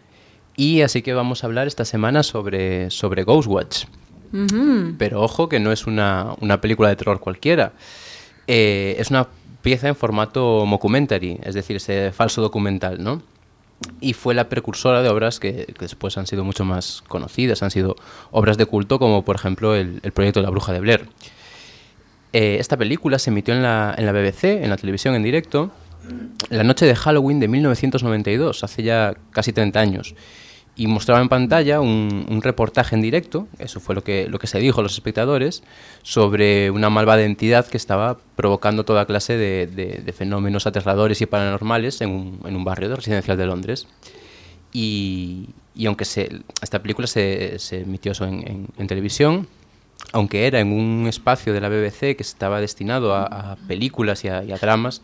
Y 0.56 0.80
así 0.80 1.02
que 1.02 1.12
vamos 1.12 1.44
a 1.44 1.46
hablar 1.46 1.66
esta 1.66 1.84
semana 1.84 2.22
sobre, 2.22 2.90
sobre 2.90 3.24
Ghostwatch. 3.24 3.84
Ujú. 4.32 4.94
Pero 4.98 5.22
ojo 5.22 5.48
que 5.48 5.60
no 5.60 5.72
es 5.72 5.86
una, 5.86 6.34
una 6.40 6.60
película 6.60 6.88
de 6.88 6.96
terror 6.96 7.20
cualquiera. 7.20 7.72
Eh, 8.46 8.96
es 8.98 9.10
una 9.10 9.28
pieza 9.60 9.88
en 9.88 9.96
formato 9.96 10.64
mockumentary, 10.64 11.38
es 11.42 11.54
decir, 11.54 11.76
ese 11.76 12.12
falso 12.12 12.40
documental, 12.40 13.02
¿no? 13.02 13.20
Y 14.00 14.14
fue 14.14 14.34
la 14.34 14.48
precursora 14.48 15.02
de 15.02 15.08
obras 15.08 15.38
que, 15.38 15.74
después 15.78 16.16
han 16.16 16.26
sido 16.26 16.44
mucho 16.44 16.64
más 16.64 17.02
conocidas, 17.08 17.62
han 17.62 17.70
sido 17.70 17.96
obras 18.30 18.56
de 18.56 18.66
culto 18.66 18.98
como 18.98 19.24
por 19.24 19.36
ejemplo 19.36 19.74
el, 19.74 20.00
el 20.02 20.12
proyecto 20.12 20.40
de 20.40 20.44
la 20.44 20.50
bruja 20.50 20.72
de 20.72 20.80
Blair. 20.80 21.08
Eh, 22.32 22.58
esta 22.60 22.76
película 22.76 23.18
se 23.18 23.30
emitió 23.30 23.54
en 23.54 23.62
la, 23.62 23.94
en 23.96 24.04
la 24.04 24.12
BBC, 24.12 24.44
en 24.62 24.68
la 24.68 24.76
televisión 24.76 25.14
en 25.14 25.22
directo, 25.22 25.70
la 26.50 26.64
noche 26.64 26.86
de 26.86 26.94
Halloween 26.94 27.40
de 27.40 27.48
1992, 27.48 28.62
hace 28.62 28.82
ya 28.82 29.14
casi 29.30 29.52
30 29.52 29.80
años. 29.80 30.14
Y 30.78 30.88
mostraba 30.88 31.22
en 31.22 31.30
pantalla 31.30 31.80
un, 31.80 32.40
reportaje 32.42 32.94
en 32.94 33.00
directo, 33.00 33.48
eso 33.58 33.80
fue 33.80 33.94
lo 33.94 34.04
que, 34.04 34.28
lo 34.28 34.38
que 34.38 34.46
se 34.46 34.58
dijo 34.58 34.80
a 34.80 34.82
los 34.82 34.92
espectadores, 34.92 35.62
sobre 36.02 36.70
una 36.70 36.90
malvada 36.90 37.22
entidad 37.22 37.66
que 37.66 37.78
estaba 37.78 38.18
provocando 38.36 38.84
toda 38.84 39.06
clase 39.06 39.38
de, 39.38 40.12
fenómenos 40.14 40.66
aterradores 40.66 41.22
y 41.22 41.26
paranormales 41.26 42.02
en 42.02 42.10
un, 42.10 42.40
en 42.44 42.56
un 42.56 42.64
barrio 42.64 42.90
de 42.90 42.96
residencial 42.96 43.38
de 43.38 43.46
Londres. 43.46 43.88
Y, 44.72 45.48
y 45.76 45.86
aunque 45.86 46.04
esta 46.04 46.82
película 46.82 47.06
se, 47.06 47.58
emitió 47.70 48.12
en, 48.24 48.86
televisión, 48.88 49.46
aunque 50.12 50.46
era 50.46 50.58
en 50.60 50.72
un 50.72 51.06
espacio 51.06 51.52
de 51.52 51.60
la 51.60 51.68
BBC 51.68 52.16
que 52.16 52.22
estaba 52.22 52.60
destinado 52.60 53.14
a, 53.14 53.56
películas 53.68 54.24
y 54.24 54.28
a, 54.28 54.42
y 54.42 54.52
a 54.52 54.56
dramas 54.56 55.02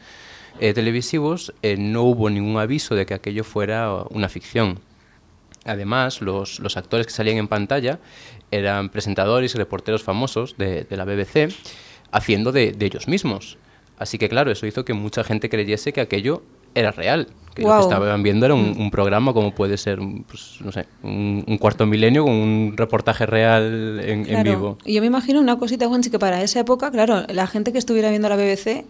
eh, 0.60 0.72
televisivos, 0.72 1.52
eh, 1.62 1.76
no 1.78 2.02
hubo 2.04 2.30
ningún 2.30 2.58
aviso 2.58 2.94
de 2.94 3.04
que 3.04 3.14
aquello 3.14 3.44
fuera 3.44 4.04
una 4.10 4.30
ficción. 4.30 4.78
Además, 5.64 6.20
los, 6.20 6.60
los 6.60 6.76
actores 6.76 7.06
que 7.06 7.12
salían 7.12 7.36
en 7.36 7.48
pantalla 7.48 8.00
eran 8.50 8.88
presentadores 8.88 9.54
y 9.54 9.58
reporteros 9.58 10.02
famosos 10.02 10.56
de, 10.58 10.84
de 10.84 10.96
la 10.96 11.04
BBC 11.04 11.54
haciendo 12.10 12.52
de, 12.52 12.72
de 12.72 12.86
ellos 12.86 13.08
mismos. 13.08 13.58
Así 13.98 14.18
que 14.18 14.28
claro, 14.28 14.50
eso 14.50 14.66
hizo 14.66 14.84
que 14.84 14.94
mucha 14.94 15.22
gente 15.24 15.48
creyese 15.48 15.92
que 15.92 16.00
aquello 16.00 16.42
era 16.74 16.90
real, 16.90 17.28
que 17.54 17.62
lo 17.62 17.76
que 17.76 17.80
estaban 17.82 18.22
viendo 18.22 18.46
era 18.46 18.54
un, 18.54 18.74
un 18.78 18.90
programa 18.90 19.32
como 19.32 19.54
puede 19.54 19.76
ser, 19.76 19.98
pues, 20.26 20.56
no 20.60 20.72
sé, 20.72 20.86
un, 21.02 21.44
un 21.46 21.58
cuarto 21.58 21.86
milenio 21.86 22.24
con 22.24 22.32
un 22.32 22.74
reportaje 22.76 23.26
real 23.26 24.00
en, 24.02 24.26
en 24.28 24.42
vivo. 24.42 24.78
Y 24.84 24.94
yo 24.94 25.00
me 25.00 25.06
imagino 25.06 25.40
una 25.40 25.58
cosita, 25.58 25.86
Juanchi, 25.86 26.10
que 26.10 26.18
para 26.18 26.42
esa 26.42 26.60
época, 26.60 26.90
claro, 26.90 27.24
la 27.28 27.46
gente 27.46 27.72
que 27.72 27.78
estuviera 27.78 28.08
viendo 28.10 28.28
la 28.28 28.36
BBC, 28.36 28.86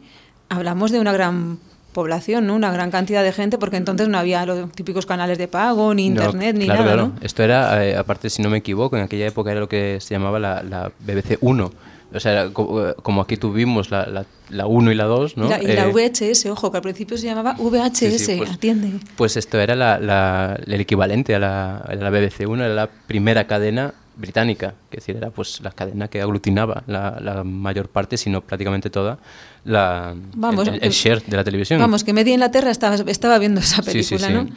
hablamos 0.48 0.92
de 0.92 1.00
una 1.00 1.12
gran 1.12 1.58
población, 1.92 2.46
¿no? 2.46 2.54
Una 2.54 2.72
gran 2.72 2.90
cantidad 2.90 3.22
de 3.22 3.32
gente, 3.32 3.58
porque 3.58 3.76
entonces 3.76 4.08
no 4.08 4.18
había 4.18 4.44
los 4.46 4.70
típicos 4.72 5.06
canales 5.06 5.38
de 5.38 5.48
pago, 5.48 5.94
ni 5.94 6.10
No, 6.10 6.22
internet, 6.22 6.56
ni 6.56 6.64
claro, 6.64 6.80
nada, 6.82 6.92
claro. 6.94 7.08
¿no? 7.14 7.20
Esto 7.24 7.42
era, 7.42 7.86
eh, 7.86 7.96
aparte, 7.96 8.30
si 8.30 8.42
no 8.42 8.50
me 8.50 8.58
equivoco, 8.58 8.96
en 8.96 9.04
aquella 9.04 9.26
época 9.26 9.50
era 9.52 9.60
lo 9.60 9.68
que 9.68 9.98
se 10.00 10.14
llamaba 10.14 10.38
la, 10.38 10.62
la 10.62 10.90
BBC 11.00 11.38
1. 11.40 11.70
O 12.14 12.20
sea, 12.20 12.44
eh, 12.44 12.50
como 12.52 13.22
aquí 13.22 13.38
tuvimos 13.38 13.90
la, 13.90 14.04
la, 14.06 14.26
la 14.50 14.66
1 14.66 14.92
y 14.92 14.94
la 14.94 15.04
2, 15.04 15.36
¿no? 15.38 15.46
Y 15.46 15.48
la, 15.48 15.62
y 15.62 15.66
la 15.68 15.86
Eh, 15.86 15.92
VHS, 15.92 16.46
ojo, 16.50 16.70
que 16.70 16.76
al 16.76 16.82
principio 16.82 17.16
se 17.16 17.24
llamaba 17.24 17.54
VHS, 17.58 17.96
Sí, 17.98 18.18
sí, 18.18 18.34
pues- 18.36 18.50
atiende. 18.50 18.90
Pues 19.16 19.36
esto 19.38 19.58
era 19.58 19.74
la- 19.74 19.98
la- 19.98 20.58
el 20.66 20.80
equivalente 20.80 21.34
a 21.34 21.38
la, 21.38 21.76
a 21.78 21.94
la 21.94 22.10
BBC 22.10 22.46
1, 22.46 22.64
era 22.64 22.74
la 22.74 22.86
primera 23.06 23.46
cadena 23.46 23.94
británica, 24.16 24.74
que 24.90 24.98
decir, 24.98 25.16
era 25.16 25.30
pues 25.30 25.60
la 25.62 25.70
cadena 25.70 26.08
que 26.08 26.20
aglutinaba 26.20 26.82
la, 26.86 27.18
la 27.20 27.44
mayor 27.44 27.88
parte, 27.88 28.16
si 28.16 28.30
no 28.30 28.40
prácticamente 28.42 28.90
toda, 28.90 29.18
la, 29.64 30.14
Vamos, 30.34 30.68
el, 30.68 30.74
el 30.74 30.80
que- 30.80 30.90
share 30.90 31.22
de 31.24 31.36
la 31.36 31.44
televisión. 31.44 31.78
Vamos, 31.80 32.04
que 32.04 32.12
media 32.12 32.32
Inglaterra 32.34 32.70
estaba, 32.70 32.96
estaba 33.06 33.38
viendo 33.38 33.60
esa 33.60 33.82
Sí, 33.82 34.02
sí, 34.02 34.14
película, 34.16 34.26
sí. 34.28 34.34
¿no? 34.34 34.56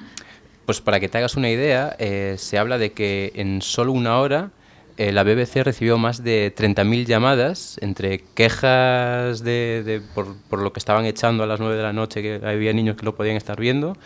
Pues 0.65 0.81
para 0.81 0.99
que 0.99 1.07
te 1.09 1.17
hagas 1.19 1.35
una 1.35 1.49
idea, 1.49 1.95
eh, 1.99 2.35
se 2.39 2.57
habla 2.57 2.77
de 2.77 2.91
que 2.91 3.31
en 3.35 3.61
solo 3.61 3.91
una 3.91 4.17
hora 4.19 4.49
eh, 4.97 5.11
la 5.11 5.23
BBC 5.23 5.57
recibió 5.63 5.97
más 5.97 6.23
de 6.23 6.53
30.000 6.55 7.05
llamadas 7.05 7.77
entre 7.81 8.23
quejas 8.33 9.43
de, 9.43 9.83
de- 9.85 10.01
por, 10.13 10.35
por 10.49 10.59
lo 10.61 10.73
que 10.73 10.79
estaban 10.79 11.05
echando 11.05 11.43
a 11.43 11.47
las 11.47 11.59
9 11.59 11.75
de 11.75 11.83
la 11.83 11.93
noche, 11.93 12.21
que 12.21 12.41
había 12.43 12.73
niños 12.73 12.95
que 12.95 13.05
lo 13.05 13.13
podían 13.15 13.35
estar 13.35 13.59
viendo, 13.59 13.97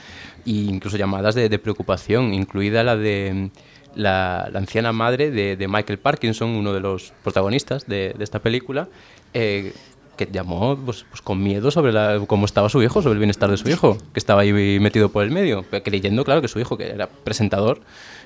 e 0.45 0.51
incluso 0.51 0.97
llamadas 0.97 1.35
de, 1.35 1.47
de 1.47 1.59
preocupación, 1.59 2.33
incluida 2.33 2.83
la 2.83 2.95
de 2.97 3.51
la, 3.95 4.43
anciana 4.53 4.91
madre 4.91 5.31
de, 5.31 5.67
Michael 5.67 5.99
Parkinson, 5.99 6.49
uno 6.49 6.73
de 6.73 6.79
los 6.79 7.13
protagonistas 7.23 7.87
de, 7.87 8.15
esta 8.19 8.39
película, 8.39 8.87
eh, 9.33 9.73
que 10.17 10.27
llamó 10.31 10.77
pues, 10.77 11.05
pues, 11.09 11.21
con 11.21 11.41
miedo 11.41 11.71
sobre 11.71 11.93
la, 11.93 12.21
cómo 12.27 12.45
estaba 12.45 12.67
su 12.67 12.83
hijo, 12.83 13.01
sobre 13.01 13.13
el 13.13 13.19
bienestar 13.19 13.49
de 13.49 13.57
su 13.57 13.69
hijo, 13.69 13.97
que 14.13 14.19
estaba 14.19 14.41
ahí 14.41 14.79
metido 14.79 15.09
por 15.09 15.23
el 15.23 15.31
medio, 15.31 15.63
creyendo, 15.83 16.25
claro, 16.25 16.41
que 16.41 16.47
su 16.47 16.59
hijo, 16.59 16.77
que 16.77 16.89
era 16.89 17.07
presentador, 17.07 17.79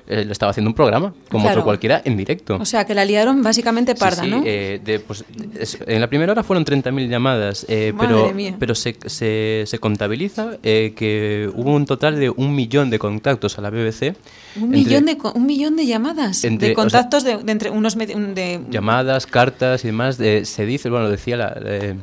eh, 0.06 0.24
le 0.24 0.32
estaba 0.32 0.50
haciendo 0.50 0.68
un 0.70 0.74
programa, 0.74 1.14
como 1.30 1.44
Claro. 1.44 1.60
otro 1.60 1.64
cualquiera, 1.64 2.02
en 2.04 2.16
directo. 2.16 2.56
O 2.60 2.64
sea, 2.64 2.84
que 2.84 2.94
la 2.94 3.04
liaron 3.04 3.42
básicamente 3.42 3.92
Sí, 3.94 3.98
parda, 4.00 4.22
sí, 4.24 4.30
¿no? 4.30 4.42
eh, 4.44 4.80
de, 4.84 5.00
pues, 5.00 5.24
es- 5.58 5.78
en 5.86 6.00
la 6.00 6.08
primera 6.08 6.32
hora 6.32 6.42
fueron 6.42 6.64
30.000 6.64 7.08
llamadas, 7.08 7.64
eh, 7.68 7.92
Madre 7.94 8.08
pero, 8.22 8.34
mía. 8.34 8.56
pero 8.58 8.74
se, 8.74 8.96
se, 9.06 9.64
se 9.66 9.78
contabiliza 9.78 10.58
eh, 10.62 10.92
que 10.94 11.50
hubo 11.54 11.72
un 11.74 11.86
total 11.86 12.20
de 12.20 12.28
un 12.30 12.54
millón 12.54 12.90
de 12.90 12.98
contactos 12.98 13.58
a 13.58 13.62
la 13.62 13.70
BBC. 13.70 14.14
un, 14.56 14.64
entre 14.64 14.78
millón 14.78 15.04
de, 15.06 15.16
un 15.34 15.46
millón 15.46 15.76
de 15.76 15.86
llamadas, 15.86 16.44
entre- 16.44 16.68
de 16.68 16.74
o 16.74 16.76
sea, 16.76 16.82
contactos 16.84 17.24
de, 17.24 17.38
de 17.38 17.52
entre 17.52 17.70
unos... 17.70 17.96
de, 17.96 18.60
llamadas, 18.70 19.26
cartas 19.26 19.84
y 19.84 19.88
demás. 19.88 20.18
de- 20.18 20.44
se 20.44 20.66
dice, 20.66 20.90
bueno, 20.90 21.08
decía 21.08 21.36
la- 21.36 21.56
eh, 21.64 21.94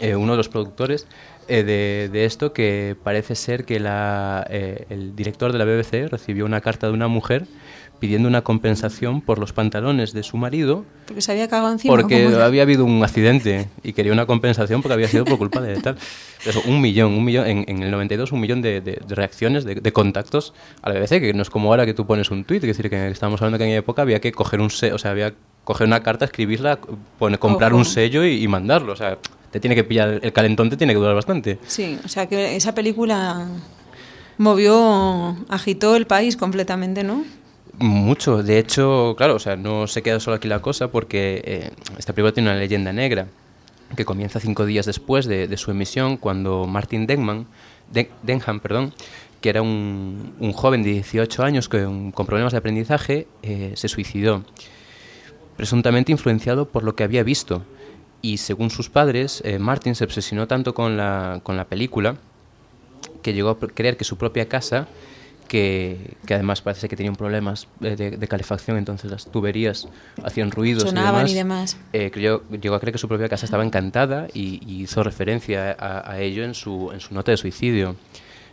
eh, 0.00 0.16
uno 0.16 0.32
de 0.32 0.36
los 0.38 0.48
productores 0.48 1.06
eh, 1.48 1.62
de, 1.64 2.08
de 2.12 2.24
esto 2.24 2.52
que 2.52 2.96
parece 3.02 3.34
ser 3.34 3.64
que 3.64 3.80
la, 3.80 4.46
eh, 4.50 4.86
el 4.90 5.14
director 5.16 5.52
de 5.52 5.58
la 5.58 5.64
BBC 5.64 6.08
recibió 6.10 6.44
una 6.44 6.60
carta 6.60 6.86
de 6.88 6.92
una 6.92 7.08
mujer 7.08 7.44
pidiendo 8.00 8.28
una 8.28 8.42
compensación 8.42 9.20
por 9.22 9.38
los 9.38 9.52
pantalones 9.52 10.12
de 10.12 10.22
su 10.24 10.36
marido 10.36 10.84
porque 11.06 11.22
se 11.22 11.32
había 11.32 11.48
cagado 11.48 11.72
encima. 11.72 11.94
porque 11.94 12.24
¿cómo 12.24 12.36
era? 12.36 12.44
había 12.44 12.62
habido 12.62 12.84
un 12.84 13.02
accidente 13.02 13.68
y 13.82 13.92
quería 13.92 14.12
una 14.12 14.26
compensación 14.26 14.82
porque 14.82 14.94
había 14.94 15.08
sido 15.08 15.24
por 15.24 15.38
culpa 15.38 15.60
de 15.62 15.76
tal. 15.80 15.96
Eso, 16.44 16.60
un 16.66 16.80
millón, 16.82 17.12
un 17.12 17.24
millón, 17.24 17.46
en, 17.46 17.64
en 17.68 17.82
el 17.82 17.90
92 17.90 18.32
un 18.32 18.40
millón 18.40 18.60
de, 18.62 18.80
de- 18.82 19.00
de 19.06 19.14
reacciones, 19.14 19.64
de, 19.64 19.76
de 19.76 19.92
contactos 19.92 20.52
a 20.82 20.90
la 20.90 20.98
BBC, 21.00 21.20
que 21.20 21.32
no 21.34 21.40
es 21.42 21.48
como 21.50 21.70
ahora 21.70 21.86
que 21.86 21.94
tú 21.94 22.04
pones 22.04 22.30
un 22.30 22.44
tuit, 22.44 22.62
es 22.64 22.76
decir, 22.76 22.90
que 22.90 23.08
estamos 23.08 23.40
hablando 23.40 23.58
que 23.58 23.64
en 23.64 23.68
aquella 23.70 23.78
época 23.78 24.02
había 24.02 24.20
que 24.20 24.32
coger 24.32 24.60
un 24.60 24.70
se- 24.70 24.92
o 24.92 24.98
sea, 24.98 25.12
había 25.12 25.32
coger 25.62 25.86
una 25.86 26.02
carta, 26.02 26.26
escribirla, 26.26 26.78
pone- 27.18 27.38
comprar 27.38 27.72
Ojo. 27.72 27.78
un 27.78 27.84
sello 27.86 28.22
y, 28.24 28.42
y 28.42 28.48
mandarlo, 28.48 28.92
o 28.92 28.96
sea, 28.96 29.16
te 29.54 29.60
tiene 29.60 29.76
que 29.76 29.84
pillar, 29.84 30.18
el 30.20 30.32
calentón 30.32 30.68
te 30.68 30.76
tiene 30.76 30.92
que 30.94 30.98
durar 30.98 31.14
bastante. 31.14 31.60
Sí, 31.68 31.96
o 32.04 32.08
sea 32.08 32.26
que 32.26 32.56
esa 32.56 32.74
película 32.74 33.46
movió, 34.36 35.36
agitó 35.48 35.94
el 35.94 36.08
país 36.08 36.36
completamente, 36.36 37.04
¿no? 37.04 37.24
Mucho, 37.78 38.42
de 38.42 38.58
hecho, 38.58 39.14
claro, 39.16 39.36
o 39.36 39.38
sea, 39.38 39.54
no 39.54 39.86
se 39.86 40.02
queda 40.02 40.18
solo 40.18 40.34
aquí 40.36 40.48
la 40.48 40.60
cosa 40.60 40.88
porque 40.88 41.40
eh, 41.44 41.70
esta 41.96 42.12
película 42.12 42.32
tiene 42.32 42.50
una 42.50 42.58
leyenda 42.58 42.92
negra 42.92 43.28
que 43.96 44.04
comienza 44.04 44.40
cinco 44.40 44.66
días 44.66 44.86
después 44.86 45.26
de, 45.26 45.46
de 45.46 45.56
su 45.56 45.70
emisión 45.70 46.16
cuando 46.16 46.66
Martin 46.66 47.06
Den- 47.06 47.46
Denham, 48.24 48.58
perdón, 48.58 48.92
que 49.40 49.50
era 49.50 49.62
un, 49.62 50.34
un 50.40 50.52
joven 50.52 50.82
de 50.82 50.90
18 50.94 51.44
años 51.44 51.68
con, 51.68 52.10
con 52.10 52.26
problemas 52.26 52.52
de 52.52 52.58
aprendizaje, 52.58 53.28
eh, 53.44 53.72
se 53.76 53.86
suicidó, 53.86 54.42
presuntamente 55.56 56.10
influenciado 56.10 56.66
por 56.68 56.82
lo 56.82 56.96
que 56.96 57.04
había 57.04 57.22
visto. 57.22 57.62
Y 58.24 58.38
según 58.38 58.70
sus 58.70 58.88
padres, 58.88 59.42
eh, 59.44 59.58
Martin 59.58 59.94
se 59.94 60.04
obsesionó 60.04 60.46
tanto 60.46 60.72
con 60.72 60.96
la, 60.96 61.40
con 61.42 61.56
la 61.58 61.66
película 61.66 62.16
que 63.22 63.34
llegó 63.34 63.50
a 63.50 63.58
creer 63.58 63.96
que 63.98 64.04
su 64.04 64.16
propia 64.16 64.48
casa, 64.48 64.88
que, 65.48 66.16
que 66.26 66.32
además 66.32 66.62
parece 66.62 66.88
que 66.88 66.96
tenían 66.96 67.16
problemas 67.16 67.68
de, 67.80 67.96
de- 67.96 68.10
de 68.16 68.28
calefacción, 68.28 68.78
entonces 68.78 69.10
las 69.10 69.26
tuberías 69.26 69.88
hacían 70.22 70.50
ruidos 70.50 70.84
Sonaban 70.84 71.26
y 71.28 71.32
y 71.32 71.34
demás. 71.34 71.76
demás. 71.76 71.86
Eh, 71.92 72.10
creyó- 72.10 72.42
llegó 72.62 72.74
a 72.76 72.80
creer 72.80 72.92
que 72.92 72.98
su 72.98 73.08
propia 73.08 73.28
casa 73.28 73.44
estaba 73.44 73.62
encantada 73.64 74.28
y, 74.32 74.60
y 74.66 74.82
hizo 74.84 75.02
referencia 75.02 75.76
a, 75.78 76.10
a 76.12 76.20
ello 76.20 76.44
en 76.44 76.54
su, 76.54 76.90
en 76.94 77.00
su 77.00 77.12
nota 77.14 77.30
de 77.30 77.36
suicidio. 77.36 77.94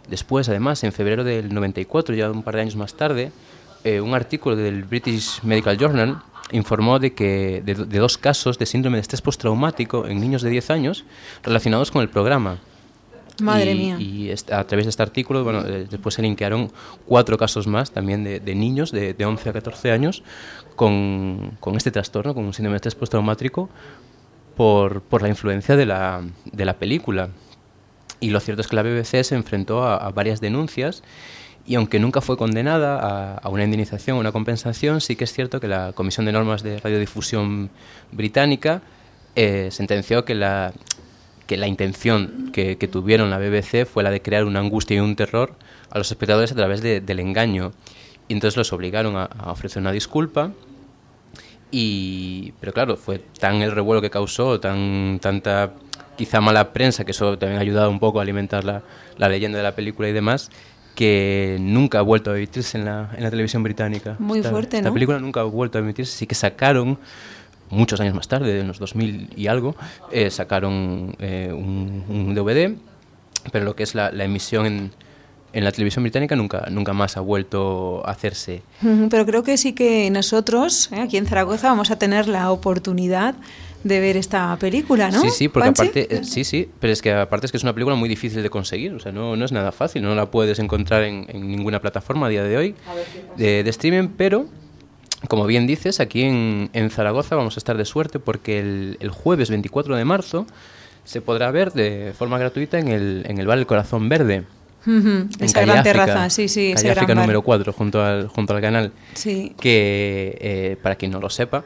Después, 0.09 0.49
además, 0.49 0.83
en 0.83 0.91
febrero 0.91 1.23
del 1.23 1.53
94, 1.53 2.13
ya 2.15 2.29
un 2.29 2.43
par 2.43 2.55
de 2.55 2.61
años 2.63 2.75
más 2.75 2.93
tarde, 2.95 3.31
eh, 3.85 4.01
un 4.01 4.13
artículo 4.13 4.57
del 4.57 4.83
British 4.83 5.41
Medical 5.43 5.77
Journal 5.77 6.21
informó 6.51 6.99
de 6.99 7.13
que 7.13 7.61
de, 7.65 7.75
de 7.75 7.99
dos 7.99 8.17
casos 8.17 8.59
de 8.59 8.65
síndrome 8.65 8.97
de 8.97 9.01
estrés 9.01 9.21
postraumático 9.21 10.07
en 10.07 10.19
niños 10.19 10.41
de 10.41 10.49
10 10.49 10.69
años 10.69 11.05
relacionados 11.43 11.91
con 11.91 12.01
el 12.01 12.09
programa. 12.09 12.59
Madre 13.41 13.71
y, 13.71 13.75
mía. 13.75 13.97
Y 13.99 14.31
a 14.31 14.63
través 14.65 14.85
de 14.85 14.89
este 14.89 15.01
artículo, 15.01 15.43
bueno, 15.43 15.65
eh, 15.65 15.87
después 15.89 16.15
se 16.15 16.21
linkearon 16.21 16.71
cuatro 17.05 17.37
casos 17.37 17.67
más 17.67 17.91
también 17.91 18.23
de, 18.23 18.39
de 18.39 18.55
niños 18.55 18.91
de, 18.91 19.13
de 19.13 19.25
11 19.25 19.49
a 19.49 19.53
14 19.53 19.91
años 19.91 20.23
con, 20.75 21.57
con 21.59 21.75
este 21.75 21.91
trastorno, 21.91 22.33
con 22.33 22.45
un 22.45 22.53
síndrome 22.53 22.73
de 22.73 22.77
estrés 22.77 22.95
postraumático, 22.95 23.69
por, 24.55 25.01
por 25.01 25.21
la 25.21 25.29
influencia 25.29 25.75
de 25.75 25.85
la, 25.85 26.23
de 26.45 26.65
la 26.65 26.73
película. 26.77 27.29
Y 28.19 28.29
lo 28.29 28.39
cierto 28.39 28.61
es 28.61 28.67
que 28.67 28.75
la 28.75 28.83
BBC 28.83 29.23
se 29.23 29.35
enfrentó 29.35 29.83
a, 29.83 29.97
a 29.97 30.11
varias 30.11 30.41
denuncias 30.41 31.03
y 31.65 31.75
aunque 31.75 31.99
nunca 31.99 32.21
fue 32.21 32.37
condenada 32.37 33.37
a, 33.37 33.49
una 33.49 33.63
indemnización 33.63 34.17
o 34.17 34.19
una 34.19 34.31
compensación, 34.31 34.99
sí 35.01 35.15
que 35.15 35.23
es 35.25 35.33
cierto 35.33 35.59
que 35.59 35.67
la 35.67 35.93
Comisión 35.93 36.25
de 36.25 36.31
Normas 36.31 36.63
de 36.63 36.79
Radiodifusión 36.79 37.69
Británica 38.11 38.81
eh, 39.35 39.69
sentenció 39.71 40.25
que 40.25 40.35
la, 40.35 40.73
que 41.47 41.57
la 41.57 41.67
intención 41.67 42.49
que, 42.51 42.77
que 42.77 42.87
tuvieron 42.87 43.29
la 43.29 43.37
BBC 43.37 43.85
fue 43.85 44.03
la 44.03 44.09
de 44.11 44.21
crear 44.21 44.45
una 44.45 44.59
angustia 44.59 44.97
y 44.97 44.99
un 44.99 45.15
terror 45.15 45.53
a 45.89 45.97
los 45.97 46.09
espectadores 46.11 46.51
a 46.51 46.55
través 46.55 46.81
de- 46.81 46.99
del 47.01 47.19
engaño. 47.19 47.73
Y 48.27 48.33
entonces 48.33 48.57
los 48.57 48.71
obligaron 48.73 49.15
a, 49.17 49.25
a 49.25 49.51
ofrecer 49.51 49.81
una 49.81 49.91
disculpa. 49.91 50.51
Y, 51.69 52.53
pero 52.59 52.73
claro, 52.73 52.97
fue 52.97 53.19
tan 53.39 53.61
el 53.61 53.71
revuelo 53.71 54.01
que 54.01 54.09
causó, 54.09 54.59
tan 54.59 55.19
tanta 55.21 55.71
quizá 56.17 56.41
mala 56.41 56.73
prensa, 56.73 57.05
que 57.05 57.11
eso 57.11 57.37
también 57.37 57.57
ha 57.59 57.61
ayudado 57.61 57.89
un 57.89 57.99
poco 57.99 58.19
a 58.19 58.23
alimentar 58.23 58.63
la, 58.65 58.83
la 59.17 59.29
leyenda 59.29 59.57
de 59.57 59.63
la 59.63 59.73
película 59.73 60.09
y 60.09 60.11
demás, 60.11 60.49
que 60.95 61.57
nunca 61.59 61.99
ha 61.99 62.01
vuelto 62.01 62.31
a 62.31 62.37
emitirse 62.37 62.77
en 62.77 62.85
la, 62.85 63.09
en 63.15 63.23
la 63.23 63.29
televisión 63.29 63.63
británica. 63.63 64.15
Muy 64.19 64.39
Esta- 64.39 64.51
fuerte, 64.51 64.77
esta 64.77 64.89
¿no? 64.89 64.93
película 64.93 65.19
nunca 65.19 65.41
ha 65.41 65.43
vuelto 65.43 65.77
a 65.77 65.81
emitirse, 65.81 66.11
sí 66.17 66.27
que 66.27 66.35
sacaron 66.35 66.97
muchos 67.69 67.99
años 68.01 68.13
más 68.15 68.27
tarde, 68.27 68.59
en 68.59 68.67
los 68.67 68.79
2000 68.79 69.29
y 69.35 69.47
algo, 69.47 69.75
eh, 70.11 70.29
sacaron 70.29 71.15
eh, 71.19 71.51
un, 71.53 72.03
un 72.09 72.35
DVD, 72.35 72.75
pero 73.51 73.63
lo 73.65 73.75
que 73.75 73.83
es 73.83 73.95
la, 73.95 74.11
la 74.11 74.25
emisión 74.25 74.65
en, 74.65 74.91
en 75.53 75.63
la 75.63 75.71
televisión 75.71 76.03
británica 76.03 76.35
nunca, 76.35 76.67
nunca 76.69 76.91
más 76.93 77.15
ha 77.15 77.21
vuelto 77.21 78.05
a 78.05 78.11
hacerse. 78.11 78.61
Pero 79.09 79.25
creo 79.25 79.43
que 79.43 79.57
sí 79.57 79.71
que 79.73 80.09
nosotros, 80.11 80.91
eh, 80.91 80.99
aquí 80.99 81.15
en 81.17 81.25
Zaragoza, 81.25 81.69
vamos 81.69 81.91
a 81.91 81.95
tener 81.97 82.27
la 82.27 82.51
oportunidad 82.51 83.35
de 83.83 83.99
ver 83.99 84.17
esta 84.17 84.55
película, 84.57 85.09
¿no? 85.11 85.21
Sí, 85.21 85.29
sí, 85.29 85.47
porque 85.47 85.71
Panchi? 85.71 85.81
aparte, 85.81 86.15
eh, 86.15 86.23
sí, 86.23 86.43
sí, 86.43 86.69
pero 86.79 86.93
es 86.93 87.01
que 87.01 87.11
aparte 87.13 87.45
es 87.47 87.51
que 87.51 87.57
es 87.57 87.63
una 87.63 87.73
película 87.73 87.95
muy 87.95 88.07
difícil 88.09 88.43
de 88.43 88.49
conseguir, 88.49 88.93
o 88.93 88.99
sea, 88.99 89.11
no, 89.11 89.35
no 89.35 89.45
es 89.45 89.51
nada 89.51 89.71
fácil, 89.71 90.03
no 90.03 90.13
la 90.15 90.27
puedes 90.29 90.59
encontrar 90.59 91.03
en, 91.03 91.25
en 91.29 91.47
ninguna 91.49 91.79
plataforma 91.81 92.27
a 92.27 92.29
día 92.29 92.43
de 92.43 92.57
hoy 92.57 92.75
de, 93.37 93.63
de 93.63 93.69
streaming, 93.69 94.09
pero 94.15 94.45
como 95.27 95.45
bien 95.45 95.67
dices, 95.67 95.99
aquí 95.99 96.23
en, 96.23 96.69
en 96.73 96.89
Zaragoza 96.89 97.35
vamos 97.35 97.55
a 97.57 97.59
estar 97.59 97.77
de 97.77 97.85
suerte 97.85 98.19
porque 98.19 98.59
el, 98.59 98.97
el 98.99 99.09
jueves 99.11 99.49
24 99.49 99.95
de 99.95 100.05
marzo 100.05 100.45
se 101.03 101.21
podrá 101.21 101.49
ver 101.51 101.73
de 101.73 102.13
forma 102.17 102.37
gratuita 102.39 102.79
en 102.79 102.87
el, 102.87 103.23
en 103.27 103.37
el 103.39 103.45
bar 103.47 103.57
El 103.57 103.65
Corazón 103.67 104.09
Verde. 104.09 104.43
Ujú, 104.85 104.91
en 104.97 105.29
Esa 105.39 105.59
Calle 105.59 105.65
gran 105.67 105.77
África, 105.79 105.83
terraza, 106.05 106.29
sí, 106.31 106.47
sí, 106.47 106.71
ese 106.71 106.73
Calle 106.73 106.87
gran 106.87 106.97
África 106.97 107.13
bar. 107.13 107.23
número 107.23 107.41
4, 107.43 107.71
junto 107.73 108.03
al, 108.03 108.27
junto 108.29 108.55
al 108.55 108.61
canal. 108.61 108.91
Sí. 109.13 109.53
Que, 109.59 110.37
eh, 110.41 110.77
para 110.81 110.95
quien 110.95 111.11
no 111.11 111.19
lo 111.19 111.29
sepa, 111.29 111.63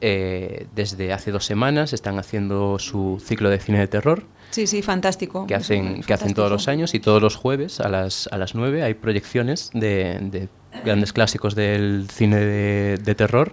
eh, 0.00 0.66
desde 0.74 1.12
hace 1.12 1.30
dos 1.32 1.44
semanas 1.44 1.92
están 1.92 2.18
haciendo 2.18 2.78
su 2.78 3.22
ciclo 3.24 3.50
de 3.50 3.58
cine 3.58 3.78
de 3.80 3.88
terror 3.88 4.24
Sí, 4.50 4.66
sí, 4.66 4.80
fantástico. 4.80 5.46
que 5.46 5.54
hacen, 5.54 6.02
que 6.02 6.14
hacen 6.14 6.32
todos 6.32 6.50
los 6.50 6.68
años 6.68 6.94
y 6.94 7.00
todos 7.00 7.20
los 7.20 7.36
jueves 7.36 7.80
a 7.80 7.88
las, 7.90 8.28
a 8.32 8.38
las 8.38 8.54
9 8.54 8.82
hay 8.82 8.94
proyecciones 8.94 9.70
de, 9.74 10.18
de 10.22 10.48
grandes 10.84 11.12
clásicos 11.12 11.54
del 11.54 12.06
cine 12.10 12.36
de, 12.38 12.96
de 12.96 13.14
terror. 13.14 13.52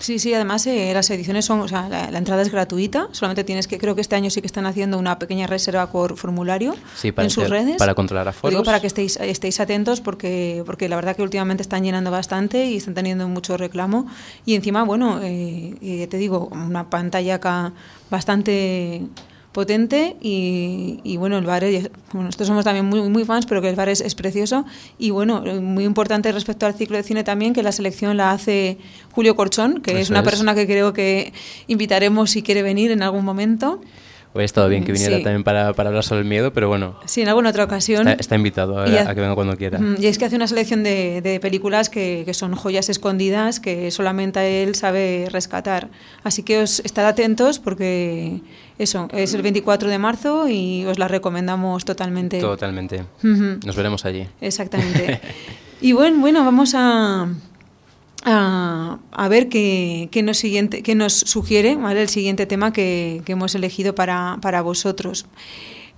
Sí, 0.00 0.18
sí, 0.18 0.32
además 0.34 0.66
eh, 0.66 0.90
las 0.94 1.08
ediciones 1.10 1.44
son, 1.44 1.60
o 1.60 1.68
sea, 1.68 1.88
la, 1.88 2.10
la 2.10 2.18
entrada 2.18 2.40
es 2.42 2.50
gratuita, 2.50 3.08
solamente 3.12 3.44
tienes 3.44 3.68
que, 3.68 3.78
creo 3.78 3.94
que 3.94 4.00
este 4.00 4.16
año 4.16 4.30
sí 4.30 4.40
que 4.40 4.46
están 4.46 4.64
haciendo 4.66 4.98
una 4.98 5.18
pequeña 5.18 5.46
reserva 5.46 5.90
por 5.92 6.16
formulario 6.16 6.74
Sí, 6.96 7.12
para 7.12 7.26
en 7.26 7.30
sus 7.30 7.48
redes. 7.50 7.76
para 7.76 7.94
controlar 7.94 8.26
aforos. 8.26 8.50
Digo 8.52 8.64
para 8.64 8.80
que 8.80 8.86
estéis, 8.86 9.18
estéis 9.18 9.60
atentos 9.60 10.00
porque, 10.00 10.62
porque 10.64 10.88
la 10.88 10.96
verdad 10.96 11.14
que 11.14 11.22
últimamente 11.22 11.62
están 11.62 11.84
llenando 11.84 12.10
bastante 12.10 12.64
y 12.64 12.78
están 12.78 12.94
teniendo 12.94 13.28
mucho 13.28 13.56
reclamo. 13.58 14.06
Y 14.46 14.54
encima, 14.54 14.84
bueno, 14.84 15.20
eh, 15.22 15.74
eh, 15.82 16.06
te 16.08 16.16
digo, 16.16 16.48
una 16.50 16.88
pantalla 16.88 17.34
acá 17.34 17.72
bastante 18.10 19.02
potente 19.52 20.16
y, 20.20 21.00
y 21.02 21.16
bueno, 21.16 21.38
el 21.38 21.44
bar, 21.44 21.64
es- 21.64 21.90
bueno, 22.12 22.26
nosotros 22.26 22.46
somos 22.48 22.64
también 22.64 22.86
muy, 22.86 23.00
muy 23.08 23.24
fans, 23.24 23.46
pero 23.46 23.60
que 23.60 23.68
el 23.68 23.76
bar 23.76 23.88
es, 23.88 24.00
es 24.00 24.14
precioso 24.14 24.64
y 24.98 25.10
bueno, 25.10 25.42
muy 25.60 25.84
importante 25.84 26.30
respecto 26.32 26.66
al 26.66 26.74
ciclo 26.74 26.96
de 26.96 27.02
cine 27.02 27.24
también, 27.24 27.52
que 27.52 27.62
la 27.62 27.72
selección 27.72 28.16
la 28.16 28.30
hace 28.30 28.78
Julio 29.12 29.34
Corchón, 29.34 29.80
que 29.80 30.00
es 30.00 30.10
una 30.10 30.20
es. 30.20 30.24
persona 30.24 30.54
que 30.54 30.66
creo 30.66 30.92
que 30.92 31.32
invitaremos 31.66 32.30
si 32.30 32.42
quiere 32.42 32.62
venir 32.62 32.90
en 32.92 33.02
algún 33.02 33.24
momento. 33.24 33.80
Hubiera 34.32 34.44
estado 34.44 34.68
bien 34.68 34.84
que 34.84 34.92
viniera 34.92 35.16
Sí. 35.16 35.24
también 35.24 35.42
para, 35.42 35.72
para 35.72 35.88
hablar 35.88 36.04
sobre 36.04 36.20
el 36.20 36.26
miedo, 36.28 36.52
pero 36.52 36.68
bueno, 36.68 36.94
Sí, 37.04 37.20
en 37.22 37.28
alguna 37.28 37.50
otra 37.50 37.64
ocasión. 37.64 38.06
está, 38.06 38.20
está 38.20 38.36
invitado 38.36 38.78
a, 38.78 38.84
ha- 38.84 39.14
que 39.14 39.20
venga 39.20 39.34
cuando 39.34 39.56
quiera. 39.56 39.80
Mm, 39.80 39.96
Y 40.00 40.06
es 40.06 40.18
que 40.18 40.24
hace 40.24 40.36
una 40.36 40.46
selección 40.46 40.84
de, 40.84 41.20
de 41.20 41.40
películas 41.40 41.90
que, 41.90 42.22
que 42.24 42.32
son 42.32 42.54
joyas 42.54 42.88
escondidas 42.88 43.58
que 43.58 43.90
solamente 43.90 44.62
él 44.62 44.76
sabe 44.76 45.26
rescatar. 45.32 45.88
Así 46.22 46.44
que 46.44 46.58
os 46.62 46.78
estar 46.80 47.04
atentos 47.06 47.58
porque 47.58 48.40
eso, 48.78 49.08
es 49.12 49.34
el 49.34 49.42
24 49.42 49.88
de 49.90 49.98
marzo 49.98 50.48
y 50.48 50.84
os 50.86 50.98
la 51.00 51.08
recomendamos 51.08 51.84
totalmente. 51.84 52.38
Totalmente. 52.40 53.02
Nos 53.22 53.74
veremos 53.74 54.04
allí. 54.04 54.28
Exactamente. 54.40 55.20
y 55.80 55.90
bueno, 55.92 56.20
bueno, 56.20 56.44
vamos 56.44 56.74
a, 56.76 57.26
a, 58.24 59.28
ver 59.28 59.48
qué, 59.48 60.08
qué 60.10 60.22
nos, 60.22 60.38
siguiente, 60.38 60.82
qué 60.82 60.94
nos 60.94 61.12
sugiere 61.14 61.76
¿vale? 61.76 62.02
el 62.02 62.08
siguiente 62.08 62.46
tema 62.46 62.72
que, 62.72 63.22
que 63.24 63.32
hemos 63.32 63.54
elegido 63.54 63.94
para, 63.94 64.38
para 64.40 64.62
vosotros. 64.62 65.26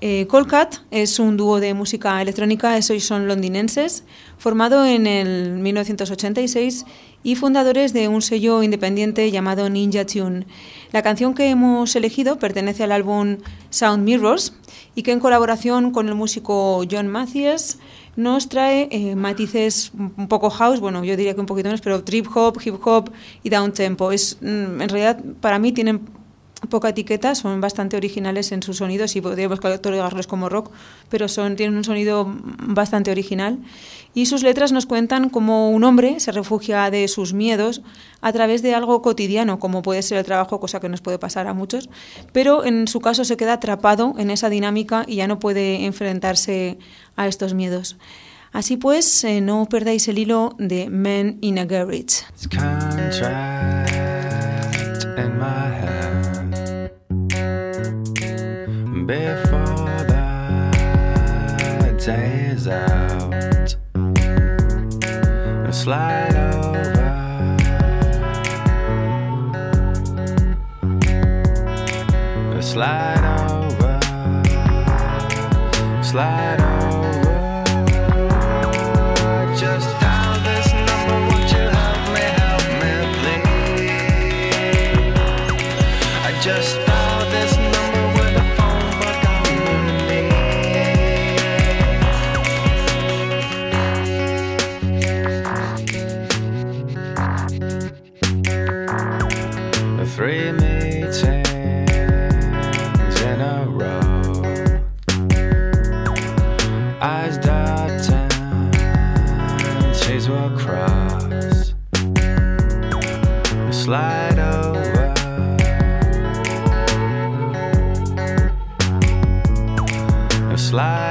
Eh, 0.04 0.26
Colcat 0.26 0.78
es 0.90 1.20
un 1.20 1.36
dúo 1.36 1.60
de 1.60 1.74
música 1.74 2.20
electrónica, 2.20 2.76
esos 2.76 3.04
son 3.04 3.28
londinenses, 3.28 4.02
formado 4.36 4.84
en 4.84 5.06
el 5.06 5.52
1986 5.60 6.84
y 7.22 7.36
fundadores 7.36 7.92
de 7.92 8.08
un 8.08 8.20
sello 8.20 8.64
independiente 8.64 9.30
llamado 9.30 9.70
Ninja 9.70 10.04
Tune. 10.04 10.44
La 10.90 11.02
canción 11.02 11.34
que 11.34 11.50
hemos 11.50 11.94
elegido 11.94 12.40
pertenece 12.40 12.82
al 12.82 12.90
álbum 12.90 13.38
Sound 13.70 14.02
Mirrors 14.02 14.54
y 14.96 15.04
que 15.04 15.12
en 15.12 15.20
colaboración 15.20 15.92
con 15.92 16.08
el 16.08 16.16
músico 16.16 16.82
John 16.90 17.06
Mathias 17.06 17.78
nos 18.16 18.48
trae 18.48 18.88
eh, 18.90 19.16
matices 19.16 19.92
un 19.94 20.28
poco 20.28 20.50
house, 20.50 20.80
bueno, 20.80 21.02
yo 21.04 21.16
diría 21.16 21.34
que 21.34 21.40
un 21.40 21.46
poquito 21.46 21.68
menos, 21.68 21.80
pero 21.80 22.04
trip 22.04 22.26
hop, 22.34 22.58
hip 22.64 22.74
hop 22.84 23.10
y 23.42 23.48
down 23.48 23.72
tempo. 23.72 24.12
Es, 24.12 24.38
mm, 24.40 24.80
en 24.82 24.88
realidad, 24.88 25.22
para 25.40 25.58
mí 25.58 25.72
tienen 25.72 26.00
poca 26.68 26.90
etiqueta, 26.90 27.34
son 27.34 27.60
bastante 27.60 27.96
originales 27.96 28.52
en 28.52 28.62
sus 28.62 28.78
sonidos 28.78 29.16
y 29.16 29.20
podríamos 29.20 29.60
catalogarlos 29.60 30.26
como 30.26 30.48
rock, 30.48 30.70
pero 31.08 31.28
son, 31.28 31.56
tienen 31.56 31.76
un 31.76 31.84
sonido 31.84 32.26
bastante 32.26 33.10
original. 33.10 33.58
Y 34.14 34.26
sus 34.26 34.42
letras 34.42 34.72
nos 34.72 34.86
cuentan 34.86 35.30
cómo 35.30 35.70
un 35.70 35.84
hombre 35.84 36.20
se 36.20 36.32
refugia 36.32 36.90
de 36.90 37.08
sus 37.08 37.32
miedos 37.32 37.82
a 38.20 38.32
través 38.32 38.62
de 38.62 38.74
algo 38.74 39.00
cotidiano, 39.00 39.58
como 39.58 39.82
puede 39.82 40.02
ser 40.02 40.18
el 40.18 40.24
trabajo, 40.24 40.60
cosa 40.60 40.80
que 40.80 40.88
nos 40.88 41.00
puede 41.00 41.18
pasar 41.18 41.46
a 41.46 41.54
muchos, 41.54 41.88
pero 42.32 42.64
en 42.64 42.88
su 42.88 43.00
caso 43.00 43.24
se 43.24 43.36
queda 43.36 43.54
atrapado 43.54 44.14
en 44.18 44.30
esa 44.30 44.50
dinámica 44.50 45.04
y 45.06 45.16
ya 45.16 45.26
no 45.26 45.38
puede 45.38 45.86
enfrentarse 45.86 46.78
a 47.16 47.26
estos 47.26 47.54
miedos. 47.54 47.96
Así 48.52 48.76
pues, 48.76 49.24
eh, 49.24 49.40
no 49.40 49.66
perdáis 49.66 50.08
el 50.08 50.18
hilo 50.18 50.54
de 50.58 50.90
Men 50.90 51.38
in 51.40 51.58
a 51.58 51.64
Garage. 51.64 52.26
Before 59.06 60.04
the 61.82 61.94
day 61.98 62.50
is 62.52 62.68
out. 62.68 63.76
Slide 65.72 66.36
over, 66.36 66.92
slide 72.60 73.24
over, 73.50 74.00
slide 76.02 76.61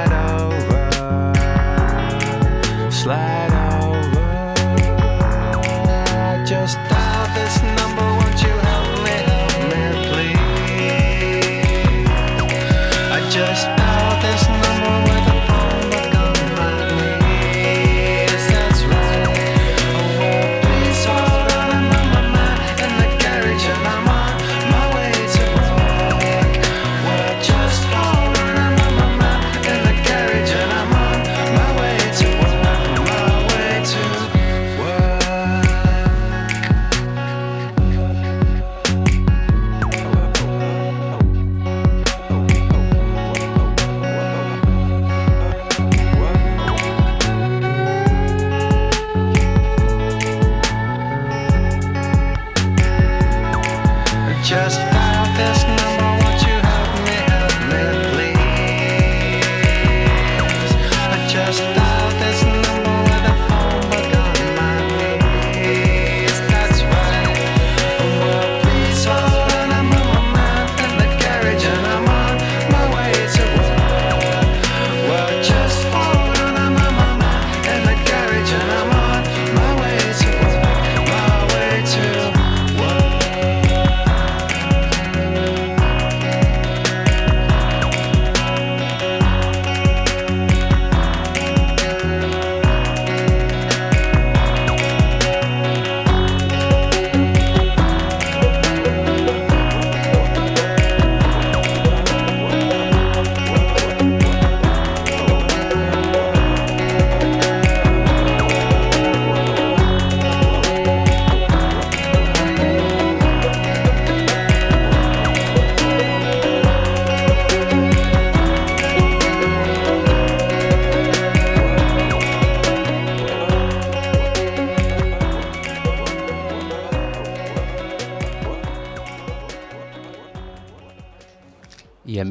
slide 0.06 0.30
over. 0.30 0.90
Slide 2.90 3.51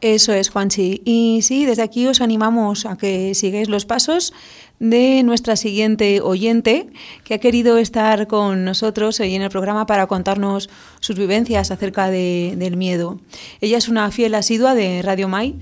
Eso 0.00 0.32
es, 0.32 0.48
Juanchi. 0.50 1.02
Y 1.04 1.40
sí, 1.42 1.64
desde 1.66 1.82
aquí 1.82 2.06
os 2.06 2.20
animamos 2.20 2.86
a 2.86 2.96
que 2.96 3.34
sigáis 3.34 3.68
los 3.68 3.84
pasos 3.84 4.32
de 4.78 5.24
nuestra 5.24 5.56
siguiente 5.56 6.20
oyente, 6.20 6.86
que 7.24 7.34
ha 7.34 7.38
querido 7.38 7.78
estar 7.78 8.28
con 8.28 8.64
nosotros 8.64 9.18
hoy 9.18 9.34
en 9.34 9.42
el 9.42 9.50
programa 9.50 9.86
para 9.86 10.06
contarnos 10.06 10.70
sus 11.00 11.16
vivencias 11.16 11.72
acerca 11.72 12.10
de- 12.10 12.54
del 12.56 12.76
miedo. 12.76 13.18
Ella 13.60 13.76
es 13.78 13.88
una 13.88 14.08
fiel 14.12 14.36
asidua 14.36 14.76
de 14.76 15.02
Radio 15.02 15.26
Mai. 15.26 15.56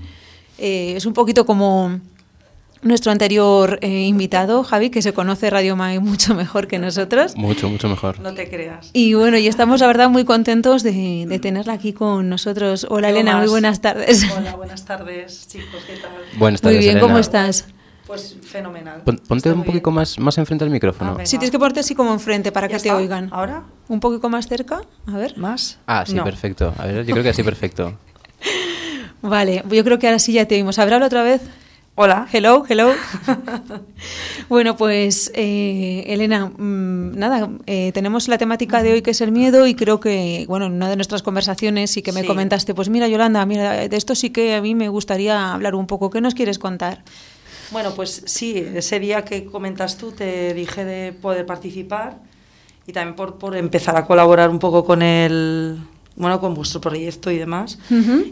Eh, 0.59 0.93
es 0.97 1.07
un 1.07 1.13
poquito 1.13 1.47
como 1.47 1.99
nuestro 2.87 3.11
anterior 3.11 3.79
eh, 3.81 4.03
invitado, 4.05 4.63
Javi, 4.63 4.89
que 4.89 5.01
se 5.01 5.13
conoce 5.13 5.49
Radio 5.49 5.75
Mai 5.75 5.99
mucho 5.99 6.33
mejor 6.35 6.67
que 6.67 6.79
nosotros. 6.79 7.35
Mucho, 7.35 7.69
mucho 7.69 7.87
mejor. 7.89 8.19
No 8.19 8.33
te 8.33 8.49
creas. 8.49 8.89
Y 8.93 9.13
bueno, 9.13 9.37
y 9.37 9.47
estamos 9.47 9.81
la 9.81 9.87
verdad 9.87 10.09
muy 10.09 10.25
contentos 10.25 10.83
de, 10.83 11.25
de 11.27 11.39
tenerla 11.39 11.73
aquí 11.73 11.93
con 11.93 12.29
nosotros. 12.29 12.87
Hola 12.89 13.09
Elena, 13.09 13.37
muy 13.37 13.47
buenas 13.47 13.81
tardes. 13.81 14.25
Hola, 14.35 14.55
buenas 14.55 14.85
tardes, 14.85 15.47
chicos, 15.47 15.81
¿qué 15.85 15.97
tal? 15.97 16.11
Buenas 16.37 16.63
Muy 16.63 16.73
tardes, 16.73 16.85
bien, 16.85 16.99
¿cómo 16.99 17.17
estás? 17.19 17.65
Pues 18.05 18.37
fenomenal. 18.41 19.01
Pon- 19.03 19.17
Ponte 19.17 19.35
Estoy 19.35 19.51
un 19.51 19.57
muy 19.57 19.67
poquito 19.67 19.91
más, 19.91 20.17
más 20.17 20.37
enfrente 20.37 20.63
al 20.63 20.69
micrófono. 20.69 21.17
Ah. 21.19 21.25
Si 21.25 21.31
tienes 21.37 21.51
que 21.51 21.59
ponerte 21.59 21.81
así 21.81 21.93
como 21.93 22.13
enfrente 22.13 22.53
para 22.53 22.67
¿Ya 22.67 22.77
que 22.77 22.83
te 22.83 22.91
oigan. 22.93 23.27
¿Ahora? 23.33 23.63
Un 23.89 23.99
poquito 23.99 24.29
más 24.29 24.47
cerca, 24.47 24.81
a 25.07 25.17
ver. 25.17 25.37
¿Más? 25.37 25.77
Ah, 25.87 26.05
sí, 26.07 26.13
No. 26.15 26.23
perfecto. 26.23 26.73
A 26.77 26.85
ver, 26.85 27.05
yo 27.05 27.11
creo 27.11 27.23
que 27.23 27.29
así 27.31 27.43
perfecto. 27.43 27.97
Vale, 29.21 29.63
yo 29.69 29.83
creo 29.83 29.99
que 29.99 30.07
ahora 30.07 30.19
sí 30.19 30.31
ya 30.31 30.45
te 30.45 30.55
oímos. 30.55 30.79
¿Habrá 30.79 31.03
otra 31.05 31.23
vez? 31.23 31.41
Hola. 31.99 32.27
Hello, 32.31 32.63
hello. 32.69 32.91
bueno, 34.49 34.77
pues 34.77 35.31
eh, 35.33 36.03
Elena, 36.05 36.45
mm, 36.45 37.17
nada, 37.17 37.49
eh, 37.65 37.91
tenemos 37.91 38.27
la 38.27 38.37
temática 38.37 38.83
de 38.83 38.93
hoy 38.93 39.01
que 39.01 39.09
es 39.11 39.21
el 39.21 39.31
miedo 39.31 39.65
y 39.65 39.73
creo 39.73 39.99
que, 39.99 40.45
bueno, 40.47 40.67
en 40.67 40.73
una 40.73 40.89
de 40.89 40.95
nuestras 40.95 41.23
conversaciones 41.23 41.89
sí 41.89 42.03
que 42.03 42.11
me 42.11 42.21
Sí. 42.21 42.27
comentaste, 42.27 42.75
pues 42.75 42.89
mira 42.89 43.07
Yolanda, 43.07 43.43
mira, 43.47 43.87
de 43.87 43.97
esto 43.97 44.13
sí 44.13 44.29
que 44.29 44.53
a 44.53 44.61
mí 44.61 44.75
me 44.75 44.89
gustaría 44.89 45.53
hablar 45.55 45.73
un 45.73 45.87
poco. 45.87 46.11
¿Qué 46.11 46.21
nos 46.21 46.35
quieres 46.35 46.59
contar? 46.59 47.01
Bueno, 47.71 47.95
pues 47.95 48.21
sí, 48.27 48.63
ese 48.75 48.99
día 48.99 49.25
que 49.25 49.45
comentas 49.45 49.97
tú 49.97 50.11
te 50.11 50.53
dije 50.53 50.85
de 50.85 51.13
poder 51.13 51.47
participar 51.47 52.19
y 52.85 52.93
también 52.93 53.15
por, 53.15 53.39
por 53.39 53.57
empezar 53.57 53.97
a 53.97 54.05
colaborar 54.05 54.51
un 54.51 54.59
poco 54.59 54.85
con 54.85 55.01
el 55.01 55.79
bueno, 56.17 56.39
con 56.39 56.53
vuestro 56.53 56.81
proyecto 56.81 57.31
y 57.31 57.37
demás. 57.37 57.77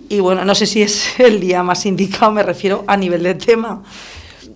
Y 0.10 0.20
bueno, 0.20 0.44
no 0.44 0.56
sé 0.56 0.66
si 0.66 0.82
es 0.82 1.20
el 1.20 1.40
día 1.40 1.64
más 1.64 1.86
indicado, 1.86 2.32
me 2.32 2.44
refiero 2.44 2.84
a 2.88 2.98
nivel 2.98 3.24
de 3.24 3.36
tema. 3.36 3.84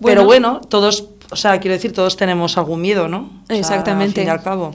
Pero 0.02 0.24
bueno, 0.24 0.60
todos, 0.68 1.08
o 1.30 1.36
sea, 1.36 1.58
quiero 1.60 1.74
decir, 1.74 1.92
todos 1.92 2.16
tenemos 2.16 2.58
algún 2.58 2.80
miedo, 2.80 3.08
¿no? 3.08 3.30
O 3.44 3.46
sea, 3.46 3.56
Exactamente. 3.56 4.20
al 4.20 4.26
fin 4.26 4.26
y 4.26 4.30
al 4.30 4.42
cabo. 4.42 4.74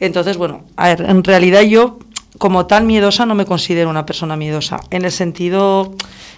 Entonces, 0.00 0.36
bueno, 0.36 0.64
a 0.76 0.88
ver, 0.88 1.02
en 1.02 1.24
realidad 1.24 1.62
yo, 1.62 1.98
como 2.38 2.66
tal 2.66 2.84
miedosa, 2.84 3.26
no 3.26 3.34
me 3.34 3.44
considero 3.44 3.90
una 3.90 4.06
persona 4.06 4.36
miedosa. 4.36 4.80
En 4.90 5.04
el 5.04 5.10
sentido 5.10 5.94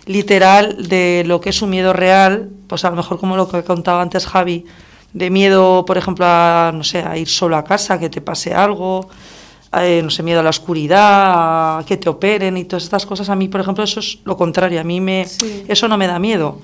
literal 0.06 0.88
de 0.88 1.24
lo 1.26 1.40
que 1.40 1.50
es 1.50 1.60
un 1.60 1.70
miedo 1.70 1.92
real, 1.92 2.48
pues 2.68 2.84
a 2.84 2.90
lo 2.90 2.96
mejor 2.96 3.18
como 3.18 3.36
lo 3.36 3.48
que 3.48 3.62
contaba 3.64 4.00
antes 4.00 4.26
Javi, 4.26 4.64
de 5.12 5.28
miedo, 5.28 5.84
por 5.84 5.98
ejemplo, 5.98 6.24
a, 6.26 6.72
no 6.72 6.84
sé, 6.84 7.02
a 7.02 7.18
ir 7.18 7.28
solo 7.28 7.56
a 7.56 7.64
casa, 7.64 7.98
que 7.98 8.08
te 8.08 8.20
pase 8.20 8.54
algo, 8.54 9.08
eh, 9.72 10.00
no 10.02 10.10
sé, 10.10 10.22
miedo 10.22 10.40
a 10.40 10.42
la 10.42 10.50
oscuridad, 10.50 11.78
a 11.78 11.84
que 11.84 11.96
te 11.96 12.08
operen 12.08 12.56
y 12.56 12.64
todas 12.64 12.82
estas 12.84 13.06
cosas. 13.06 13.28
A 13.28 13.36
mí, 13.36 13.48
por 13.48 13.60
ejemplo, 13.60 13.84
eso 13.84 14.00
es 14.00 14.18
lo 14.24 14.36
contrario. 14.36 14.80
A 14.80 14.84
mí 14.84 15.00
me, 15.00 15.26
Sí. 15.26 15.64
eso 15.68 15.86
no 15.88 15.96
me 15.96 16.06
da 16.06 16.18
miedo. 16.18 16.58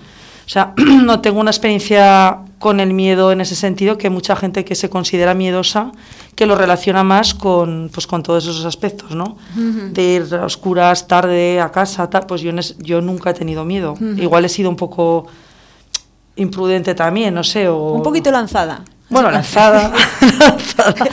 O 0.44 0.48
sea, 0.48 0.74
no 0.76 1.20
tengo 1.20 1.40
una 1.40 1.50
experiencia 1.50 2.38
con 2.58 2.80
el 2.80 2.92
miedo 2.94 3.32
en 3.32 3.40
ese 3.40 3.54
sentido 3.54 3.98
que 3.98 4.10
mucha 4.10 4.34
gente 4.34 4.64
que 4.64 4.74
se 4.74 4.88
considera 4.88 5.34
miedosa 5.34 5.92
que 6.34 6.46
lo 6.46 6.54
relaciona 6.54 7.02
más 7.04 7.34
con, 7.34 7.90
pues, 7.92 8.06
con 8.06 8.22
todos 8.22 8.44
esos 8.44 8.64
aspectos, 8.64 9.12
¿no? 9.12 9.36
De 9.54 10.02
ir 10.02 10.34
a 10.34 10.44
oscuras, 10.44 11.08
tarde, 11.08 11.60
a 11.60 11.70
casa, 11.72 12.08
tal, 12.10 12.26
pues 12.26 12.42
yo, 12.42 12.52
yo 12.78 13.00
nunca 13.00 13.30
he 13.30 13.34
tenido 13.34 13.64
miedo. 13.64 13.94
Igual 14.16 14.44
he 14.44 14.48
sido 14.48 14.68
un 14.68 14.76
poco 14.76 15.26
imprudente 16.36 16.94
también, 16.94 17.34
no 17.34 17.42
sé, 17.42 17.68
o... 17.68 17.92
Un 17.92 18.02
poquito 18.02 18.30
lanzada. 18.30 18.82
Bueno, 19.08 19.30
lanzada. 19.30 19.92
lanzada. 20.38 21.06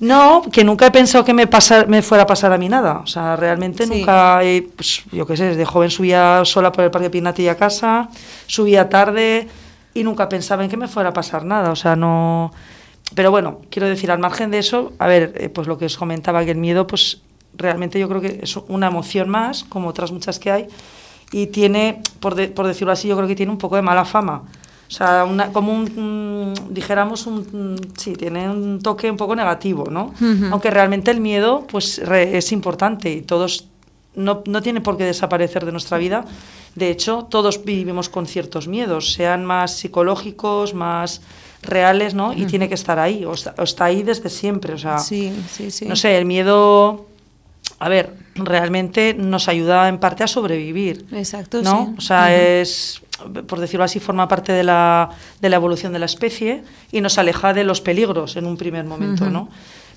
No, 0.00 0.42
que 0.52 0.62
nunca 0.62 0.86
he 0.86 0.90
pensado 0.92 1.24
que 1.24 1.34
me, 1.34 1.48
me 1.88 2.02
fuera 2.02 2.22
a 2.22 2.26
pasar 2.26 2.52
a 2.52 2.58
mí 2.58 2.68
nada. 2.68 3.00
O 3.02 3.06
sea, 3.06 3.34
realmente 3.36 3.84
Sí. 3.84 3.90
nunca, 3.98 4.42
he, 4.44 4.62
pues, 4.62 5.02
yo 5.10 5.26
qué 5.26 5.36
sé, 5.36 5.44
desde 5.46 5.64
joven 5.64 5.90
subía 5.90 6.42
sola 6.44 6.70
por 6.70 6.84
el 6.84 6.90
Parque 6.90 7.10
Pinati 7.10 7.48
a 7.48 7.56
casa, 7.56 8.08
subía 8.46 8.88
tarde 8.88 9.48
y 9.94 10.04
nunca 10.04 10.28
pensaba 10.28 10.62
en 10.62 10.70
que 10.70 10.76
me 10.76 10.86
fuera 10.86 11.08
a 11.10 11.12
pasar 11.12 11.44
nada. 11.44 11.70
O 11.72 11.76
sea, 11.76 11.96
no... 11.96 12.52
Pero 13.14 13.30
bueno, 13.30 13.60
quiero 13.70 13.88
decir, 13.88 14.10
al 14.10 14.18
margen 14.18 14.50
de 14.50 14.58
eso, 14.58 14.92
a 14.98 15.06
ver, 15.06 15.32
eh, 15.36 15.48
pues 15.48 15.66
lo 15.66 15.78
que 15.78 15.86
os 15.86 15.96
comentaba, 15.96 16.44
que 16.44 16.50
el 16.52 16.58
miedo, 16.58 16.86
pues 16.86 17.22
realmente 17.56 17.98
yo 17.98 18.08
creo 18.08 18.20
que 18.20 18.38
es 18.42 18.56
una 18.68 18.86
emoción 18.88 19.28
más, 19.30 19.64
como 19.64 19.88
otras 19.88 20.12
muchas 20.12 20.38
que 20.38 20.52
hay, 20.52 20.66
y 21.32 21.46
tiene, 21.48 22.02
por, 22.20 22.34
de- 22.34 22.48
por 22.48 22.66
decirlo 22.66 22.92
así, 22.92 23.08
yo 23.08 23.16
creo 23.16 23.26
que 23.26 23.34
tiene 23.34 23.50
un 23.50 23.58
poco 23.58 23.76
de 23.76 23.82
mala 23.82 24.04
fama. 24.04 24.42
O 24.88 24.90
sea, 24.90 25.24
una, 25.28 25.52
como 25.52 25.70
un, 25.72 26.54
dijéramos, 26.70 27.26
un, 27.26 27.76
sí, 27.98 28.14
tiene 28.14 28.48
un 28.48 28.80
toque 28.80 29.10
un 29.10 29.18
poco 29.18 29.36
negativo, 29.36 29.84
¿no? 29.90 30.14
Aunque 30.50 30.70
realmente 30.70 31.10
el 31.10 31.20
miedo, 31.20 31.66
pues, 31.70 32.00
re- 32.04 32.38
es 32.38 32.52
importante 32.52 33.12
y 33.12 33.20
todos, 33.20 33.68
no, 34.14 34.42
no 34.46 34.62
tiene 34.62 34.80
por 34.80 34.96
qué 34.96 35.04
desaparecer 35.04 35.66
de 35.66 35.72
nuestra 35.72 35.98
vida. 35.98 36.24
De 36.74 36.90
hecho, 36.90 37.26
todos 37.28 37.64
vivimos 37.64 38.08
con 38.08 38.26
ciertos 38.26 38.66
miedos, 38.66 39.12
sean 39.12 39.44
más 39.44 39.76
psicológicos, 39.76 40.72
más 40.72 41.20
reales, 41.60 42.14
¿no? 42.14 42.32
Y 42.32 42.46
tiene 42.46 42.68
que 42.68 42.74
estar 42.74 42.98
ahí, 42.98 43.24
o 43.26 43.34
está, 43.34 43.54
o 43.58 43.64
está 43.64 43.86
ahí 43.86 44.02
desde 44.02 44.30
siempre, 44.30 44.72
o 44.74 44.78
sea... 44.78 44.98
Sí, 44.98 45.32
sí, 45.50 45.70
sí. 45.70 45.84
No 45.86 45.96
sé, 45.96 46.16
el 46.16 46.24
miedo, 46.24 47.06
a 47.78 47.88
ver, 47.90 48.14
realmente 48.36 49.12
nos 49.12 49.48
ayuda 49.48 49.88
en 49.88 49.98
parte 49.98 50.22
a 50.24 50.28
sobrevivir. 50.28 51.04
Exacto, 51.12 51.60
¿no? 51.62 51.88
sí. 51.88 51.94
O 51.98 52.00
sea, 52.00 52.34
es, 52.34 53.02
por 53.46 53.60
decirlo 53.60 53.84
así, 53.84 54.00
forma 54.00 54.28
parte 54.28 54.52
de 54.52 54.62
la, 54.62 55.10
de 55.40 55.48
la 55.48 55.56
evolución 55.56 55.92
de 55.92 55.98
la 55.98 56.06
especie 56.06 56.62
y 56.92 57.00
nos 57.00 57.18
aleja 57.18 57.52
de 57.52 57.64
los 57.64 57.80
peligros 57.80 58.36
en 58.36 58.46
un 58.46 58.56
primer 58.56 58.84
momento, 58.84 59.24
Ujú. 59.24 59.32
¿no? 59.32 59.48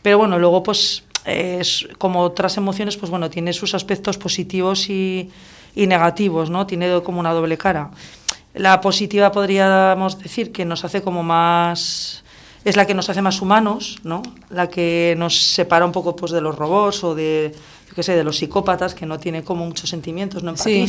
Pero 0.01 0.17
bueno, 0.17 0.39
luego, 0.39 0.63
pues, 0.63 1.03
es, 1.25 1.87
como 1.97 2.21
otras 2.21 2.57
emociones, 2.57 2.97
pues 2.97 3.09
bueno, 3.09 3.29
tiene 3.29 3.53
sus 3.53 3.75
aspectos 3.75 4.17
positivos 4.17 4.89
y, 4.89 5.29
y 5.75 5.87
negativos, 5.87 6.49
¿no? 6.49 6.65
Tiene 6.65 7.01
como 7.03 7.19
una 7.19 7.33
doble 7.33 7.57
cara. 7.57 7.91
La 8.53 8.81
positiva 8.81 9.31
podríamos 9.31 10.19
decir 10.19 10.51
que 10.51 10.65
nos 10.65 10.83
hace 10.83 11.01
como 11.01 11.23
más 11.23 12.23
es 12.63 12.75
la 12.75 12.85
que 12.85 12.93
nos 12.93 13.09
hace 13.09 13.21
más 13.21 13.41
humanos, 13.41 13.99
¿no? 14.03 14.21
La 14.49 14.69
que 14.69 15.15
nos 15.17 15.41
separa 15.41 15.85
un 15.85 15.91
poco 15.91 16.15
pues 16.15 16.31
de 16.31 16.41
los 16.41 16.55
robots 16.55 17.03
o 17.03 17.15
de 17.15 17.55
yo 17.87 17.95
qué 17.95 18.03
sé, 18.03 18.15
de 18.15 18.23
los 18.23 18.37
psicópatas 18.37 18.93
que 18.95 19.05
no 19.05 19.19
tienen 19.19 19.41
como 19.41 19.65
muchos 19.65 19.89
sentimientos, 19.89 20.43
no 20.43 20.55
Sí. 20.55 20.87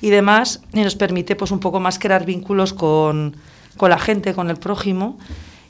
Y 0.00 0.10
demás, 0.10 0.62
y 0.72 0.80
nos 0.80 0.96
permite 0.96 1.36
pues 1.36 1.50
un 1.50 1.60
poco 1.60 1.80
más 1.80 1.98
crear 1.98 2.24
vínculos 2.24 2.72
con, 2.72 3.36
con 3.76 3.90
la 3.90 3.98
gente, 3.98 4.34
con 4.34 4.50
el 4.50 4.56
prójimo. 4.56 5.18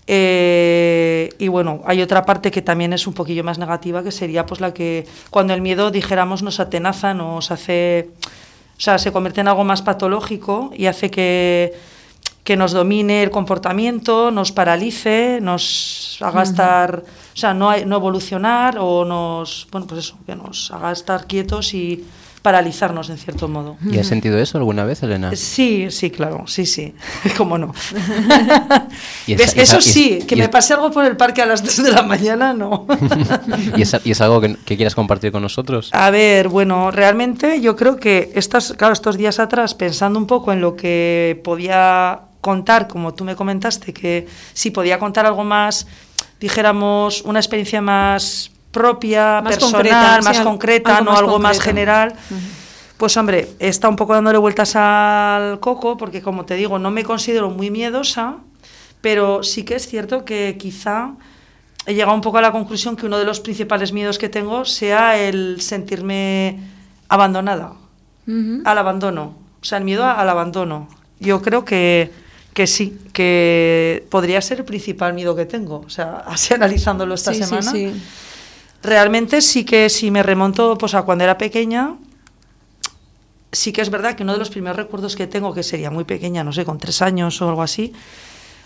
Eh, 0.06 1.28
y 1.38 1.48
bueno, 1.48 1.82
hay 1.84 2.02
otra 2.02 2.24
parte 2.24 2.50
que 2.50 2.62
también 2.62 2.92
es 2.92 3.06
un 3.06 3.14
poquillo 3.14 3.44
más 3.44 3.58
negativa, 3.58 4.02
que 4.02 4.10
sería 4.10 4.46
pues 4.46 4.60
la 4.60 4.74
que 4.74 5.06
cuando 5.30 5.54
el 5.54 5.62
miedo, 5.62 5.90
dijéramos, 5.90 6.42
nos 6.42 6.58
atenaza, 6.58 7.14
nos 7.14 7.50
hace, 7.50 8.10
o 8.76 8.80
sea, 8.80 8.98
se 8.98 9.12
convierte 9.12 9.40
en 9.40 9.48
algo 9.48 9.62
más 9.62 9.82
patológico 9.82 10.72
y 10.76 10.86
hace 10.86 11.10
que, 11.10 11.74
que 12.42 12.56
nos 12.56 12.72
domine 12.72 13.22
el 13.22 13.30
comportamiento, 13.30 14.32
nos 14.32 14.50
paralice, 14.50 15.38
nos 15.40 16.18
haga 16.20 16.42
estar, 16.42 17.04
o 17.32 17.36
sea, 17.36 17.54
no, 17.54 17.76
no 17.86 17.96
evolucionar 17.96 18.78
o 18.80 19.04
nos, 19.04 19.68
bueno, 19.70 19.86
pues 19.86 20.06
eso, 20.06 20.16
que 20.26 20.34
nos 20.34 20.72
haga 20.72 20.90
estar 20.90 21.26
quietos 21.28 21.72
y 21.74 22.04
paralizarnos 22.42 23.10
en 23.10 23.18
cierto 23.18 23.48
modo. 23.48 23.76
¿Y 23.90 23.98
has 23.98 24.06
sentido 24.06 24.38
eso 24.38 24.56
alguna 24.56 24.84
vez, 24.84 25.02
Elena? 25.02 25.34
Sí, 25.36 25.88
sí, 25.90 26.10
claro, 26.10 26.44
sí, 26.46 26.64
sí, 26.66 26.94
cómo 27.36 27.58
no. 27.58 27.74
Y 29.26 29.34
¿Ves? 29.34 29.48
esa- 29.50 29.58
y 29.58 29.62
esa- 29.62 29.76
Eso 29.78 29.80
sí, 29.80 30.18
que 30.26 30.36
me 30.36 30.44
es- 30.44 30.48
pase 30.48 30.72
algo 30.74 30.90
por 30.90 31.04
el 31.04 31.16
parque 31.16 31.42
a 31.42 31.46
las 31.46 31.62
2 31.64 31.82
de 31.84 31.92
la 31.92 32.02
mañana, 32.02 32.52
no. 32.54 32.86
¿Y 33.76 33.82
es, 33.82 33.96
y 34.04 34.10
es 34.12 34.20
algo 34.20 34.40
que, 34.40 34.56
que 34.64 34.76
quieras 34.76 34.94
compartir 34.94 35.32
con 35.32 35.42
nosotros? 35.42 35.90
A 35.92 36.10
ver, 36.10 36.48
bueno, 36.48 36.90
realmente 36.90 37.60
yo 37.60 37.76
creo 37.76 37.96
que 37.96 38.30
estas, 38.34 38.72
claro, 38.72 38.92
estos 38.94 39.16
días 39.18 39.38
atrás, 39.38 39.74
pensando 39.74 40.18
un 40.18 40.26
poco 40.26 40.52
en 40.52 40.60
lo 40.60 40.76
que 40.76 41.40
podía 41.44 42.20
contar, 42.40 42.88
como 42.88 43.12
tú 43.12 43.24
me 43.24 43.36
comentaste, 43.36 43.92
que 43.92 44.26
si 44.54 44.70
podía 44.70 44.98
contar 44.98 45.26
algo 45.26 45.44
más, 45.44 45.86
dijéramos, 46.40 47.20
una 47.22 47.38
experiencia 47.38 47.82
más 47.82 48.50
propia, 48.72 49.40
Más 49.42 49.56
personal, 49.56 49.72
concreta, 49.82 50.18
sí, 50.20 50.24
más 50.28 50.40
concreta, 50.40 50.96
algo 50.98 51.04
no 51.04 51.10
más 51.12 51.20
algo 51.20 51.38
más 51.38 51.60
general. 51.60 52.14
Pues 52.96 53.16
hombre, 53.16 53.48
he 53.58 53.68
estado 53.68 53.90
un 53.90 53.96
poco 53.96 54.12
dándole 54.14 54.38
vueltas 54.38 54.76
al 54.76 55.58
coco, 55.60 55.96
porque 55.96 56.20
como 56.20 56.44
te 56.44 56.54
digo, 56.54 56.78
no 56.78 56.90
me 56.90 57.02
considero 57.02 57.48
muy 57.50 57.70
miedosa, 57.70 58.36
pero 59.00 59.42
sí 59.42 59.64
que 59.64 59.74
es 59.76 59.86
cierto 59.88 60.24
que 60.26 60.56
quizá 60.58 61.12
he 61.86 61.94
llegado 61.94 62.14
un 62.14 62.20
poco 62.20 62.36
a 62.38 62.42
la 62.42 62.52
conclusión 62.52 62.96
que 62.96 63.06
uno 63.06 63.18
de 63.18 63.24
los 63.24 63.40
principales 63.40 63.92
miedos 63.92 64.18
que 64.18 64.28
tengo 64.28 64.66
sea 64.66 65.16
el 65.18 65.62
sentirme 65.62 66.60
abandonada, 67.08 67.72
al 68.64 68.78
abandono, 68.78 69.34
o 69.60 69.64
sea, 69.64 69.78
el 69.78 69.84
miedo 69.84 70.04
al 70.04 70.28
abandono. 70.28 70.86
Yo 71.18 71.42
creo 71.42 71.64
que, 71.64 72.12
que 72.54 72.66
sí, 72.66 72.98
que 73.12 74.06
podría 74.10 74.40
ser 74.42 74.58
el 74.58 74.64
principal 74.66 75.14
miedo 75.14 75.34
que 75.34 75.46
tengo, 75.46 75.82
o 75.86 75.90
sea, 75.90 76.16
así 76.26 76.52
analizándolo 76.54 77.14
esta 77.14 77.32
Sí, 77.32 77.42
sí, 77.42 77.48
semana. 77.48 77.72
sí. 77.72 77.92
Realmente 78.82 79.42
sí 79.42 79.64
que 79.64 79.88
si 79.90 80.10
me 80.10 80.22
remonto 80.22 80.78
pues, 80.78 80.94
a 80.94 81.02
cuando 81.02 81.24
era 81.24 81.36
pequeña, 81.36 81.96
sí 83.52 83.72
que 83.72 83.82
es 83.82 83.90
verdad 83.90 84.14
que 84.14 84.22
uno 84.22 84.32
de 84.32 84.38
los 84.38 84.50
primeros 84.50 84.76
recuerdos 84.76 85.16
que 85.16 85.26
tengo, 85.26 85.52
que 85.52 85.62
sería 85.62 85.90
muy 85.90 86.04
pequeña, 86.04 86.44
no 86.44 86.52
sé, 86.52 86.64
con 86.64 86.78
tres 86.78 87.02
años 87.02 87.40
o 87.42 87.48
algo 87.48 87.62
así, 87.62 87.92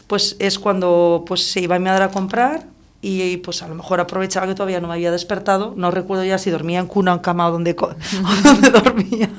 pues 0.06 0.36
es 0.38 0.58
cuando 0.58 1.24
pues, 1.26 1.50
se 1.50 1.60
iba 1.60 1.78
mi 1.78 1.86
madre 1.86 2.04
a 2.04 2.10
comprar 2.10 2.66
y 3.00 3.36
pues 3.38 3.62
a 3.62 3.68
lo 3.68 3.74
mejor 3.74 4.00
aprovechaba 4.00 4.46
que 4.46 4.54
todavía 4.54 4.80
no 4.80 4.88
me 4.88 4.94
había 4.94 5.10
despertado, 5.10 5.74
no 5.76 5.90
recuerdo 5.90 6.24
ya 6.24 6.38
si 6.38 6.50
dormía 6.50 6.78
en 6.78 6.86
cuna 6.86 7.12
o 7.12 7.16
en 7.16 7.20
cama 7.20 7.48
o 7.48 7.52
donde, 7.52 7.72
o 7.78 7.94
donde 8.42 8.70
dormía, 8.70 9.30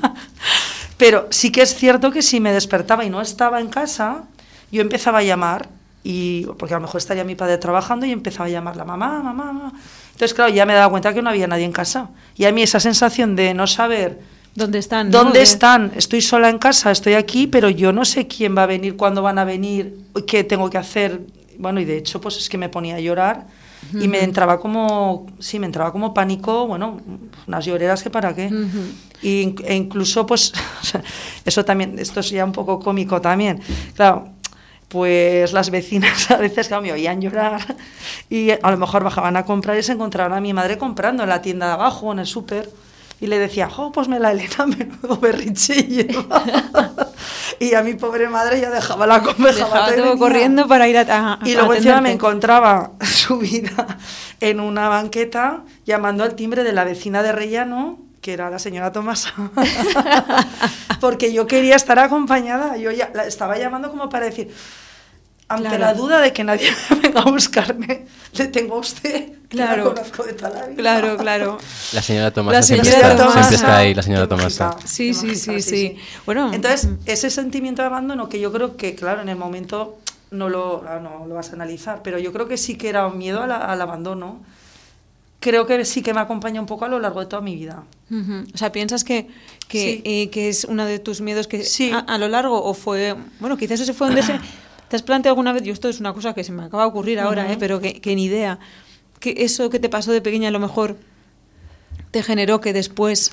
pero 0.96 1.26
sí 1.30 1.50
que 1.50 1.62
es 1.62 1.74
cierto 1.74 2.10
que 2.10 2.22
si 2.22 2.38
me 2.38 2.52
despertaba 2.52 3.04
y 3.04 3.10
no 3.10 3.20
estaba 3.20 3.60
en 3.60 3.68
casa, 3.68 4.24
yo 4.70 4.82
empezaba 4.82 5.18
a 5.18 5.22
llamar, 5.22 5.68
y, 6.04 6.46
porque 6.58 6.74
a 6.74 6.76
lo 6.76 6.82
mejor 6.82 6.98
estaría 6.98 7.24
mi 7.24 7.34
padre 7.34 7.58
trabajando 7.58 8.06
y 8.06 8.12
empezaba 8.12 8.46
a 8.46 8.50
llamarla, 8.50 8.84
mamá, 8.84 9.20
mamá, 9.20 9.52
mamá. 9.52 9.72
Entonces, 10.16 10.32
claro, 10.32 10.50
ya 10.50 10.64
me 10.64 10.72
daba 10.72 10.88
cuenta 10.90 11.12
que 11.12 11.20
no 11.20 11.28
había 11.28 11.46
nadie 11.46 11.66
en 11.66 11.72
casa. 11.72 12.08
Y 12.36 12.46
a 12.46 12.52
mí 12.52 12.62
esa 12.62 12.80
sensación 12.80 13.36
de 13.36 13.52
no 13.52 13.66
saber 13.66 14.18
¿Dónde 14.54 14.78
están? 14.78 15.10
no? 15.10 15.18
dónde 15.18 15.40
De- 15.40 15.44
están, 15.44 15.92
estoy 15.94 16.22
sola 16.22 16.48
en 16.48 16.56
casa, 16.58 16.90
estoy 16.90 17.12
aquí, 17.12 17.46
pero 17.46 17.68
yo 17.68 17.92
no 17.92 18.06
sé 18.06 18.26
quién 18.26 18.56
va 18.56 18.62
a 18.62 18.66
venir, 18.66 18.96
cuándo 18.96 19.20
van 19.20 19.38
a 19.38 19.44
venir, 19.44 19.94
qué 20.26 20.42
tengo 20.42 20.70
que 20.70 20.78
hacer. 20.78 21.20
Bueno, 21.58 21.80
y 21.80 21.84
de 21.84 21.98
hecho, 21.98 22.18
pues 22.18 22.38
es 22.38 22.48
que 22.48 22.56
me 22.56 22.70
ponía 22.70 22.96
a 22.96 23.00
llorar 23.00 23.46
y 23.92 24.08
me 24.08 24.24
entraba 24.24 24.58
como, 24.58 25.26
sí, 25.38 25.58
me 25.58 25.66
entraba 25.66 25.92
como 25.92 26.12
pánico, 26.14 26.66
bueno, 26.66 26.98
unas 27.46 27.64
lloreras 27.66 28.02
que 28.02 28.08
para 28.08 28.34
qué. 28.34 28.46
Ujú. 28.46 28.80
Y 29.22 29.42
in- 29.42 29.56
e 29.64 29.74
incluso, 29.74 30.24
pues, 30.24 30.52
eso 31.44 31.64
también, 31.64 31.98
esto 31.98 32.20
es 32.20 32.30
ya 32.30 32.44
un 32.44 32.52
poco 32.52 32.80
cómico 32.80 33.20
también. 33.20 33.60
Claro, 33.94 34.28
pues 34.96 35.52
las 35.52 35.68
vecinas 35.68 36.30
a 36.30 36.38
veces, 36.38 36.68
claro, 36.68 36.82
me 36.82 36.90
oían 36.90 37.20
llorar 37.20 37.60
y 38.30 38.50
a 38.50 38.70
lo 38.70 38.78
mejor 38.78 39.04
bajaban 39.04 39.36
a 39.36 39.44
comprar 39.44 39.76
y 39.78 39.82
se 39.82 39.92
encontraban 39.92 40.32
a 40.32 40.40
mi 40.40 40.54
madre 40.54 40.78
comprando 40.78 41.22
en 41.22 41.28
la 41.28 41.42
tienda 41.42 41.66
de 41.66 41.72
abajo, 41.74 42.12
en 42.12 42.20
el 42.20 42.26
súper. 42.26 42.70
Y 43.20 43.26
le 43.26 43.38
decía, 43.38 43.68
jo, 43.68 43.92
pues 43.92 44.08
me 44.08 44.18
la 44.18 44.32
Elena, 44.32 44.66
menudo 44.66 45.18
berrinche 45.18 45.74
lleva. 45.74 46.42
y 47.60 47.74
a 47.74 47.82
mi 47.82 47.92
pobre 47.92 48.26
madre 48.30 48.58
ya 48.58 48.70
dejaba 48.70 49.06
la 49.06 49.20
Dejaba 49.20 49.92
y 49.92 49.96
todo 49.96 50.18
corriendo 50.18 50.66
para 50.66 50.88
ir 50.88 50.96
a, 50.96 51.02
a- 51.02 51.38
Y 51.44 51.52
luego 51.54 51.74
encima 51.74 52.00
me 52.00 52.12
encontraba 52.12 52.92
subida 53.04 53.98
en 54.40 54.60
una 54.60 54.88
banqueta 54.88 55.62
llamando 55.84 56.24
al 56.24 56.34
timbre 56.36 56.64
de 56.64 56.72
la 56.72 56.84
vecina 56.84 57.22
de 57.22 57.32
Rellano, 57.32 57.98
que 58.22 58.32
era 58.32 58.48
la 58.48 58.58
señora 58.58 58.92
Tomasa, 58.92 59.32
porque 61.00 61.32
yo 61.32 61.46
quería 61.46 61.76
estar 61.76 61.98
acompañada. 61.98 62.76
Yo 62.76 62.90
ya 62.90 63.10
la 63.14 63.24
estaba 63.26 63.58
llamando 63.58 63.90
como 63.90 64.08
para 64.08 64.26
decir, 64.26 64.52
ante 65.48 65.68
Claro. 65.68 65.78
la 65.78 65.94
duda 65.94 66.20
de 66.20 66.32
que 66.32 66.42
nadie 66.44 66.68
venga 67.02 67.20
a 67.20 67.30
buscarme, 67.30 68.06
le 68.32 68.46
tengo 68.48 68.74
a 68.76 68.78
usted, 68.80 69.32
que 69.48 69.56
la 69.56 69.66
Claro. 69.68 69.94
conozco 69.94 70.24
de 70.24 70.32
toda 70.32 70.50
la 70.50 70.66
vida. 70.66 70.76
Claro, 70.76 71.16
claro. 71.16 71.58
La 71.92 72.02
señora 72.02 72.32
Tomasa 72.32 72.56
La 72.58 72.62
siempre, 72.62 72.90
señora 72.90 73.10
está, 73.12 73.22
Tomasa. 73.22 73.38
siempre 73.42 73.56
está 73.56 73.76
ahí, 73.76 73.94
la 73.94 74.02
señora 74.02 74.28
Tomasa. 74.28 74.76
Sí, 74.84 75.14
sí, 75.14 75.26
mágica, 75.26 75.52
sí, 75.52 75.62
sí. 75.62 75.96
Bueno, 76.26 76.52
Entonces, 76.52 76.88
ese 77.06 77.30
sentimiento 77.30 77.82
de 77.82 77.86
abandono 77.86 78.28
que 78.28 78.40
yo 78.40 78.52
creo 78.52 78.76
que, 78.76 78.94
claro, 78.96 79.20
en 79.22 79.28
el 79.28 79.36
momento 79.36 79.98
no 80.32 80.48
lo, 80.48 80.82
ah, 80.88 80.98
no 81.00 81.26
lo 81.28 81.34
vas 81.36 81.50
a 81.50 81.52
analizar, 81.52 82.00
pero 82.02 82.18
yo 82.18 82.32
creo 82.32 82.48
que 82.48 82.56
sí 82.56 82.76
que 82.76 82.88
era 82.88 83.06
un 83.06 83.16
miedo 83.16 83.46
la- 83.46 83.58
al 83.58 83.80
abandono. 83.80 84.40
Creo 85.38 85.66
que 85.66 85.84
sí 85.84 86.02
que 86.02 86.12
me 86.12 86.20
acompaña 86.20 86.60
un 86.60 86.66
poco 86.66 86.86
a 86.86 86.88
lo 86.88 86.98
largo 86.98 87.20
de 87.20 87.26
toda 87.26 87.40
mi 87.42 87.54
vida. 87.54 87.84
Ujú. 88.10 88.46
O 88.52 88.58
sea, 88.58 88.72
¿piensas 88.72 89.04
que, 89.04 89.28
que, 89.68 89.78
Sí. 89.80 90.02
eh, 90.04 90.30
que 90.30 90.48
es 90.48 90.64
uno 90.64 90.84
de 90.86 90.98
tus 90.98 91.20
miedos 91.20 91.46
que 91.46 91.62
Sí. 91.62 91.92
a, 91.92 91.98
a 92.00 92.18
lo 92.18 92.26
largo 92.26 92.64
o 92.64 92.74
fue... 92.74 93.14
Bueno, 93.38 93.56
quizás 93.56 93.78
ese 93.80 93.92
fue 93.92 94.08
donde 94.08 94.22
se... 94.24 94.40
¿Te 94.88 94.96
has 94.96 95.02
planteado 95.02 95.32
alguna 95.32 95.52
vez, 95.52 95.62
yo 95.64 95.72
esto 95.72 95.88
es 95.88 96.00
una 96.00 96.12
cosa 96.12 96.32
que 96.34 96.44
se 96.44 96.52
me 96.52 96.62
acaba 96.64 96.84
de 96.84 96.88
ocurrir 96.90 97.18
ahora, 97.20 97.50
eh, 97.52 97.56
pero 97.58 97.80
que, 97.80 98.00
que 98.00 98.14
ni 98.14 98.24
idea, 98.24 98.58
que 99.20 99.34
eso 99.38 99.68
que 99.70 99.80
te 99.80 99.88
pasó 99.88 100.12
de 100.12 100.20
pequeña 100.20 100.48
a 100.48 100.52
lo 100.52 100.60
mejor 100.60 100.96
te 102.10 102.22
generó 102.22 102.60
que 102.60 102.72
después. 102.72 103.32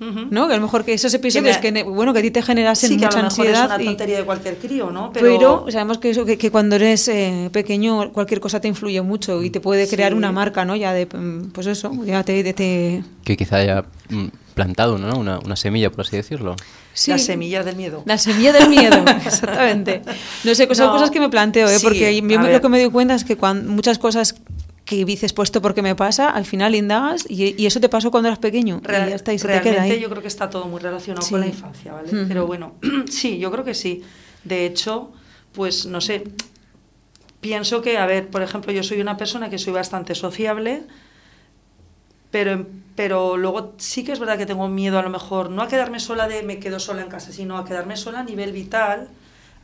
¿no? 0.00 0.48
Que 0.48 0.54
a 0.54 0.56
lo 0.56 0.62
mejor 0.62 0.84
que 0.84 0.92
esos 0.92 1.14
episodios 1.14 1.56
me- 1.56 1.60
que, 1.62 1.72
ne- 1.72 1.82
bueno, 1.84 2.12
que 2.12 2.18
a 2.18 2.22
ti 2.22 2.30
te 2.30 2.42
generasen 2.42 2.90
Sí, 2.90 2.96
que 2.98 3.04
a 3.04 3.08
mucha 3.08 3.18
lo 3.22 3.24
mejor 3.28 3.46
es 3.46 3.50
ansiedad 3.52 3.74
una 3.76 3.82
y- 3.82 3.86
tontería 3.86 4.18
de 4.18 4.24
cualquier 4.24 4.58
crío, 4.58 4.90
¿no? 4.90 5.12
pero, 5.12 5.66
sabemos 5.70 5.98
que 5.98 6.10
eso 6.10 6.24
que, 6.26 6.36
que 6.36 6.50
cuando 6.50 6.74
eres 6.76 7.06
eh, 7.08 7.48
pequeño 7.52 8.12
cualquier 8.12 8.40
cosa 8.40 8.60
te 8.60 8.66
influye 8.68 9.00
mucho 9.02 9.42
y 9.42 9.50
te 9.50 9.60
puede 9.60 9.86
crear 9.88 10.10
Sí. 10.12 10.18
una 10.18 10.32
marca, 10.32 10.64
¿no? 10.64 10.74
Ya 10.76 10.92
de 10.92 11.06
mm, 11.06 11.50
pues 11.52 11.68
eso, 11.68 11.92
ya 12.04 12.22
te- 12.24 13.04
Que 13.24 13.36
quizá 13.36 13.56
haya 13.58 13.84
mm, 14.10 14.26
plantado 14.54 14.98
¿no? 14.98 15.16
una, 15.16 15.38
una 15.38 15.56
semilla, 15.56 15.90
por 15.90 16.00
así 16.04 16.16
decirlo. 16.16 16.56
Sí. 16.94 17.10
Las 17.10 17.22
semillas 17.24 17.64
del 17.66 17.76
miedo. 17.76 18.02
La 18.06 18.16
semilla 18.16 18.52
del 18.54 18.70
miedo, 18.70 19.04
exactamente. 19.26 20.00
No 20.44 20.54
sé, 20.54 20.66
son 20.74 20.86
No, 20.86 20.92
cosas 20.94 21.10
que 21.10 21.20
me 21.20 21.28
planteo, 21.28 21.68
¿eh? 21.68 21.78
sí, 21.78 21.84
porque 21.84 22.14
yo 22.22 22.38
lo 22.38 22.60
que 22.62 22.68
me 22.70 22.80
doy 22.80 22.90
cuenta 22.90 23.14
es 23.14 23.24
que 23.24 23.36
cuando 23.36 23.70
muchas 23.70 23.98
cosas 23.98 24.34
que 24.86 25.04
dices 25.06 25.32
puesto 25.32 25.62
porque 25.62 25.80
me 25.82 25.94
pasa, 25.94 26.28
al 26.30 26.44
final 26.44 26.74
indagas 26.74 27.24
y, 27.28 27.60
y 27.60 27.66
eso 27.66 27.80
te 27.80 27.88
pasó 27.88 28.10
cuando 28.10 28.28
eras 28.28 28.38
pequeño. 28.38 28.80
Real- 28.82 29.06
y 29.06 29.10
ya 29.10 29.16
está, 29.16 29.32
y 29.32 29.38
se 29.38 29.46
te 29.46 29.52
realmente 29.54 29.76
queda 29.76 29.82
ahí. 29.94 30.00
yo 30.00 30.08
creo 30.10 30.22
que 30.22 30.28
está 30.28 30.48
todo 30.50 30.66
muy 30.66 30.80
relacionado 30.80 31.22
Sí. 31.22 31.30
con 31.30 31.40
la 31.40 31.46
infancia, 31.46 31.92
¿vale? 31.92 32.08
Pero 32.28 32.46
bueno, 32.46 32.74
sí, 33.10 33.38
yo 33.38 33.50
creo 33.50 33.64
que 33.64 33.74
sí. 33.74 34.02
De 34.44 34.66
hecho, 34.66 35.10
pues 35.52 35.86
no 35.86 36.00
sé, 36.02 36.24
pienso 37.40 37.82
que, 37.82 37.98
a 37.98 38.06
ver, 38.06 38.28
por 38.28 38.42
ejemplo, 38.42 38.72
yo 38.72 38.82
soy 38.82 39.00
una 39.00 39.16
persona 39.16 39.50
que 39.50 39.58
soy 39.58 39.72
bastante 39.72 40.14
sociable, 40.14 40.82
pero, 42.34 42.66
pero 42.96 43.36
luego 43.36 43.74
sí 43.76 44.02
que 44.02 44.10
es 44.10 44.18
verdad 44.18 44.36
que 44.36 44.44
tengo 44.44 44.66
miedo 44.66 44.98
a 44.98 45.02
lo 45.02 45.08
mejor, 45.08 45.50
no 45.50 45.62
a 45.62 45.68
quedarme 45.68 46.00
sola 46.00 46.26
de 46.26 46.42
me 46.42 46.58
quedo 46.58 46.80
sola 46.80 47.02
en 47.02 47.08
casa, 47.08 47.30
sino 47.30 47.56
a 47.56 47.64
quedarme 47.64 47.96
sola 47.96 48.18
a 48.18 48.24
nivel 48.24 48.50
vital. 48.50 49.06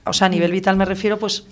O 0.05 0.12
sea, 0.12 0.28
a 0.28 0.30
nivel 0.30 0.52
vital 0.52 0.76
me 0.76 0.84
refiero, 0.84 1.18
pues, 1.18 1.47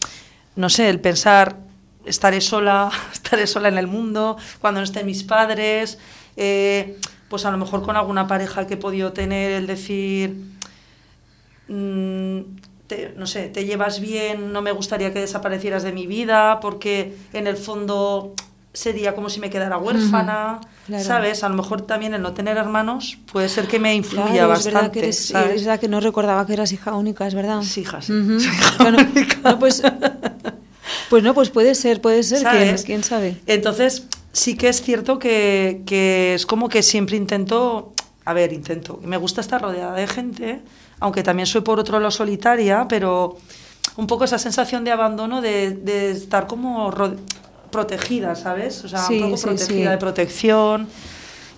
no 0.55 0.69
sé, 0.69 0.89
el 0.89 1.01
pensar, 1.01 1.57
estaré 2.05 2.41
sola, 2.41 2.93
estaré 3.13 3.49
sola 3.49 3.67
en 3.67 3.79
el 3.79 3.89
mundo, 3.89 4.37
cuando 4.61 4.79
no 4.79 4.85
estén 4.85 5.07
mis 5.07 5.25
padres, 5.25 5.99
eh, 6.37 6.97
pues 7.29 7.45
a 7.45 7.51
lo 7.51 7.59
mejor 7.59 7.83
con 7.83 7.97
alguna 7.97 8.29
pareja 8.29 8.69
que 8.69 8.75
he 8.75 8.77
podido 8.77 9.13
tener, 9.13 9.51
el 9.51 9.67
decir, 9.67 10.37
mm, 11.67 12.39
no 13.17 13.27
sé, 13.27 13.49
te 13.49 13.65
llevas 13.65 13.99
bien, 13.99 14.53
no 14.53 14.63
me 14.63 14.71
gustaría 14.71 15.13
que 15.13 15.19
desaparecieras 15.19 15.83
de 15.83 15.91
mi 15.91 16.07
vida, 16.07 16.61
porque 16.61 17.17
en 17.33 17.49
el 17.49 17.57
fondo 17.57 18.37
sería 18.73 19.15
como 19.15 19.31
si 19.31 19.41
me 19.41 19.51
quedara 19.51 19.79
huérfana. 19.79 20.61
¿sabes? 21.03 21.45
A 21.45 21.49
lo 21.49 21.55
mejor 21.55 21.83
también 21.83 22.15
el 22.15 22.23
no 22.23 22.33
tener 22.33 22.57
hermanos 22.57 23.19
puede 23.31 23.49
ser 23.49 23.67
que 23.69 23.79
me 23.79 23.95
influya 23.95 24.25
Claro, 24.33 24.53
es 24.55 24.65
verdad 24.65 24.81
bastante, 24.81 24.93
que 24.93 24.99
eres, 25.07 25.27
¿sabes? 25.27 25.57
es 25.57 25.65
verdad 25.65 25.81
que 25.81 25.89
no 25.89 26.01
recordaba 26.01 26.47
que 26.47 26.55
eras 26.55 26.73
hija 26.73 26.95
única, 26.95 27.27
es 27.27 27.35
verdad. 27.35 27.61
Sí, 27.63 27.81
hija, 27.83 28.01
sí. 28.01 28.13
Hija 28.13 28.77
Bueno, 28.79 28.99
no, 29.45 29.59
pues, 29.59 29.83
pues 31.11 31.23
no, 31.23 31.35
pues 31.35 31.51
puede 31.51 31.75
ser, 31.75 32.01
puede 32.01 32.23
ser, 32.23 32.39
¿quién, 32.39 32.53
¿Sabes? 32.53 32.85
quién 32.85 33.05
sabe? 33.05 33.37
Entonces, 33.47 34.07
sí 34.33 34.57
que 34.57 34.69
es 34.69 34.81
cierto 34.81 35.19
que, 35.19 35.83
que 35.85 36.35
es 36.35 36.47
como 36.47 36.69
que 36.69 36.83
siempre 36.83 37.17
intento, 37.17 37.93
a 38.25 38.33
ver, 38.33 38.53
intento, 38.53 39.01
me 39.03 39.17
gusta 39.17 39.41
estar 39.41 39.61
rodeada 39.61 39.95
de 39.95 40.07
gente, 40.07 40.61
aunque 41.01 41.23
también 41.23 41.47
soy 41.47 41.61
por 41.61 41.79
otro 41.79 41.99
lado 41.99 42.11
solitaria, 42.11 42.87
pero 42.89 43.37
un 43.97 44.07
poco 44.07 44.25
esa 44.25 44.39
sensación 44.39 44.85
de 44.85 44.93
abandono, 44.93 45.41
de, 45.41 45.73
de 45.73 46.13
estar 46.13 46.47
como 46.47 46.91
protegida, 47.71 48.35
¿sabes? 48.35 48.85
O 48.85 48.89
sea, 48.89 49.01
Sí, 49.01 49.15
un 49.19 49.25
poco 49.31 49.37
sí, 49.37 49.45
protegida 49.47 49.85
sí. 49.85 49.91
de 49.91 49.99
protección. 49.99 50.89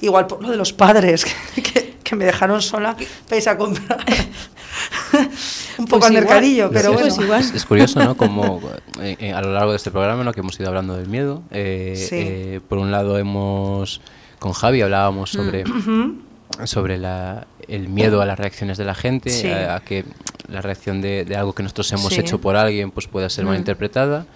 Igual 0.03 0.27
por 0.27 0.43
lo 0.43 0.51
de 0.51 0.57
los 0.57 0.73
padres, 0.73 1.24
que, 1.55 1.62
que- 1.62 1.91
que 2.03 2.16
me 2.16 2.24
dejaron 2.24 2.61
sola 2.61 2.97
irse 3.31 3.51
a 3.51 3.57
comprar 3.57 4.05
un 5.78 5.87
poco 5.87 6.01
Pues 6.01 6.05
al 6.07 6.12
igual. 6.12 6.24
mercadillo, 6.24 6.70
pero 6.73 6.93
bueno. 6.93 7.23
igual. 7.23 7.41
Es, 7.41 7.55
es 7.55 7.65
curioso, 7.65 8.03
¿no? 8.03 8.16
Como 8.16 8.61
eh, 9.01 9.16
eh, 9.20 9.32
a 9.32 9.41
lo 9.41 9.53
largo 9.53 9.70
de 9.70 9.77
este 9.77 9.91
programa, 9.91 10.24
¿no? 10.24 10.32
Que 10.32 10.41
hemos 10.41 10.59
ido 10.59 10.69
hablando 10.69 10.97
del 10.97 11.07
miedo. 11.09 11.43
eh, 11.51 11.95
Sí. 11.97 12.16
eh, 12.19 12.61
por 12.69 12.78
un 12.78 12.91
lado 12.91 13.16
hemos... 13.19 14.01
Con 14.39 14.53
Javi 14.53 14.81
hablábamos 14.82 15.31
sobre... 15.31 15.62
Ujú. 15.65 16.23
sobre 16.65 16.99
la, 16.99 17.47
el 17.69 17.89
miedo 17.89 18.20
a 18.23 18.27
las 18.27 18.39
reacciones 18.39 18.77
de 18.78 18.85
la 18.85 18.95
gente, 18.95 19.31
Sí. 19.31 19.49
a, 19.49 19.77
a 19.77 19.81
que 19.81 20.05
la 20.49 20.61
reacción 20.62 21.01
de, 21.01 21.24
de 21.24 21.37
algo 21.37 21.53
que 21.53 21.62
nosotros 21.62 21.93
hemos 21.93 22.12
Sí. 22.12 22.20
hecho 22.20 22.41
por 22.41 22.57
alguien 22.57 22.91
pues 22.91 23.07
pueda 23.07 23.28
ser 23.28 23.45
Mm. 23.45 23.49
malinterpretada. 23.49 24.27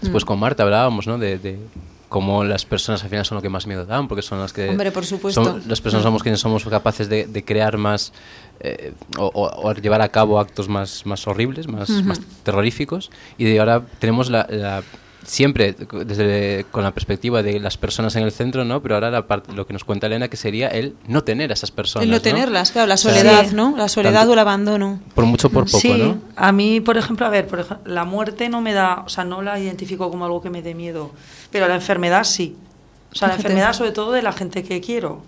Después 0.00 0.24
Mm. 0.24 0.26
con 0.26 0.38
Marta 0.40 0.62
hablábamos 0.62 1.06
¿no? 1.06 1.18
de, 1.18 1.38
de 1.38 1.58
cómo 2.08 2.42
las 2.44 2.64
personas 2.64 3.02
al 3.02 3.10
final 3.10 3.24
son 3.26 3.36
lo 3.36 3.42
que 3.42 3.48
más 3.50 3.66
miedo 3.66 3.84
dan, 3.84 4.08
porque 4.08 4.22
son 4.22 4.38
las 4.40 4.52
que... 4.52 4.68
Hombre, 4.68 4.90
por 4.92 5.04
supuesto. 5.04 5.44
son- 5.44 5.62
las 5.68 5.80
personas 5.80 6.04
Mm. 6.04 6.08
somos 6.08 6.22
quienes 6.22 6.40
somos 6.40 6.64
capaces 6.64 7.08
de, 7.08 7.26
de 7.26 7.44
crear 7.44 7.76
más... 7.76 8.12
eh, 8.60 8.92
o, 9.18 9.26
o- 9.26 9.68
o 9.68 9.74
llevar 9.74 10.00
a 10.02 10.08
cabo 10.08 10.40
actos 10.40 10.68
más, 10.68 11.04
más 11.06 11.26
horribles, 11.26 11.68
más, 11.68 11.88
terroríficos. 12.44 13.10
Y 13.36 13.44
de 13.44 13.58
ahora 13.60 13.82
tenemos 13.98 14.30
la... 14.30 14.46
la- 14.50 14.82
siempre 15.24 15.74
desde 16.04 16.64
con 16.70 16.82
la 16.84 16.92
perspectiva 16.92 17.42
de 17.42 17.60
las 17.60 17.76
personas 17.76 18.16
en 18.16 18.22
el 18.22 18.32
centro, 18.32 18.64
¿no? 18.64 18.80
Pero 18.82 18.94
ahora 18.94 19.10
la 19.10 19.26
parte, 19.26 19.52
lo 19.52 19.66
que 19.66 19.72
nos 19.72 19.84
cuenta 19.84 20.06
Elena 20.06 20.28
que 20.28 20.36
sería 20.36 20.68
el 20.68 20.94
no 21.06 21.22
tener 21.24 21.50
a 21.50 21.54
esas 21.54 21.70
personas, 21.70 22.04
El 22.04 22.10
no 22.10 22.20
tenerlas, 22.22 22.70
claro, 22.72 22.86
la 22.86 22.96
soledad, 22.96 23.46
Sí. 23.48 23.54
¿no? 23.54 23.74
La 23.76 23.88
soledad 23.88 24.20
Tanto- 24.20 24.30
o 24.30 24.32
el 24.34 24.38
abandono. 24.38 25.00
Por 25.14 25.24
mucho 25.26 25.50
por 25.50 25.64
poco, 25.66 25.78
sí, 25.78 25.92
¿no? 25.94 26.18
a 26.36 26.52
mí, 26.52 26.80
por 26.80 26.96
ejemplo, 26.96 27.26
a 27.26 27.30
ver, 27.30 27.46
por 27.46 27.60
ej- 27.60 27.78
la 27.84 28.04
muerte 28.04 28.48
no 28.48 28.60
me 28.60 28.72
da, 28.72 29.02
o 29.04 29.08
sea, 29.08 29.24
no 29.24 29.42
la 29.42 29.58
identifico 29.58 30.10
como 30.10 30.24
algo 30.24 30.40
que 30.40 30.50
me 30.50 30.62
dé 30.62 30.74
miedo, 30.74 31.10
pero 31.50 31.68
la 31.68 31.74
enfermedad 31.74 32.24
sí. 32.24 32.56
O 33.12 33.14
sea, 33.14 33.28
la 33.28 33.34
enfermedad 33.34 33.72
sobre 33.72 33.92
todo 33.92 34.12
de 34.12 34.22
la 34.22 34.32
gente 34.32 34.62
que 34.62 34.80
quiero. 34.80 35.22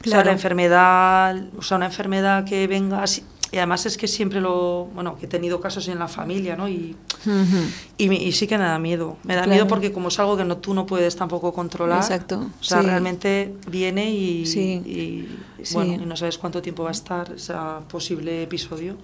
O 0.00 0.02
sea, 0.08 0.12
Claro. 0.18 0.26
la 0.26 0.32
enfermedad, 0.32 1.36
o 1.58 1.62
sea, 1.62 1.76
una 1.78 1.86
enfermedad 1.86 2.44
que 2.44 2.66
venga 2.66 3.02
así. 3.02 3.24
Y 3.52 3.58
además 3.58 3.86
es 3.86 3.96
que 3.96 4.08
siempre 4.08 4.40
lo, 4.40 4.86
bueno, 4.92 5.16
que 5.18 5.26
he 5.26 5.28
tenido 5.28 5.60
casos 5.60 5.86
en 5.88 5.98
la 6.00 6.08
familia, 6.08 6.56
¿no? 6.56 6.68
Y, 6.68 6.96
Ujú. 7.24 7.58
y, 7.96 8.08
me- 8.08 8.16
y 8.16 8.32
sí 8.32 8.46
que 8.48 8.58
me 8.58 8.64
da 8.64 8.78
miedo. 8.80 9.18
Me 9.22 9.34
da 9.34 9.42
Claro. 9.42 9.52
miedo 9.52 9.68
porque 9.68 9.92
como 9.92 10.08
es 10.08 10.18
algo 10.18 10.36
que 10.36 10.44
no, 10.44 10.56
tú 10.56 10.74
no 10.74 10.84
puedes 10.84 11.14
tampoco 11.14 11.52
controlar. 11.54 11.98
Exacto, 12.00 12.50
O 12.60 12.64
sea, 12.64 12.80
sí. 12.80 12.86
realmente 12.86 13.54
viene 13.70 14.10
y, 14.10 14.46
Sí. 14.46 14.82
y, 14.84 15.64
Sí. 15.64 15.74
bueno, 15.74 16.02
y 16.02 16.06
no 16.06 16.16
sabes 16.16 16.38
cuánto 16.38 16.60
tiempo 16.60 16.82
va 16.82 16.88
a 16.88 16.92
estar 16.92 17.32
ese 17.36 17.54
posible 17.88 18.42
episodio. 18.42 18.96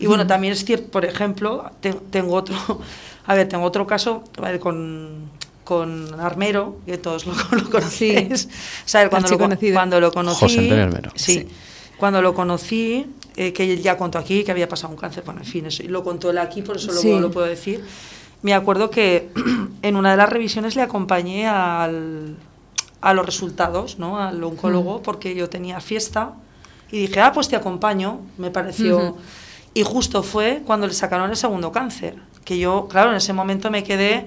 Y 0.00 0.06
bueno, 0.06 0.26
también 0.26 0.52
es 0.52 0.64
cierto, 0.64 0.90
por 0.90 1.04
ejemplo, 1.04 1.70
te- 1.80 1.92
tengo 1.92 2.34
otro, 2.34 2.56
a 3.26 3.34
ver, 3.34 3.48
tengo 3.48 3.64
otro 3.64 3.86
caso 3.86 4.24
a 4.38 4.40
ver, 4.50 4.58
con, 4.58 5.30
con 5.62 6.18
Armero, 6.18 6.78
que 6.86 6.98
todos 6.98 7.24
lo, 7.26 7.34
lo 7.56 7.70
conocéis. 7.70 8.46
O 8.84 8.88
sea, 8.88 9.08
cuando, 9.08 9.28
lo, 9.30 9.38
cuando 9.72 10.00
lo 10.00 10.10
conocí, 10.10 10.40
José 10.40 10.58
Antonio 10.60 10.84
Armero. 10.84 11.10
Sí, 11.14 11.32
Sí. 11.34 11.48
cuando 11.98 12.20
lo 12.22 12.34
conocí, 12.34 13.06
eh, 13.36 13.52
que 13.52 13.72
él 13.72 13.80
ya 13.82 13.96
contó 13.96 14.18
aquí 14.18 14.44
que 14.44 14.50
había 14.50 14.68
pasado 14.68 14.92
un 14.92 14.98
cáncer, 14.98 15.22
bueno, 15.24 15.40
en 15.40 15.46
fin, 15.46 15.66
eso, 15.66 15.82
lo 15.86 16.02
contó 16.04 16.30
él 16.30 16.38
aquí, 16.38 16.62
por 16.62 16.76
eso 16.76 16.92
Sí. 16.92 17.08
luego 17.08 17.20
lo 17.20 17.30
puedo 17.30 17.46
decir. 17.46 17.84
Me 18.42 18.54
acuerdo 18.54 18.90
que 18.90 19.30
en 19.82 19.96
una 19.96 20.10
de 20.12 20.16
las 20.16 20.28
revisiones 20.28 20.74
le 20.76 20.82
acompañé 20.82 21.46
al, 21.46 22.36
a 23.00 23.14
los 23.14 23.24
resultados, 23.26 23.98
¿no? 23.98 24.18
Al 24.18 24.42
oncólogo, 24.42 24.98
Mm. 24.98 25.02
porque 25.02 25.34
yo 25.34 25.48
tenía 25.48 25.80
fiesta 25.80 26.32
y 26.90 26.98
dije, 26.98 27.20
ah, 27.20 27.32
pues 27.32 27.48
te 27.48 27.56
acompaño, 27.56 28.20
me 28.38 28.50
pareció. 28.50 28.96
Ujú. 28.98 29.16
Y 29.74 29.82
justo 29.84 30.22
fue 30.22 30.62
cuando 30.66 30.86
le 30.86 30.92
sacaron 30.92 31.30
el 31.30 31.36
segundo 31.36 31.70
cáncer, 31.70 32.16
que 32.44 32.58
yo, 32.58 32.88
claro, 32.90 33.10
en 33.10 33.16
ese 33.16 33.32
momento 33.32 33.70
me 33.70 33.84
quedé, 33.84 34.26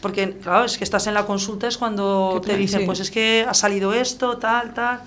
porque, 0.00 0.38
claro, 0.38 0.64
es 0.64 0.78
que 0.78 0.84
estás 0.84 1.06
en 1.08 1.14
la 1.14 1.26
consulta, 1.26 1.66
es 1.66 1.76
cuando 1.76 2.40
te 2.44 2.56
dicen, 2.56 2.80
sí. 2.80 2.86
pues 2.86 3.00
es 3.00 3.10
que 3.10 3.44
ha 3.46 3.52
salido 3.52 3.92
esto, 3.92 4.38
tal, 4.38 4.72
tal. 4.72 5.00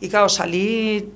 Y 0.00 0.08
claro, 0.08 0.28
salí, 0.28 1.10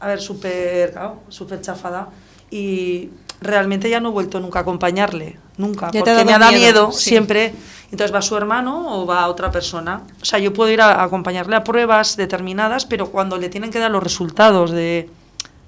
a 0.00 0.06
ver, 0.08 0.20
súper, 0.20 0.92
claro, 0.92 1.20
súper 1.28 1.60
chafada. 1.60 2.08
Y 2.50 3.10
realmente 3.40 3.88
ya 3.88 4.00
no 4.00 4.08
he 4.08 4.12
vuelto 4.12 4.40
nunca 4.40 4.58
a 4.60 4.62
acompañarle, 4.62 5.38
nunca, 5.56 5.90
Ya 5.92 6.00
porque 6.00 6.24
me 6.24 6.32
da 6.32 6.50
miedo, 6.50 6.52
miedo, 6.52 6.92
sí. 6.92 7.10
siempre. 7.10 7.54
Entonces 7.92 8.14
va 8.14 8.22
su 8.22 8.36
hermano 8.36 9.00
o 9.00 9.06
va 9.06 9.28
otra 9.28 9.50
persona. 9.50 10.02
O 10.20 10.24
sea, 10.24 10.38
yo 10.38 10.52
puedo 10.52 10.70
ir 10.70 10.80
a, 10.80 11.00
a 11.00 11.04
acompañarle 11.04 11.56
a 11.56 11.64
pruebas 11.64 12.16
determinadas, 12.16 12.86
pero 12.86 13.10
cuando 13.10 13.36
le 13.36 13.48
tienen 13.48 13.70
que 13.70 13.78
dar 13.78 13.90
los 13.90 14.02
resultados 14.02 14.70
de, 14.70 15.08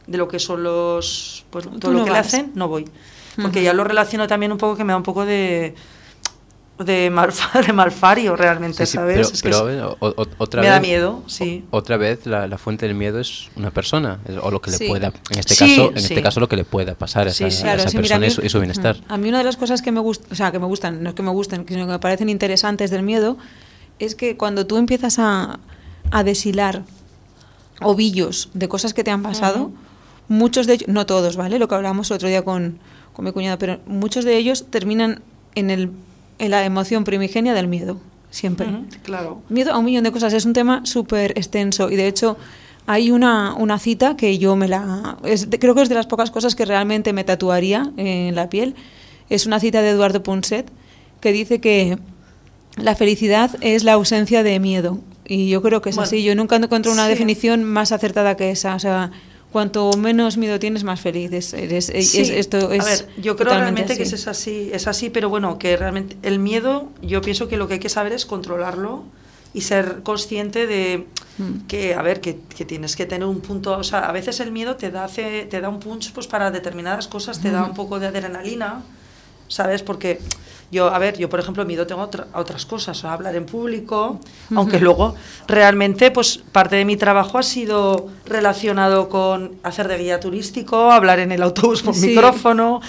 de 0.07 0.19
lo 0.19 0.29
que 0.29 0.39
son 0.39 0.63
los, 0.63 1.45
Tú 1.51 1.61
todo 1.79 1.93
no 1.93 2.01
lo 2.01 2.05
que 2.05 2.11
le 2.13 2.19
hacen, 2.19 2.53
no 2.55 2.69
voy. 2.69 2.89
Porque 3.41 3.63
ya 3.63 3.73
lo 3.73 3.83
relaciono 3.85 4.27
también 4.29 4.53
un 4.53 4.59
poco 4.59 4.77
que 4.77 4.85
me 4.85 4.93
da 4.93 4.97
un 4.99 5.03
poco 5.03 5.25
de 5.25 5.75
de, 6.85 7.11
malfa, 7.11 7.61
de 7.63 7.73
malfario 7.73 8.37
realmente, 8.37 8.85
Sí, 8.87 8.93
sí, 8.93 8.97
¿sabes? 8.99 9.15
pero, 9.17 9.29
Es 9.35 9.43
que 9.43 9.49
pero, 9.51 9.97
o- 10.01 10.07
o- 10.23 10.27
otra 10.39 10.63
me 10.63 10.69
vez, 10.69 10.77
da 10.77 10.81
miedo, 10.81 11.23
sí. 11.27 11.65
o- 11.71 11.77
otra 11.79 11.97
vez 11.97 12.27
la, 12.27 12.47
la 12.47 12.59
fuente 12.59 12.87
del 12.87 12.95
miedo 12.95 13.19
es 13.21 13.49
una 13.57 13.71
persona 13.71 14.19
o 14.43 14.51
lo 14.51 14.61
que 14.61 14.71
le 14.73 14.79
pueda 14.87 15.13
en 15.31 15.39
este 15.39 15.57
caso 15.57 15.91
en 15.91 15.97
este 15.99 16.23
caso 16.23 16.41
lo 16.41 16.49
que 16.49 16.57
le 16.57 16.65
pueda 16.65 16.95
pasar 16.95 17.27
a 17.27 17.31
esa, 17.31 17.45
a 17.45 17.49
mira, 17.49 17.85
persona 17.91 18.15
a 18.27 18.29
y 18.29 18.31
mí- 18.43 18.49
su, 18.49 18.59
bienestar. 18.59 18.97
A 19.09 19.17
mí 19.19 19.29
una 19.29 19.39
de 19.39 19.45
las 19.45 19.57
cosas 19.57 19.83
que 19.83 19.93
me 19.93 20.01
gustan, 20.01 20.29
o 20.33 20.35
sea, 20.35 20.51
que 20.53 20.59
me 20.59 20.67
gustan, 20.67 21.03
no 21.03 21.09
es 21.11 21.15
que 21.15 21.23
me 21.23 21.31
gusten, 21.31 21.65
sino 21.69 21.87
que 21.87 21.93
me 21.93 21.99
parecen 21.99 22.29
interesantes 22.29 22.91
del 22.91 23.03
miedo, 23.03 23.37
es 23.99 24.15
que 24.15 24.37
cuando 24.37 24.67
tú 24.67 24.77
empiezas 24.77 25.19
a, 25.19 25.59
a 26.11 26.25
deshilar 26.25 26.83
ovillos 27.81 28.49
de 28.55 28.69
cosas 28.69 28.95
que 28.95 29.05
te 29.05 29.11
han 29.11 29.23
pasado, 29.23 29.71
muchos 30.29 30.67
de 30.67 30.75
ellos, 30.75 30.89
no 30.89 31.07
todos, 31.07 31.37
¿vale? 31.37 31.59
Lo 31.59 31.69
que 31.69 31.75
hablábamos 31.75 32.11
el 32.11 32.15
otro 32.17 32.29
día 32.29 32.43
con, 32.43 32.79
con 33.13 33.25
mi 33.25 33.33
cuñada, 33.33 33.59
pero 33.59 33.81
muchos 33.87 34.25
de 34.25 34.37
ellos 34.37 34.67
terminan 34.71 35.21
en, 35.55 35.71
el, 35.71 35.91
en 36.43 36.51
la 36.51 36.65
emoción 36.65 37.05
primigenia 37.05 37.55
del 37.55 37.69
miedo, 37.69 38.01
siempre. 38.31 38.67
Claro. 39.05 39.43
Miedo 39.49 39.73
a 39.73 39.79
un 39.79 39.85
millón 39.85 40.03
de 40.03 40.11
cosas. 40.11 40.33
Es 40.33 40.45
un 40.45 40.53
tema 40.53 40.85
súper 40.85 41.31
extenso 41.39 41.89
y 41.89 41.95
de 41.95 42.09
hecho 42.09 42.37
hay 42.87 43.13
una, 43.13 43.55
una 43.55 43.79
cita 43.79 44.17
que 44.17 44.39
yo 44.39 44.57
me 44.57 44.67
la... 44.67 45.19
es 45.23 45.47
creo 45.61 45.77
que 45.77 45.83
es 45.83 45.89
de 45.89 45.95
las 45.95 46.09
pocas 46.09 46.33
cosas 46.33 46.57
que 46.57 46.65
realmente 46.65 47.13
me 47.13 47.23
tatuaría 47.23 47.93
en 47.97 48.35
la 48.35 48.51
piel. 48.51 48.75
Es 49.31 49.47
una 49.47 49.61
cita 49.61 49.83
de 49.83 49.91
Eduardo 49.91 50.25
Punset 50.25 50.69
que 51.21 51.31
dice 51.33 51.61
que 51.61 51.97
la 52.77 52.97
felicidad 52.97 53.53
es 53.61 53.85
la 53.85 53.93
ausencia 53.93 54.43
de 54.43 54.59
miedo. 54.59 54.99
Y 55.25 55.49
yo 55.49 55.63
creo 55.63 55.81
que 55.81 55.91
es 55.91 55.97
Bueno, 55.97 56.07
así. 56.07 56.25
Yo 56.25 56.35
nunca 56.35 56.57
encuentro 56.57 56.91
una 56.91 57.05
sí. 57.05 57.11
definición 57.11 57.63
más 57.63 57.93
acertada 57.93 58.37
que 58.37 58.51
esa. 58.51 58.75
O 58.75 58.81
sea, 58.81 59.13
cuanto 59.53 59.93
menos 59.97 60.37
miedo 60.37 60.59
tienes, 60.59 60.83
más 60.83 61.01
feliz. 61.01 61.33
Es, 61.33 61.53
eres- 61.55 61.91
es- 61.91 62.11
Sí, 62.11 62.21
esto 62.35 62.73
es 62.73 62.81
a 62.83 62.85
ver, 62.85 63.09
yo 63.19 63.37
creo 63.37 63.53
realmente 63.53 63.97
que 63.97 64.03
así. 64.03 64.15
es 64.17 64.27
así, 64.27 64.71
es 64.73 64.87
así, 64.89 65.11
pero 65.11 65.29
bueno, 65.29 65.59
que 65.59 65.77
realmente 65.77 66.17
el 66.23 66.39
miedo, 66.39 66.89
yo 67.03 67.21
pienso 67.21 67.47
que 67.49 67.57
lo 67.57 67.69
que 67.69 67.75
hay 67.75 67.81
que 67.81 67.89
saber 67.89 68.13
es 68.13 68.27
controlarlo 68.27 69.05
y 69.55 69.61
ser 69.61 70.03
consciente 70.03 70.67
de 70.67 71.07
Mm. 71.39 71.67
que, 71.67 71.95
a 71.95 72.03
ver, 72.03 72.21
que, 72.21 72.39
que 72.55 72.67
tienes 72.67 72.95
que 72.95 73.07
tener 73.07 73.27
un 73.27 73.41
punto, 73.41 73.79
o 73.79 73.85
sea, 73.85 74.01
a 74.01 74.13
veces 74.13 74.39
el 74.41 74.53
miedo 74.53 74.77
te 74.77 74.91
da, 74.91 75.07
te 75.09 75.61
da 75.63 75.69
un 75.71 75.81
punch 75.81 76.13
pues 76.13 76.27
para 76.27 76.51
determinadas 76.51 77.07
cosas, 77.09 77.41
te 77.41 77.51
da 77.51 77.65
un 77.65 77.73
poco 77.73 77.99
de 77.99 78.07
adrenalina, 78.09 78.83
¿sabes? 79.49 79.83
Porque 79.83 80.19
yo, 80.73 80.93
a 80.93 80.99
ver, 80.99 81.19
yo 81.19 81.29
por 81.29 81.39
ejemplo 81.39 81.65
miedo 81.65 81.87
tengo 81.87 82.01
otra- 82.03 82.27
a 82.33 82.41
otras 82.41 82.67
cosas, 82.67 82.97
o 82.99 83.01
sea, 83.03 83.13
hablar 83.13 83.37
en 83.37 83.45
público, 83.47 84.19
aunque 84.57 84.81
luego 84.81 85.15
realmente 85.47 86.11
pues 86.11 86.39
parte 86.51 86.77
de 86.77 86.85
mi 86.85 86.97
trabajo 86.97 87.39
ha 87.39 87.43
sido 87.43 88.09
relacionado 88.25 89.09
con 89.09 89.53
hacer 89.63 89.87
de 89.87 89.99
guía 89.99 90.19
turístico, 90.19 90.91
hablar 90.91 91.19
en 91.21 91.31
el 91.31 91.43
autobús 91.43 91.83
por 91.83 91.95
Sí. 91.95 92.09
micrófono. 92.09 92.81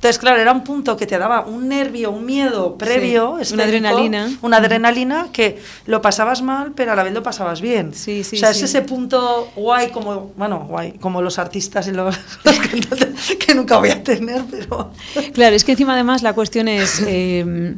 Entonces, 0.00 0.18
claro, 0.18 0.40
era 0.40 0.50
un 0.52 0.64
punto 0.64 0.96
que 0.96 1.06
te 1.06 1.18
daba 1.18 1.44
un 1.44 1.68
nervio, 1.68 2.10
un 2.10 2.24
miedo 2.24 2.78
previo, 2.78 3.36
una 3.52 3.64
adrenalina. 3.64 4.30
Una 4.40 4.56
adrenalina 4.56 5.28
que 5.30 5.58
lo 5.84 6.00
pasabas 6.00 6.40
mal, 6.40 6.72
pero 6.74 6.92
a 6.92 6.96
la 6.96 7.02
vez 7.02 7.12
lo 7.12 7.22
pasabas 7.22 7.60
bien. 7.60 7.92
Sí, 7.92 8.24
sí, 8.24 8.36
o 8.36 8.38
sea, 8.38 8.48
es 8.48 8.62
ese 8.62 8.80
punto 8.80 9.50
guay 9.56 9.90
como, 9.90 10.32
bueno, 10.38 10.64
guay, 10.66 10.92
como 10.92 11.20
los 11.20 11.38
artistas 11.38 11.86
y 11.86 11.92
los, 11.92 12.18
los 12.44 12.58
cantantes 12.58 13.36
que 13.38 13.54
nunca 13.54 13.76
voy 13.76 13.90
a 13.90 14.02
tener, 14.02 14.42
pero... 14.50 14.90
Claro, 15.34 15.54
es 15.54 15.64
que 15.64 15.72
encima 15.72 15.92
además 15.92 16.22
la 16.22 16.32
cuestión 16.32 16.68
es 16.68 17.02
eh, 17.06 17.74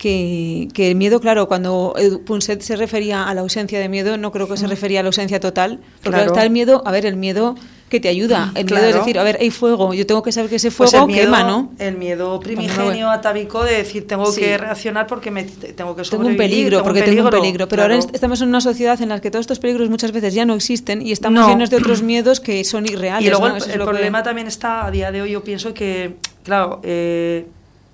que, 0.00 0.66
que 0.74 0.90
el 0.90 0.96
miedo, 0.96 1.20
claro, 1.20 1.46
cuando 1.46 1.94
Punset 2.26 2.60
se 2.60 2.74
refería 2.74 3.22
a 3.22 3.34
la 3.34 3.42
ausencia 3.42 3.78
de 3.78 3.88
miedo, 3.88 4.16
no 4.16 4.32
creo 4.32 4.48
que 4.48 4.56
se 4.56 4.66
refería 4.66 4.98
a 4.98 5.02
la 5.04 5.10
ausencia 5.10 5.38
total. 5.38 5.78
Porque 6.02 6.10
Claro. 6.18 6.32
está 6.32 6.42
el 6.42 6.50
miedo, 6.50 6.82
a 6.84 6.90
ver, 6.90 7.06
el 7.06 7.14
miedo 7.14 7.54
que 7.88 8.00
te 8.00 8.08
ayuda. 8.08 8.50
El 8.56 8.64
miedo 8.66 8.84
es 8.84 8.94
decir, 8.96 9.16
a 9.18 9.22
ver, 9.22 9.38
hay 9.40 9.50
fuego, 9.52 9.94
yo 9.94 10.04
tengo 10.06 10.20
que 10.22 10.32
saber 10.32 10.50
que 10.50 10.56
ese 10.56 10.72
Pues 10.72 10.90
fuego 10.90 11.06
el 11.06 11.12
miedo, 11.12 11.24
quema, 11.26 11.44
¿no? 11.44 11.72
El 11.78 11.96
miedo 11.96 12.26
Cuando 12.26 12.40
primigenio 12.40 13.08
atávico 13.10 13.62
de 13.62 13.74
decir 13.76 14.08
tengo 14.08 14.26
Sí. 14.26 14.40
que 14.40 14.58
reaccionar 14.58 15.06
porque 15.06 15.30
me 15.30 15.44
te- 15.44 15.72
tengo 15.72 15.94
que 15.94 16.02
Tengo 16.02 16.16
un 16.24 16.32
sobrevivir, 16.32 16.36
peligro, 16.36 16.82
porque 16.82 17.02
tengo 17.02 17.22
un 17.22 17.30
peligro. 17.30 17.68
Pero 17.68 17.82
ahora 17.82 17.96
claro. 17.96 18.10
estamos 18.12 18.40
en 18.40 18.48
una 18.48 18.60
sociedad 18.60 19.00
en 19.00 19.10
la 19.10 19.20
que 19.20 19.30
todos 19.30 19.44
estos 19.44 19.60
peligros 19.60 19.88
muchas 19.88 20.10
veces 20.10 20.34
ya 20.34 20.44
no 20.44 20.54
existen 20.54 21.00
y 21.00 21.12
estamos 21.12 21.40
No. 21.42 21.48
llenos 21.48 21.70
de 21.70 21.76
otros 21.76 22.02
miedos 22.02 22.40
que 22.40 22.64
son 22.64 22.86
irreales. 22.86 23.24
Y 23.24 23.30
luego 23.30 23.46
¿no? 23.48 23.52
el, 23.54 23.58
Eso 23.58 23.66
es 23.68 23.72
el 23.74 23.78
lo 23.78 23.84
que- 23.86 23.90
problema 23.92 24.22
también 24.24 24.48
está 24.48 24.84
a 24.86 24.90
día 24.90 25.12
de 25.12 25.22
hoy, 25.22 25.30
yo 25.30 25.44
pienso 25.44 25.72
que, 25.72 26.16
claro, 26.42 26.80
eh, 26.82 27.46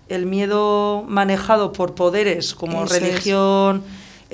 el 0.08 0.24
miedo 0.24 1.04
manejado 1.06 1.72
por 1.72 1.94
poderes 1.94 2.54
como 2.54 2.84
Eso 2.84 2.94
es. 2.96 3.02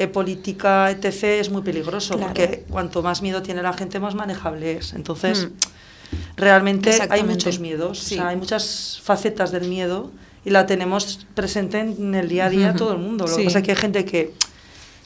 Eh, 0.01 0.07
política, 0.09 0.91
etc., 0.91 1.25
es 1.43 1.51
muy 1.51 1.62
peligroso, 1.62 2.15
Claro. 2.16 2.33
porque 2.35 2.65
cuanto 2.70 3.03
más 3.03 3.20
miedo 3.20 3.43
tiene 3.43 3.62
la 3.62 3.73
gente, 3.73 3.99
más 4.01 4.15
manejable 4.15 4.77
es. 4.79 4.93
Entonces, 4.95 5.49
Mm. 5.49 6.16
realmente 6.37 6.91
hay 7.11 7.23
muchos 7.25 7.59
miedos, 7.59 7.99
Sí. 7.99 8.15
o 8.15 8.19
sea, 8.19 8.29
hay 8.29 8.37
muchas 8.37 9.01
facetas 9.03 9.51
del 9.51 9.69
miedo 9.69 10.11
y 10.45 10.51
la 10.51 10.66
tenemos 10.66 11.27
presente 11.35 11.81
en 11.81 12.15
el 12.15 12.29
día 12.29 12.47
a 12.47 12.51
día 12.51 12.69
Ujú. 12.70 12.79
todo 12.79 12.93
el 12.93 12.99
mundo. 12.99 13.27
Lo 13.27 13.31
Sí. 13.35 13.39
que 13.41 13.45
pasa 13.47 13.59
es 13.59 13.65
que 13.65 13.70
hay 13.73 13.77
gente 13.77 14.05
que 14.05 14.33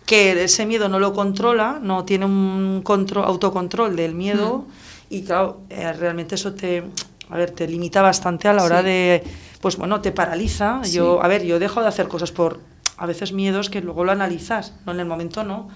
que 0.04 0.42
ese 0.44 0.66
miedo 0.66 0.88
no 0.88 0.98
lo 0.98 1.12
controla, 1.14 1.78
no 1.80 2.04
tiene 2.04 2.26
un 2.26 2.80
control, 2.82 3.24
autocontrol 3.24 3.94
del 3.94 4.14
miedo 4.14 4.66
Mm. 4.66 5.14
y 5.14 5.22
claro, 5.22 5.60
eh, 5.70 5.92
realmente 5.92 6.34
eso 6.34 6.52
te, 6.54 6.82
a 7.30 7.36
ver, 7.36 7.52
te 7.52 7.68
limita 7.68 8.02
bastante 8.02 8.48
a 8.48 8.52
la 8.52 8.64
hora 8.64 8.80
Sí. 8.80 8.86
de, 8.86 9.22
pues 9.60 9.76
bueno, 9.76 10.00
te 10.00 10.10
paraliza. 10.10 10.80
Sí. 10.82 10.94
Yo, 10.96 11.22
a 11.22 11.28
ver, 11.28 11.44
yo 11.44 11.60
dejo 11.60 11.80
de 11.80 11.86
hacer 11.88 12.08
cosas 12.08 12.32
por 12.32 12.58
a 12.96 13.06
veces 13.06 13.32
miedos 13.32 13.70
que 13.70 13.80
luego 13.80 14.04
lo 14.04 14.12
analizas, 14.12 14.74
no 14.86 14.92
en 14.92 15.00
el 15.00 15.06
momento 15.06 15.44
no, 15.44 15.68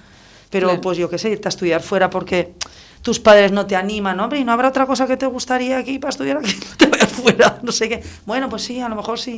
pero 0.51 0.69
Claro. 0.69 0.81
pues 0.81 0.99
yo 0.99 1.09
qué 1.11 1.19
sé, 1.19 1.31
irte 1.31 1.49
a 1.49 1.51
estudiar 1.51 1.83
fuera 1.83 2.09
porque 2.11 2.55
tus 3.03 3.21
padres 3.21 3.53
no 3.53 3.67
te 3.67 3.77
animan, 3.77 4.17
¿no? 4.17 4.25
Hombre, 4.25 4.39
¿y 4.41 4.45
no 4.45 4.53
habrá 4.53 4.69
otra 4.69 4.87
cosa 4.87 5.07
que 5.07 5.17
te 5.17 5.27
gustaría 5.27 5.79
aquí 5.79 5.99
para 5.99 6.11
estudiar 6.11 6.39
aquí? 6.39 6.53
No 6.71 6.77
te 6.77 6.87
vayas 6.87 7.13
fuera, 7.13 7.59
no 7.63 7.73
sé 7.73 7.89
qué. 7.89 8.03
Bueno, 8.27 8.49
pues 8.49 8.63
sí, 8.63 8.81
a 8.81 8.89
lo 8.89 8.97
mejor 8.97 9.19
sí. 9.19 9.37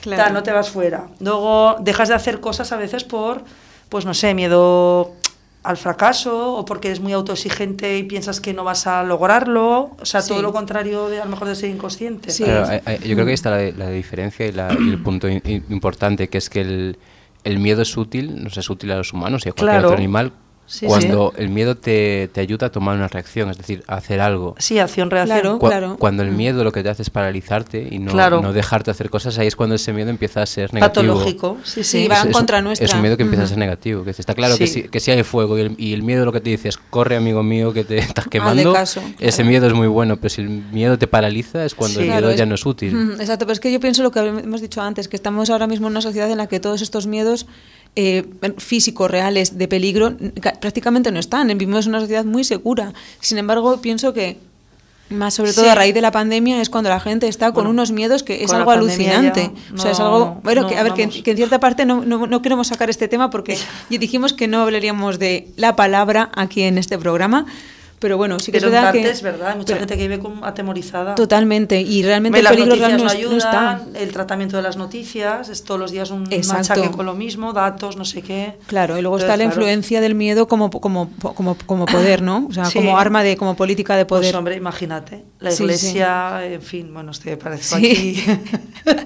Claro. 0.00 0.22
Tal, 0.24 0.32
no 0.32 0.42
te 0.42 0.52
vas 0.52 0.70
fuera. 0.70 1.08
Luego 1.20 1.76
dejas 1.80 2.08
de 2.08 2.14
hacer 2.14 2.40
cosas 2.40 2.70
a 2.72 2.76
veces 2.76 3.04
por, 3.04 3.42
pues 3.88 4.04
no 4.04 4.14
sé, 4.14 4.34
miedo 4.34 5.12
al 5.62 5.76
fracaso 5.78 6.54
o 6.56 6.64
porque 6.66 6.88
eres 6.88 7.00
muy 7.00 7.12
autoexigente 7.14 7.96
y 7.96 8.02
piensas 8.02 8.40
que 8.40 8.52
no 8.52 8.64
vas 8.64 8.86
a 8.86 9.02
lograrlo. 9.02 9.96
O 9.98 10.04
sea, 10.04 10.20
Sí. 10.20 10.28
todo 10.28 10.42
lo 10.42 10.52
contrario 10.52 11.08
de 11.08 11.20
a 11.20 11.24
lo 11.24 11.30
mejor 11.30 11.48
de 11.48 11.54
ser 11.56 11.70
inconsciente. 11.70 12.30
Sí. 12.30 12.44
Claro, 12.44 12.70
yo 13.02 13.14
creo 13.14 13.24
que 13.24 13.30
ahí 13.30 13.34
está 13.34 13.50
la, 13.50 13.70
la 13.70 13.88
diferencia 13.90 14.46
y, 14.46 14.52
la- 14.52 14.76
y 14.78 14.90
el 14.90 15.02
punto 15.02 15.26
importante, 15.28 16.28
que 16.28 16.36
es 16.38 16.50
que 16.50 16.60
el, 16.60 16.98
el 17.44 17.58
miedo 17.58 17.82
es 17.82 17.96
útil, 17.96 18.42
nos 18.42 18.56
es 18.56 18.68
útil 18.70 18.90
a 18.92 18.96
los 18.96 19.12
humanos 19.12 19.44
y 19.46 19.50
a 19.50 19.52
cualquier 19.52 19.70
Claro. 19.80 19.88
otro 19.88 19.98
animal, 19.98 20.32
Sí, 20.66 20.86
cuando 20.86 21.34
el 21.36 21.50
miedo 21.50 21.76
te, 21.76 22.28
te 22.32 22.40
ayuda 22.40 22.68
a 22.68 22.72
tomar 22.72 22.96
una 22.96 23.06
reacción, 23.08 23.50
es 23.50 23.58
decir, 23.58 23.84
a 23.86 23.96
hacer 23.96 24.20
algo. 24.20 24.54
Sí, 24.58 24.78
acción-reacción. 24.78 25.58
Claro. 25.58 25.94
Cua- 25.94 25.98
Cuando 25.98 26.22
el 26.22 26.30
miedo 26.30 26.64
lo 26.64 26.72
que 26.72 26.82
te 26.82 26.88
hace 26.88 27.02
es 27.02 27.10
paralizarte 27.10 27.86
y 27.90 27.98
no, 27.98 28.12
Claro. 28.12 28.40
no 28.40 28.52
dejarte 28.52 28.90
hacer 28.90 29.10
cosas, 29.10 29.36
ahí 29.38 29.46
es 29.46 29.56
cuando 29.56 29.74
ese 29.74 29.92
miedo 29.92 30.08
empieza 30.08 30.40
a 30.40 30.46
ser 30.46 30.72
negativo. 30.72 31.12
Patológico. 31.14 31.58
Sí, 31.64 31.84
sí. 31.84 32.02
Sí, 32.04 32.08
va 32.08 32.22
en 32.22 32.28
es, 32.28 32.34
contra 32.36 32.58
un- 32.58 32.64
nuestra. 32.64 32.86
Es 32.86 32.94
un 32.94 33.02
miedo 33.02 33.16
que 33.16 33.24
empieza 33.24 33.44
a 33.44 33.46
ser 33.46 33.58
negativo. 33.58 34.04
Que 34.04 34.10
está 34.10 34.34
claro 34.34 34.56
que, 34.56 34.66
Sí. 34.66 34.82
si, 34.82 34.88
que 34.88 35.00
si 35.00 35.10
hay 35.10 35.22
fuego 35.22 35.58
y 35.58 35.60
el, 35.60 35.74
y 35.76 35.92
el 35.92 36.02
miedo 36.02 36.24
lo 36.24 36.32
que 36.32 36.40
te 36.40 36.48
dice 36.50 36.68
es 36.68 36.78
corre, 36.78 37.16
amigo 37.16 37.42
mío, 37.42 37.72
que 37.74 37.84
te 37.84 37.98
estás 38.18 38.26
quemando. 38.28 38.72
caso, 38.72 39.00
Ese 39.18 39.36
claro. 39.38 39.50
miedo 39.50 39.66
es 39.66 39.74
muy 39.74 39.88
bueno, 39.88 40.16
pero 40.16 40.30
si 40.30 40.40
el 40.40 40.48
miedo 40.48 40.98
te 40.98 41.06
paraliza 41.06 41.64
es 41.66 41.74
cuando 41.74 41.96
Sí. 42.00 42.04
el 42.04 42.06
Claro, 42.06 42.20
miedo 42.22 42.30
es- 42.32 42.38
ya 42.38 42.46
no 42.46 42.54
es 42.54 42.64
útil. 42.64 42.94
Mm, 42.94 43.20
Exacto, 43.20 43.44
pero 43.44 43.52
es 43.52 43.60
que 43.60 43.70
yo 43.70 43.80
pienso 43.80 44.02
lo 44.02 44.10
que 44.10 44.20
hemos 44.20 44.60
dicho 44.62 44.80
antes, 44.80 45.08
que 45.08 45.16
estamos 45.16 45.50
ahora 45.50 45.66
mismo 45.66 45.88
en 45.88 45.92
una 45.92 46.00
sociedad 46.00 46.30
en 46.30 46.38
la 46.38 46.46
que 46.46 46.58
todos 46.58 46.80
estos 46.80 47.06
miedos 47.06 47.46
eh, 47.96 48.24
físicos, 48.58 49.10
reales, 49.10 49.56
de 49.58 49.68
peligro, 49.68 50.16
prácticamente 50.60 51.10
no 51.12 51.20
están. 51.20 51.48
Vivimos 51.48 51.86
en 51.86 51.90
una 51.90 52.00
sociedad 52.00 52.24
muy 52.24 52.44
segura. 52.44 52.92
Sin 53.20 53.38
embargo, 53.38 53.80
pienso 53.80 54.12
que 54.12 54.38
más 55.10 55.34
sobre 55.34 55.52
todo 55.52 55.64
Sí. 55.66 55.70
a 55.70 55.74
raíz 55.74 55.94
de 55.94 56.00
la 56.00 56.10
pandemia 56.10 56.60
es 56.60 56.70
cuando 56.70 56.88
la 56.88 56.98
gente 56.98 57.28
está 57.28 57.46
con 57.46 57.64
Bueno, 57.64 57.70
unos 57.70 57.92
miedos 57.92 58.22
que 58.22 58.42
es 58.42 58.52
algo 58.52 58.70
alucinante. 58.70 59.50
o 59.74 59.78
sea, 59.78 59.90
es 59.90 60.00
algo, 60.00 60.40
bueno, 60.42 60.66
que, 60.66 60.76
a 60.76 60.82
ver, 60.82 60.94
que, 60.94 61.02
en 61.02 61.36
cierta 61.36 61.60
parte 61.60 61.84
no, 61.84 62.04
no, 62.04 62.26
no 62.26 62.42
queremos 62.42 62.68
sacar 62.68 62.88
este 62.90 63.06
tema 63.06 63.30
porque 63.30 63.58
dijimos 63.90 64.32
que 64.32 64.48
no 64.48 64.62
hablaríamos 64.62 65.18
de 65.18 65.48
la 65.56 65.76
palabra 65.76 66.30
aquí 66.34 66.62
en 66.62 66.78
este 66.78 66.98
programa, 66.98 67.46
pero 67.98 68.16
bueno, 68.16 68.38
sí 68.38 68.52
que 68.52 68.58
Pero 68.58 68.66
es 68.66 68.68
en 68.68 68.72
verdad 68.72 68.84
parte 68.88 69.02
que... 69.02 69.10
es 69.10 69.22
verdad, 69.22 69.48
hay 69.50 69.56
mucha 69.56 69.66
pero- 69.68 69.78
gente 69.80 69.96
que 69.96 70.02
vive 70.08 70.18
como 70.22 70.44
atemorizada. 70.44 71.14
Totalmente, 71.14 71.80
y 71.80 72.02
realmente 72.02 72.38
el 72.38 72.46
peligro 72.46 72.74
real 72.76 72.92
no 72.96 73.04
no, 73.04 73.10
es- 73.10 73.30
no 73.30 73.36
está. 73.36 73.70
ayudan, 73.76 73.96
el 73.96 74.12
tratamiento 74.12 74.56
de 74.56 74.62
las 74.62 74.76
noticias, 74.76 75.48
es 75.48 75.64
todos 75.64 75.80
los 75.80 75.90
días 75.90 76.10
un 76.10 76.26
Exacto. 76.32 76.74
machaque 76.80 76.90
con 76.96 77.06
lo 77.06 77.14
mismo, 77.14 77.52
datos, 77.52 77.96
no 77.96 78.04
sé 78.04 78.22
qué. 78.22 78.54
Claro, 78.66 78.98
y 78.98 79.02
luego 79.02 79.16
está 79.18 79.28
la 79.30 79.44
claro, 79.44 79.50
influencia 79.50 80.00
del 80.00 80.14
miedo 80.14 80.46
como, 80.48 80.70
como, 80.70 81.10
como, 81.34 81.56
como 81.66 81.86
poder, 81.86 82.20
¿no? 82.22 82.46
O 82.48 82.52
sea, 82.52 82.66
Sí. 82.66 82.74
como 82.78 82.98
arma 82.98 83.22
de, 83.22 83.36
como 83.36 83.56
política 83.56 83.96
de 83.96 84.04
Pues 84.06 84.20
poder. 84.20 84.36
hombre, 84.36 84.56
imagínate, 84.56 85.24
la 85.40 85.50
Sí, 85.50 85.56
sí. 85.58 85.62
iglesia, 85.64 86.44
en 86.46 86.62
fin, 86.62 86.92
bueno, 86.92 87.10
estoy 87.12 87.36
parezco 87.36 87.76
Sí. 87.78 88.22
aquí. 88.24 88.24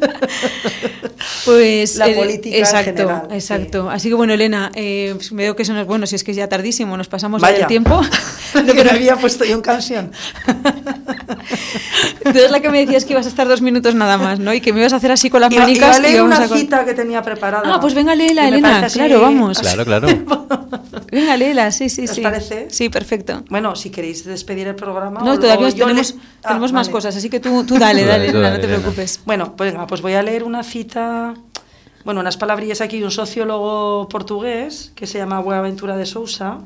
Pues 1.44 1.96
La 1.96 2.06
el- 2.06 2.16
política 2.16 2.56
en 2.56 2.62
exacto, 2.62 2.90
general, 2.90 3.28
exacto. 3.32 3.90
Así 3.90 4.08
que 4.08 4.14
bueno, 4.14 4.32
Elena, 4.34 4.70
eh, 4.74 5.12
pues 5.14 5.32
veo 5.32 5.56
que 5.56 5.62
eso 5.62 5.72
no 5.72 5.80
es 5.80 5.86
bueno, 5.86 6.06
si 6.06 6.14
es 6.16 6.24
que 6.24 6.32
es 6.32 6.36
ya 6.36 6.48
tardísimo, 6.48 6.96
nos 6.96 7.08
pasamos 7.08 7.40
Vaya. 7.40 7.58
del 7.58 7.66
tiempo. 7.66 8.00
Que 8.78 8.84
me 8.84 8.90
había 8.90 9.16
puesto 9.16 9.44
yo 9.44 9.54
en 9.54 9.60
canción. 9.62 10.12
Entonces 12.24 12.50
la 12.50 12.60
que 12.60 12.68
me 12.70 12.80
decías 12.84 13.04
que 13.04 13.12
ibas 13.12 13.26
a 13.26 13.28
estar 13.28 13.48
dos 13.48 13.60
minutos 13.62 13.94
nada 13.94 14.18
más, 14.18 14.38
¿no? 14.38 14.52
Y 14.52 14.60
que 14.60 14.72
me 14.72 14.80
ibas 14.80 14.92
a 14.92 14.96
hacer 14.96 15.10
así 15.12 15.30
con 15.30 15.40
las 15.40 15.52
manicas 15.54 15.76
iba 15.76 15.90
a 15.96 15.98
y 15.98 16.02
leer 16.02 16.14
íbamos 16.16 16.38
una 16.38 16.44
a 16.46 16.48
cita 16.48 16.84
que 16.84 16.94
tenía 16.94 17.22
preparada. 17.22 17.62
Ah, 17.74 17.80
pues 17.80 17.94
venga, 17.94 18.14
léela, 18.14 18.48
Elena, 18.48 18.80
así- 18.84 18.98
claro, 18.98 19.20
vamos. 19.20 19.58
Claro, 19.60 19.84
claro. 19.84 20.08
Venga, 21.10 21.36
léela, 21.38 21.70
sí, 21.70 21.88
sí, 21.88 22.04
¿Os 22.04 22.10
sí. 22.10 22.20
parece? 22.20 22.66
Sí, 22.70 22.90
perfecto. 22.90 23.42
Bueno, 23.48 23.74
si 23.76 23.88
queréis 23.88 24.26
despedir 24.26 24.68
el 24.68 24.74
programa. 24.74 25.20
No, 25.22 25.32
o- 25.32 25.38
todavía 25.38 25.70
tenemos, 25.72 26.14
le- 26.14 26.20
Ah, 26.44 26.48
tenemos 26.48 26.72
más 26.72 26.88
vale. 26.88 26.92
cosas, 26.92 27.16
así 27.16 27.30
que 27.30 27.40
tú, 27.40 27.64
tú 27.64 27.78
dale, 27.78 28.02
dale, 28.04 28.06
dale, 28.06 28.24
Elena, 28.24 28.38
no 28.38 28.42
dale, 28.42 28.58
te 28.58 28.66
Elena. 28.66 28.78
preocupes. 28.82 29.20
Bueno, 29.24 29.54
pues 29.56 29.72
venga, 29.72 29.86
pues 29.86 30.02
voy 30.02 30.12
a 30.12 30.22
leer 30.22 30.44
una 30.44 30.62
cita, 30.62 31.32
bueno, 32.04 32.20
unas 32.20 32.36
palabrillas 32.36 32.82
aquí 32.82 32.98
de 32.98 33.04
un 33.06 33.10
sociólogo 33.10 34.06
portugués 34.10 34.92
que 34.94 35.06
se 35.06 35.16
llama 35.16 35.40
Buenaventura 35.40 35.96
de 35.96 36.04
Sousa, 36.04 36.58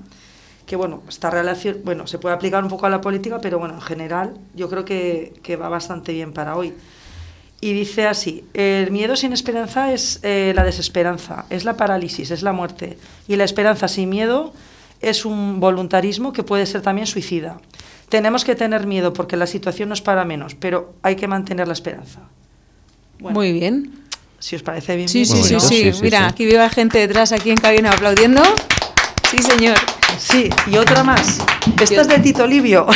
que 0.66 0.76
bueno, 0.76 1.02
esta 1.08 1.30
relación, 1.30 1.78
bueno, 1.84 2.06
se 2.06 2.18
puede 2.18 2.34
aplicar 2.34 2.62
un 2.62 2.70
poco 2.70 2.86
a 2.86 2.90
la 2.90 3.00
política, 3.00 3.40
pero 3.40 3.58
bueno, 3.58 3.74
en 3.74 3.80
general 3.80 4.34
yo 4.54 4.68
creo 4.68 4.84
que, 4.84 5.34
que 5.42 5.56
va 5.56 5.68
bastante 5.68 6.12
bien 6.12 6.32
para 6.32 6.56
hoy. 6.56 6.74
Y 7.64 7.74
dice 7.74 8.08
así, 8.08 8.44
el 8.54 8.90
miedo 8.90 9.14
sin 9.14 9.32
esperanza 9.32 9.92
es 9.92 10.18
eh, 10.24 10.52
la 10.56 10.64
desesperanza, 10.64 11.44
es 11.48 11.64
la 11.64 11.76
parálisis, 11.76 12.32
es 12.32 12.42
la 12.42 12.52
muerte. 12.52 12.98
Y 13.28 13.36
la 13.36 13.44
esperanza 13.44 13.86
sin 13.86 14.08
miedo 14.08 14.52
es 15.00 15.24
un 15.24 15.60
voluntarismo 15.60 16.32
que 16.32 16.42
puede 16.42 16.66
ser 16.66 16.82
también 16.82 17.06
suicida. 17.06 17.60
Tenemos 18.08 18.44
que 18.44 18.56
tener 18.56 18.86
miedo 18.88 19.12
porque 19.12 19.36
la 19.36 19.46
situación 19.46 19.90
no 19.90 19.94
es 19.94 20.02
para 20.02 20.24
menos, 20.24 20.56
pero 20.56 20.94
hay 21.02 21.14
que 21.14 21.28
mantener 21.28 21.68
la 21.68 21.74
esperanza. 21.74 22.18
Bueno, 23.20 23.38
Muy 23.38 23.52
bien. 23.52 23.92
Si 24.40 24.56
os 24.56 24.62
parece 24.64 24.96
bien. 24.96 25.08
Sí, 25.08 25.18
bien, 25.18 25.28
sí, 25.28 25.42
sí, 25.44 25.60
sí, 25.60 25.92
sí, 25.92 26.02
Mira, 26.02 26.18
sí. 26.18 26.24
aquí 26.24 26.46
veo 26.46 26.64
a 26.64 26.68
gente 26.68 26.98
detrás, 26.98 27.30
aquí 27.30 27.52
en 27.52 27.58
cabina 27.58 27.92
aplaudiendo. 27.92 28.42
Sí, 29.30 29.40
señor. 29.40 29.76
Sí, 30.18 30.50
y 30.66 30.76
otra 30.76 31.04
más. 31.04 31.38
Esta 31.80 32.00
es 32.02 32.08
de 32.08 32.18
Tito 32.18 32.46
Livio. 32.46 32.86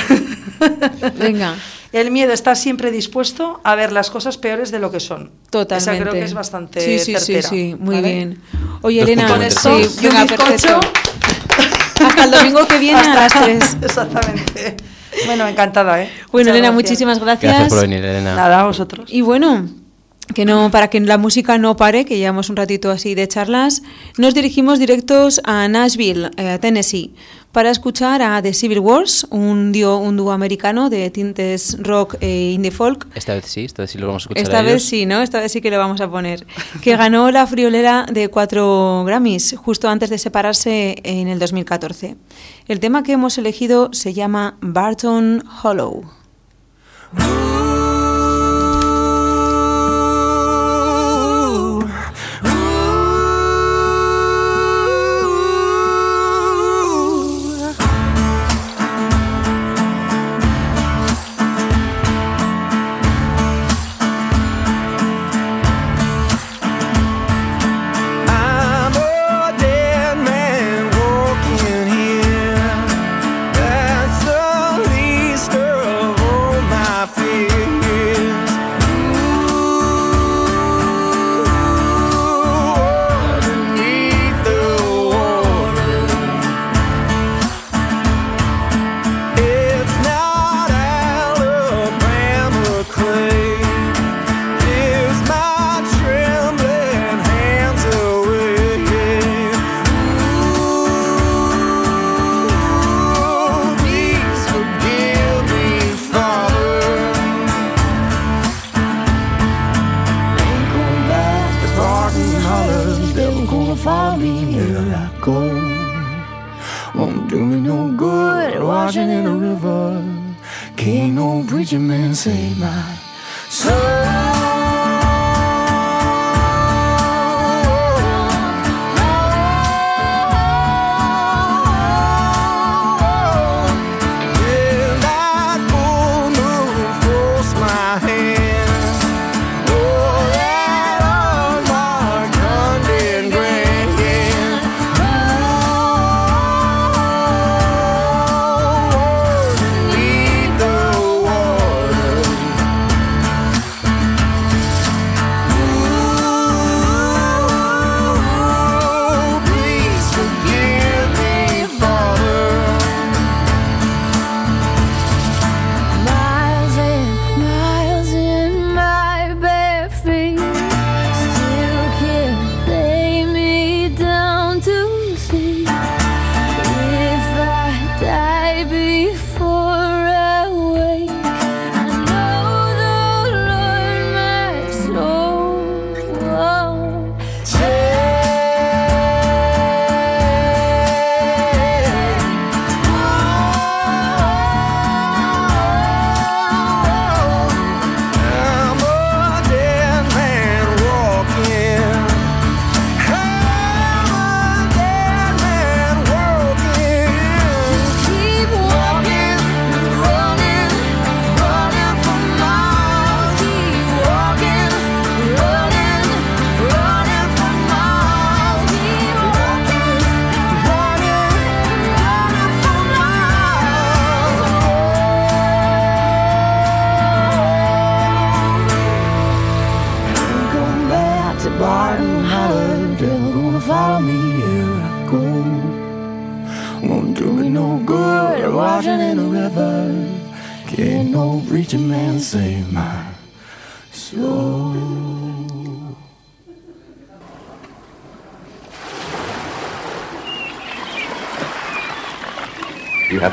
Venga. 1.18 1.54
el 1.92 2.10
miedo 2.10 2.32
está 2.32 2.54
siempre 2.54 2.90
dispuesto 2.90 3.60
a 3.64 3.74
ver 3.74 3.92
las 3.92 4.10
cosas 4.10 4.38
peores 4.38 4.70
de 4.70 4.78
lo 4.78 4.90
que 4.90 5.00
son. 5.00 5.30
Totalmente. 5.50 5.92
Esa 5.92 6.00
creo 6.02 6.12
que 6.12 6.24
es 6.24 6.34
bastante 6.34 6.80
Sí, 6.80 6.98
sí, 6.98 7.14
sí, 7.18 7.20
certera, 7.34 7.48
sí, 7.48 7.76
muy 7.78 7.96
¿vale? 7.96 8.12
bien. 8.12 8.42
Oye, 8.82 9.02
Elena, 9.02 9.28
sí, 9.34 9.38
de 9.38 9.46
Esto, 9.46 9.70
y 9.78 10.06
un 10.06 10.22
bizcocho. 10.22 10.36
perfecto. 10.36 10.80
Hasta 12.06 12.24
el 12.24 12.30
domingo 12.30 12.66
que 12.66 12.78
viene 12.78 13.00
a 13.00 13.14
las 13.14 13.34
Hasta- 13.34 13.44
3. 13.44 13.76
Exactamente. 13.82 14.76
Bueno, 15.24 15.46
encantada, 15.48 16.02
¿eh? 16.02 16.10
Bueno, 16.10 16.26
Muchas 16.30 16.46
Elena, 16.48 16.58
gracias. 16.68 16.74
muchísimas 16.74 17.18
gracias. 17.20 17.50
Gracias 17.52 17.68
por 17.72 17.80
venir, 17.80 18.04
Elena. 18.04 18.34
Nada, 18.36 18.60
a 18.60 18.64
vosotros. 18.64 19.08
Y 19.10 19.22
bueno, 19.22 19.66
que 20.34 20.44
no, 20.44 20.70
para 20.70 20.88
que 20.88 21.00
la 21.00 21.18
música 21.18 21.58
no 21.58 21.76
pare, 21.76 22.04
que 22.04 22.18
llevamos 22.18 22.50
un 22.50 22.56
ratito 22.56 22.90
así 22.90 23.14
de 23.14 23.28
charlas, 23.28 23.82
nos 24.18 24.34
dirigimos 24.34 24.78
directos 24.78 25.40
a 25.44 25.66
Nashville, 25.68 26.30
eh, 26.36 26.58
Tennessee, 26.60 27.14
para 27.52 27.70
escuchar 27.70 28.20
a 28.20 28.42
The 28.42 28.52
Civil 28.52 28.80
Wars, 28.80 29.26
un 29.30 29.72
dúo, 29.72 29.96
un 29.96 30.16
dúo 30.18 30.32
americano 30.32 30.90
de 30.90 31.08
tintes 31.10 31.78
rock 31.80 32.16
e 32.20 32.50
indie 32.52 32.70
folk. 32.70 33.06
Esta 33.14 33.32
vez 33.34 33.46
sí, 33.46 33.64
esta 33.64 33.82
vez 33.82 33.92
sí 33.92 33.98
lo 33.98 34.08
vamos 34.08 34.22
a 34.22 34.24
escuchar 34.24 34.42
Esta 34.42 34.58
a 34.58 34.62
vez 34.62 34.72
ellos. 34.72 34.82
sí, 34.84 35.06
¿no? 35.06 35.22
Esta 35.22 35.40
vez 35.40 35.52
sí 35.52 35.62
que 35.62 35.70
lo 35.70 35.78
vamos 35.78 36.02
a 36.02 36.10
poner. 36.10 36.46
Que 36.82 36.96
ganó 36.96 37.30
la 37.30 37.46
friolera 37.46 38.04
de 38.12 38.28
cuatro 38.28 39.04
Grammys 39.06 39.54
justo 39.56 39.88
antes 39.88 40.10
de 40.10 40.18
separarse 40.18 40.96
en 41.02 41.28
el 41.28 41.38
2014. 41.38 42.16
El 42.68 42.80
tema 42.80 43.02
que 43.02 43.12
hemos 43.12 43.38
elegido 43.38 43.88
se 43.92 44.12
llama 44.12 44.58
Barton 44.60 45.42
Hollow. 45.62 46.04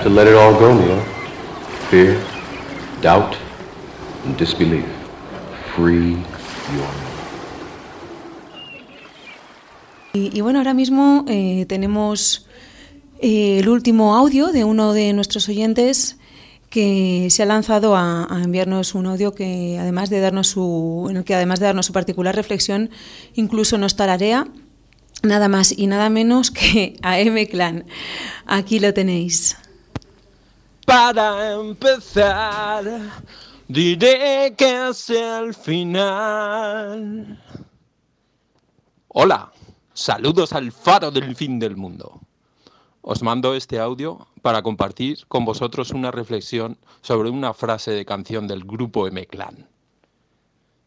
Let 0.10 0.28
it 0.28 0.36
all 0.36 0.54
go, 0.54 0.74
Neil. 0.74 1.00
Fear, 1.90 2.20
doubt, 3.02 3.36
disbelief. 4.38 4.86
Free 5.76 6.18
your 6.76 7.14
Y, 10.16 10.42
bueno, 10.42 10.60
ahora 10.60 10.76
mismo 10.76 11.26
eh, 11.28 11.66
tenemos 11.68 12.46
eh, 13.20 13.58
el 13.60 13.70
último 13.70 14.16
audio 14.16 14.52
de 14.52 14.64
uno 14.64 14.94
de 14.94 15.12
nuestros 15.12 15.50
oyentes 15.50 16.18
que 16.70 17.30
se 17.32 17.42
ha 17.42 17.48
lanzado 17.48 17.96
a, 17.96 18.28
enviarnos 18.44 18.94
un 18.94 19.08
audio 19.08 19.34
que 19.34 19.78
además 19.80 20.12
de 20.12 20.20
darnos 20.20 20.48
su, 20.50 21.08
en 21.10 21.24
que 21.24 21.34
además 21.34 21.60
de 21.60 21.66
darnos 21.66 21.88
su 21.88 21.94
particular 21.94 22.36
reflexión, 22.36 22.92
incluso 23.34 23.80
nos 23.80 23.96
tararea 23.96 24.48
nada 25.24 25.48
más 25.48 25.74
y 25.76 25.88
nada 25.88 26.12
menos 26.12 26.52
que 26.52 26.96
a 27.02 27.20
M 27.20 27.48
Clan. 27.48 27.86
Aquí 28.46 28.80
lo 28.80 28.94
tenéis. 28.94 29.58
Para 30.86 31.54
empezar, 31.54 32.84
diré 33.68 34.54
que 34.58 34.90
es 34.90 35.10
el 35.10 35.54
final. 35.54 37.42
Hola, 39.08 39.52
saludos 39.94 40.52
al 40.52 40.72
faro 40.72 41.10
del 41.10 41.36
fin 41.36 41.58
del 41.60 41.78
mundo. 41.78 42.20
Os 43.02 43.24
mando 43.24 43.54
este 43.54 43.80
audio 43.80 44.28
para 44.42 44.62
compartir 44.62 45.26
con 45.28 45.46
vosotros 45.46 45.92
una 45.92 46.12
reflexión 46.12 46.78
sobre 47.02 47.30
una 47.30 47.54
frase 47.54 47.92
de 47.92 48.06
canción 48.06 48.48
del 48.48 48.64
grupo 48.66 49.08
M-Clan. 49.08 49.68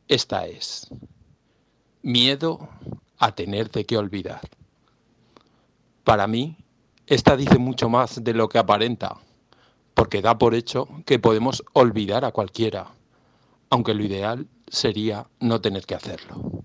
Esta 0.08 0.46
es, 0.46 0.88
miedo 2.02 2.68
a 3.18 3.34
tenerte 3.34 3.84
que 3.86 3.96
olvidar. 3.96 4.40
Para 6.04 6.26
mí, 6.26 6.56
esta 7.06 7.36
dice 7.36 7.58
mucho 7.58 7.88
más 7.88 8.22
de 8.22 8.34
lo 8.34 8.48
que 8.48 8.58
aparenta, 8.58 9.16
porque 9.96 10.20
da 10.20 10.36
por 10.36 10.54
hecho 10.54 10.86
que 11.06 11.18
podemos 11.18 11.64
olvidar 11.72 12.26
a 12.26 12.30
cualquiera, 12.30 12.92
aunque 13.70 13.94
lo 13.94 14.04
ideal 14.04 14.46
sería 14.68 15.26
no 15.40 15.62
tener 15.62 15.86
que 15.86 15.94
hacerlo. 15.94 16.62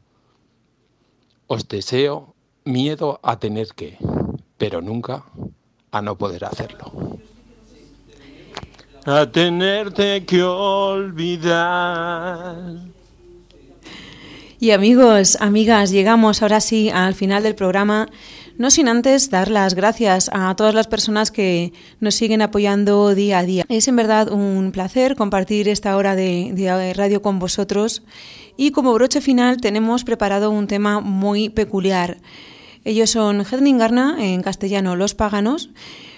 Os 1.47 1.69
deseo 1.69 2.35
miedo 2.65 3.21
a 3.23 3.39
tener 3.39 3.69
que, 3.69 3.97
pero 4.57 4.81
nunca 4.81 5.23
a 5.91 6.01
no 6.01 6.17
poder 6.17 6.43
hacerlo. 6.43 7.19
A 9.05 9.25
tenerte 9.31 10.25
que 10.25 10.43
olvidar. 10.43 11.31
Y 14.59 14.71
amigos, 14.71 15.37
amigas, 15.39 15.89
llegamos 15.89 16.41
ahora 16.41 16.59
sí 16.59 16.89
al 16.89 17.15
final 17.15 17.43
del 17.43 17.55
programa. 17.55 18.09
No 18.61 18.69
sin 18.69 18.87
antes 18.87 19.31
dar 19.31 19.49
las 19.49 19.73
gracias 19.73 20.29
a 20.31 20.55
todas 20.55 20.75
las 20.75 20.85
personas 20.85 21.31
que 21.31 21.73
nos 21.99 22.13
siguen 22.13 22.43
apoyando 22.43 23.15
día 23.15 23.39
a 23.39 23.43
día. 23.43 23.65
Es 23.69 23.87
en 23.87 23.95
verdad 23.95 24.31
un 24.31 24.71
placer 24.71 25.15
compartir 25.15 25.67
esta 25.67 25.97
hora 25.97 26.15
de, 26.15 26.51
de 26.53 26.93
radio 26.93 27.23
con 27.23 27.39
vosotros. 27.39 28.03
Y 28.57 28.69
como 28.69 28.93
broche 28.93 29.19
final 29.19 29.59
tenemos 29.61 30.03
preparado 30.03 30.51
un 30.51 30.67
tema 30.67 30.99
muy 30.99 31.49
peculiar. 31.49 32.17
Ellos 32.85 33.09
son 33.09 33.41
Hedningarna, 33.41 34.17
en 34.19 34.43
castellano 34.43 34.95
Los 34.95 35.15
Paganos. 35.15 35.71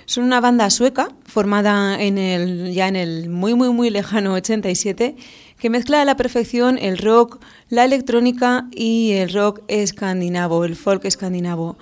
Son 0.04 0.26
una 0.26 0.42
banda 0.42 0.70
sueca 0.70 1.16
formada 1.24 1.98
en 2.04 2.18
el, 2.18 2.74
ya 2.74 2.90
en 2.90 2.98
el 2.98 3.30
muy, 3.30 3.54
muy, 3.54 3.70
muy 3.70 3.90
lejano 3.90 4.34
87 4.34 5.16
que 5.60 5.70
mezcla 5.70 6.02
a 6.02 6.06
la 6.06 6.18
perfección 6.18 6.78
el 6.78 6.98
rock, 6.98 7.40
la 7.70 7.86
electrónica 7.86 8.68
y 8.76 9.14
el 9.14 9.32
rock 9.32 9.62
escandinavo, 9.70 10.66
el 10.66 10.76
folk 10.76 11.06
escandinavo. 11.06 11.78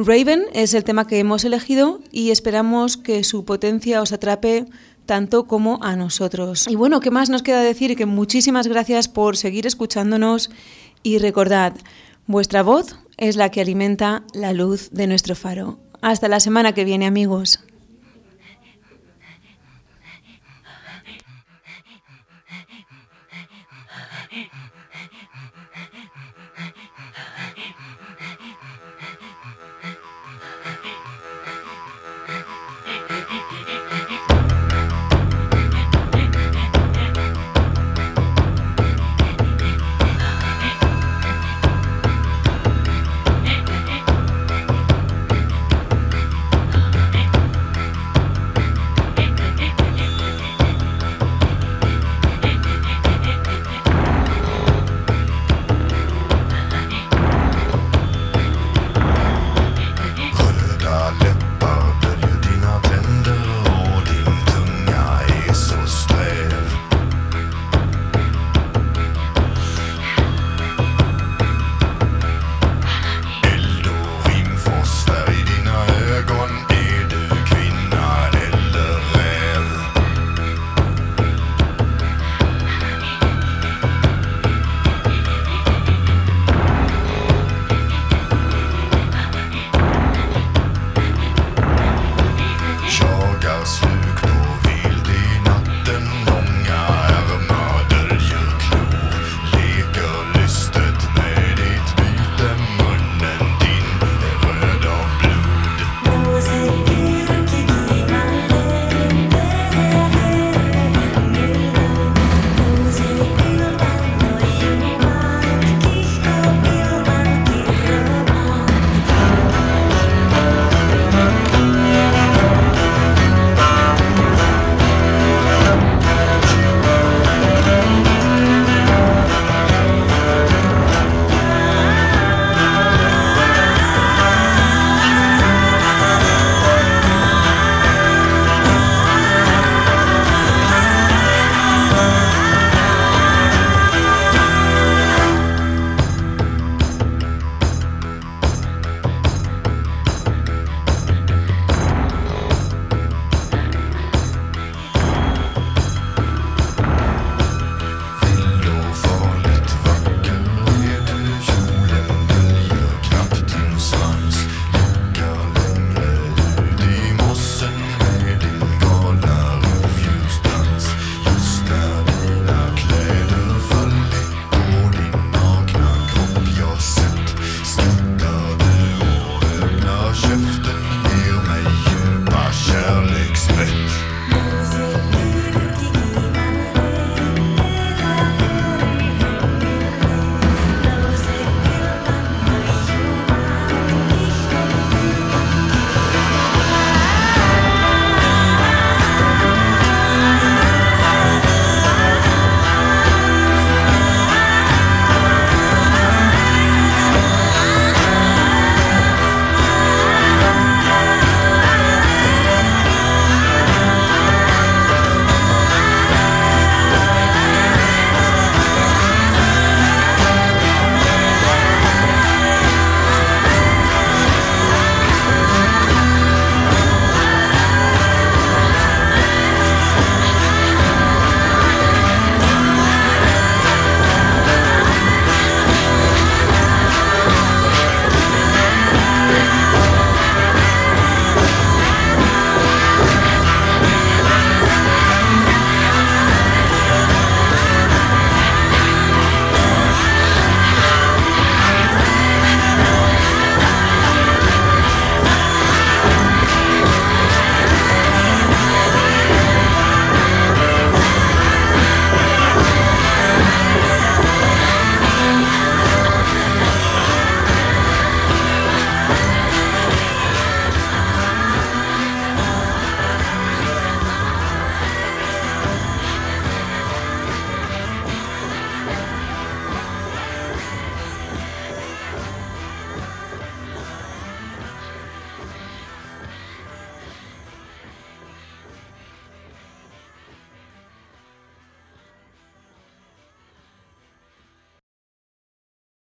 Raven 0.00 0.44
es 0.52 0.74
el 0.74 0.84
tema 0.84 1.08
que 1.08 1.18
hemos 1.18 1.44
elegido 1.44 1.98
y 2.12 2.30
esperamos 2.30 2.96
que 2.96 3.24
su 3.24 3.44
potencia 3.44 4.00
os 4.00 4.12
atrape 4.12 4.66
tanto 5.06 5.48
como 5.48 5.82
a 5.82 5.96
nosotros. 5.96 6.68
Y 6.68 6.76
bueno, 6.76 7.00
¿qué 7.00 7.10
más 7.10 7.30
nos 7.30 7.42
queda 7.42 7.62
decir? 7.62 7.96
Que 7.96 8.06
muchísimas 8.06 8.68
gracias 8.68 9.08
por 9.08 9.36
seguir 9.36 9.66
escuchándonos 9.66 10.50
y 11.02 11.18
recordad, 11.18 11.72
vuestra 12.28 12.62
voz 12.62 12.94
es 13.16 13.34
la 13.34 13.50
que 13.50 13.60
alimenta 13.60 14.22
la 14.34 14.52
luz 14.52 14.88
de 14.92 15.08
nuestro 15.08 15.34
faro. 15.34 15.80
Hasta 16.00 16.28
la 16.28 16.38
semana 16.38 16.74
que 16.74 16.84
viene, 16.84 17.06
amigos. 17.06 17.58